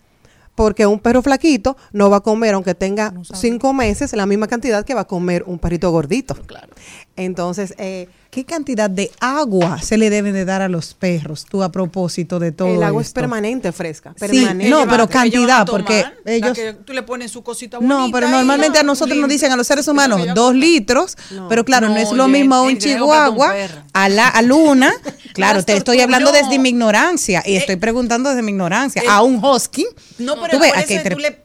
Porque 0.54 0.86
un 0.86 0.98
perro 0.98 1.22
flaquito 1.22 1.76
no 1.92 2.10
va 2.10 2.18
a 2.18 2.20
comer, 2.20 2.54
aunque 2.54 2.74
tenga 2.74 3.14
cinco 3.32 3.72
meses, 3.72 4.12
la 4.12 4.26
misma 4.26 4.46
cantidad 4.46 4.84
que 4.84 4.94
va 4.94 5.02
a 5.02 5.06
comer 5.06 5.44
un 5.46 5.58
perrito 5.58 5.90
gordito. 5.90 6.36
Entonces, 7.16 7.74
eh, 7.78 8.08
¿Qué 8.30 8.44
cantidad 8.44 8.88
de 8.88 9.10
agua 9.18 9.82
se 9.82 9.98
le 9.98 10.08
deben 10.08 10.32
de 10.34 10.44
dar 10.44 10.62
a 10.62 10.68
los 10.68 10.94
perros? 10.94 11.46
Tú 11.50 11.64
a 11.64 11.72
propósito 11.72 12.38
de 12.38 12.52
todo 12.52 12.68
el 12.68 12.80
agua 12.80 13.02
es 13.02 13.12
permanente, 13.12 13.72
fresca. 13.72 14.12
Sí, 14.12 14.20
Permanente. 14.20 14.70
no, 14.70 14.86
pero 14.88 15.08
cantidad, 15.08 15.66
porque 15.66 16.04
ellos... 16.24 16.56
tú 16.84 16.92
le 16.92 17.02
pones 17.02 17.32
su 17.32 17.42
cosita. 17.42 17.78
No, 17.80 18.08
pero 18.12 18.28
normalmente 18.28 18.78
a 18.78 18.84
¿no? 18.84 18.92
nosotros 18.92 19.18
nos 19.18 19.28
dicen 19.28 19.50
a 19.50 19.56
los 19.56 19.66
seres 19.66 19.88
humanos 19.88 20.20
dos 20.32 20.54
litros, 20.54 21.16
pero 21.48 21.64
claro, 21.64 21.88
no, 21.88 21.96
es 21.96 22.12
lo 22.12 22.28
mismo 22.28 22.54
a 22.54 22.62
un 22.62 22.78
chihuahua, 22.78 23.52
a 23.92 24.08
la 24.08 24.28
a 24.28 24.42
Luna. 24.42 24.92
Claro, 25.32 25.62
te 25.62 25.76
estoy 25.76 26.00
hablando 26.00 26.32
desde 26.32 26.58
mi 26.58 26.70
ignorancia 26.70 27.42
y 27.46 27.54
estoy 27.54 27.76
preguntando 27.76 28.30
desde 28.30 28.42
mi 28.42 28.50
ignorancia. 28.50 29.00
Eh, 29.00 29.06
a 29.08 29.22
un 29.22 29.42
husky. 29.42 29.86
No, 30.18 30.34
tú 30.34 30.42
pero 30.42 30.58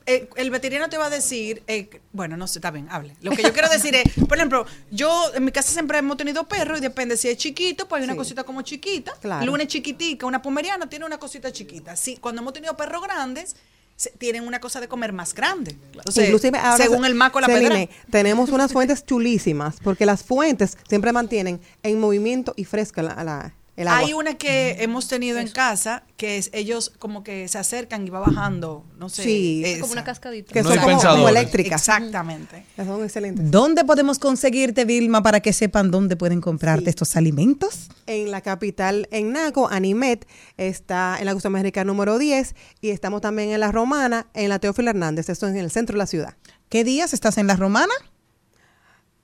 eh, 0.07 0.27
el 0.35 0.49
veterinario 0.49 0.89
te 0.89 0.97
va 0.97 1.05
a 1.05 1.09
decir, 1.09 1.63
eh, 1.67 2.01
bueno, 2.11 2.35
no 2.35 2.47
sé, 2.47 2.57
está 2.57 2.71
bien, 2.71 2.87
hable. 2.89 3.15
Lo 3.21 3.31
que 3.31 3.43
yo 3.43 3.53
quiero 3.53 3.69
decir 3.69 3.95
es, 3.95 4.03
por 4.27 4.37
ejemplo, 4.37 4.65
yo 4.91 5.31
en 5.35 5.45
mi 5.45 5.51
casa 5.51 5.71
siempre 5.71 5.99
hemos 5.99 6.17
tenido 6.17 6.45
perros 6.47 6.74
y 6.77 6.81
depende 6.81 7.17
si 7.17 7.27
es 7.29 7.37
chiquito, 7.37 7.87
pues 7.87 7.99
hay 8.01 8.03
una 8.05 8.13
Sí. 8.13 8.17
cosita 8.17 8.43
como 8.43 8.61
chiquita. 8.61 9.13
Claro. 9.21 9.45
Luna 9.45 9.63
es 9.63 9.69
chiquitica, 9.69 10.25
una 10.25 10.41
pomeriana 10.41 10.87
tiene 10.89 11.05
una 11.05 11.17
cosita 11.17 11.51
chiquita. 11.51 11.95
Sí, 11.95 12.17
cuando 12.19 12.41
hemos 12.41 12.53
tenido 12.53 12.75
perros 12.77 13.01
grandes, 13.03 13.55
se- 13.95 14.09
tienen 14.11 14.45
una 14.45 14.59
cosa 14.59 14.81
de 14.81 14.87
comer 14.89 15.13
más 15.13 15.33
grande. 15.33 15.71
Entonces, 15.93 16.25
Inclusive 16.25 16.57
ahora 16.57 16.83
según 16.83 17.01
se- 17.03 17.07
el 17.07 17.15
maco 17.15 17.39
la 17.39 17.47
Celine, 17.47 17.87
pedra. 17.87 18.05
tenemos 18.11 18.49
unas 18.49 18.73
fuentes 18.73 19.05
chulísimas, 19.05 19.77
porque 19.81 20.05
las 20.05 20.23
fuentes 20.23 20.77
siempre 20.89 21.11
mantienen 21.13 21.61
en 21.81 21.99
movimiento 21.99 22.53
y 22.57 22.65
fresca 22.65 23.01
la, 23.01 23.23
la- 23.23 23.53
el 23.77 23.87
agua. 23.87 23.99
Hay 23.99 24.13
una 24.13 24.35
que 24.35 24.77
hemos 24.79 25.07
tenido 25.07 25.37
en 25.39 25.49
casa 25.49 26.03
que 26.17 26.37
es 26.37 26.49
ellos 26.53 26.93
como 26.97 27.23
que 27.23 27.47
se 27.47 27.57
acercan 27.57 28.07
y 28.07 28.09
va 28.09 28.19
bajando, 28.19 28.85
no 28.97 29.09
sé. 29.09 29.23
Sí. 29.23 29.63
esa. 29.65 29.81
Como 29.81 29.93
una 29.93 30.03
cascadita. 30.03 30.53
que 30.53 30.63
No 30.63 30.69
son 30.69 30.79
como, 30.79 31.01
como 31.01 31.29
eléctricas. 31.29 31.81
Exactamente. 31.81 32.65
Son 32.77 33.03
excelentes. 33.03 33.51
¿Dónde 33.51 33.83
podemos 33.83 34.17
conseguirte, 34.19 34.85
Vilma, 34.85 35.21
para 35.21 35.39
que 35.41 35.51
sepan 35.53 35.91
dónde 35.91 36.15
pueden 36.15 36.39
comprarte 36.41 36.85
Sí. 36.85 36.89
estos 36.91 37.15
alimentos? 37.15 37.89
En 38.07 38.31
la 38.31 38.41
capital, 38.41 39.07
en 39.11 39.33
Naco, 39.33 39.67
Animet, 39.67 40.25
está 40.57 41.17
en 41.19 41.25
la 41.25 41.33
Costa 41.33 41.47
América 41.49 41.83
número 41.83 42.17
10 42.17 42.55
y 42.81 42.91
estamos 42.91 43.21
también 43.21 43.51
en 43.51 43.59
La 43.59 43.71
Romana, 43.71 44.27
en 44.33 44.49
la 44.49 44.59
Teófilo 44.59 44.89
Hernández, 44.89 45.29
esto 45.29 45.47
es 45.47 45.53
en 45.53 45.59
el 45.59 45.71
centro 45.71 45.95
de 45.95 45.97
la 45.99 46.07
ciudad. 46.07 46.35
¿Qué 46.69 46.83
días 46.83 47.13
estás 47.13 47.37
en 47.37 47.47
la 47.47 47.55
Romana? 47.55 47.93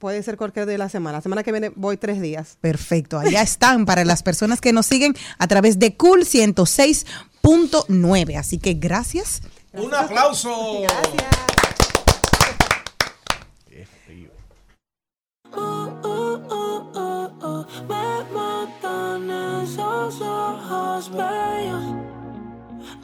Puede 0.01 0.21
ser 0.23 0.35
cualquier 0.35 0.65
día 0.65 0.73
de 0.73 0.77
la 0.79 0.89
semana. 0.89 1.19
La 1.19 1.21
semana 1.21 1.43
que 1.43 1.51
viene 1.51 1.71
voy 1.75 1.95
tres 1.95 2.19
días. 2.19 2.57
Perfecto, 2.59 3.19
allá 3.19 3.43
están 3.43 3.85
para 3.85 4.03
las 4.03 4.23
personas 4.23 4.59
que 4.59 4.73
nos 4.73 4.87
siguen 4.87 5.13
a 5.37 5.47
través 5.47 5.77
de 5.77 5.95
Cool 5.95 6.21
106.9. 6.21 8.35
Así 8.35 8.57
que 8.57 8.73
gracias. 8.73 9.43
Un 9.73 9.93
aplauso. 9.93 10.81
Me 17.87 18.23
matan 18.33 19.29
esos 19.63 20.19
ojos 20.19 21.11
bellos. 21.11 21.83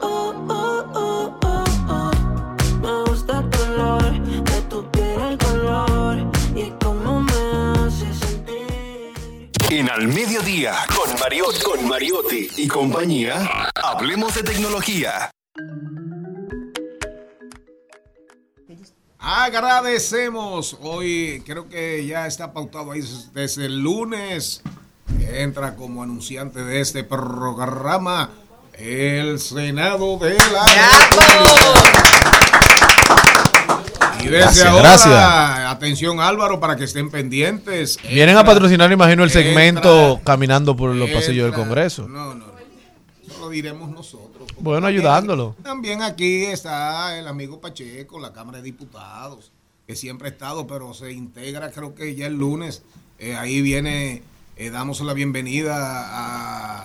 Oh, 0.00 0.34
oh, 0.48 0.84
oh, 0.94 1.38
oh, 1.44 1.64
oh. 1.90 2.27
En 9.70 9.90
Al 9.90 10.08
Mediodía, 10.08 10.74
con 10.94 11.18
Mariotti, 11.20 11.60
con 11.62 11.88
Mariotti 11.88 12.48
y 12.56 12.68
compañía, 12.68 13.70
hablemos 13.74 14.34
de 14.34 14.42
tecnología. 14.42 15.30
Agradecemos. 19.18 20.76
Hoy 20.80 21.42
creo 21.44 21.68
que 21.68 22.06
ya 22.06 22.26
está 22.26 22.52
pautado 22.52 22.92
ahí 22.92 23.00
des- 23.00 23.32
desde 23.34 23.66
el 23.66 23.80
lunes. 23.80 24.62
Entra 25.30 25.74
como 25.76 26.02
anunciante 26.02 26.62
de 26.64 26.80
este 26.80 27.04
programa 27.04 28.30
el 28.74 29.38
Senado 29.38 30.18
de 30.18 30.34
la 30.34 30.64
República. 30.64 32.57
Y 34.28 34.30
desde 34.32 34.44
Gracias, 34.44 34.66
ahora, 34.66 34.82
gracias. 34.82 35.70
atención 35.72 36.20
Álvaro, 36.20 36.60
para 36.60 36.76
que 36.76 36.84
estén 36.84 37.10
pendientes. 37.10 37.98
Vienen 38.08 38.36
a 38.36 38.44
patrocinar, 38.44 38.90
imagino, 38.92 39.24
el 39.24 39.30
segmento 39.30 40.12
entra- 40.14 40.24
caminando 40.24 40.76
por 40.76 40.94
los 40.94 41.10
pasillos 41.10 41.44
del 41.46 41.54
Congreso. 41.54 42.06
No, 42.08 42.34
no, 42.34 42.46
no. 42.46 42.58
Eso 43.26 43.40
lo 43.40 43.48
diremos 43.50 43.90
nosotros. 43.90 44.48
Bueno, 44.60 44.82
también 44.86 45.00
ayudándolo. 45.00 45.56
También 45.62 46.02
aquí 46.02 46.44
está 46.46 47.18
el 47.18 47.26
amigo 47.28 47.60
Pacheco, 47.60 48.18
la 48.18 48.32
Cámara 48.32 48.58
de 48.58 48.64
Diputados, 48.64 49.52
que 49.86 49.94
siempre 49.96 50.28
ha 50.28 50.30
estado, 50.32 50.66
pero 50.66 50.92
se 50.94 51.12
integra 51.12 51.70
creo 51.70 51.94
que 51.94 52.14
ya 52.14 52.26
el 52.26 52.34
lunes. 52.34 52.82
Eh, 53.18 53.34
ahí 53.36 53.60
viene, 53.62 54.22
eh, 54.56 54.70
damos 54.70 55.00
la 55.00 55.12
bienvenida 55.12 55.74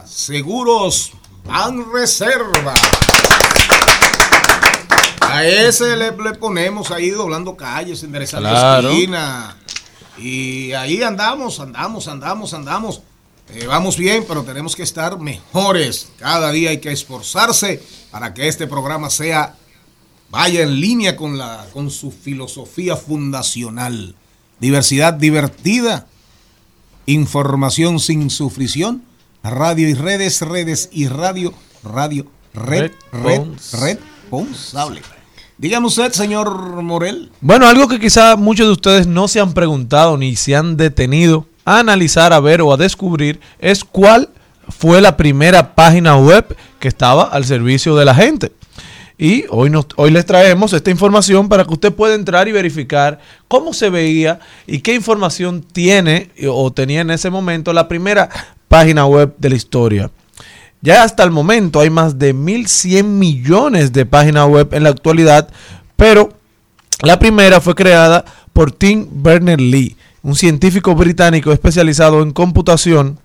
a 0.02 0.07
Seguros 0.07 1.11
Ban 1.45 1.91
Reserva. 1.94 2.74
A 5.29 5.45
ese 5.45 5.95
le, 5.97 6.11
le 6.11 6.33
ponemos 6.35 6.91
ahí 6.91 7.09
doblando 7.09 7.55
calles, 7.57 8.03
enderezando 8.03 8.49
Claro. 8.49 8.89
esquina. 8.91 9.57
Y 10.17 10.73
ahí 10.73 11.01
andamos, 11.01 11.59
andamos, 11.59 12.07
andamos, 12.07 12.53
andamos. 12.53 13.01
Eh, 13.49 13.65
vamos 13.67 13.97
bien, 13.97 14.23
pero 14.27 14.43
tenemos 14.43 14.75
que 14.75 14.83
estar 14.83 15.19
mejores. 15.19 16.09
Cada 16.17 16.51
día 16.51 16.69
hay 16.69 16.79
que 16.79 16.91
esforzarse 16.91 17.81
para 18.11 18.33
que 18.33 18.47
este 18.47 18.67
programa 18.67 19.09
sea 19.09 19.55
vaya 20.29 20.61
en 20.61 20.79
línea 20.79 21.15
con 21.15 21.37
la 21.37 21.65
con 21.73 21.89
su 21.89 22.11
filosofía 22.11 22.95
fundacional. 22.95 24.15
Diversidad 24.59 25.13
divertida, 25.13 26.07
información 27.05 27.99
sin 27.99 28.29
sufrición, 28.29 29.03
radio 29.43 29.89
y 29.89 29.93
redes, 29.93 30.41
redes 30.41 30.89
y 30.91 31.07
radio, 31.07 31.53
radio, 31.83 32.27
red, 32.53 32.91
red, 33.11 33.41
Respons- 33.41 33.79
responsable. 33.81 35.01
Dígame 35.64 35.88
usted, 35.88 36.11
señor 36.11 36.84
Morel. 36.84 37.31
Bueno, 37.40 37.65
algo 37.65 37.88
que 37.88 37.98
quizá 37.98 38.35
muchos 38.35 38.68
de 38.68 38.73
ustedes 38.73 39.07
no 39.07 39.30
se 39.30 39.40
han 39.40 39.53
preguntado 39.53 40.18
ni 40.18 40.35
se 40.35 40.57
han 40.57 40.76
detenido 40.76 41.48
a 41.64 41.80
analizar, 41.80 42.34
a 42.34 42.41
ver 42.41 42.61
o 42.61 42.73
a 42.73 42.76
descubrir 42.76 43.40
es 43.60 43.85
cuál 43.85 44.27
fue 44.68 44.99
la 44.99 45.15
primera 45.15 45.73
página 45.73 46.18
web 46.18 46.53
que 46.81 46.90
estaba 46.90 47.23
al 47.23 47.45
servicio 47.45 47.95
de 47.95 48.03
la 48.03 48.14
gente. 48.14 48.52
Y 49.18 49.45
hoy, 49.52 49.69
nos, 49.69 49.88
hoy 49.95 50.11
les 50.11 50.26
traemos 50.26 50.73
esta 50.73 50.91
información 50.91 51.48
para 51.48 51.64
que 51.64 51.76
usted 51.76 51.94
pueda 51.94 52.15
entrar 52.15 52.49
y 52.49 52.52
verificar 52.52 53.22
cómo 53.48 53.72
se 53.72 53.90
veía 53.90 54.41
y 54.68 54.80
qué 54.80 54.94
información 54.94 55.61
tiene 55.64 56.30
o 56.45 56.73
tenía 56.73 56.99
en 56.99 57.10
ese 57.10 57.30
momento 57.30 57.72
la 57.72 57.88
primera 57.88 58.27
página 58.68 59.06
web 59.06 59.34
de 59.38 59.49
la 59.49 59.56
historia. 59.56 60.11
Ya 60.84 61.03
hasta 61.03 61.23
el 61.23 61.31
momento 61.31 61.80
hay 61.80 61.89
más 61.89 62.19
de 62.19 62.35
1.100 62.35 63.05
millones 63.05 63.93
de 63.93 64.05
páginas 64.05 64.49
web 64.49 64.73
en 64.73 64.84
la 64.84 64.89
actualidad, 64.89 65.47
pero 65.95 66.34
la 67.01 67.19
primera 67.19 67.61
fue 67.61 67.73
creada 67.73 68.26
por 68.51 68.73
Tim 68.73 69.07
Berners-Lee, 69.10 69.95
un 70.23 70.35
científico 70.35 70.93
británico 70.93 71.53
especializado 71.53 72.22
en 72.22 72.31
computación, 72.31 73.18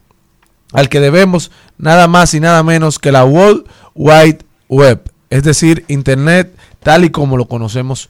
al 0.73 0.89
que 0.89 1.01
debemos 1.01 1.51
nada 1.79 2.07
más 2.07 2.33
y 2.33 2.39
nada 2.39 2.63
menos 2.63 3.01
que 3.01 3.11
la 3.11 3.25
World 3.25 3.65
Wide 3.97 4.39
Web, 4.69 5.11
es 5.29 5.43
decir, 5.43 5.85
Internet 5.89 6.57
tal 6.79 7.05
y 7.05 7.11
como 7.11 7.37
lo 7.37 7.49
conocemos 7.49 8.09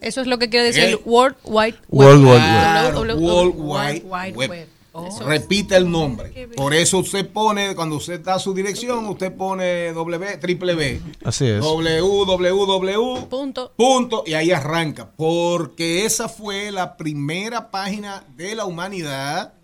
Eso 0.00 0.20
es 0.20 0.26
lo 0.26 0.38
que 0.38 0.48
quiere 0.48 0.66
decir. 0.66 1.00
World 1.04 1.36
Wide 1.44 1.78
Web. 1.88 2.08
World 2.08 2.24
Wide 2.24 2.30
Web. 2.30 2.38
Claro, 2.38 3.00
www. 3.00 3.20
World 3.20 3.54
Wide 3.56 4.04
Web. 4.34 4.50
Web. 4.50 4.68
Oh. 4.92 5.08
Repite 5.24 5.76
el 5.76 5.88
nombre. 5.88 6.48
Por 6.56 6.74
eso 6.74 6.98
usted 6.98 7.28
pone, 7.28 7.76
cuando 7.76 7.96
usted 7.96 8.20
da 8.20 8.40
su 8.40 8.52
dirección, 8.52 9.06
usted 9.06 9.32
pone 9.32 9.92
W, 9.92 10.36
triple 10.38 10.74
B. 10.74 11.00
Así 11.24 11.46
es. 11.46 11.60
www. 11.60 13.28
Punto. 13.28 13.72
Punto, 13.76 14.24
y 14.26 14.34
ahí 14.34 14.50
arranca. 14.50 15.10
Porque 15.16 16.04
esa 16.04 16.28
fue 16.28 16.72
la 16.72 16.96
primera 16.96 17.70
página 17.70 18.24
de 18.36 18.56
la 18.56 18.64
humanidad. 18.64 19.54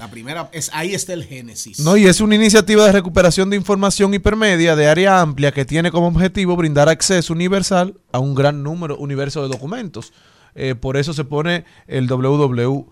La 0.00 0.08
primera, 0.08 0.48
es, 0.52 0.70
ahí 0.72 0.94
está 0.94 1.12
el 1.12 1.24
Génesis. 1.24 1.78
No, 1.78 1.94
y 1.94 2.06
es 2.06 2.22
una 2.22 2.34
iniciativa 2.34 2.86
de 2.86 2.92
recuperación 2.92 3.50
de 3.50 3.56
información 3.56 4.14
hipermedia 4.14 4.74
de 4.74 4.88
área 4.88 5.20
amplia 5.20 5.52
que 5.52 5.66
tiene 5.66 5.90
como 5.90 6.06
objetivo 6.06 6.56
brindar 6.56 6.88
acceso 6.88 7.34
universal 7.34 8.00
a 8.10 8.18
un 8.18 8.34
gran 8.34 8.62
número, 8.62 8.96
universo 8.96 9.42
de 9.42 9.48
documentos. 9.48 10.14
Eh, 10.54 10.74
por 10.74 10.96
eso 10.96 11.12
se 11.12 11.24
pone 11.24 11.66
el 11.86 12.08
www. 12.08 12.88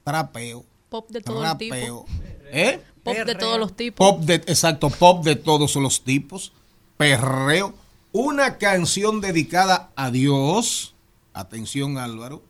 trapeo, 0.03 0.65
Pop 0.89 1.09
de 1.11 1.21
todo 1.21 1.41
rapeo, 1.41 2.05
¿eh? 2.51 2.81
Pop 3.03 3.15
de 3.15 3.35
todos 3.35 3.57
los 3.57 3.73
tipos. 3.73 4.05
Pop 4.05 4.21
de, 4.23 4.33
exacto, 4.35 4.89
pop 4.89 5.23
de 5.23 5.37
todos 5.37 5.77
los 5.77 6.03
tipos, 6.03 6.51
perreo, 6.97 7.73
una 8.11 8.57
canción 8.57 9.21
dedicada 9.21 9.91
a 9.95 10.11
Dios. 10.11 10.95
Atención 11.31 11.97
Álvaro, 11.97 12.43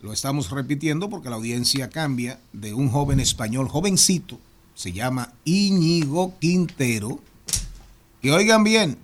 lo 0.00 0.12
estamos 0.12 0.50
repitiendo 0.50 1.10
porque 1.10 1.28
la 1.28 1.36
audiencia 1.36 1.90
cambia 1.90 2.38
de 2.52 2.72
un 2.72 2.88
joven 2.90 3.18
español, 3.18 3.68
jovencito, 3.68 4.38
se 4.74 4.92
llama 4.92 5.32
Íñigo 5.44 6.34
Quintero, 6.38 7.18
que 8.20 8.32
oigan 8.32 8.64
bien, 8.64 8.98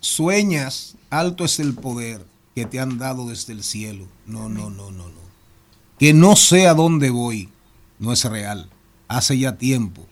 sueñas, 0.00 0.96
alto 1.10 1.44
es 1.44 1.60
el 1.60 1.74
poder 1.74 2.24
que 2.54 2.66
te 2.66 2.80
han 2.80 2.98
dado 2.98 3.28
desde 3.28 3.52
el 3.52 3.64
cielo. 3.64 4.06
No, 4.26 4.48
no, 4.48 4.70
no, 4.70 4.90
no, 4.90 5.08
no. 5.08 5.24
Que 5.98 6.12
no 6.12 6.36
sé 6.36 6.66
a 6.66 6.74
dónde 6.74 7.10
voy, 7.10 7.48
no 7.98 8.12
es 8.12 8.24
real. 8.24 8.70
Hace 9.08 9.38
ya 9.38 9.56
tiempo 9.58 10.06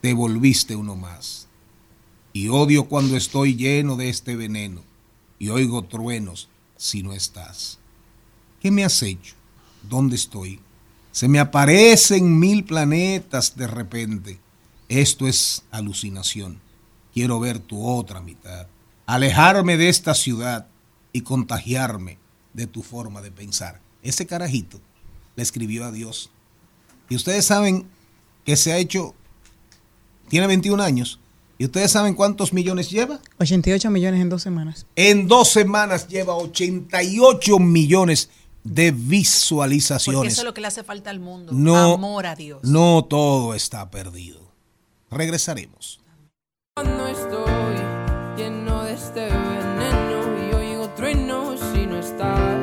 te 0.00 0.14
volviste 0.14 0.76
uno 0.76 0.96
más. 0.96 1.48
Y 2.32 2.48
odio 2.48 2.84
cuando 2.84 3.16
estoy 3.16 3.56
lleno 3.56 3.96
de 3.96 4.08
este 4.08 4.36
veneno. 4.36 4.82
y 5.38 5.50
oigo 5.50 5.82
truenos 5.84 6.48
si 6.76 7.02
no 7.02 7.12
estás. 7.12 7.78
¿Qué 8.60 8.70
me 8.70 8.84
has 8.84 9.02
hecho? 9.02 9.34
¿Dónde 9.82 10.16
estoy? 10.16 10.60
Se 11.12 11.28
me 11.28 11.38
aparecen 11.38 12.38
mil 12.38 12.64
planetas 12.64 13.56
de 13.56 13.66
repente. 13.66 14.38
Esto 14.88 15.26
es 15.26 15.62
alucinación. 15.70 16.60
Quiero 17.16 17.40
ver 17.40 17.60
tu 17.60 17.82
otra 17.82 18.20
mitad. 18.20 18.66
Alejarme 19.06 19.78
de 19.78 19.88
esta 19.88 20.14
ciudad 20.14 20.66
y 21.14 21.22
contagiarme 21.22 22.18
de 22.52 22.66
tu 22.66 22.82
forma 22.82 23.22
de 23.22 23.30
pensar. 23.30 23.80
Ese 24.02 24.26
carajito 24.26 24.82
le 25.34 25.42
escribió 25.42 25.86
a 25.86 25.92
Dios. 25.92 26.28
Y 27.08 27.16
ustedes 27.16 27.46
saben 27.46 27.86
que 28.44 28.54
se 28.54 28.74
ha 28.74 28.76
hecho, 28.76 29.14
tiene 30.28 30.46
21 30.46 30.82
años, 30.82 31.18
y 31.56 31.64
ustedes 31.64 31.90
saben 31.90 32.12
cuántos 32.12 32.52
millones 32.52 32.90
lleva. 32.90 33.18
88 33.38 33.90
millones 33.90 34.20
en 34.20 34.28
dos 34.28 34.42
semanas. 34.42 34.84
En 34.94 35.26
dos 35.26 35.48
semanas 35.48 36.08
lleva 36.08 36.36
88 36.36 37.58
millones 37.58 38.28
de 38.62 38.90
visualizaciones. 38.90 40.18
Porque 40.18 40.32
eso 40.32 40.42
es 40.42 40.44
lo 40.44 40.52
que 40.52 40.60
le 40.60 40.66
hace 40.66 40.84
falta 40.84 41.08
al 41.08 41.20
mundo. 41.20 41.54
No, 41.54 41.94
Amor 41.94 42.26
a 42.26 42.36
Dios. 42.36 42.62
No 42.62 43.06
todo 43.08 43.54
está 43.54 43.90
perdido. 43.90 44.52
Regresaremos. 45.10 46.00
Cuando 46.78 47.06
estoy 47.06 47.74
lleno 48.36 48.84
de 48.84 48.92
este 48.92 49.30
veneno 49.30 50.50
y 50.50 50.54
oigo 50.54 50.90
truenos 50.90 51.58
si 51.72 51.86
no 51.86 51.96
estás. 51.96 52.60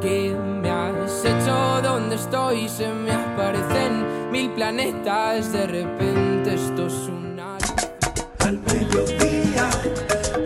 ¿Qué 0.00 0.36
me 0.36 0.68
has 0.68 1.24
hecho? 1.24 1.80
¿Dónde 1.80 2.16
estoy? 2.16 2.68
Se 2.68 2.88
me 2.88 3.12
aparecen 3.12 4.32
mil 4.32 4.50
planetas. 4.50 5.52
De 5.52 5.64
repente 5.68 6.54
esto 6.54 6.88
es 6.88 7.08
una. 7.08 7.56
Al 8.40 8.58
mediodía, 8.58 9.70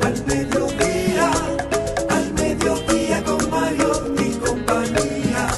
al 0.03 0.27
mediodía, 0.27 1.31
al 2.11 2.33
mediodía 2.35 3.25
con 3.25 3.51
Mario 3.51 4.15
y 4.19 4.35
compañía. 4.47 5.49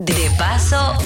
De 0.00 0.28
paso, 0.36 1.05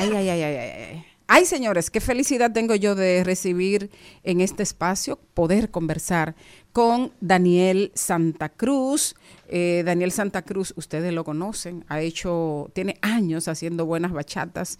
Ay, 0.00 0.10
ay, 0.16 0.28
ay, 0.30 0.42
ay, 0.42 0.56
ay, 0.56 1.04
ay, 1.26 1.44
señores, 1.44 1.90
qué 1.90 2.00
felicidad 2.00 2.52
tengo 2.52 2.74
yo 2.74 2.94
de 2.94 3.22
recibir 3.22 3.90
en 4.24 4.40
este 4.40 4.62
espacio, 4.62 5.18
poder 5.34 5.70
conversar 5.70 6.34
con 6.72 7.12
Daniel 7.20 7.92
Santa 7.94 8.48
Cruz. 8.48 9.14
Eh, 9.48 9.82
Daniel 9.84 10.10
Santa 10.10 10.42
Cruz, 10.42 10.72
ustedes 10.76 11.12
lo 11.12 11.22
conocen, 11.24 11.84
ha 11.88 12.00
hecho, 12.00 12.70
tiene 12.72 12.96
años 13.02 13.46
haciendo 13.46 13.84
buenas 13.84 14.12
bachatas, 14.12 14.78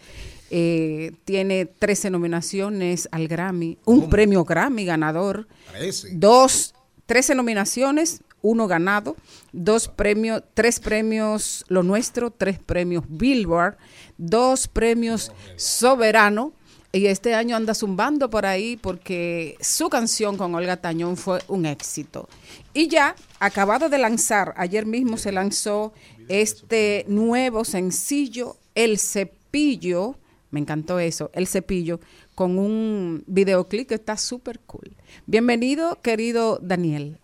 eh, 0.51 1.13
tiene 1.25 1.67
13 1.67 2.11
nominaciones 2.11 3.09
al 3.13 3.29
Grammy, 3.29 3.77
un 3.85 4.09
premio 4.09 4.45
Grammy 4.45 4.85
ganador, 4.87 5.49
Parece. 5.71 6.09
dos, 6.13 6.75
13 7.07 7.35
nominaciones, 7.35 8.23
uno 8.43 8.67
ganado, 8.67 9.17
dos 9.53 9.89
premios, 9.89 10.43
tres 10.55 10.81
premios 10.81 11.65
Lo 11.69 11.83
Nuestro, 11.83 12.31
tres 12.31 12.59
premios 12.59 13.05
Billboard, 13.09 13.77
dos 14.19 14.69
premios 14.69 15.33
Soberano. 15.57 16.53
Y 16.93 17.07
este 17.07 17.35
año 17.35 17.55
anda 17.55 17.73
zumbando 17.73 18.31
por 18.31 18.47
ahí 18.47 18.77
porque 18.77 19.57
su 19.61 19.89
canción 19.89 20.37
con 20.37 20.57
Olga 20.57 20.77
Tañón 20.77 21.17
fue 21.17 21.39
un 21.47 21.65
éxito. 21.65 22.29
Y 22.75 22.89
ya, 22.89 23.15
acabado 23.39 23.89
de 23.89 23.99
lanzar, 23.99 24.55
ayer 24.57 24.87
mismo 24.87 25.17
se 25.17 25.31
lanzó 25.31 25.93
este 26.29 27.05
nuevo 27.07 27.65
sencillo, 27.65 28.57
El 28.75 28.99
Cepillo, 28.99 30.17
me 30.51 30.59
encantó 30.59 30.99
eso, 30.99 31.31
El 31.33 31.47
Cepillo, 31.47 32.01
con 32.35 32.59
un 32.59 33.23
videoclip 33.29 33.89
que 33.89 33.95
está 33.95 34.17
súper 34.17 34.59
cool. 34.61 34.91
Bienvenido, 35.27 36.01
querido 36.03 36.59
Daniel. 36.61 37.20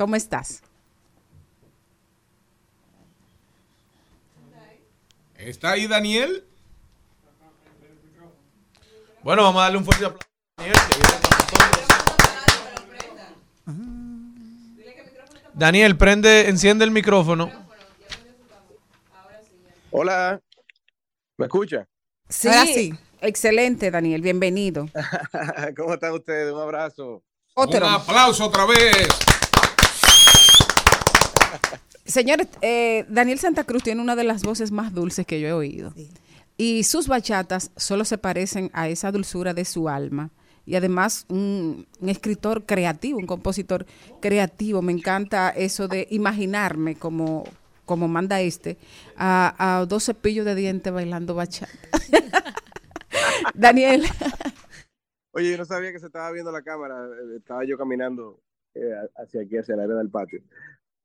¿Cómo 0.00 0.16
estás? 0.16 0.62
¿Está 5.36 5.72
ahí 5.72 5.86
Daniel? 5.86 6.42
Bueno, 9.22 9.42
vamos 9.42 9.60
a 9.60 9.64
darle 9.64 9.76
un 9.76 9.84
fuerte 9.84 10.06
aplauso 10.06 10.26
a 10.56 10.62
Daniel, 10.62 10.78
que 10.88 10.94
viene 10.98 11.12
con 11.20 11.30
nosotros. 11.36 11.86
Daniel, 15.52 15.98
prende, 15.98 16.48
enciende 16.48 16.86
el 16.86 16.92
micrófono. 16.92 17.52
Hola, 19.90 20.40
¿me 21.36 21.44
escucha? 21.44 21.86
Sí, 22.26 22.48
Ahora 22.48 22.64
sí. 22.64 22.94
excelente, 23.20 23.90
Daniel, 23.90 24.22
bienvenido. 24.22 24.88
¿Cómo 25.76 25.92
están 25.92 26.12
ustedes? 26.12 26.54
Un 26.54 26.60
abrazo. 26.62 27.22
Otro. 27.52 27.86
Un 27.86 27.92
aplauso 27.92 28.46
otra 28.46 28.64
vez. 28.64 29.08
Señores, 32.04 32.48
eh, 32.60 33.04
Daniel 33.08 33.38
Santa 33.38 33.64
Cruz 33.64 33.82
tiene 33.82 34.02
una 34.02 34.16
de 34.16 34.24
las 34.24 34.42
voces 34.42 34.72
más 34.72 34.92
dulces 34.92 35.26
que 35.26 35.40
yo 35.40 35.48
he 35.48 35.52
oído. 35.52 35.92
Y 36.56 36.82
sus 36.84 37.08
bachatas 37.08 37.70
solo 37.76 38.04
se 38.04 38.18
parecen 38.18 38.70
a 38.72 38.88
esa 38.88 39.12
dulzura 39.12 39.54
de 39.54 39.64
su 39.64 39.88
alma. 39.88 40.30
Y 40.66 40.74
además 40.76 41.24
un, 41.28 41.86
un 42.00 42.08
escritor 42.08 42.66
creativo, 42.66 43.18
un 43.18 43.26
compositor 43.26 43.86
creativo. 44.20 44.82
Me 44.82 44.92
encanta 44.92 45.50
eso 45.50 45.88
de 45.88 46.06
imaginarme 46.10 46.96
como, 46.96 47.44
como 47.86 48.08
manda 48.08 48.40
este, 48.40 48.76
a, 49.16 49.80
a 49.80 49.86
dos 49.86 50.04
cepillos 50.04 50.44
de 50.44 50.54
dientes 50.54 50.92
bailando 50.92 51.34
bachata. 51.34 51.72
Daniel. 53.54 54.04
Oye, 55.32 55.52
yo 55.52 55.58
no 55.58 55.64
sabía 55.64 55.92
que 55.92 56.00
se 56.00 56.06
estaba 56.06 56.30
viendo 56.32 56.52
la 56.52 56.62
cámara. 56.62 57.08
Estaba 57.36 57.64
yo 57.64 57.78
caminando 57.78 58.40
eh, 58.74 58.94
hacia 59.16 59.42
aquí, 59.42 59.56
hacia 59.56 59.74
el 59.74 59.80
área 59.80 59.96
del 59.96 60.10
patio. 60.10 60.42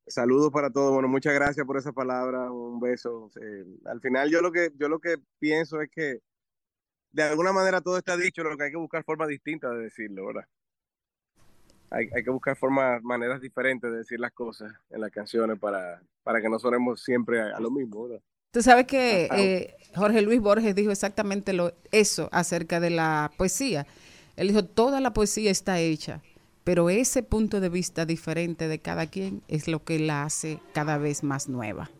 Saludos 0.07 0.51
para 0.51 0.69
todos. 0.69 0.93
Bueno, 0.93 1.07
muchas 1.07 1.33
gracias 1.33 1.65
por 1.65 1.77
esa 1.77 1.91
palabra. 1.91 2.51
Un 2.51 2.79
beso. 2.79 3.31
Eh, 3.41 3.65
al 3.85 3.99
final, 4.01 4.29
yo 4.29 4.41
lo 4.41 4.51
que 4.51 4.71
yo 4.77 4.87
lo 4.87 4.99
que 4.99 5.17
pienso 5.39 5.81
es 5.81 5.89
que 5.89 6.19
de 7.11 7.23
alguna 7.23 7.53
manera 7.53 7.81
todo 7.81 7.97
está 7.97 8.17
dicho, 8.17 8.43
lo 8.43 8.57
que 8.57 8.65
hay 8.65 8.71
que 8.71 8.77
buscar 8.77 9.03
formas 9.03 9.29
distintas 9.29 9.71
de 9.71 9.83
decirlo, 9.83 10.27
¿verdad? 10.27 10.45
Hay, 11.89 12.09
hay 12.13 12.23
que 12.23 12.29
buscar 12.29 12.57
formas, 12.57 13.01
maneras 13.03 13.39
diferentes 13.39 13.89
de 13.89 13.99
decir 13.99 14.19
las 14.19 14.33
cosas 14.33 14.73
en 14.89 14.99
las 14.99 15.11
canciones 15.11 15.57
para, 15.57 16.01
para 16.23 16.41
que 16.41 16.49
no 16.49 16.59
sonemos 16.59 17.01
siempre 17.01 17.39
a, 17.41 17.55
a 17.55 17.59
lo 17.59 17.71
mismo, 17.71 18.07
¿verdad? 18.07 18.21
Tú 18.51 18.61
sabes 18.61 18.85
que 18.87 19.27
eh, 19.33 19.75
Jorge 19.95 20.21
Luis 20.21 20.39
Borges 20.39 20.75
dijo 20.75 20.89
exactamente 20.89 21.51
lo, 21.51 21.73
eso 21.91 22.29
acerca 22.31 22.79
de 22.79 22.89
la 22.89 23.31
poesía. 23.37 23.85
Él 24.37 24.47
dijo, 24.47 24.63
toda 24.63 25.01
la 25.01 25.13
poesía 25.13 25.51
está 25.51 25.79
hecha, 25.79 26.21
pero 26.65 26.89
ese 26.89 27.23
punto 27.23 27.61
de 27.61 27.69
vista 27.69 28.05
diferente 28.05 28.67
de 28.67 28.79
cada 28.79 29.05
quien 29.05 29.43
es 29.47 29.69
lo 29.69 29.85
que 29.85 29.99
la 29.99 30.23
hace 30.23 30.59
cada 30.73 30.97
vez 30.97 31.23
más 31.23 31.47
nueva. 31.47 31.91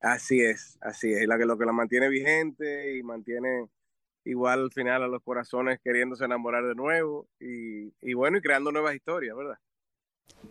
Así 0.00 0.40
es, 0.40 0.78
así 0.80 1.12
es, 1.12 1.28
la 1.28 1.38
que, 1.38 1.44
lo 1.44 1.56
que 1.56 1.66
la 1.66 1.72
mantiene 1.72 2.08
vigente 2.08 2.96
y 2.96 3.02
mantiene 3.04 3.68
igual 4.24 4.62
al 4.62 4.72
final 4.72 5.02
a 5.02 5.06
los 5.06 5.22
corazones 5.22 5.78
queriéndose 5.84 6.24
enamorar 6.24 6.64
de 6.66 6.74
nuevo 6.74 7.28
y, 7.38 7.92
y 8.00 8.14
bueno, 8.14 8.38
y 8.38 8.40
creando 8.40 8.72
nuevas 8.72 8.96
historias, 8.96 9.36
¿verdad? 9.36 9.58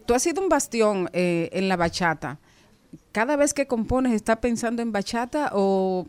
Tú 0.06 0.14
has 0.14 0.22
sido 0.22 0.42
un 0.42 0.48
bastión 0.48 1.10
eh, 1.12 1.50
en 1.54 1.68
la 1.68 1.78
bachata. 1.78 2.40
¿Cada 3.12 3.36
vez 3.36 3.54
que 3.54 3.66
compones 3.66 4.14
estás 4.14 4.38
pensando 4.38 4.82
en 4.82 4.92
bachata 4.92 5.50
o 5.54 6.08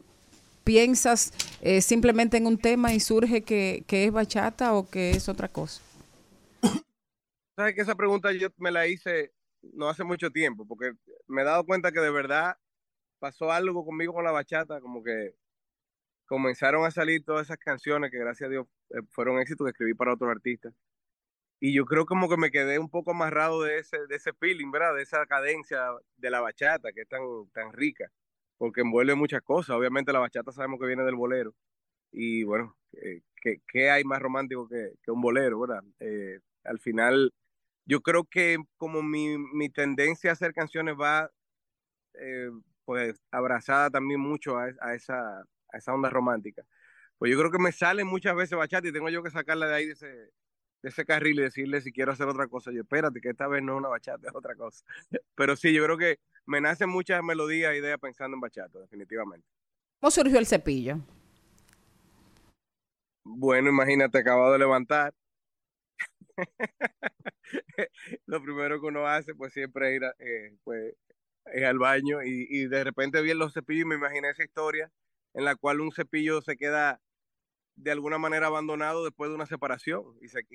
piensas 0.63 1.33
eh, 1.63 1.81
simplemente 1.81 2.37
en 2.37 2.47
un 2.47 2.59
tema 2.59 2.93
y 2.93 3.01
surge 3.01 3.43
que, 3.43 3.83
que 3.87 4.05
es 4.05 4.13
bachata 4.13 4.75
o 4.75 4.89
que 4.89 5.13
es 5.13 5.29
otra 5.29 5.49
cosa? 5.49 5.81
Sabes 7.57 7.75
que 7.75 7.83
esa 7.83 7.95
pregunta 7.95 8.33
yo 8.33 8.49
me 8.59 8.71
la 8.71 8.87
hice 8.87 9.33
no 9.63 9.89
hace 9.89 10.05
mucho 10.05 10.31
tiempo, 10.31 10.67
porque 10.67 10.93
me 11.29 11.43
he 11.43 11.45
dado 11.45 11.65
cuenta 11.65 11.93
que 11.93 12.01
de 12.01 12.11
verdad 12.11 12.57
pasó 13.21 13.53
algo 13.53 13.85
conmigo 13.85 14.15
con 14.15 14.25
la 14.25 14.33
bachata, 14.33 14.81
como 14.81 15.03
que 15.05 15.35
comenzaron 16.27 16.85
a 16.87 16.91
salir 16.91 17.25
todas 17.25 17.47
esas 17.47 17.59
canciones 17.59 18.11
que 18.11 18.19
gracias 18.19 18.49
a 18.49 18.51
Dios 18.51 18.67
eh, 18.91 19.03
fueron 19.11 19.41
éxitos 19.41 19.67
que 19.67 19.71
escribí 19.73 19.95
para 19.95 20.15
otros 20.15 20.31
artistas. 20.31 20.75
Y 21.61 21.75
yo 21.75 21.87
creo 21.87 22.07
como 22.07 22.29
que 22.29 22.37
me 22.37 22.51
quedé 22.51 22.79
un 22.79 22.91
poco 22.91 23.13
amarrado 23.13 23.63
de 23.63 23.79
ese, 23.79 24.07
de 24.09 24.17
ese 24.17 24.33
feeling, 24.35 24.71
¿verdad? 24.73 24.95
De 24.97 25.03
esa 25.03 25.27
cadencia 25.27 25.81
de 26.17 26.31
la 26.31 26.41
bachata 26.41 26.93
que 26.93 27.03
es 27.03 27.09
tan, 27.09 27.23
tan 27.53 27.73
rica. 27.73 28.11
porque 28.59 28.83
envuelve 28.83 29.15
muchas 29.17 29.43
cosas. 29.43 29.77
Obviamente 29.77 30.13
la 30.13 30.21
bachata 30.21 30.53
sabemos 30.53 30.81
que 30.81 30.87
viene 30.87 31.05
del 31.05 31.17
bolero. 31.17 31.55
Y 32.13 32.45
bueno, 32.45 32.77
eh, 32.95 33.23
¿qué, 33.37 33.59
qué 33.69 33.91
hay 33.91 34.05
más 34.05 34.21
romántico 34.23 34.69
que, 34.69 34.95
que 35.03 35.11
un 35.13 35.21
bolero, 35.23 35.61
verdad? 35.61 35.83
Eh, 36.01 36.41
al 36.65 36.79
final, 36.81 37.33
yo 37.85 38.01
creo 38.01 38.25
que 38.25 38.59
como 38.77 39.03
mi, 39.03 39.39
mi 39.39 39.69
tendencia 39.69 40.31
a 40.31 40.33
hacer 40.35 40.53
canciones 40.53 40.95
va 41.01 41.31
eh, 42.15 42.51
pues 42.85 43.21
abrazada 43.31 43.91
también 43.91 44.21
mucho 44.21 44.59
a, 44.59 44.71
a 44.81 44.95
esa, 44.95 45.41
a 45.41 45.79
esa 45.79 45.95
onda 45.95 46.11
romántica. 46.11 46.65
Pues 47.19 47.31
yo 47.31 47.39
creo 47.39 47.51
que 47.51 47.59
me 47.59 47.73
sale 47.73 48.05
muchas 48.05 48.35
veces 48.35 48.59
bachata 48.59 48.89
y 48.89 48.93
tengo 48.93 49.09
yo 49.09 49.23
que 49.23 49.31
sacarla 49.31 49.69
de 49.69 49.75
ahí 49.75 49.87
de 49.87 49.93
ese, 49.93 50.07
de 50.07 50.89
ese 50.89 51.05
carril 51.05 51.39
y 51.39 51.43
decirle 51.43 51.81
si 51.81 51.93
quiero 51.93 52.13
hacer 52.13 52.27
otra 52.27 52.49
cosa. 52.49 52.73
Yo, 52.73 52.83
espérate, 52.83 53.21
que 53.21 53.31
esta 53.31 53.47
vez 53.47 53.63
no 53.63 53.75
es 53.75 53.79
una 53.79 53.89
bachata, 53.89 54.27
es 54.29 54.35
otra 54.35 54.55
cosa. 54.57 54.85
Pero 55.35 55.57
sí, 55.57 55.73
yo 55.73 55.85
creo 55.85 55.97
que 55.97 56.19
me 56.47 56.61
nacen 56.61 56.89
muchas 56.89 57.23
melodías 57.23 57.73
e 57.73 57.79
ideas 57.79 57.99
pensando 57.99 58.35
en 58.35 58.41
bachata, 58.41 58.81
definitivamente. 58.81 59.47
¿Cómo 60.01 60.11
surgió 60.11 60.39
el 60.39 60.47
cepillo? 60.47 60.99
Bueno, 63.23 63.69
imagínate, 63.71 64.19
acabado 64.19 64.53
de 64.53 64.59
levantar. 64.59 65.15
Lo 68.27 68.43
primero 68.43 68.81
que 68.81 68.87
uno 68.87 69.07
hace, 69.07 69.35
pues 69.35 69.53
siempre 69.53 69.95
ir 69.95 70.05
a- 70.05 70.15
eh, 70.19 70.57
pues, 70.65 70.95
es 71.47 71.65
al 71.65 71.79
baño 71.79 72.23
y, 72.23 72.47
y 72.51 72.67
de 72.69 72.85
repente 72.85 73.21
vi 73.23 73.35
los 73.35 73.53
cepillos 73.55 73.83
y 73.85 73.89
me 73.89 73.97
imaginé 73.97 74.31
esa 74.31 74.45
historia 74.45 74.91
en 75.35 75.45
la 75.45 75.57
cual 75.57 75.81
un 75.81 75.93
cepillo 75.93 76.41
se 76.43 76.57
queda 76.57 77.01
de 77.77 77.93
alguna 77.93 78.19
manera 78.19 78.49
abandonado 78.49 79.05
después 79.05 79.31
de 79.31 79.37
una 79.37 79.47
separación. 79.47 80.05
Y, 80.23 80.29
se- 80.29 80.47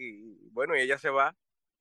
bueno, 0.51 0.77
y 0.77 0.81
ella 0.81 0.97
se 0.99 1.09
va 1.11 1.35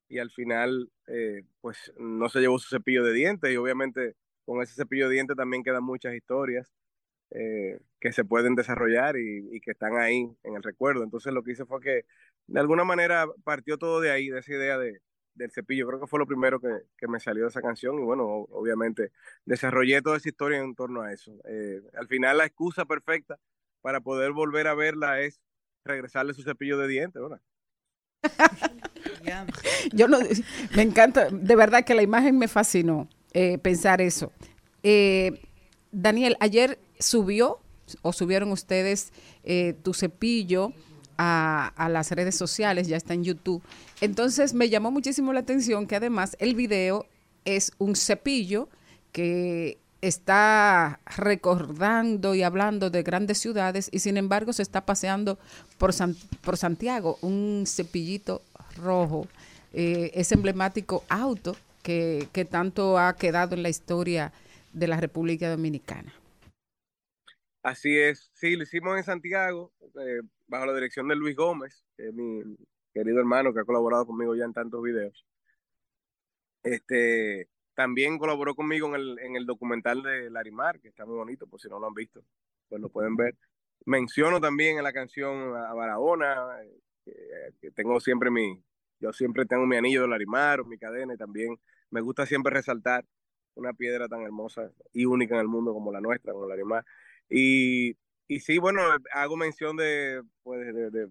y 0.08 0.18
al 0.20 0.30
final, 0.32 0.90
eh, 1.08 1.44
pues 1.62 1.92
no 1.98 2.28
se 2.30 2.40
llevó 2.40 2.58
su 2.60 2.70
cepillo 2.70 3.04
de 3.04 3.12
dientes 3.14 3.52
y 3.52 3.56
obviamente 3.56 4.16
con 4.46 4.62
ese 4.62 4.74
cepillo 4.74 5.08
de 5.08 5.14
dientes 5.14 5.36
también 5.36 5.64
quedan 5.64 5.84
muchas 5.84 6.14
historias 6.14 6.72
eh, 7.30 7.78
que 8.00 8.12
se 8.12 8.24
pueden 8.24 8.54
desarrollar 8.54 9.16
y, 9.16 9.48
y 9.56 9.60
que 9.60 9.72
están 9.72 9.96
ahí 9.96 10.30
en 10.44 10.56
el 10.56 10.62
recuerdo. 10.62 11.02
Entonces 11.04 11.32
lo 11.32 11.42
que 11.42 11.52
hice 11.52 11.64
fue 11.66 11.80
que 11.80 12.04
de 12.46 12.60
alguna 12.60 12.84
manera 12.84 13.26
partió 13.44 13.78
todo 13.78 14.00
de 14.00 14.10
ahí, 14.10 14.28
de 14.28 14.40
esa 14.40 14.52
idea 14.52 14.78
de, 14.78 15.00
del 15.34 15.50
cepillo. 15.50 15.86
Creo 15.86 16.00
que 16.00 16.06
fue 16.06 16.18
lo 16.18 16.26
primero 16.26 16.60
que, 16.60 17.06
me 17.08 17.20
salió 17.20 17.44
de 17.44 17.50
esa 17.50 17.62
canción 17.62 17.98
y 17.98 18.02
bueno, 18.02 18.24
obviamente 18.50 19.12
desarrollé 19.44 20.02
toda 20.02 20.16
esa 20.16 20.28
historia 20.28 20.58
en 20.58 20.74
torno 20.74 21.02
a 21.02 21.12
eso. 21.12 21.32
Eh, 21.44 21.82
al 21.94 22.08
final 22.08 22.38
la 22.38 22.46
excusa 22.46 22.84
perfecta 22.84 23.38
para 23.80 24.00
poder 24.00 24.32
volver 24.32 24.66
a 24.66 24.74
verla 24.74 25.20
es 25.20 25.40
regresarle 25.84 26.34
su 26.34 26.42
cepillo 26.42 26.78
de 26.78 26.88
dientes, 26.88 27.22
¿verdad? 27.22 27.40
Yo 29.92 30.08
no, 30.08 30.18
me 30.74 30.82
encanta, 30.82 31.28
de 31.30 31.56
verdad 31.56 31.84
que 31.84 31.94
la 31.94 32.02
imagen 32.02 32.38
me 32.38 32.48
fascinó 32.48 33.08
eh, 33.32 33.58
pensar 33.58 34.00
eso. 34.00 34.32
Eh, 34.82 35.40
Daniel, 35.92 36.36
ayer 36.40 36.78
subió 36.98 37.60
o 38.02 38.12
subieron 38.12 38.50
ustedes 38.50 39.12
eh, 39.44 39.74
tu 39.82 39.94
cepillo 39.94 40.72
a, 41.18 41.88
las 41.90 42.10
redes 42.10 42.36
sociales, 42.36 42.88
ya 42.88 42.96
está 42.96 43.14
en 43.14 43.24
YouTube. 43.24 43.62
Entonces 44.00 44.54
me 44.54 44.68
llamó 44.68 44.90
muchísimo 44.90 45.32
la 45.32 45.40
atención 45.40 45.86
que 45.86 45.96
además 45.96 46.36
el 46.40 46.54
video 46.54 47.06
es 47.44 47.72
un 47.78 47.96
cepillo 47.96 48.68
que 49.12 49.78
está 50.02 51.00
recordando 51.16 52.34
y 52.34 52.42
hablando 52.42 52.90
de 52.90 53.02
grandes 53.02 53.38
ciudades 53.38 53.88
y 53.92 54.00
sin 54.00 54.16
embargo 54.16 54.52
se 54.52 54.62
está 54.62 54.84
paseando 54.84 55.38
por, 55.78 55.92
San- 55.92 56.16
por 56.42 56.56
Santiago, 56.56 57.18
un 57.22 57.64
cepillito 57.66 58.42
rojo, 58.76 59.26
eh, 59.72 60.10
ese 60.14 60.34
emblemático 60.34 61.02
auto 61.08 61.56
que, 61.82 62.28
que 62.32 62.44
tanto 62.44 62.98
ha 62.98 63.14
quedado 63.16 63.54
en 63.54 63.62
la 63.62 63.68
historia 63.68 64.32
de 64.72 64.86
la 64.88 64.98
República 64.98 65.48
Dominicana. 65.48 66.12
Así 67.66 67.98
es, 67.98 68.30
sí, 68.32 68.54
lo 68.54 68.62
hicimos 68.62 68.96
en 68.96 69.02
Santiago, 69.02 69.72
eh, 70.00 70.20
bajo 70.46 70.66
la 70.66 70.74
dirección 70.74 71.08
de 71.08 71.16
Luis 71.16 71.34
Gómez, 71.34 71.84
mi 72.12 72.56
querido 72.94 73.18
hermano 73.18 73.52
que 73.52 73.58
ha 73.58 73.64
colaborado 73.64 74.06
conmigo 74.06 74.36
ya 74.36 74.44
en 74.44 74.52
tantos 74.52 74.80
videos. 74.84 75.26
Este, 76.62 77.48
también 77.74 78.18
colaboró 78.18 78.54
conmigo 78.54 78.86
en 78.90 78.94
el, 78.94 79.18
en 79.18 79.34
el 79.34 79.46
documental 79.46 80.04
de 80.04 80.30
Larimar, 80.30 80.78
que 80.78 80.86
está 80.86 81.04
muy 81.06 81.16
bonito, 81.16 81.48
por 81.48 81.60
si 81.60 81.68
no 81.68 81.80
lo 81.80 81.88
han 81.88 81.94
visto, 81.94 82.22
pues 82.68 82.80
lo 82.80 82.88
pueden 82.88 83.16
ver. 83.16 83.34
Menciono 83.84 84.40
también 84.40 84.78
en 84.78 84.84
la 84.84 84.92
canción 84.92 85.56
a 85.56 85.74
Barahona, 85.74 86.62
eh, 87.04 87.52
que, 87.60 87.72
tengo 87.72 87.98
siempre 87.98 88.30
mi, 88.30 88.62
yo 89.00 89.12
siempre 89.12 89.44
tengo 89.44 89.66
mi 89.66 89.76
anillo 89.76 90.02
de 90.02 90.08
Larimar 90.08 90.64
mi 90.64 90.78
cadena 90.78 91.14
y 91.14 91.16
también 91.16 91.58
me 91.90 92.00
gusta 92.00 92.26
siempre 92.26 92.54
resaltar 92.54 93.04
una 93.56 93.72
piedra 93.72 94.06
tan 94.06 94.22
hermosa 94.22 94.70
y 94.92 95.04
única 95.04 95.34
en 95.34 95.40
el 95.40 95.48
mundo 95.48 95.72
como 95.72 95.90
la 95.90 96.00
nuestra, 96.00 96.32
como 96.32 96.46
Larimar. 96.46 96.84
Y, 97.28 97.96
y 98.28 98.40
sí, 98.40 98.58
bueno, 98.58 98.82
hago 99.12 99.36
mención 99.36 99.76
de, 99.76 100.22
pues, 100.42 100.74
de, 100.74 100.90
de- 100.90 101.08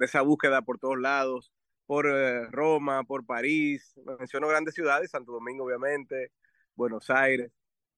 esa 0.00 0.22
búsqueda 0.22 0.62
por 0.62 0.78
todos 0.78 0.98
lados, 0.98 1.52
por 1.86 2.06
eh, 2.08 2.46
Roma, 2.50 3.04
por 3.04 3.24
París, 3.26 3.94
menciono 4.18 4.48
grandes 4.48 4.74
ciudades, 4.74 5.10
Santo 5.10 5.32
Domingo 5.32 5.64
obviamente, 5.64 6.32
Buenos 6.74 7.10
Aires. 7.10 7.52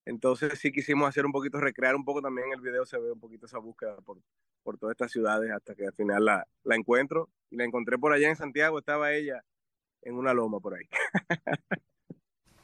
Entonces 0.05 0.59
sí 0.59 0.73
quisimos 0.73 1.09
hacer 1.09 1.27
un 1.27 1.33
poquito, 1.33 1.61
recrear 1.61 1.95
un 1.95 2.05
poco 2.05 2.23
también 2.23 2.53
el 2.53 2.61
video, 2.61 2.85
se 2.87 2.99
ve 2.99 3.13
un 3.13 3.21
poquito 3.21 3.47
esa 3.47 3.59
búsqueda 3.59 3.97
por, 4.03 4.21
por 4.63 4.79
todas 4.79 4.93
estas 4.95 5.13
ciudades 5.13 5.51
hasta 5.53 5.75
que 5.75 5.87
al 5.87 5.95
final 5.95 6.25
la, 6.25 6.47
la 6.65 6.77
encuentro. 6.77 7.31
Y 7.51 7.57
la 7.57 7.65
encontré 7.65 7.99
por 7.99 8.13
allá 8.13 8.29
en 8.29 8.37
Santiago, 8.37 8.79
estaba 8.79 9.13
ella 9.13 9.45
en 10.03 10.15
una 10.17 10.35
loma 10.35 10.61
por 10.61 10.75
ahí. 10.75 10.85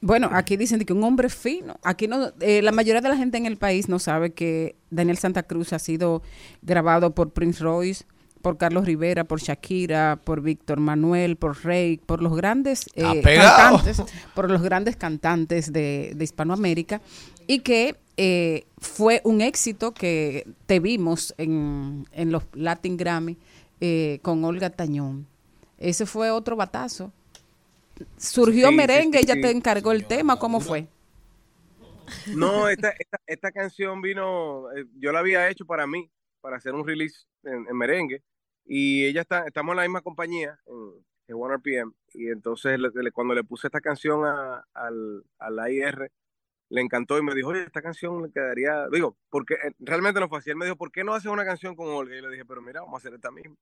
Bueno, 0.00 0.28
aquí 0.32 0.56
dicen 0.56 0.84
que 0.84 0.92
un 0.92 1.02
hombre 1.04 1.28
fino. 1.28 1.76
Aquí 1.82 2.06
no, 2.06 2.32
eh, 2.40 2.62
la 2.62 2.72
mayoría 2.72 3.00
de 3.00 3.08
la 3.08 3.16
gente 3.16 3.38
en 3.38 3.46
el 3.46 3.56
país 3.56 3.88
no 3.88 3.98
sabe 3.98 4.32
que 4.32 4.76
Daniel 4.90 5.18
Santa 5.18 5.42
Cruz 5.42 5.72
ha 5.72 5.78
sido 5.78 6.22
grabado 6.62 7.14
por 7.14 7.30
Prince 7.30 7.62
Royce, 7.62 8.04
por 8.42 8.58
Carlos 8.58 8.84
Rivera, 8.84 9.24
por 9.24 9.40
Shakira, 9.40 10.20
por 10.22 10.40
Víctor 10.40 10.78
Manuel, 10.78 11.36
por 11.36 11.64
Rey, 11.64 11.96
por 11.96 12.22
los 12.22 12.36
grandes 12.36 12.86
eh, 12.94 13.20
cantantes, 13.22 14.02
por 14.34 14.50
los 14.50 14.62
grandes 14.62 14.96
cantantes 14.96 15.72
de, 15.72 16.12
de 16.14 16.24
Hispanoamérica 16.24 17.00
y 17.46 17.60
que 17.60 17.96
eh, 18.16 18.66
fue 18.78 19.20
un 19.24 19.40
éxito 19.40 19.92
que 19.92 20.46
te 20.66 20.78
vimos 20.78 21.34
en, 21.38 22.06
en 22.12 22.30
los 22.30 22.44
Latin 22.54 22.96
Grammy 22.96 23.36
eh, 23.80 24.20
con 24.22 24.44
Olga 24.44 24.70
Tañón. 24.70 25.26
Ese 25.78 26.06
fue 26.06 26.30
otro 26.30 26.56
batazo. 26.56 27.12
Surgió 28.16 28.68
Sí, 28.70 28.74
merengue, 28.76 29.18
ella 29.20 29.34
sí. 29.34 29.40
te 29.40 29.50
encargó 29.50 29.92
el 29.92 30.06
tema, 30.06 30.38
¿cómo 30.38 30.60
fue? 30.60 30.88
No, 32.34 32.68
esta, 32.68 32.90
esta, 32.98 33.18
esta 33.26 33.52
canción 33.52 34.00
vino, 34.02 34.70
eh, 34.72 34.86
yo 34.98 35.12
la 35.12 35.20
había 35.20 35.48
hecho 35.48 35.64
para 35.64 35.86
mí, 35.86 36.10
para 36.40 36.56
hacer 36.56 36.74
un 36.74 36.86
release 36.86 37.26
en, 37.44 37.66
en 37.68 37.76
merengue, 37.76 38.22
y 38.64 39.04
ella 39.06 39.22
está, 39.22 39.46
estamos 39.46 39.72
en 39.72 39.76
la 39.76 39.82
misma 39.82 40.00
compañía, 40.02 40.58
en, 40.66 41.04
en 41.28 41.36
One 41.36 41.54
RPM, 41.54 41.92
y 42.14 42.28
entonces 42.28 42.78
le- 42.78 42.90
le- 42.94 43.12
cuando 43.12 43.34
le 43.34 43.44
puse 43.44 43.68
esta 43.68 43.80
canción 43.80 44.24
a, 44.24 44.64
al, 44.74 45.24
al 45.38 45.58
AIR, 45.58 46.10
le 46.68 46.80
encantó 46.80 47.16
y 47.18 47.22
me 47.22 47.34
dijo, 47.34 47.50
oye, 47.50 47.62
esta 47.62 47.80
canción 47.82 48.22
le 48.22 48.30
quedaría, 48.32 48.88
digo, 48.90 49.16
porque 49.30 49.54
eh, 49.54 49.72
realmente 49.78 50.18
no 50.20 50.28
fue 50.28 50.38
así, 50.38 50.50
él 50.50 50.56
me 50.56 50.64
dijo, 50.64 50.76
¿por 50.76 50.90
qué 50.90 51.04
no 51.04 51.14
haces 51.14 51.30
una 51.30 51.44
canción 51.44 51.76
con 51.76 51.88
Olga? 51.88 52.16
Y 52.16 52.20
le 52.22 52.28
dije, 52.30 52.44
pero 52.44 52.60
mira, 52.60 52.80
vamos 52.80 52.94
a 52.94 52.98
hacer 52.98 53.14
esta 53.14 53.30
misma. 53.30 53.54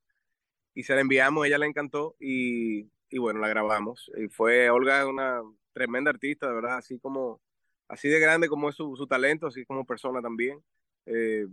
Y 0.75 0.83
se 0.85 0.95
la 0.95 1.03
enviamos, 1.03 1.47
ella 1.47 1.59
le 1.59 1.67
encantó, 1.67 2.17
y, 2.19 2.89
y 3.11 3.19
bueno, 3.19 3.41
la 3.41 3.49
grabamos. 3.49 4.11
Y 4.17 4.29
fue, 4.29 4.71
Olga 4.71 5.07
una 5.07 5.43
tremenda 5.73 6.11
artista, 6.11 6.49
de 6.49 6.55
verdad, 6.55 6.79
así 6.79 6.99
como 6.99 7.41
así 7.89 8.09
de 8.09 8.21
grande 8.21 8.49
como 8.49 8.69
es 8.69 8.77
su, 8.77 8.97
su 8.97 9.07
talento, 9.07 9.47
así 9.47 9.65
como 9.65 9.85
persona 9.85 10.21
también. 10.23 10.63
Eh, 11.07 11.47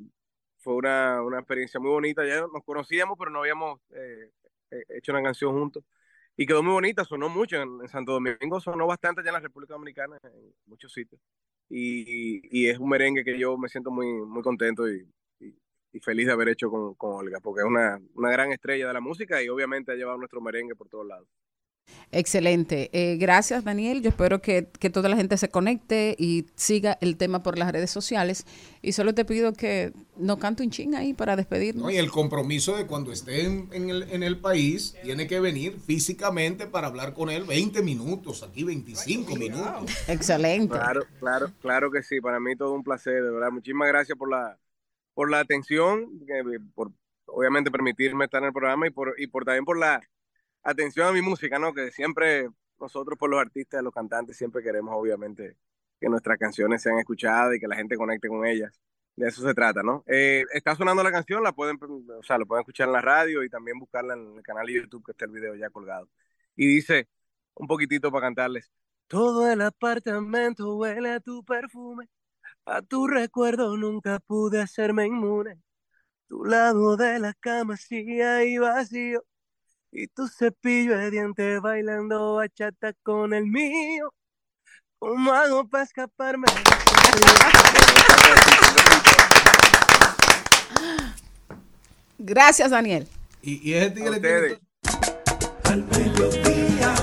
fue 0.59 0.75
una, 0.75 1.21
una 1.23 1.39
experiencia 1.39 1.79
muy 1.79 1.89
bonita. 1.91 2.25
Ya 2.25 2.41
nos 2.41 2.63
conocíamos, 2.65 3.17
pero 3.17 3.31
no 3.31 3.39
habíamos 3.39 3.79
eh, 3.91 4.31
eh, 4.71 4.83
hecho 4.89 5.11
una 5.11 5.23
canción 5.23 5.53
juntos. 5.53 5.83
Y 6.37 6.45
quedó 6.45 6.63
muy 6.63 6.73
bonita, 6.73 7.03
sonó 7.05 7.29
mucho 7.29 7.57
en, 7.57 7.81
en 7.81 7.87
Santo 7.89 8.13
Domingo, 8.13 8.59
sonó 8.61 8.87
bastante 8.87 9.21
allá 9.21 9.29
en 9.31 9.33
la 9.35 9.39
República 9.41 9.73
Dominicana, 9.73 10.17
en 10.23 10.53
muchos 10.65 10.93
sitios. 10.93 11.21
Y, 11.69 12.41
y 12.51 12.67
es 12.69 12.79
un 12.79 12.89
merengue 12.89 13.23
que 13.23 13.37
yo 13.37 13.57
me 13.57 13.69
siento 13.69 13.91
muy, 13.91 14.07
muy 14.07 14.41
contento 14.41 14.89
y, 14.89 15.07
y- 15.93 15.99
feliz 15.99 16.27
de 16.27 16.33
haber 16.33 16.49
hecho 16.49 16.69
con, 16.69 16.93
con 16.95 17.13
Olga, 17.13 17.39
porque 17.41 17.61
es 17.61 17.67
una, 17.67 17.99
una 18.15 18.31
gran 18.31 18.51
estrella 18.51 18.87
de 18.87 18.93
la 18.93 19.01
música 19.01 19.41
y 19.41 19.49
obviamente 19.49 19.91
ha 19.91 19.95
llevado 19.95 20.17
nuestro 20.17 20.41
merengue 20.41 20.75
por 20.75 20.89
todos 20.89 21.05
lados. 21.07 21.27
Excelente. 22.11 22.89
Eh, 22.93 23.17
gracias, 23.17 23.63
Daniel. 23.63 24.01
Yo 24.01 24.09
espero 24.09 24.41
que, 24.41 24.67
que 24.79 24.89
toda 24.89 25.09
la 25.09 25.15
gente 25.17 25.37
se 25.37 25.49
conecte 25.49 26.15
y 26.17 26.45
siga 26.55 26.97
el 27.01 27.17
tema 27.17 27.41
por 27.43 27.57
las 27.57 27.71
redes 27.71 27.89
sociales. 27.89 28.45
Y 28.81 28.91
solo 28.93 29.13
te 29.13 29.25
pido 29.25 29.53
que 29.53 29.91
no 30.17 30.37
cante 30.37 30.63
un 30.63 30.69
ching 30.71 30.95
ahí 30.95 31.13
para 31.13 31.35
despedirnos. 31.35 31.83
¿no? 31.85 31.89
Y 31.91 31.97
el 31.97 32.11
compromiso 32.11 32.75
de 32.77 32.85
cuando 32.85 33.11
esté 33.11 33.45
en, 33.45 33.69
en 33.71 33.89
el, 33.89 34.03
en 34.03 34.23
el 34.23 34.39
país, 34.39 34.95
tiene 35.03 35.27
que 35.27 35.39
venir 35.39 35.79
físicamente 35.79 36.67
para 36.67 36.87
hablar 36.87 37.13
con 37.13 37.29
él 37.29 37.43
20 37.45 37.81
minutos, 37.81 38.43
aquí 38.43 38.63
25 38.63 39.35
minutos. 39.35 39.91
Excelente. 40.07 40.75
Claro, 40.77 41.01
claro, 41.19 41.51
claro 41.61 41.91
que 41.91 42.03
sí. 42.03 42.19
Para 42.21 42.39
mí 42.39 42.55
todo 42.55 42.73
un 42.73 42.83
placer, 42.83 43.23
de 43.23 43.31
verdad. 43.31 43.51
Muchísimas 43.51 43.87
gracias 43.87 44.17
por 44.17 44.29
la, 44.29 44.57
por 45.13 45.29
la 45.31 45.39
atención, 45.39 46.19
que- 46.25 46.59
por 46.73 46.91
obviamente 47.25 47.71
permitirme 47.71 48.25
estar 48.25 48.41
en 48.41 48.47
el 48.47 48.53
programa 48.53 48.87
y 48.87 48.91
por, 48.91 49.15
y 49.17 49.27
por 49.27 49.45
también 49.45 49.65
por 49.65 49.77
la 49.77 50.01
atención 50.63 51.07
a 51.07 51.11
mi 51.11 51.21
música, 51.21 51.59
¿no? 51.59 51.73
Que 51.73 51.91
siempre 51.91 52.49
nosotros 52.79 53.17
por 53.17 53.29
los 53.29 53.39
artistas, 53.39 53.83
los 53.83 53.93
cantantes, 53.93 54.37
siempre 54.37 54.63
queremos 54.63 54.93
obviamente 54.95 55.57
que 55.99 56.09
nuestras 56.09 56.37
canciones 56.37 56.81
sean 56.81 56.97
escuchadas 56.97 57.55
y 57.55 57.59
que 57.59 57.67
la 57.67 57.75
gente 57.75 57.95
conecte 57.95 58.27
con 58.27 58.45
ellas. 58.45 58.81
De 59.15 59.27
eso 59.27 59.41
se 59.43 59.53
trata, 59.53 59.83
¿no? 59.83 60.03
Eh, 60.07 60.43
está 60.53 60.75
sonando 60.75 61.03
la 61.03 61.11
canción, 61.11 61.43
la 61.43 61.51
pueden, 61.51 61.77
o 61.81 62.23
sea, 62.23 62.37
lo 62.37 62.45
pueden 62.45 62.61
escuchar 62.61 62.87
en 62.87 62.93
la 62.93 63.01
radio 63.01 63.43
y 63.43 63.49
también 63.49 63.77
buscarla 63.77 64.15
en 64.15 64.37
el 64.37 64.41
canal 64.41 64.65
de 64.65 64.73
YouTube 64.73 65.05
que 65.05 65.11
está 65.11 65.25
el 65.25 65.31
video 65.31 65.53
ya 65.55 65.69
colgado. 65.69 66.09
Y 66.55 66.65
dice, 66.67 67.07
un 67.53 67.67
poquitito 67.67 68.11
para 68.11 68.27
cantarles. 68.27 68.71
Todo 69.07 69.51
el 69.51 69.61
apartamento 69.61 70.75
huele 70.75 71.11
a 71.11 71.19
tu 71.19 71.43
perfume, 71.43 72.07
a 72.65 72.81
tu 72.81 73.07
recuerdo 73.07 73.75
nunca 73.77 74.19
pude 74.19 74.61
hacerme 74.61 75.07
inmune. 75.07 75.57
Tu 76.27 76.45
lado 76.45 76.95
de 76.97 77.19
la 77.19 77.33
cama 77.33 77.77
sigue 77.77 78.23
ahí 78.23 78.57
vacío 78.57 79.23
y 79.91 80.07
tu 80.07 80.27
cepillo 80.27 80.97
de 80.97 81.11
dientes 81.11 81.61
bailando 81.61 82.35
bachata 82.35 82.93
con 83.03 83.33
el 83.33 83.45
mío. 83.45 84.13
¿Cómo 84.99 85.33
hago 85.33 85.67
para 85.67 85.83
escaparme? 85.83 86.45
Gracias, 92.17 92.69
Daniel. 92.69 93.07
Y, 93.41 93.69
y 93.69 93.73
ese 93.73 93.91
tigre 93.91 94.11
ustedes. 94.11 94.59
Al 95.63 95.83
mediodía, 95.85 96.93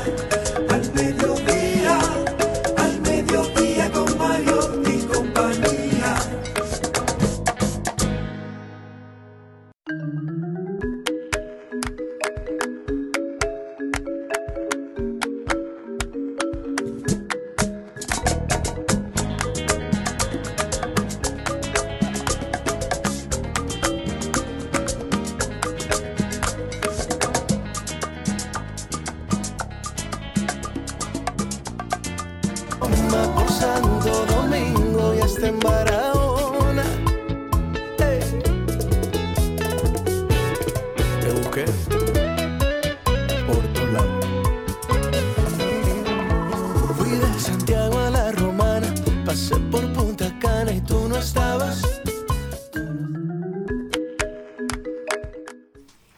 y 50.79 50.81
tú 50.81 51.09
no 51.09 51.19
estabas. 51.19 51.83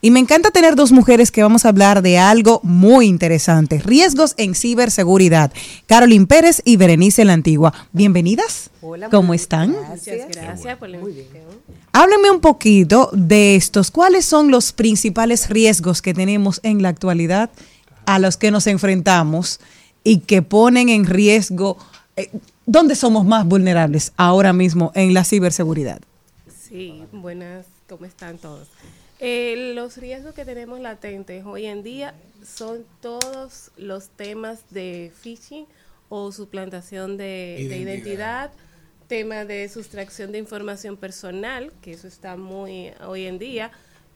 Y 0.02 0.10
me 0.10 0.20
encanta 0.20 0.50
tener 0.50 0.76
dos 0.76 0.92
mujeres 0.92 1.30
que 1.30 1.42
vamos 1.42 1.64
a 1.64 1.70
hablar 1.70 2.00
de 2.00 2.18
algo 2.18 2.60
muy 2.62 3.06
interesante, 3.06 3.78
riesgos 3.78 4.34
en 4.38 4.54
ciberseguridad. 4.54 5.52
Carolyn 5.86 6.26
Pérez 6.26 6.62
y 6.64 6.76
Berenice 6.76 7.24
La 7.24 7.34
Antigua. 7.34 7.74
Bienvenidas. 7.92 8.70
Hola, 8.80 9.10
¿Cómo 9.10 9.34
están? 9.34 9.72
Gracias, 9.72 10.28
gracias 10.28 10.78
por 10.78 10.88
la 10.88 10.98
invitación. 10.98 11.44
Háblenme 11.92 12.30
un 12.30 12.40
poquito 12.40 13.10
de 13.12 13.56
estos. 13.56 13.90
¿Cuáles 13.90 14.24
son 14.24 14.50
los 14.50 14.72
principales 14.72 15.50
riesgos 15.50 16.00
que 16.00 16.14
tenemos 16.14 16.60
en 16.62 16.82
la 16.82 16.88
actualidad 16.88 17.50
a 18.06 18.18
los 18.18 18.38
que 18.38 18.50
nos 18.50 18.66
enfrentamos 18.66 19.60
y 20.02 20.20
que 20.20 20.40
ponen 20.40 20.88
en 20.88 21.04
riesgo, 21.04 21.76
eh, 22.16 22.30
dónde 22.70 22.94
somos 22.94 23.24
más 23.24 23.44
vulnerables 23.44 24.12
ahora 24.16 24.52
mismo 24.52 24.92
en 24.94 25.12
la 25.12 25.24
ciberseguridad? 25.24 26.00
Sí, 26.56 27.02
buenas, 27.10 27.66
¿cómo 27.88 28.06
están 28.06 28.38
todos? 28.38 28.68
Eh, 29.18 29.72
los 29.74 29.96
riesgos 29.96 30.34
que 30.34 30.44
tenemos 30.44 30.78
latentes 30.78 31.44
hoy 31.44 31.66
en 31.66 31.82
día 31.82 32.14
son 32.44 32.84
todos 33.00 33.72
los 33.76 34.08
temas 34.10 34.60
de 34.70 35.12
phishing 35.20 35.66
o 36.08 36.30
suplantación 36.30 37.16
de 37.16 37.24
de 37.24 37.60
Identidad. 37.60 37.82
identidad, 37.82 38.50
tema 39.08 39.44
de 39.44 39.68
sustracción 39.68 40.30
de 40.30 40.38
información 40.38 40.96
personal, 40.96 41.72
que 41.82 41.90
eso 41.90 42.06
está 42.06 42.36
muy 42.36 42.92
hoy 43.04 43.26
en 43.26 43.40
día, 43.40 43.72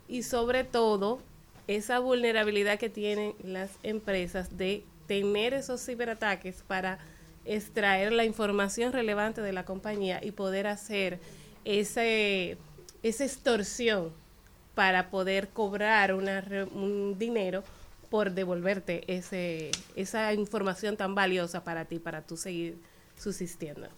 y 0.09 0.23
sobre 0.23 0.63
todo 0.63 1.19
esa 1.67 1.99
vulnerabilidad 1.99 2.79
que 2.79 2.89
tienen 2.89 3.35
las 3.43 3.71
empresas 3.83 4.57
de 4.57 4.85
tener 5.09 5.55
esos 5.55 5.85
ciberataques 5.85 6.63
para 6.69 7.01
extraer 7.45 8.13
la 8.13 8.25
información 8.25 8.93
relevante 8.93 9.41
de 9.41 9.53
la 9.53 9.65
compañía 9.65 10.21
y 10.23 10.31
poder 10.31 10.67
hacer 10.67 11.19
ese, 11.65 12.57
esa 13.03 13.25
extorsión 13.25 14.13
para 14.75 15.11
poder 15.11 15.49
cobrar 15.49 16.15
una, 16.15 16.45
un 16.73 17.19
dinero 17.19 17.63
por 18.11 18.33
devolverte 18.33 19.05
ese, 19.13 19.71
esa 19.97 20.33
información 20.35 20.97
tan 20.97 21.15
valiosa 21.15 21.65
para 21.65 21.85
ti, 21.85 21.99
para 21.99 22.23
tú 22.23 22.37
seguir 22.37 22.79
subsistiendo. 23.19 23.89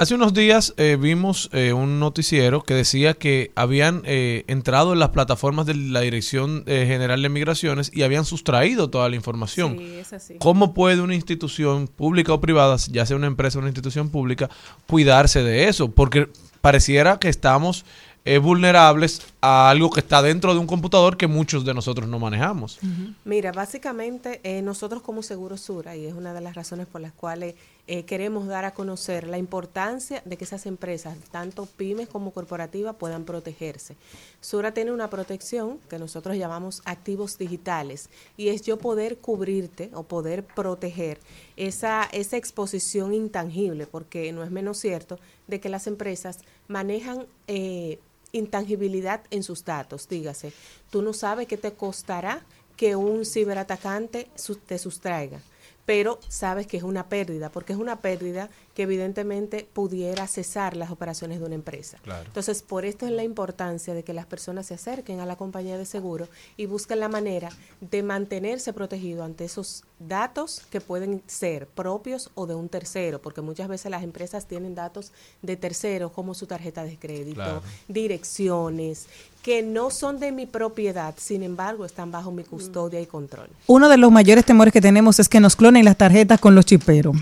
Hace 0.00 0.14
unos 0.14 0.32
días 0.32 0.72
eh, 0.78 0.96
vimos 0.98 1.50
eh, 1.52 1.74
un 1.74 2.00
noticiero 2.00 2.62
que 2.62 2.72
decía 2.72 3.12
que 3.12 3.52
habían 3.54 4.00
eh, 4.06 4.44
entrado 4.46 4.94
en 4.94 4.98
las 4.98 5.10
plataformas 5.10 5.66
de 5.66 5.74
la 5.74 6.00
Dirección 6.00 6.64
eh, 6.64 6.86
General 6.86 7.20
de 7.20 7.28
Migraciones 7.28 7.90
y 7.92 8.02
habían 8.02 8.24
sustraído 8.24 8.88
toda 8.88 9.10
la 9.10 9.16
información. 9.16 9.76
Sí, 9.76 9.98
es 9.98 10.10
así. 10.14 10.36
¿Cómo 10.38 10.72
puede 10.72 11.02
una 11.02 11.14
institución 11.14 11.86
pública 11.86 12.32
o 12.32 12.40
privada, 12.40 12.78
ya 12.90 13.04
sea 13.04 13.14
una 13.14 13.26
empresa 13.26 13.58
o 13.58 13.60
una 13.60 13.68
institución 13.68 14.08
pública, 14.08 14.48
cuidarse 14.86 15.42
de 15.42 15.68
eso? 15.68 15.90
Porque 15.90 16.30
pareciera 16.62 17.18
que 17.18 17.28
estamos 17.28 17.84
eh, 18.26 18.36
vulnerables 18.36 19.22
a 19.40 19.70
algo 19.70 19.88
que 19.88 20.00
está 20.00 20.20
dentro 20.20 20.52
de 20.52 20.60
un 20.60 20.66
computador 20.66 21.16
que 21.16 21.26
muchos 21.26 21.64
de 21.64 21.72
nosotros 21.72 22.06
no 22.06 22.18
manejamos. 22.18 22.78
Mira, 23.24 23.50
básicamente 23.50 24.40
eh, 24.44 24.60
nosotros 24.60 25.00
como 25.00 25.22
Seguro 25.22 25.56
Sura, 25.56 25.96
y 25.96 26.04
es 26.04 26.12
una 26.12 26.34
de 26.34 26.42
las 26.42 26.54
razones 26.54 26.86
por 26.86 27.00
las 27.00 27.12
cuales 27.12 27.54
eh, 27.86 28.04
queremos 28.04 28.46
dar 28.46 28.64
a 28.64 28.74
conocer 28.74 29.26
la 29.26 29.38
importancia 29.38 30.22
de 30.24 30.36
que 30.36 30.44
esas 30.44 30.66
empresas, 30.66 31.16
tanto 31.30 31.66
pymes 31.66 32.08
como 32.08 32.32
corporativas, 32.32 32.96
puedan 32.96 33.24
protegerse. 33.24 33.96
Sura 34.40 34.72
tiene 34.72 34.92
una 34.92 35.10
protección 35.10 35.78
que 35.88 35.98
nosotros 35.98 36.36
llamamos 36.36 36.82
activos 36.84 37.38
digitales, 37.38 38.08
y 38.36 38.48
es 38.48 38.62
yo 38.62 38.78
poder 38.78 39.18
cubrirte 39.18 39.90
o 39.94 40.02
poder 40.02 40.44
proteger 40.44 41.18
esa, 41.56 42.08
esa 42.12 42.36
exposición 42.36 43.14
intangible, 43.14 43.86
porque 43.86 44.32
no 44.32 44.42
es 44.42 44.50
menos 44.50 44.78
cierto 44.78 45.18
de 45.46 45.60
que 45.60 45.68
las 45.68 45.86
empresas 45.86 46.38
manejan... 46.68 47.26
eh, 47.46 47.98
intangibilidad 48.32 49.22
en 49.30 49.42
sus 49.42 49.64
datos, 49.64 50.08
dígase. 50.08 50.52
Tú 50.90 51.02
no 51.02 51.12
sabes 51.12 51.48
qué 51.48 51.56
te 51.56 51.72
costará 51.72 52.44
que 52.76 52.94
un 52.94 53.24
ciberatacante 53.26 54.28
te 54.66 54.78
sustraiga, 54.78 55.42
pero 55.86 56.20
sabes 56.28 56.66
que 56.66 56.76
es 56.76 56.82
una 56.82 57.08
pérdida, 57.08 57.50
porque 57.50 57.72
es 57.72 57.78
una 57.78 58.00
pérdida 58.00 58.48
que 58.74 58.82
evidentemente 58.84 59.68
pudiera 59.72 60.26
cesar 60.28 60.76
las 60.76 60.90
operaciones 60.90 61.40
de 61.40 61.46
una 61.46 61.54
empresa. 61.56 61.98
Claro. 62.02 62.24
Entonces, 62.26 62.62
por 62.62 62.84
esto 62.84 63.06
es 63.06 63.12
la 63.12 63.24
importancia 63.24 63.92
de 63.94 64.04
que 64.04 64.12
las 64.14 64.26
personas 64.26 64.66
se 64.66 64.74
acerquen 64.74 65.20
a 65.20 65.26
la 65.26 65.36
compañía 65.36 65.76
de 65.76 65.84
seguro 65.86 66.28
y 66.56 66.66
busquen 66.66 67.00
la 67.00 67.08
manera 67.08 67.50
de 67.80 68.02
mantenerse 68.02 68.72
protegido 68.72 69.24
ante 69.24 69.44
esos 69.44 69.82
datos 69.98 70.62
que 70.70 70.80
pueden 70.80 71.22
ser 71.26 71.66
propios 71.66 72.30
o 72.34 72.46
de 72.46 72.54
un 72.54 72.68
tercero, 72.68 73.20
porque 73.20 73.40
muchas 73.42 73.68
veces 73.68 73.90
las 73.90 74.02
empresas 74.02 74.46
tienen 74.46 74.74
datos 74.74 75.12
de 75.42 75.56
terceros 75.56 76.12
como 76.12 76.34
su 76.34 76.46
tarjeta 76.46 76.84
de 76.84 76.96
crédito, 76.98 77.34
Claro. 77.34 77.62
direcciones, 77.88 79.06
que 79.42 79.62
no 79.62 79.90
son 79.90 80.20
de 80.20 80.32
mi 80.32 80.44
propiedad, 80.44 81.14
sin 81.16 81.42
embargo 81.42 81.86
están 81.86 82.10
bajo 82.10 82.30
mi 82.30 82.44
custodia 82.44 83.00
y 83.00 83.06
control. 83.06 83.48
Uno 83.66 83.88
de 83.88 83.96
los 83.96 84.12
mayores 84.12 84.44
temores 84.44 84.72
que 84.72 84.82
tenemos 84.82 85.18
es 85.18 85.28
que 85.28 85.40
nos 85.40 85.56
clonen 85.56 85.84
las 85.84 85.96
tarjetas 85.96 86.38
con 86.40 86.54
los 86.54 86.66
chiperos. 86.66 87.16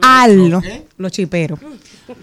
Algo, 0.00 0.62
los 0.96 1.12
chiperos. 1.12 1.60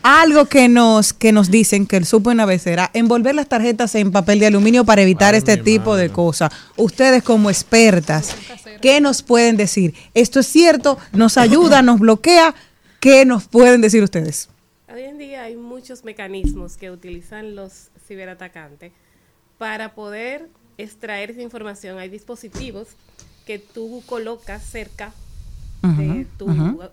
Algo 0.01 0.45
que 0.45 0.67
nos 0.67 1.13
que 1.13 1.31
nos 1.31 1.51
dicen 1.51 1.85
que 1.85 1.97
el 1.97 2.05
supo 2.05 2.31
una 2.31 2.45
vez 2.45 2.65
era 2.65 2.89
envolver 2.93 3.35
las 3.35 3.47
tarjetas 3.47 3.93
en 3.95 4.11
papel 4.11 4.39
de 4.39 4.47
aluminio 4.47 4.83
para 4.83 5.03
evitar 5.03 5.35
este 5.35 5.57
tipo 5.57 5.95
de 5.95 6.09
cosas. 6.09 6.51
Ustedes 6.75 7.21
como 7.21 7.49
expertas, 7.49 8.35
¿qué 8.81 8.99
nos 8.99 9.21
pueden 9.21 9.57
decir? 9.57 9.93
¿Esto 10.15 10.39
es 10.39 10.47
cierto? 10.47 10.97
¿Nos 11.13 11.37
ayuda? 11.37 11.81
¿Nos 11.83 11.99
bloquea? 11.99 12.55
¿Qué 12.99 13.25
nos 13.25 13.47
pueden 13.47 13.81
decir 13.81 14.03
ustedes? 14.03 14.49
Hoy 14.91 15.03
en 15.03 15.19
día 15.19 15.43
hay 15.43 15.55
muchos 15.55 16.03
mecanismos 16.03 16.75
que 16.75 16.89
utilizan 16.89 17.55
los 17.55 17.89
ciberatacantes 18.07 18.91
para 19.59 19.93
poder 19.93 20.49
extraer 20.79 21.29
esa 21.29 21.43
información. 21.43 21.99
Hay 21.99 22.09
dispositivos 22.09 22.87
que 23.45 23.59
tú 23.59 24.01
colocas 24.07 24.63
cerca 24.63 25.13
de 25.83 26.25
tu 26.37 26.49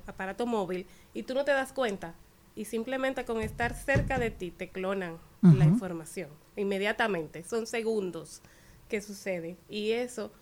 aparato 0.07 0.45
móvil 0.47 0.87
y 1.15 1.23
tú 1.23 1.33
no 1.33 1.45
te 1.45 1.53
das 1.53 1.73
cuenta. 1.73 2.13
Y 2.55 2.67
simplemente 2.67 3.25
con 3.25 3.41
estar 3.41 3.75
cerca 3.75 4.19
de 4.19 4.31
ti 4.31 4.51
te 4.51 4.69
clonan 4.69 5.17
la 5.41 5.65
información 5.65 6.29
inmediatamente. 6.57 7.45
Son 7.45 7.67
segundos 7.67 8.43
que 8.89 9.01
sucede. 9.01 9.57
Y 9.69 9.93
eso 9.93 10.33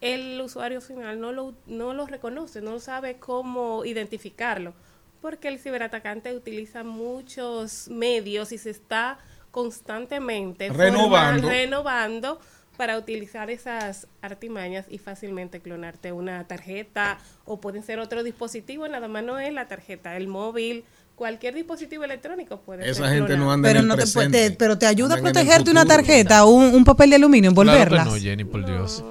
el 0.00 0.40
usuario 0.40 0.80
final 0.80 1.18
no 1.20 1.32
lo, 1.32 1.54
no 1.66 1.94
lo 1.94 2.06
reconoce, 2.06 2.60
no 2.60 2.78
sabe 2.78 3.16
cómo 3.16 3.84
identificarlo. 3.84 4.74
Porque 5.22 5.48
el 5.48 5.58
ciberatacante 5.58 6.34
utiliza 6.34 6.82
muchos 6.84 7.88
medios 7.88 8.52
y 8.52 8.58
se 8.58 8.70
está 8.70 9.18
constantemente 9.50 10.68
Renovando. 10.70 11.42
forma- 11.42 11.52
renovando 11.56 12.40
para 12.76 12.96
utilizar 12.96 13.50
esas 13.50 14.06
artimañas 14.22 14.86
y 14.88 14.98
fácilmente 14.98 15.60
clonarte 15.60 16.12
una 16.12 16.44
tarjeta 16.46 17.18
o 17.44 17.60
pueden 17.60 17.82
ser 17.82 17.98
otro 17.98 18.22
dispositivo, 18.22 18.88
nada 18.88 19.06
más 19.08 19.22
no 19.22 19.38
es 19.38 19.52
la 19.52 19.68
tarjeta, 19.68 20.16
el 20.16 20.28
móvil, 20.28 20.84
cualquier 21.14 21.54
dispositivo 21.54 22.04
electrónico 22.04 22.60
puede 22.60 22.88
Esa 22.88 23.06
ser 23.08 23.18
gente 23.18 23.36
no 23.36 23.52
anda 23.52 23.68
en 23.68 23.74
Pero, 23.74 23.80
el 23.80 23.88
no 23.88 23.96
te, 23.96 24.06
puede- 24.06 24.28
presente. 24.30 24.50
te- 24.50 24.56
pero 24.56 24.78
te 24.78 24.86
ayuda 24.86 25.14
a 25.16 25.18
en 25.18 25.24
protegerte 25.24 25.70
una 25.70 25.84
tarjeta, 25.84 26.46
un, 26.46 26.74
un 26.74 26.84
papel 26.84 27.10
de 27.10 27.16
aluminio, 27.16 27.52
Claro 27.52 27.66
que 27.70 27.76
envolverla. 27.82 28.04
no, 28.06 28.16
Jenny, 28.16 28.44
por 28.44 28.64
Dios. 28.64 29.04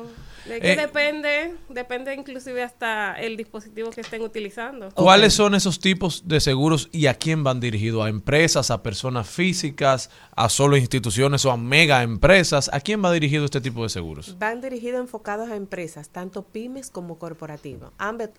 De 0.49 0.59
que 0.59 0.73
Eh, 0.73 0.75
depende, 0.75 1.55
depende 1.69 2.13
inclusive 2.13 2.63
hasta 2.63 3.13
el 3.19 3.37
dispositivo 3.37 3.91
que 3.91 4.01
estén 4.01 4.21
utilizando. 4.21 4.89
¿Cuáles 4.95 5.33
son 5.33 5.53
esos 5.55 5.79
tipos 5.79 6.27
de 6.27 6.39
seguros 6.39 6.89
y 6.91 7.05
a 7.05 7.13
quién 7.13 7.43
van 7.43 7.59
dirigidos? 7.59 8.03
¿A 8.03 8.09
empresas, 8.09 8.71
a 8.71 8.81
personas 8.81 9.29
físicas, 9.29 10.09
a 10.35 10.49
solo 10.49 10.75
instituciones 10.75 11.45
o 11.45 11.51
a 11.51 11.57
mega 11.57 12.01
empresas? 12.03 12.69
¿A 12.73 12.79
quién 12.79 13.03
va 13.03 13.11
dirigido 13.11 13.45
este 13.45 13.61
tipo 13.61 13.83
de 13.83 13.89
seguros? 13.89 14.37
Van 14.39 14.59
dirigidos 14.59 14.99
enfocados 14.99 15.49
a 15.49 15.55
empresas, 15.55 16.09
tanto 16.09 16.43
pymes 16.43 16.89
como 16.89 17.19
corporativos. 17.19 17.91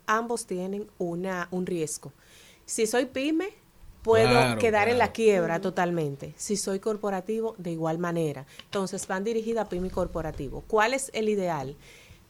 Ambos 0.06 0.46
tienen 0.46 0.88
una, 0.98 1.48
un 1.50 1.64
riesgo. 1.66 2.12
Si 2.66 2.86
soy 2.86 3.06
pyme, 3.06 3.48
puedo 4.02 4.30
Claro, 4.30 4.58
quedar 4.58 4.88
en 4.88 4.98
la 4.98 5.12
quiebra 5.12 5.60
totalmente. 5.60 6.34
Si 6.36 6.56
soy 6.56 6.80
corporativo, 6.80 7.54
de 7.58 7.72
igual 7.72 7.98
manera. 7.98 8.46
Entonces, 8.64 9.06
van 9.06 9.24
dirigidas 9.24 9.66
a 9.66 9.68
pyme 9.68 9.88
y 9.88 9.90
corporativo. 9.90 10.64
¿Cuál 10.66 10.94
es 10.94 11.10
el 11.14 11.28
ideal? 11.28 11.76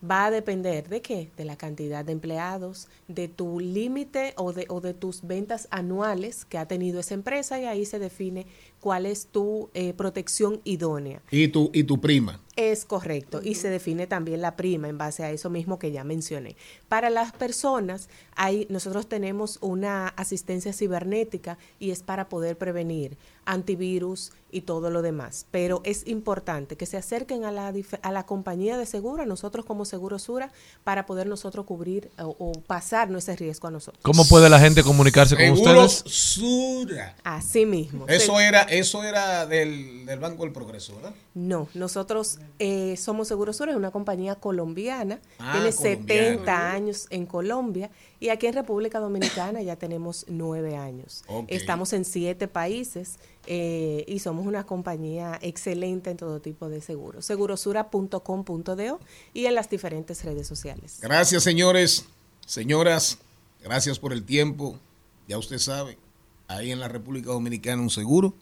Va 0.08 0.26
a 0.26 0.30
depender 0.30 0.88
de 0.88 1.02
qué? 1.02 1.30
De 1.36 1.44
la 1.44 1.56
cantidad 1.56 2.04
de 2.04 2.12
empleados, 2.12 2.88
de 3.08 3.28
tu 3.28 3.60
límite 3.60 4.32
o 4.36 4.52
de, 4.52 4.66
o 4.68 4.80
de 4.80 4.94
tus 4.94 5.22
ventas 5.22 5.68
anuales 5.70 6.44
que 6.44 6.58
ha 6.58 6.66
tenido 6.66 7.00
esa 7.00 7.14
empresa 7.14 7.60
y 7.60 7.66
ahí 7.66 7.84
se 7.84 7.98
define 7.98 8.46
cuál 8.80 9.04
es 9.04 9.26
tu 9.26 9.68
eh, 9.74 9.92
protección 9.92 10.60
idónea. 10.64 11.22
Y 11.30 11.48
tu, 11.48 11.70
y 11.74 11.84
tu 11.84 12.00
prima. 12.00 12.40
Es 12.56 12.84
correcto. 12.84 13.40
Y 13.42 13.54
se 13.54 13.70
define 13.70 14.06
también 14.06 14.40
la 14.40 14.56
prima 14.56 14.88
en 14.88 14.98
base 14.98 15.24
a 15.24 15.30
eso 15.30 15.50
mismo 15.50 15.78
que 15.78 15.92
ya 15.92 16.04
mencioné. 16.04 16.56
Para 16.88 17.08
las 17.08 17.32
personas, 17.32 18.08
ahí 18.34 18.66
nosotros 18.68 19.08
tenemos 19.08 19.58
una 19.60 20.08
asistencia 20.08 20.72
cibernética 20.72 21.58
y 21.78 21.90
es 21.90 22.02
para 22.02 22.28
poder 22.28 22.58
prevenir 22.58 23.16
antivirus 23.44 24.32
y 24.52 24.62
todo 24.62 24.90
lo 24.90 25.00
demás. 25.02 25.46
Pero 25.50 25.80
es 25.84 26.06
importante 26.06 26.76
que 26.76 26.86
se 26.86 26.96
acerquen 26.96 27.44
a 27.44 27.52
la, 27.52 27.72
a 28.02 28.12
la 28.12 28.26
compañía 28.26 28.76
de 28.76 28.86
seguro, 28.86 29.22
a 29.22 29.26
nosotros 29.26 29.64
como 29.64 29.84
Seguro 29.84 30.18
Sura, 30.18 30.50
para 30.84 31.06
poder 31.06 31.28
nosotros 31.28 31.66
cubrir 31.66 32.10
o, 32.18 32.34
o 32.38 32.52
pasarnos 32.52 33.24
ese 33.24 33.36
riesgo 33.36 33.68
a 33.68 33.70
nosotros. 33.70 34.02
¿Cómo 34.02 34.24
puede 34.26 34.48
la 34.48 34.58
gente 34.58 34.82
comunicarse 34.82 35.36
con 35.36 35.56
Seguros 35.56 35.98
ustedes? 35.98 36.14
Sura. 36.14 37.16
Así 37.22 37.64
mismo. 37.64 38.06
Eso 38.08 38.40
era, 38.40 38.62
eso 38.62 39.04
era 39.04 39.46
del, 39.46 40.04
del 40.04 40.18
Banco 40.18 40.42
del 40.42 40.52
Progreso, 40.52 40.96
¿verdad? 40.96 41.14
No, 41.34 41.68
nosotros 41.74 42.39
eh, 42.58 42.96
somos 42.96 43.28
Seguros 43.28 43.56
Sur, 43.56 43.68
es 43.68 43.76
una 43.76 43.90
compañía 43.90 44.34
colombiana, 44.34 45.20
Ah, 45.38 45.52
tiene 45.52 45.72
colombiana. 45.72 46.06
70 46.06 46.72
años 46.72 47.06
en 47.10 47.26
Colombia 47.26 47.90
y 48.18 48.28
aquí 48.28 48.46
en 48.46 48.54
República 48.54 48.98
Dominicana 48.98 49.62
ya 49.62 49.76
tenemos 49.76 50.26
nueve 50.28 50.76
años. 50.76 51.24
Ok. 51.28 51.46
Estamos 51.48 51.92
en 51.92 52.04
siete 52.04 52.48
países 52.48 53.18
eh, 53.46 54.04
y 54.06 54.18
somos 54.18 54.46
una 54.46 54.64
compañía 54.66 55.38
excelente 55.40 56.10
en 56.10 56.16
todo 56.16 56.40
tipo 56.40 56.68
de 56.68 56.80
seguros. 56.80 57.24
Segurosura.com.do 57.24 59.00
y 59.32 59.46
en 59.46 59.54
las 59.54 59.70
diferentes 59.70 60.24
redes 60.24 60.46
sociales. 60.46 60.98
Gracias, 61.00 61.42
señores, 61.42 62.06
señoras. 62.46 63.18
Gracias 63.62 63.98
por 63.98 64.12
el 64.12 64.24
tiempo. 64.24 64.78
Ya 65.28 65.38
usted 65.38 65.58
sabe, 65.58 65.96
ahí 66.48 66.72
en 66.72 66.80
la 66.80 66.88
República 66.88 67.30
Dominicana 67.30 67.80
un 67.80 67.90
seguro 67.90 68.34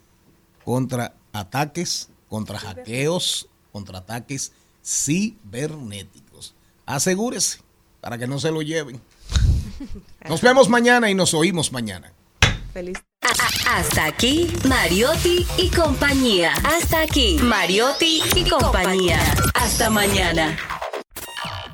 contra 0.65 1.15
ataques, 1.33 2.09
contra 2.29 2.59
hackeos, 2.59 3.49
contra 3.73 3.99
ataques 3.99 4.53
cibernéticos. 4.85 6.55
Asegúrese 6.87 7.61
para 8.01 8.19
que 8.19 8.27
no 8.27 8.39
se 8.39 8.51
lo 8.51 8.63
lleven. 8.63 9.01
Nos 10.29 10.41
vemos 10.41 10.69
mañana 10.69 11.11
y 11.11 11.15
nos 11.15 11.35
oímos 11.35 11.73
mañana. 11.73 12.13
Feliz. 12.73 12.99
Hasta 13.67 14.07
aquí, 14.07 14.51
Mariotti 14.67 15.47
y 15.59 15.69
compañía. 15.69 16.53
Hasta 16.65 17.03
aquí, 17.03 17.39
Mariotti 17.43 18.23
y 18.35 18.49
compañía. 18.49 19.21
Hasta 19.55 19.91
mañana. 19.91 20.57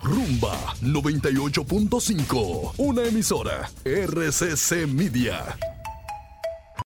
Rumba 0.02 0.74
98.5, 0.82 2.74
una 2.76 3.04
emisora 3.04 3.70
RCC 3.84 4.86
Media. 4.86 5.56